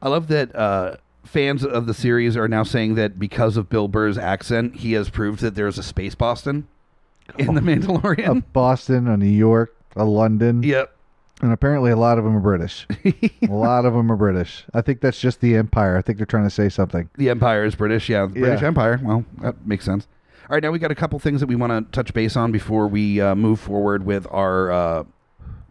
I 0.00 0.08
love 0.08 0.28
that 0.28 0.54
uh, 0.54 0.96
fans 1.24 1.64
of 1.64 1.86
the 1.86 1.94
series 1.94 2.36
are 2.36 2.46
now 2.46 2.62
saying 2.62 2.94
that 2.94 3.18
because 3.18 3.56
of 3.56 3.68
Bill 3.68 3.88
Burr's 3.88 4.16
accent, 4.16 4.76
he 4.76 4.92
has 4.92 5.10
proved 5.10 5.40
that 5.40 5.56
there's 5.56 5.76
a 5.76 5.82
space 5.82 6.14
Boston 6.14 6.68
in 7.36 7.54
the 7.54 7.60
Mandalorian. 7.60 8.38
A 8.38 8.40
Boston, 8.42 9.08
a 9.08 9.16
New 9.16 9.26
York, 9.26 9.74
a 9.96 10.04
London, 10.04 10.62
yep. 10.62 10.94
And 11.42 11.52
apparently 11.52 11.90
a 11.90 11.96
lot 11.96 12.18
of 12.18 12.24
them 12.24 12.36
are 12.36 12.40
British. 12.40 12.86
a 13.04 13.52
lot 13.52 13.84
of 13.84 13.92
them 13.94 14.10
are 14.10 14.16
British. 14.16 14.64
I 14.74 14.80
think 14.80 15.00
that's 15.00 15.20
just 15.20 15.40
the 15.40 15.54
Empire. 15.56 15.96
I 15.96 16.02
think 16.02 16.18
they're 16.18 16.26
trying 16.26 16.44
to 16.44 16.50
say 16.50 16.68
something. 16.68 17.08
The 17.16 17.30
Empire 17.30 17.64
is 17.64 17.74
British, 17.74 18.08
yeah. 18.08 18.26
The 18.26 18.40
British 18.40 18.60
Yeah. 18.62 18.66
Empire. 18.68 19.00
Well, 19.02 19.24
that 19.40 19.66
makes 19.66 19.84
sense. 19.84 20.06
All 20.50 20.54
right, 20.54 20.62
now 20.62 20.70
we 20.70 20.78
got 20.78 20.90
a 20.90 20.94
couple 20.94 21.18
things 21.18 21.40
that 21.40 21.46
we 21.46 21.56
want 21.56 21.72
to 21.72 21.92
touch 21.92 22.14
base 22.14 22.34
on 22.36 22.50
before 22.52 22.88
we 22.88 23.20
uh, 23.20 23.34
move 23.34 23.60
forward 23.60 24.04
with 24.06 24.26
our 24.30 24.70
uh, 24.72 25.04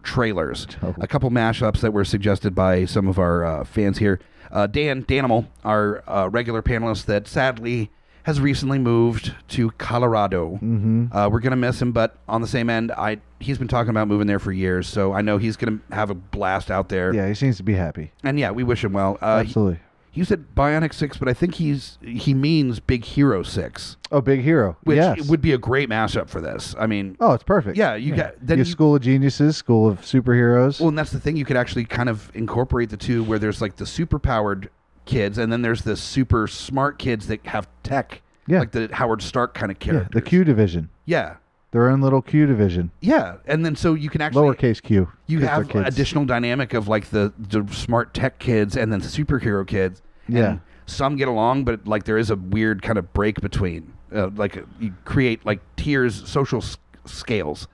trailers. 0.03 0.67
A 1.01 1.07
couple 1.07 1.29
mashups 1.31 1.79
that 1.81 1.91
were 1.93 2.05
suggested 2.05 2.53
by 2.55 2.85
some 2.85 3.07
of 3.07 3.17
our 3.19 3.43
uh, 3.43 3.63
fans 3.63 3.97
here. 3.97 4.19
Uh, 4.51 4.67
Dan 4.67 5.03
Danimal, 5.03 5.47
our 5.65 6.03
uh, 6.07 6.29
regular 6.29 6.61
panelist, 6.61 7.05
that 7.05 7.27
sadly 7.27 7.89
has 8.27 8.41
recently 8.41 8.77
moved 8.77 9.33
to 9.47 9.71
Colorado. 9.71 10.59
Mm-hmm. 10.61 11.15
Uh, 11.15 11.29
we're 11.29 11.39
gonna 11.39 11.55
miss 11.55 11.81
him, 11.81 11.93
but 11.93 12.17
on 12.27 12.41
the 12.41 12.47
same 12.47 12.69
end, 12.69 12.91
I 12.91 13.21
he's 13.39 13.57
been 13.57 13.69
talking 13.69 13.89
about 13.89 14.09
moving 14.09 14.27
there 14.27 14.37
for 14.37 14.51
years, 14.51 14.85
so 14.85 15.13
I 15.13 15.21
know 15.21 15.37
he's 15.37 15.55
gonna 15.55 15.79
have 15.93 16.09
a 16.09 16.13
blast 16.13 16.69
out 16.69 16.89
there. 16.89 17.13
Yeah, 17.15 17.25
he 17.29 17.33
seems 17.33 17.55
to 17.57 17.63
be 17.63 17.73
happy. 17.73 18.11
And 18.23 18.37
yeah, 18.37 18.51
we 18.51 18.63
wish 18.63 18.83
him 18.83 18.91
well. 18.91 19.17
Uh, 19.21 19.43
he- 19.43 19.47
Absolutely. 19.47 19.79
you 20.11 20.25
said 20.25 20.45
Bionic 20.55 20.93
Six, 20.93 21.15
but 21.15 21.29
I 21.29 21.33
think 21.33 21.55
he's 21.55 21.97
he 22.01 22.33
means 22.33 22.81
Big 22.81 23.05
Hero 23.05 23.43
Six. 23.43 23.95
Oh, 24.11 24.19
Big 24.19 24.41
Hero. 24.41 24.75
which 24.83 24.97
yes. 24.97 25.29
would 25.29 25.39
be 25.39 25.53
a 25.53 25.57
great 25.57 25.87
mashup 25.87 26.27
for 26.27 26.41
this. 26.41 26.75
I 26.77 26.85
mean, 26.85 27.15
oh, 27.21 27.31
it's 27.31 27.43
perfect. 27.43 27.77
yeah, 27.77 27.95
you 27.95 28.13
got 28.13 28.33
then 28.41 28.57
you, 28.57 28.65
School 28.65 28.93
of 28.93 29.03
Geniuses, 29.03 29.55
School 29.55 29.87
of 29.89 30.01
Superheroes. 30.01 30.81
well, 30.81 30.89
and 30.89 30.97
that's 30.97 31.11
the 31.11 31.19
thing. 31.21 31.37
You 31.37 31.45
could 31.45 31.55
actually 31.55 31.85
kind 31.85 32.09
of 32.09 32.29
incorporate 32.33 32.89
the 32.89 32.97
two, 32.97 33.23
where 33.23 33.39
there's 33.39 33.61
like 33.61 33.77
the 33.77 33.85
super 33.85 34.19
powered 34.19 34.69
kids, 35.07 35.37
and 35.37 35.51
then 35.51 35.61
there's 35.63 35.81
the 35.81 35.95
super 35.97 36.47
smart 36.47 36.99
kids 36.99 37.27
that 37.27 37.45
have 37.47 37.67
tech, 37.83 38.21
Yeah. 38.47 38.59
like 38.59 38.71
the 38.71 38.89
Howard 38.93 39.21
Stark 39.23 39.53
kind 39.55 39.71
of 39.71 39.77
yeah, 39.83 40.07
the 40.11 40.21
Q 40.21 40.43
division. 40.43 40.89
yeah, 41.05 41.37
Their 41.71 41.89
own 41.89 42.01
little 42.01 42.21
Q 42.21 42.45
division. 42.45 42.91
yeah, 43.01 43.37
and 43.45 43.65
then 43.65 43.75
so 43.75 43.93
you 43.95 44.09
can 44.09 44.21
actually 44.21 44.47
Lowercase 44.55 44.81
Q. 44.81 45.09
You 45.25 45.39
have 45.39 45.69
additional 45.75 46.25
dynamic 46.25 46.73
of 46.73 46.87
like 46.87 47.09
the, 47.09 47.33
the 47.37 47.65
smart 47.73 48.13
tech 48.13 48.37
kids 48.39 48.77
and 48.77 48.91
then 48.91 48.99
the 48.99 49.07
superhero 49.07 49.65
kids. 49.65 50.01
Yeah. 50.29 50.49
And 50.51 50.61
some 50.85 51.15
get 51.17 51.27
along, 51.27 51.63
but 51.65 51.87
like 51.87 52.03
there 52.05 52.17
is 52.17 52.29
a 52.29 52.35
weird 52.35 52.81
kind 52.81 52.97
of 52.97 53.11
break 53.13 53.41
between. 53.41 53.93
Uh, 54.13 54.29
like 54.35 54.63
you 54.79 54.93
create 55.03 55.45
like 55.45 55.59
tiers, 55.75 56.29
social 56.29 56.61
s- 56.61 56.77
scales 57.05 57.67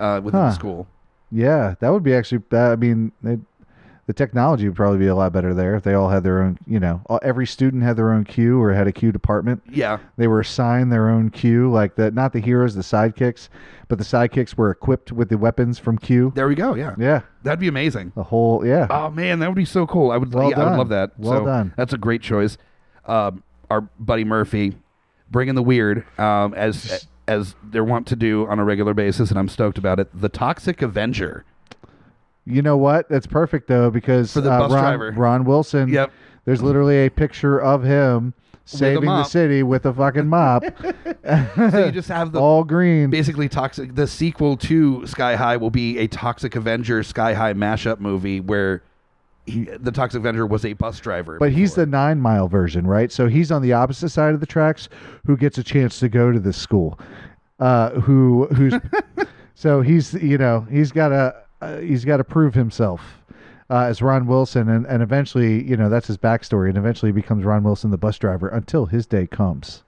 uh, 0.00 0.20
within 0.22 0.40
the 0.40 0.52
school. 0.52 0.86
Yeah, 1.30 1.74
that 1.80 1.88
would 1.90 2.02
be 2.02 2.12
actually. 2.14 2.42
That, 2.50 2.72
I 2.72 2.76
mean, 2.76 3.12
the 4.08 4.14
technology 4.14 4.66
would 4.66 4.74
probably 4.74 4.98
be 4.98 5.06
a 5.06 5.14
lot 5.14 5.34
better 5.34 5.52
there 5.52 5.74
if 5.76 5.82
they 5.84 5.92
all 5.92 6.08
had 6.08 6.24
their 6.24 6.42
own. 6.42 6.58
You 6.66 6.80
know, 6.80 7.02
all, 7.06 7.20
every 7.22 7.46
student 7.46 7.82
had 7.82 7.98
their 7.98 8.10
own 8.10 8.24
Q 8.24 8.58
or 8.58 8.72
had 8.72 8.86
a 8.88 8.92
Q 8.92 9.12
department. 9.12 9.62
Yeah. 9.70 9.98
They 10.16 10.26
were 10.26 10.40
assigned 10.40 10.90
their 10.90 11.10
own 11.10 11.28
Q, 11.28 11.70
like 11.70 11.94
the 11.96 12.10
not 12.10 12.32
the 12.32 12.40
heroes, 12.40 12.74
the 12.74 12.80
sidekicks, 12.80 13.50
but 13.86 13.98
the 13.98 14.04
sidekicks 14.04 14.54
were 14.56 14.70
equipped 14.70 15.12
with 15.12 15.28
the 15.28 15.36
weapons 15.36 15.78
from 15.78 15.98
Q. 15.98 16.32
There 16.34 16.48
we 16.48 16.54
go. 16.54 16.74
Yeah. 16.74 16.94
Yeah, 16.98 17.20
That'd 17.42 17.60
be 17.60 17.68
amazing. 17.68 18.12
the 18.16 18.22
whole 18.22 18.66
yeah. 18.66 18.86
Oh 18.88 19.10
man, 19.10 19.40
that 19.40 19.48
would 19.48 19.56
be 19.56 19.66
so 19.66 19.86
cool. 19.86 20.10
I 20.10 20.16
would. 20.16 20.32
Well 20.32 20.50
yeah, 20.50 20.62
I 20.62 20.70
would 20.70 20.78
love 20.78 20.88
that. 20.88 21.12
Well 21.18 21.40
So, 21.40 21.44
done. 21.44 21.74
That's 21.76 21.92
a 21.92 21.98
great 21.98 22.22
choice. 22.22 22.56
Um, 23.04 23.42
our 23.70 23.82
buddy 24.00 24.24
Murphy, 24.24 24.74
bringing 25.30 25.54
the 25.54 25.62
weird 25.62 26.06
um, 26.18 26.54
as 26.54 27.06
as 27.26 27.54
they're 27.62 27.84
wont 27.84 28.06
to 28.06 28.16
do 28.16 28.46
on 28.46 28.58
a 28.58 28.64
regular 28.64 28.94
basis, 28.94 29.28
and 29.28 29.38
I'm 29.38 29.48
stoked 29.48 29.76
about 29.76 30.00
it. 30.00 30.08
The 30.18 30.30
Toxic 30.30 30.80
Avenger. 30.80 31.44
You 32.48 32.62
know 32.62 32.76
what? 32.76 33.08
That's 33.08 33.26
perfect 33.26 33.68
though 33.68 33.90
because 33.90 34.32
For 34.32 34.40
the 34.40 34.50
uh, 34.52 34.58
bus 34.60 34.72
Ron, 34.72 34.82
driver. 34.82 35.12
Ron 35.12 35.44
Wilson. 35.44 35.88
Yep. 35.88 36.10
There's 36.44 36.62
literally 36.62 37.06
a 37.06 37.10
picture 37.10 37.60
of 37.60 37.82
him 37.82 38.32
saving 38.64 39.00
the 39.00 39.06
mop. 39.06 39.26
city 39.26 39.62
with 39.62 39.86
a 39.86 39.92
fucking 39.92 40.26
mop, 40.26 40.62
So 41.24 41.84
you 41.86 41.92
just 41.92 42.08
have 42.08 42.32
the 42.32 42.40
all 42.40 42.64
green. 42.64 43.10
basically 43.10 43.48
toxic. 43.48 43.94
The 43.94 44.06
sequel 44.06 44.56
to 44.58 45.06
Sky 45.06 45.36
High 45.36 45.56
will 45.56 45.70
be 45.70 45.98
a 45.98 46.06
Toxic 46.06 46.56
Avenger 46.56 47.02
Sky 47.02 47.34
High 47.34 47.54
mashup 47.54 48.00
movie 48.00 48.40
where 48.40 48.82
he, 49.46 49.64
the 49.64 49.90
Toxic 49.90 50.18
Avenger 50.20 50.46
was 50.46 50.64
a 50.64 50.74
bus 50.74 51.00
driver. 51.00 51.38
But 51.38 51.52
he's 51.52 51.72
before. 51.72 51.84
the 51.86 51.90
nine 51.90 52.20
mile 52.20 52.48
version, 52.48 52.86
right? 52.86 53.10
So 53.10 53.26
he's 53.28 53.50
on 53.50 53.62
the 53.62 53.72
opposite 53.72 54.10
side 54.10 54.34
of 54.34 54.40
the 54.40 54.46
tracks 54.46 54.88
who 55.26 55.36
gets 55.36 55.58
a 55.58 55.62
chance 55.62 55.98
to 56.00 56.08
go 56.08 56.30
to 56.32 56.38
this 56.38 56.56
school. 56.56 56.98
Uh, 57.58 57.90
who 58.00 58.46
who's 58.54 58.74
so 59.54 59.80
he's 59.80 60.14
you 60.14 60.38
know 60.38 60.66
he's 60.70 60.92
got 60.92 61.08
to 61.08 61.34
uh, 61.60 61.78
he's 61.78 62.04
got 62.04 62.18
to 62.18 62.24
prove 62.24 62.54
himself 62.54 63.20
uh, 63.70 63.84
as 63.84 64.00
Ron 64.00 64.26
Wilson, 64.26 64.68
and 64.68 64.86
and 64.86 65.02
eventually 65.02 65.62
you 65.64 65.76
know 65.76 65.88
that's 65.88 66.06
his 66.06 66.18
backstory, 66.18 66.68
and 66.68 66.78
eventually 66.78 67.10
he 67.10 67.14
becomes 67.14 67.44
Ron 67.44 67.62
Wilson, 67.62 67.90
the 67.90 67.98
bus 67.98 68.18
driver, 68.18 68.48
until 68.48 68.86
his 68.86 69.06
day 69.06 69.26
comes, 69.26 69.82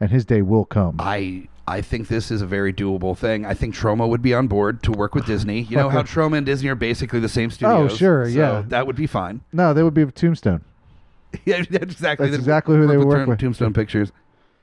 and 0.00 0.10
his 0.10 0.24
day 0.24 0.42
will 0.42 0.64
come. 0.64 0.96
I 0.98 1.48
I 1.66 1.82
think 1.82 2.08
this 2.08 2.30
is 2.30 2.42
a 2.42 2.46
very 2.46 2.72
doable 2.72 3.16
thing. 3.16 3.46
I 3.46 3.54
think 3.54 3.74
Troma 3.74 4.08
would 4.08 4.22
be 4.22 4.34
on 4.34 4.48
board 4.48 4.82
to 4.84 4.92
work 4.92 5.14
with 5.14 5.26
Disney. 5.26 5.62
You 5.62 5.76
know 5.76 5.88
how 5.88 6.02
Troma 6.02 6.38
and 6.38 6.46
Disney 6.46 6.68
are 6.68 6.74
basically 6.74 7.20
the 7.20 7.28
same 7.28 7.50
studios. 7.50 7.92
Oh, 7.92 7.96
sure, 7.96 8.24
so 8.24 8.30
yeah. 8.30 8.62
that 8.68 8.86
would 8.86 8.96
be 8.96 9.06
fine. 9.06 9.42
No, 9.52 9.72
they 9.72 9.82
would 9.82 9.94
be 9.94 10.04
Touchstone. 10.06 10.64
yeah, 11.44 11.62
exactly. 11.70 12.26
That's 12.26 12.38
exactly 12.38 12.76
who 12.76 12.86
they 12.86 12.96
would 12.96 13.06
work 13.06 13.28
with. 13.28 13.38
Touchstone 13.38 13.72
Pictures. 13.72 14.10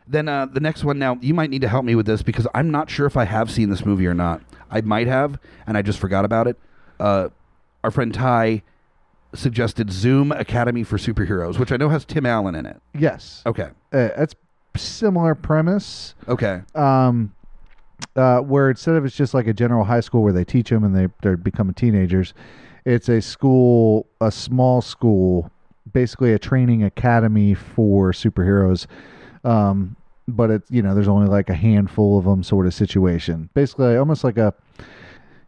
Then 0.07 0.27
uh, 0.29 0.45
the 0.45 0.59
next 0.59 0.83
one. 0.83 0.97
Now 0.99 1.17
you 1.21 1.33
might 1.33 1.49
need 1.49 1.61
to 1.61 1.67
help 1.67 1.83
me 1.85 1.95
with 1.95 2.05
this 2.05 2.21
because 2.21 2.47
I'm 2.53 2.71
not 2.71 2.89
sure 2.89 3.05
if 3.05 3.17
I 3.17 3.25
have 3.25 3.51
seen 3.51 3.69
this 3.69 3.85
movie 3.85 4.07
or 4.07 4.13
not. 4.13 4.41
I 4.69 4.81
might 4.81 5.07
have, 5.07 5.39
and 5.65 5.77
I 5.77 5.81
just 5.81 5.99
forgot 5.99 6.25
about 6.25 6.47
it. 6.47 6.57
Uh, 6.99 7.29
our 7.83 7.91
friend 7.91 8.13
Ty 8.13 8.63
suggested 9.33 9.91
Zoom 9.91 10.31
Academy 10.31 10.83
for 10.83 10.97
Superheroes, 10.97 11.59
which 11.59 11.71
I 11.71 11.77
know 11.77 11.89
has 11.89 12.05
Tim 12.05 12.25
Allen 12.25 12.55
in 12.55 12.65
it. 12.65 12.81
Yes, 12.97 13.43
Okay. 13.45 13.69
uh, 13.93 14.09
that's 14.17 14.35
similar 14.75 15.35
premise. 15.35 16.15
Okay. 16.27 16.61
um, 16.75 17.33
uh, 18.15 18.39
where 18.39 18.69
instead 18.69 18.95
of 18.95 19.05
it's 19.05 19.15
just 19.15 19.33
like 19.33 19.47
a 19.47 19.53
general 19.53 19.83
high 19.83 19.99
school 20.01 20.21
where 20.23 20.33
they 20.33 20.45
teach 20.45 20.69
them 20.69 20.83
and 20.83 20.95
they 20.95 21.07
they're 21.21 21.35
becoming 21.37 21.73
teenagers, 21.73 22.33
it's 22.85 23.09
a 23.09 23.21
school, 23.21 24.07
a 24.21 24.31
small 24.31 24.81
school, 24.81 25.51
basically 25.91 26.31
a 26.33 26.39
training 26.39 26.83
academy 26.83 27.53
for 27.53 28.11
superheroes. 28.11 28.85
Um, 29.43 29.95
but 30.27 30.49
it's 30.51 30.69
you 30.69 30.81
know 30.81 30.93
there's 30.93 31.07
only 31.07 31.27
like 31.27 31.49
a 31.49 31.53
handful 31.53 32.17
of 32.19 32.25
them 32.25 32.43
sort 32.43 32.65
of 32.67 32.73
situation. 32.73 33.49
Basically, 33.53 33.95
almost 33.95 34.23
like 34.23 34.37
a 34.37 34.53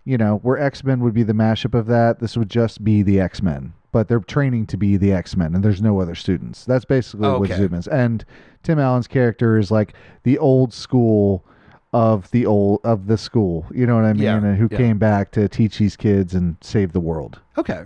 you 0.06 0.18
know 0.18 0.38
where 0.38 0.58
X 0.58 0.84
Men 0.84 1.02
would 1.02 1.14
be 1.14 1.24
the 1.24 1.34
mashup 1.34 1.74
of 1.78 1.86
that. 1.88 2.20
This 2.20 2.38
would 2.38 2.50
just 2.50 2.84
be 2.84 3.02
the 3.04 3.20
X 3.20 3.42
Men. 3.42 3.74
But 3.92 4.08
they're 4.08 4.20
training 4.20 4.68
to 4.68 4.78
be 4.78 4.98
the 4.98 5.12
X 5.12 5.36
Men, 5.36 5.56
and 5.56 5.64
there's 5.64 5.82
no 5.82 6.00
other 6.00 6.14
students. 6.16 6.64
That's 6.64 6.86
basically 6.86 7.28
what 7.28 7.42
Okay. 7.50 7.56
Zoom 7.58 7.74
is. 7.74 7.88
And 7.88 8.24
Tim 8.64 8.78
Allen's 8.80 9.08
character 9.08 9.58
is 9.58 9.72
like 9.72 9.94
the 10.24 10.38
old 10.38 10.74
school 10.74 11.44
of 11.92 12.30
the 12.30 12.46
old 12.46 12.82
of 12.84 13.08
the 13.08 13.18
school. 13.18 13.66
You 13.74 13.88
know 13.88 13.96
what 13.96 14.06
I 14.06 14.14
mean? 14.14 14.22
Yeah, 14.24 14.38
And 14.38 14.58
who 14.58 14.68
yeah. 14.70 14.78
came 14.78 15.00
back 15.00 15.32
to 15.32 15.50
teach 15.50 15.80
these 15.80 15.96
kids 15.96 16.36
and 16.36 16.56
save 16.62 16.92
the 16.94 17.00
world. 17.00 17.40
Okay. 17.58 17.86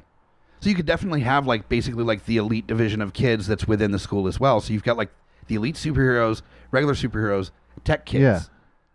So 0.59 0.69
you 0.69 0.75
could 0.75 0.85
definitely 0.85 1.21
have 1.21 1.47
like 1.47 1.69
basically 1.69 2.03
like 2.03 2.25
the 2.25 2.35
elite 2.37 2.67
division 2.67 3.01
of 3.01 3.13
kids 3.13 3.47
that's 3.47 3.65
within 3.65 3.91
the 3.91 3.99
school 3.99 4.27
as 4.27 4.39
well. 4.41 4.59
So 4.59 4.73
you've 4.73 4.83
got 4.83 4.97
like 4.97 5.09
the 5.47 5.55
elite 5.55 5.75
superheroes, 5.75 6.41
regular 6.71 6.93
superheroes, 6.93 7.51
tech 7.83 8.05
kids. 8.05 8.21
Yeah. 8.21 8.39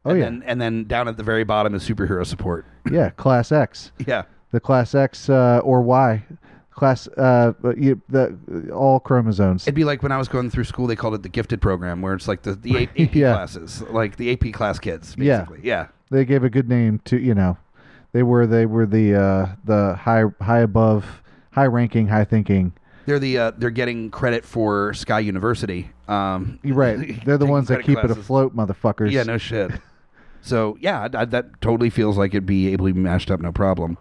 Oh, 0.04 0.10
and 0.10 0.18
yeah. 0.18 0.24
Then, 0.24 0.42
and 0.46 0.60
then 0.60 0.84
down 0.84 1.08
at 1.08 1.16
the 1.16 1.22
very 1.22 1.44
bottom 1.44 1.74
is 1.74 1.86
superhero 1.86 2.24
support. 2.26 2.64
Yeah, 2.90 3.10
Class 3.10 3.52
X, 3.52 3.92
yeah. 4.06 4.22
the 4.50 4.60
Class 4.60 4.94
X 4.94 5.28
uh, 5.28 5.60
or 5.62 5.82
Y, 5.82 6.24
Class 6.70 7.06
uh, 7.08 7.52
you, 7.76 8.00
the 8.08 8.34
all 8.72 8.98
chromosomes. 8.98 9.64
It'd 9.64 9.74
be 9.74 9.84
like 9.84 10.02
when 10.02 10.10
I 10.12 10.16
was 10.16 10.26
going 10.28 10.48
through 10.48 10.64
school, 10.64 10.86
they 10.86 10.96
called 10.96 11.14
it 11.14 11.22
the 11.22 11.28
gifted 11.28 11.60
program, 11.60 12.00
where 12.00 12.14
it's 12.14 12.26
like 12.28 12.42
the, 12.42 12.54
the 12.54 12.84
AP 12.84 12.96
Yeah. 13.14 13.34
classes, 13.34 13.82
like 13.90 14.16
the 14.16 14.32
AP 14.32 14.54
class 14.54 14.78
kids, 14.78 15.14
Yeah. 15.18 15.44
Yeah. 15.62 15.88
they 16.10 16.24
gave 16.24 16.44
a 16.44 16.48
good 16.50 16.66
name 16.68 17.00
to 17.06 17.18
you 17.18 17.34
know, 17.34 17.58
they 18.12 18.22
were 18.22 18.46
they 18.46 18.64
were 18.64 18.86
the 18.86 19.14
uh, 19.14 19.46
the 19.66 19.94
high 19.96 20.22
high 20.40 20.60
above, 20.60 21.22
high 21.50 21.66
ranking, 21.66 22.06
high 22.08 22.24
thinking. 22.24 22.72
They're 23.08 23.18
the 23.18 23.38
uh, 23.38 23.52
they're 23.56 23.70
getting 23.70 24.10
credit 24.10 24.44
for 24.44 24.92
Sky 24.92 25.20
University. 25.20 25.88
Um, 26.08 26.58
You're 26.62 26.76
right. 26.76 27.18
They're 27.24 27.38
the 27.38 27.46
ones 27.46 27.68
that 27.68 27.80
keep 27.80 27.96
it 27.96 28.00
classes. 28.02 28.18
afloat, 28.18 28.54
motherfuckers. 28.54 29.10
Yeah, 29.12 29.22
no 29.22 29.38
shit. 29.48 29.70
so 30.42 30.76
yeah, 30.78 31.08
I, 31.14 31.24
that 31.24 31.58
totally 31.62 31.88
feels 31.88 32.18
like 32.18 32.32
it'd 32.32 32.44
be 32.44 32.70
able 32.70 32.86
to 32.86 32.92
be 32.92 33.00
mashed 33.00 33.30
up, 33.30 33.40
no 33.40 33.50
problem. 33.50 33.96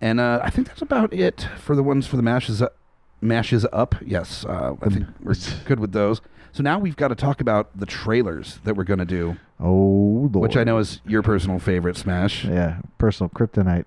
And 0.00 0.18
uh, 0.18 0.40
I 0.42 0.50
think 0.50 0.66
that's 0.66 0.82
about 0.82 1.12
it 1.12 1.46
for 1.60 1.76
the 1.76 1.84
ones 1.84 2.08
for 2.08 2.16
the 2.16 2.22
mashes 2.24 2.60
up. 2.60 2.76
Mashes 3.20 3.64
up, 3.72 3.94
yes. 4.04 4.44
Uh, 4.44 4.74
I 4.82 4.88
think 4.88 5.06
we're 5.22 5.36
good 5.64 5.78
with 5.78 5.92
those. 5.92 6.20
So 6.50 6.64
now 6.64 6.80
we've 6.80 6.96
got 6.96 7.08
to 7.08 7.14
talk 7.14 7.40
about 7.40 7.70
the 7.78 7.86
trailers 7.86 8.58
that 8.64 8.74
we're 8.74 8.82
going 8.82 8.98
to 8.98 9.04
do, 9.04 9.36
Oh 9.60 10.28
lord. 10.32 10.34
which 10.34 10.56
I 10.56 10.64
know 10.64 10.78
is 10.78 11.00
your 11.06 11.22
personal 11.22 11.60
favorite, 11.60 11.96
Smash. 11.96 12.44
Yeah, 12.44 12.80
personal 12.98 13.30
kryptonite. 13.30 13.84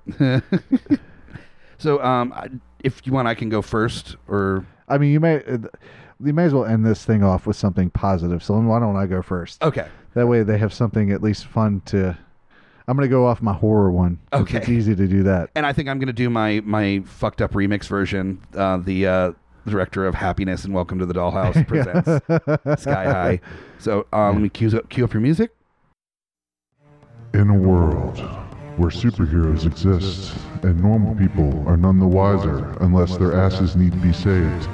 So 1.78 2.02
um, 2.02 2.32
I- 2.34 2.50
if 2.86 3.06
you 3.06 3.12
want, 3.12 3.28
I 3.28 3.34
can 3.34 3.50
go 3.50 3.62
first, 3.62 4.16
or 4.28 4.66
I 4.88 5.00
mean, 5.00 5.12
you 5.12 5.20
may 5.20 5.44
uh, 5.44 5.58
you 6.24 6.34
may 6.34 6.46
as 6.46 6.54
well 6.54 6.66
end 6.66 6.86
this 6.86 7.04
thing 7.04 7.24
off 7.24 7.46
with 7.48 7.58
something 7.58 7.90
positive. 7.90 8.44
So 8.44 8.58
why 8.60 8.80
don't 8.80 8.96
I 8.96 9.08
go 9.08 9.22
first? 9.22 9.62
okay. 9.64 9.88
That 10.14 10.28
way 10.28 10.44
they 10.44 10.58
have 10.60 10.74
something 10.74 11.12
at 11.12 11.22
least 11.22 11.46
fun 11.46 11.82
to. 11.88 12.18
I'm 12.88 12.96
gonna 12.96 13.10
go 13.10 13.26
off 13.26 13.42
my 13.42 13.54
horror 13.54 13.92
one. 13.92 14.20
Okay. 14.32 14.60
It's 14.60 14.70
easy 14.70 14.96
to 14.96 15.08
do 15.08 15.24
that. 15.24 15.50
And 15.56 15.66
I 15.66 15.74
think 15.74 15.90
I'm 15.90 15.98
going 15.98 16.08
to 16.08 16.14
do 16.14 16.30
my 16.30 16.62
my 16.64 17.02
fucked 17.06 17.42
up 17.42 17.52
remix 17.54 17.88
version. 17.88 18.40
Uh, 18.56 18.78
the 18.78 19.08
uh, 19.08 19.32
director 19.68 20.06
of 20.06 20.14
Happiness 20.14 20.64
and 20.64 20.74
Welcome 20.74 21.00
to 21.00 21.06
the 21.06 21.14
Dollhouse 21.14 21.68
presents 22.66 22.82
Sky 22.82 23.06
High. 23.06 23.42
So 23.80 24.06
uh, 24.14 24.32
let 24.32 24.40
me 24.40 24.50
cue 24.50 24.78
up, 24.78 24.88
cue 24.90 25.04
up 25.04 25.14
your 25.14 25.22
music. 25.22 25.52
In 27.34 27.50
a 27.50 27.58
world 27.58 28.45
where 28.78 28.90
superheroes 28.90 29.66
exist 29.66 30.36
and 30.64 30.82
normal 30.82 31.16
people 31.16 31.64
are 31.66 31.78
none 31.78 31.98
the 31.98 32.06
wiser 32.06 32.76
unless 32.82 33.16
their 33.16 33.34
asses 33.34 33.76
need 33.76 33.94
to 33.94 33.98
be 34.00 34.12
saved, 34.12 34.68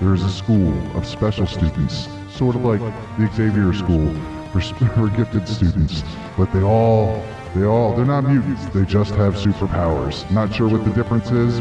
there 0.00 0.14
is 0.14 0.22
a 0.22 0.30
school 0.30 0.72
of 0.96 1.04
special 1.04 1.46
students, 1.46 2.06
sort 2.30 2.54
of 2.54 2.64
like 2.64 2.78
the 3.18 3.28
Xavier 3.34 3.72
School, 3.72 4.14
for, 4.52 4.60
for 4.94 5.08
gifted 5.08 5.48
students, 5.48 6.04
but 6.36 6.52
they 6.52 6.62
all, 6.62 7.20
they 7.54 7.64
all, 7.64 7.96
they're 7.96 8.04
not 8.04 8.22
mutants. 8.22 8.64
They 8.66 8.84
just 8.84 9.14
have 9.16 9.34
superpowers. 9.34 10.30
Not 10.30 10.54
sure 10.54 10.68
what 10.68 10.84
the 10.84 10.92
difference 10.92 11.32
is. 11.32 11.58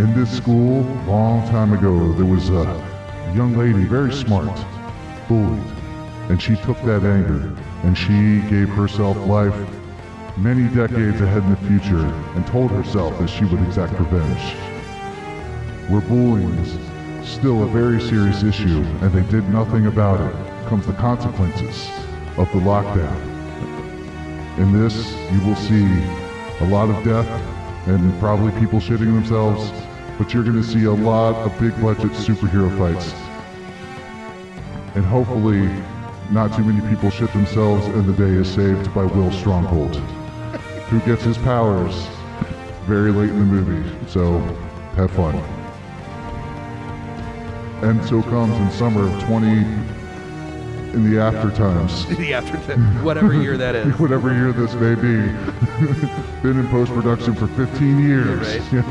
In 0.00 0.14
this 0.14 0.34
school, 0.34 0.82
long 1.06 1.46
time 1.50 1.74
ago, 1.74 2.14
there 2.14 2.24
was 2.24 2.48
a 2.48 2.64
young 3.34 3.54
lady, 3.54 3.84
very 3.84 4.14
smart, 4.14 4.58
bullied, 5.28 5.62
and 6.30 6.40
she 6.40 6.56
took 6.56 6.80
that 6.84 7.04
anger 7.04 7.54
and 7.82 7.98
she 7.98 8.40
gave 8.48 8.68
herself 8.70 9.16
life 9.26 9.54
many 10.42 10.74
decades 10.74 11.20
ahead 11.20 11.42
in 11.42 11.50
the 11.50 11.56
future 11.68 12.06
and 12.34 12.46
told 12.46 12.70
herself 12.70 13.16
that 13.18 13.28
she 13.28 13.44
would 13.44 13.60
exact 13.62 13.92
revenge. 13.98 14.54
Where 15.90 16.00
bullying 16.00 16.48
is 16.60 17.28
still 17.28 17.62
a 17.62 17.66
very 17.66 18.00
serious 18.00 18.42
issue 18.42 18.82
and 19.02 19.12
they 19.12 19.22
did 19.30 19.46
nothing 19.50 19.86
about 19.86 20.18
it, 20.20 20.68
comes 20.68 20.86
the 20.86 20.94
consequences 20.94 21.90
of 22.38 22.50
the 22.52 22.60
lockdown. 22.60 23.14
In 24.58 24.72
this, 24.72 25.12
you 25.30 25.40
will 25.46 25.56
see 25.56 25.84
a 26.60 26.68
lot 26.68 26.88
of 26.88 27.04
death 27.04 27.28
and 27.86 28.18
probably 28.18 28.50
people 28.58 28.80
shitting 28.80 29.12
themselves, 29.12 29.70
but 30.16 30.32
you're 30.32 30.42
going 30.42 30.56
to 30.56 30.64
see 30.64 30.84
a 30.84 30.92
lot 30.92 31.34
of 31.34 31.58
big 31.60 31.78
budget 31.82 32.12
superhero 32.12 32.70
fights. 32.78 33.12
And 34.94 35.04
hopefully, 35.04 35.68
not 36.30 36.56
too 36.56 36.64
many 36.64 36.80
people 36.88 37.10
shit 37.10 37.30
themselves 37.32 37.84
and 37.86 38.06
the 38.06 38.12
day 38.12 38.32
is 38.32 38.48
saved 38.48 38.94
by 38.94 39.04
Will 39.04 39.30
Stronghold, 39.32 40.00
who 40.90 40.98
gets 41.00 41.22
his 41.22 41.38
powers 41.38 41.94
very 42.86 43.12
late 43.12 43.30
in 43.30 43.38
the 43.38 43.44
movie. 43.44 44.08
So, 44.08 44.38
have 44.96 45.10
fun. 45.12 45.36
And 47.82 48.04
so 48.04 48.20
comes 48.22 48.56
in 48.58 48.70
summer 48.72 49.08
of 49.08 49.22
20 49.22 49.46
in 50.92 51.08
the 51.08 51.20
after 51.20 51.50
times. 51.56 52.06
the 52.16 52.34
after 52.34 52.56
whatever 53.02 53.32
year 53.32 53.56
that 53.56 53.76
is. 53.76 53.86
Whatever 54.00 54.34
year 54.34 54.52
this 54.52 54.74
may 54.74 54.96
be. 54.96 55.28
Been 56.42 56.58
in 56.58 56.68
post 56.68 56.92
production 56.92 57.36
for 57.36 57.46
15 57.46 58.00
years. 58.00 58.40
Right. 58.48 58.82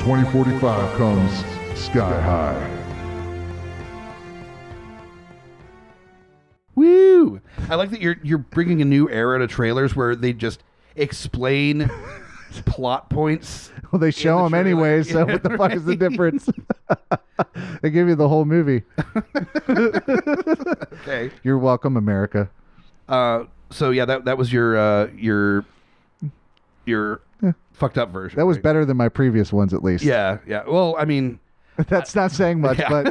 2045 0.00 0.98
comes 0.98 1.44
Sky 1.80 2.20
High. 2.20 2.78
Woo! 6.74 7.40
I 7.70 7.76
like 7.76 7.90
that 7.90 8.02
you're 8.02 8.16
you're 8.22 8.38
bringing 8.38 8.82
a 8.82 8.84
new 8.84 9.08
era 9.08 9.38
to 9.38 9.46
trailers 9.46 9.96
where 9.96 10.14
they 10.14 10.34
just 10.34 10.62
explain 10.96 11.90
plot 12.66 13.08
points. 13.10 13.70
Well, 13.90 13.98
they 14.00 14.10
show 14.10 14.38
the 14.38 14.44
them 14.44 14.54
anyway, 14.54 15.02
so 15.02 15.18
Yeah, 15.18 15.24
what 15.34 15.42
the 15.42 15.56
fuck 15.56 15.72
is 15.72 15.84
the 15.84 15.96
difference? 15.96 16.48
they 17.82 17.90
give 17.90 18.08
you 18.08 18.14
the 18.14 18.28
whole 18.28 18.44
movie. 18.44 18.82
Okay. 21.02 21.30
You're 21.42 21.58
welcome, 21.58 21.96
America. 21.96 22.48
Uh, 23.08 23.44
so 23.70 23.90
yeah, 23.90 24.04
that 24.04 24.24
that 24.26 24.38
was 24.38 24.52
your 24.52 24.76
uh, 24.76 25.08
your 25.16 25.64
your 26.84 27.20
fucked 27.72 27.98
up 27.98 28.10
version. 28.10 28.38
That 28.38 28.46
was 28.46 28.58
right? 28.58 28.62
better 28.62 28.84
than 28.84 28.96
my 28.96 29.08
previous 29.08 29.52
ones, 29.52 29.74
at 29.74 29.82
least. 29.82 30.04
Yeah, 30.04 30.38
yeah. 30.46 30.62
Well, 30.66 30.94
I 30.98 31.04
mean, 31.04 31.40
That's 31.88 32.14
not 32.14 32.30
saying 32.30 32.60
much, 32.60 32.78
Yeah. 32.78 33.10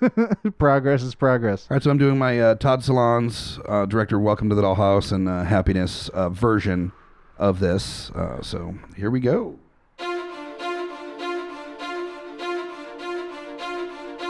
but 0.00 0.58
progress 0.58 1.02
is 1.02 1.14
progress. 1.14 1.66
all 1.70 1.74
right. 1.76 1.82
So 1.82 1.90
I'm 1.90 1.98
doing 1.98 2.18
my 2.18 2.38
uh, 2.40 2.54
Todd 2.56 2.80
Solondz 2.82 3.58
uh, 3.68 3.86
director 3.86 4.18
Welcome 4.20 4.48
to 4.50 4.54
the 4.54 4.62
Dollhouse 4.62 5.10
and 5.12 5.28
uh, 5.28 5.42
Happiness 5.44 6.08
uh, 6.10 6.28
version 6.28 6.92
of 7.38 7.60
this. 7.60 8.10
Uh, 8.10 8.42
so 8.42 8.74
here 8.96 9.10
we 9.10 9.20
go. 9.20 9.58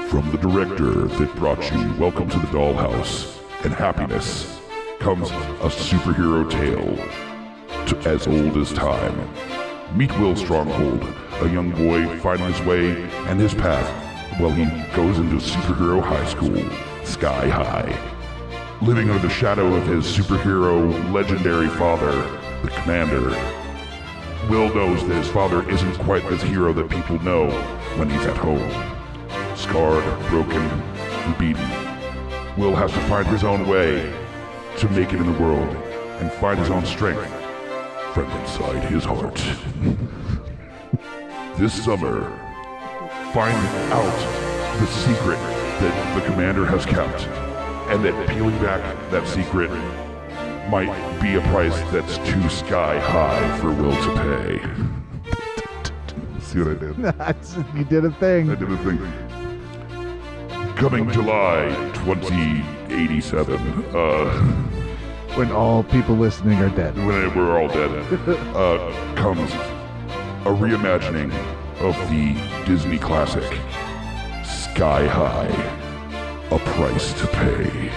From 0.09 0.31
the 0.31 0.39
director 0.39 1.09
that 1.09 1.35
brought 1.37 1.71
you 1.73 1.95
Welcome 1.99 2.31
to 2.31 2.39
the 2.39 2.47
Dollhouse 2.47 3.39
and 3.65 3.75
Happiness 3.75 4.61
comes 4.99 5.31
a 5.31 5.69
superhero 5.69 6.51
tale 6.51 6.97
to 7.87 8.09
as 8.09 8.27
old 8.27 8.57
as 8.57 8.73
time. 8.73 9.29
Meet 9.97 10.17
Will 10.19 10.35
Stronghold, 10.35 11.03
a 11.43 11.49
young 11.49 11.71
boy 11.71 12.19
finding 12.19 12.53
his 12.53 12.61
way 12.67 13.03
and 13.29 13.39
his 13.39 13.55
path 13.55 13.89
while 14.41 14.51
he 14.51 14.65
goes 14.95 15.19
into 15.19 15.37
superhero 15.37 16.03
high 16.03 16.27
school, 16.27 16.63
Sky 17.05 17.49
High. 17.49 17.97
Living 18.83 19.09
under 19.09 19.27
the 19.27 19.33
shadow 19.33 19.75
of 19.75 19.87
his 19.87 20.05
superhero 20.05 21.13
legendary 21.13 21.69
father, 21.69 22.46
the 22.67 22.73
Commander, 22.81 23.31
Will 24.51 24.75
knows 24.75 25.07
that 25.07 25.15
his 25.15 25.29
father 25.29 25.69
isn't 25.71 25.95
quite 25.99 26.29
the 26.29 26.37
hero 26.37 26.73
that 26.73 26.91
people 26.91 27.23
know 27.23 27.49
when 27.97 28.11
he's 28.11 28.27
at 28.27 28.37
home 28.37 28.69
scarred, 29.57 30.03
broken, 30.29 30.61
and 30.61 31.39
beaten. 31.39 31.63
Will 32.59 32.75
has 32.75 32.91
to 32.93 32.99
find 33.03 33.25
his 33.29 33.45
own 33.45 33.69
way 33.69 34.13
to 34.79 34.89
make 34.91 35.13
it 35.13 35.21
in 35.21 35.33
the 35.33 35.39
world 35.39 35.69
and 36.21 36.33
find 36.33 36.59
his 36.59 36.69
own 36.69 36.85
strength 36.85 37.25
from 38.13 38.29
inside 38.41 38.83
his 38.91 39.05
heart. 39.05 39.35
this 41.59 41.85
summer, 41.85 42.29
find 43.33 43.57
out 43.93 44.19
the 44.79 44.87
secret 44.87 45.39
that 45.81 46.15
the 46.15 46.21
commander 46.27 46.67
has 46.67 46.85
kept, 46.85 47.27
and 47.91 48.05
that 48.05 48.29
peeling 48.29 48.59
back 48.59 48.83
that 49.11 49.27
secret 49.27 49.71
might 50.71 51.21
be 51.21 51.35
a 51.35 51.41
price 51.53 51.79
that's 51.93 52.19
too 52.29 52.49
sky 52.49 52.99
high 52.99 53.59
for 53.59 53.73
Will 53.73 53.93
to 53.93 54.15
pay. 54.23 54.61
See 56.41 56.59
what 56.61 56.69
I 56.69 56.75
did? 56.75 56.97
That's, 57.19 57.57
you 57.75 57.85
did 57.85 58.05
a 58.05 58.11
thing. 58.13 58.51
I 58.51 58.55
did 58.55 58.71
a 58.71 58.77
thing. 58.79 58.99
Coming 60.77 61.11
July 61.11 61.69
2087, 61.95 63.55
uh, 63.95 64.31
When 65.37 65.51
all 65.53 65.83
people 65.85 66.15
listening 66.17 66.59
are 66.59 66.69
dead. 66.71 66.97
when 66.97 67.35
we're 67.35 67.59
all 67.61 67.69
dead, 67.69 67.91
uh, 68.55 69.15
comes 69.17 69.51
a 70.45 70.51
reimagining 70.51 71.33
of 71.81 71.97
the 72.11 72.35
Disney 72.67 72.99
classic 72.99 73.45
Sky 74.45 75.07
High, 75.07 75.49
A 76.51 76.59
Price 76.59 77.13
to 77.21 77.27
Pay. 77.29 77.91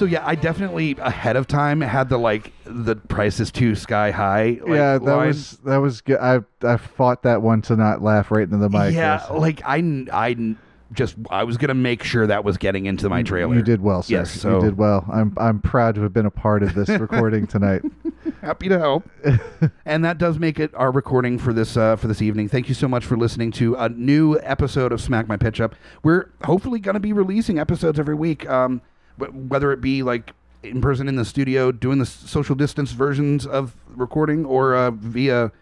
So 0.00 0.06
yeah, 0.06 0.26
I 0.26 0.34
definitely 0.34 0.96
ahead 0.98 1.36
of 1.36 1.46
time 1.46 1.82
had 1.82 2.08
the 2.08 2.16
like 2.16 2.54
the 2.64 2.96
price 2.96 3.38
is 3.38 3.52
too 3.52 3.74
sky 3.74 4.10
high. 4.10 4.58
Like, 4.62 4.68
yeah, 4.68 4.96
that 4.96 5.02
line. 5.02 5.26
was 5.26 5.58
that 5.58 5.76
was 5.76 6.00
good. 6.00 6.16
I 6.18 6.40
I 6.62 6.78
fought 6.78 7.24
that 7.24 7.42
one 7.42 7.60
to 7.60 7.76
not 7.76 8.00
laugh 8.00 8.30
right 8.30 8.44
into 8.44 8.56
the 8.56 8.70
mic. 8.70 8.94
yeah, 8.94 9.20
yes. 9.20 9.30
like 9.30 9.60
I 9.62 10.06
I 10.10 10.56
just 10.94 11.16
I 11.28 11.44
was 11.44 11.58
gonna 11.58 11.74
make 11.74 12.02
sure 12.02 12.26
that 12.26 12.44
was 12.44 12.56
getting 12.56 12.86
into 12.86 13.10
my 13.10 13.22
trailer. 13.22 13.54
You 13.54 13.60
did 13.60 13.82
well, 13.82 14.02
sir. 14.02 14.14
Yes, 14.14 14.30
so 14.30 14.54
you 14.54 14.64
did 14.64 14.78
well. 14.78 15.04
I'm 15.12 15.34
I'm 15.36 15.60
proud 15.60 15.96
to 15.96 16.00
have 16.00 16.14
been 16.14 16.24
a 16.24 16.30
part 16.30 16.62
of 16.62 16.74
this 16.74 16.88
recording 16.98 17.46
tonight. 17.46 17.82
happy 18.40 18.70
to 18.70 18.78
help. 18.78 19.06
and 19.84 20.02
that 20.02 20.16
does 20.16 20.38
make 20.38 20.58
it 20.58 20.74
our 20.74 20.90
recording 20.90 21.38
for 21.38 21.52
this 21.52 21.76
uh, 21.76 21.96
for 21.96 22.08
this 22.08 22.22
evening. 22.22 22.48
Thank 22.48 22.70
you 22.70 22.74
so 22.74 22.88
much 22.88 23.04
for 23.04 23.18
listening 23.18 23.52
to 23.52 23.74
a 23.74 23.90
new 23.90 24.38
episode 24.42 24.92
of 24.92 25.00
Smack 25.02 25.28
My 25.28 25.36
Pitch 25.36 25.60
Up. 25.60 25.74
We're 26.02 26.30
hopefully 26.44 26.80
going 26.80 26.94
to 26.94 27.00
be 27.00 27.12
releasing 27.12 27.58
episodes 27.58 27.98
every 27.98 28.14
week, 28.14 28.48
um, 28.48 28.80
whether 29.28 29.72
it 29.72 29.80
be 29.80 30.02
like 30.02 30.32
in 30.62 30.80
person 30.80 31.08
in 31.08 31.16
the 31.16 31.24
studio 31.24 31.72
doing 31.72 31.98
the 31.98 32.06
social 32.06 32.54
distance 32.54 32.92
versions 32.92 33.46
of 33.46 33.74
recording 33.96 34.44
or 34.44 34.74
uh, 34.74 34.90
via 34.90 35.52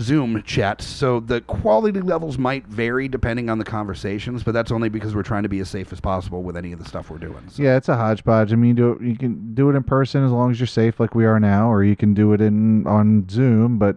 Zoom 0.00 0.42
chats. 0.42 0.84
So 0.84 1.20
the 1.20 1.40
quality 1.42 2.00
levels 2.00 2.36
might 2.36 2.66
vary 2.66 3.06
depending 3.06 3.48
on 3.48 3.58
the 3.58 3.64
conversations, 3.64 4.42
but 4.42 4.52
that's 4.52 4.72
only 4.72 4.88
because 4.88 5.14
we're 5.14 5.22
trying 5.22 5.44
to 5.44 5.48
be 5.48 5.60
as 5.60 5.70
safe 5.70 5.92
as 5.92 6.00
possible 6.00 6.42
with 6.42 6.56
any 6.56 6.72
of 6.72 6.80
the 6.80 6.84
stuff 6.84 7.10
we're 7.10 7.18
doing. 7.18 7.48
So. 7.48 7.62
Yeah, 7.62 7.76
it's 7.76 7.88
a 7.88 7.96
hodgepodge. 7.96 8.52
I 8.52 8.56
mean, 8.56 8.74
do 8.74 8.98
you 9.00 9.16
can 9.16 9.54
do 9.54 9.70
it 9.70 9.76
in 9.76 9.84
person 9.84 10.24
as 10.24 10.32
long 10.32 10.50
as 10.50 10.58
you're 10.58 10.66
safe, 10.66 10.98
like 10.98 11.14
we 11.14 11.24
are 11.24 11.38
now, 11.38 11.70
or 11.70 11.84
you 11.84 11.94
can 11.94 12.12
do 12.12 12.32
it 12.32 12.40
in 12.40 12.86
on 12.86 13.28
Zoom. 13.28 13.78
But 13.78 13.96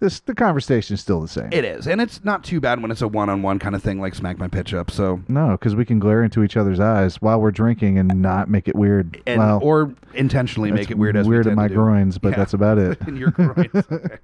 this 0.00 0.20
the 0.20 0.34
conversation 0.34 0.94
is 0.94 1.00
still 1.00 1.20
the 1.20 1.28
same. 1.28 1.48
It 1.52 1.64
is, 1.64 1.86
and 1.88 2.00
it's 2.00 2.24
not 2.24 2.44
too 2.44 2.60
bad 2.60 2.80
when 2.80 2.90
it's 2.90 3.02
a 3.02 3.08
one-on-one 3.08 3.58
kind 3.58 3.74
of 3.74 3.82
thing, 3.82 4.00
like 4.00 4.14
Smack 4.14 4.38
My 4.38 4.48
Pitch 4.48 4.72
Up. 4.74 4.90
So 4.90 5.20
no, 5.28 5.52
because 5.52 5.74
we 5.74 5.84
can 5.84 5.98
glare 5.98 6.22
into 6.22 6.42
each 6.44 6.56
other's 6.56 6.80
eyes 6.80 7.20
while 7.20 7.40
we're 7.40 7.50
drinking 7.50 7.98
and 7.98 8.08
not 8.22 8.48
make 8.48 8.68
it 8.68 8.76
weird. 8.76 9.20
and 9.26 9.38
well, 9.38 9.58
or 9.62 9.94
intentionally 10.14 10.70
make 10.70 10.90
it 10.90 10.98
weird 10.98 11.16
as 11.16 11.26
we 11.26 11.34
weird 11.34 11.46
in 11.46 11.54
my 11.54 11.68
groins, 11.68 12.18
but 12.18 12.30
Yeah. 12.30 12.36
that's 12.36 12.54
about 12.54 12.78
it. 12.78 12.98
in 13.08 13.16
your 13.16 13.30
groins. 13.30 13.68
Okay. 13.90 14.16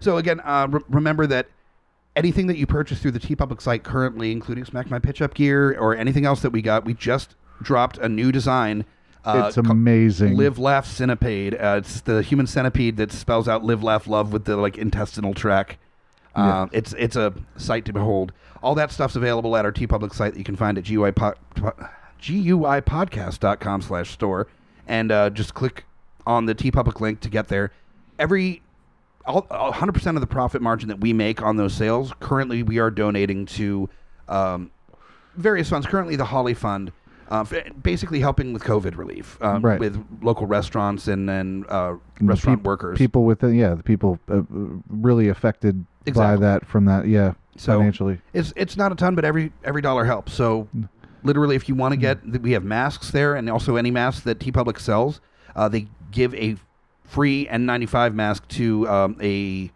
So 0.00 0.18
again, 0.18 0.40
uh, 0.44 0.68
re- 0.70 0.80
remember 0.90 1.26
that 1.28 1.46
anything 2.14 2.46
that 2.48 2.58
you 2.58 2.66
purchase 2.66 3.00
through 3.00 3.12
the 3.12 3.18
TeePublic 3.20 3.60
site 3.62 3.82
currently, 3.84 4.32
including 4.32 4.64
Smack 4.66 4.90
My 4.90 4.98
Pitch 4.98 5.22
Up 5.22 5.32
gear 5.34 5.76
or 5.78 5.96
anything 5.96 6.26
else 6.26 6.40
that 6.42 6.50
we 6.50 6.60
got, 6.62 6.84
we 6.84 6.92
just 6.94 7.34
dropped 7.62 7.96
a 7.98 8.08
new 8.08 8.30
design. 8.30 8.84
Uh, 9.24 9.44
it's 9.48 9.56
amazing. 9.56 10.36
Live, 10.36 10.58
laugh, 10.58 10.86
centipede. 10.86 11.54
Uh, 11.54 11.76
it's 11.78 12.00
the 12.02 12.22
human 12.22 12.46
centipede 12.46 12.96
that 12.98 13.10
spells 13.10 13.48
out 13.48 13.64
live, 13.64 13.82
laugh, 13.82 14.06
love 14.06 14.32
with 14.32 14.44
the 14.44 14.56
like 14.56 14.76
intestinal 14.78 15.32
track. 15.34 15.78
Uh, 16.34 16.66
It's 16.72 16.92
it's 16.98 17.16
a 17.16 17.32
sight 17.56 17.84
to 17.86 17.92
behold. 17.92 18.32
All 18.62 18.74
that 18.74 18.90
stuff's 18.90 19.14
available 19.16 19.56
at 19.56 19.64
our 19.64 19.72
TeePublic 19.72 20.12
site 20.14 20.32
that 20.32 20.38
you 20.38 20.44
can 20.44 20.56
find 20.56 20.76
at 20.78 20.84
GUI 20.84 21.12
po- 21.12 21.34
po- 21.54 21.72
GUIpodcast.com 22.20 23.82
slash 23.82 24.10
store. 24.10 24.46
And 24.86 25.10
uh, 25.12 25.30
just 25.30 25.54
click 25.54 25.84
on 26.26 26.46
the 26.46 26.54
TeePublic 26.54 27.00
link 27.00 27.20
to 27.20 27.28
get 27.28 27.48
there. 27.48 27.72
Every 28.18 28.62
all, 29.26 29.42
100% 29.42 30.14
of 30.14 30.20
the 30.20 30.26
profit 30.26 30.60
margin 30.60 30.88
that 30.88 31.00
we 31.00 31.12
make 31.12 31.40
on 31.42 31.56
those 31.56 31.72
sales, 31.74 32.12
currently 32.20 32.62
we 32.62 32.78
are 32.78 32.90
donating 32.90 33.46
to 33.46 33.88
um, 34.28 34.70
various 35.36 35.68
funds. 35.70 35.86
Currently, 35.86 36.16
the 36.16 36.26
Holly 36.26 36.52
Fund, 36.54 36.92
uh, 37.30 37.44
basically 37.82 38.20
helping 38.20 38.52
with 38.52 38.62
COVID 38.62 38.96
relief 38.96 39.38
um, 39.42 39.62
Right. 39.62 39.80
with 39.80 40.04
local 40.22 40.46
restaurants 40.46 41.08
and 41.08 41.28
then 41.28 41.64
uh, 41.68 41.94
restaurant 42.20 42.60
peop- 42.60 42.66
workers. 42.66 42.98
People 42.98 43.24
with 43.24 43.40
the, 43.40 43.54
yeah, 43.54 43.74
the 43.74 43.82
people 43.82 44.18
uh, 44.30 44.42
really 44.88 45.28
affected 45.28 45.84
Exactly. 46.06 46.36
by 46.36 46.40
that 46.40 46.66
from 46.66 46.84
that. 46.86 47.06
Yeah, 47.06 47.32
So- 47.56 47.78
financially. 47.78 48.20
It's 48.32 48.52
it's 48.56 48.76
not 48.76 48.92
a 48.92 48.94
ton, 48.94 49.14
but 49.14 49.24
every 49.24 49.52
every 49.64 49.80
dollar 49.82 50.04
helps. 50.04 50.32
So, 50.34 50.68
literally, 51.22 51.56
if 51.56 51.68
you 51.68 51.74
want 51.74 51.92
to 51.92 51.96
get, 51.96 52.42
we 52.42 52.52
have 52.52 52.64
masks 52.64 53.10
there, 53.10 53.34
and 53.36 53.48
also 53.48 53.76
any 53.76 53.90
masks 53.90 54.22
that 54.24 54.38
TeePublic 54.38 54.78
sells, 54.78 55.20
uh, 55.56 55.68
they 55.68 55.86
give 56.10 56.34
a 56.34 56.56
free 57.04 57.46
N95 57.46 58.12
mask 58.14 58.46
to 58.48 58.88
um, 58.88 59.16
a 59.22 59.70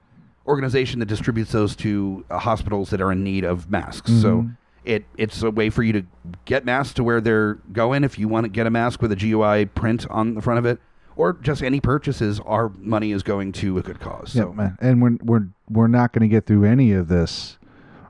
organization 0.47 0.99
that 1.01 1.07
distributes 1.07 1.53
those 1.53 1.77
to 1.77 2.25
uh, 2.31 2.39
hospitals 2.39 2.91
that 2.91 3.01
are 3.01 3.13
in 3.13 3.23
need 3.25 3.45
of 3.45 3.71
masks. 3.71 4.11
So. 4.23 4.49
It, 4.89 5.05
it's 5.19 5.43
a 5.43 5.51
way 5.51 5.69
for 5.69 5.83
you 5.83 5.93
to 5.93 6.03
get 6.47 6.65
masks 6.65 6.95
to 6.95 7.05
where 7.05 7.21
they're 7.21 7.55
going. 7.73 8.05
If 8.05 8.19
you 8.19 8.27
want 8.27 8.45
to 8.45 8.49
get 8.49 8.67
a 8.67 8.71
mask 8.71 9.03
with 9.03 9.13
a 9.13 9.17
GUI 9.17 9.67
print 9.67 10.07
on 10.09 10.35
the 10.35 10.41
front 10.41 10.59
of 10.59 10.65
it, 10.65 10.81
or 11.15 11.35
just 11.35 11.63
any 11.63 11.79
purchases, 11.79 12.41
our 12.47 12.71
money 12.79 13.13
is 13.13 13.23
going 13.23 13.53
to 13.53 13.77
a 13.77 13.83
good 13.83 14.01
cause. 14.01 14.35
Yeah, 14.35 14.47
man. 14.47 14.79
And 14.81 15.03
we're 15.03 15.19
we're 15.23 15.49
we're 15.69 15.89
not 15.89 16.13
going 16.15 16.23
to 16.23 16.29
get 16.35 16.47
through 16.47 16.65
any 16.65 16.93
of 16.93 17.09
this 17.09 17.59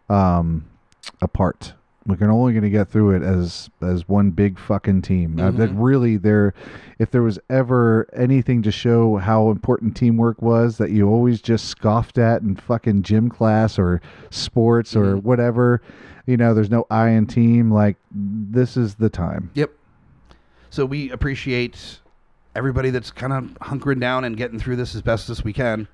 um, 0.08 0.66
apart. 1.20 1.74
We're 2.06 2.30
only 2.30 2.52
going 2.54 2.62
to 2.62 2.70
get 2.70 2.88
through 2.88 3.16
it 3.16 3.22
as 3.22 3.68
as 3.82 4.08
one 4.08 4.30
big 4.30 4.58
fucking 4.58 5.02
team. 5.02 5.38
Uh, 5.38 5.50
that 5.50 5.70
really, 5.74 6.16
there, 6.16 6.54
if 6.98 7.10
there 7.10 7.22
was 7.22 7.38
ever 7.50 8.08
anything 8.14 8.62
to 8.62 8.70
show 8.70 9.16
how 9.16 9.50
important 9.50 9.94
teamwork 9.96 10.40
was, 10.40 10.78
that 10.78 10.90
you 10.90 11.06
always 11.08 11.42
just 11.42 11.66
scoffed 11.66 12.16
at 12.18 12.40
in 12.40 12.54
fucking 12.56 13.02
gym 13.02 13.28
class 13.28 13.78
or 13.78 14.00
sports 14.30 14.96
or 14.96 15.16
Mhm. 15.16 15.22
whatever. 15.24 15.82
You 16.28 16.36
know, 16.36 16.52
there's 16.52 16.68
no 16.70 16.86
I 16.90 17.08
in 17.08 17.26
team. 17.26 17.70
Like 17.72 17.96
this 18.12 18.76
is 18.76 18.96
the 18.96 19.08
time. 19.08 19.50
Yep. 19.54 19.70
So 20.68 20.84
we 20.84 21.10
appreciate 21.10 22.00
everybody 22.54 22.90
that's 22.90 23.10
kind 23.10 23.32
of 23.32 23.44
hunkering 23.62 23.98
down 23.98 24.24
and 24.24 24.36
getting 24.36 24.58
through 24.58 24.76
this 24.76 24.94
as 24.94 25.00
best 25.00 25.30
as 25.30 25.42
we 25.42 25.54
can. 25.54 25.88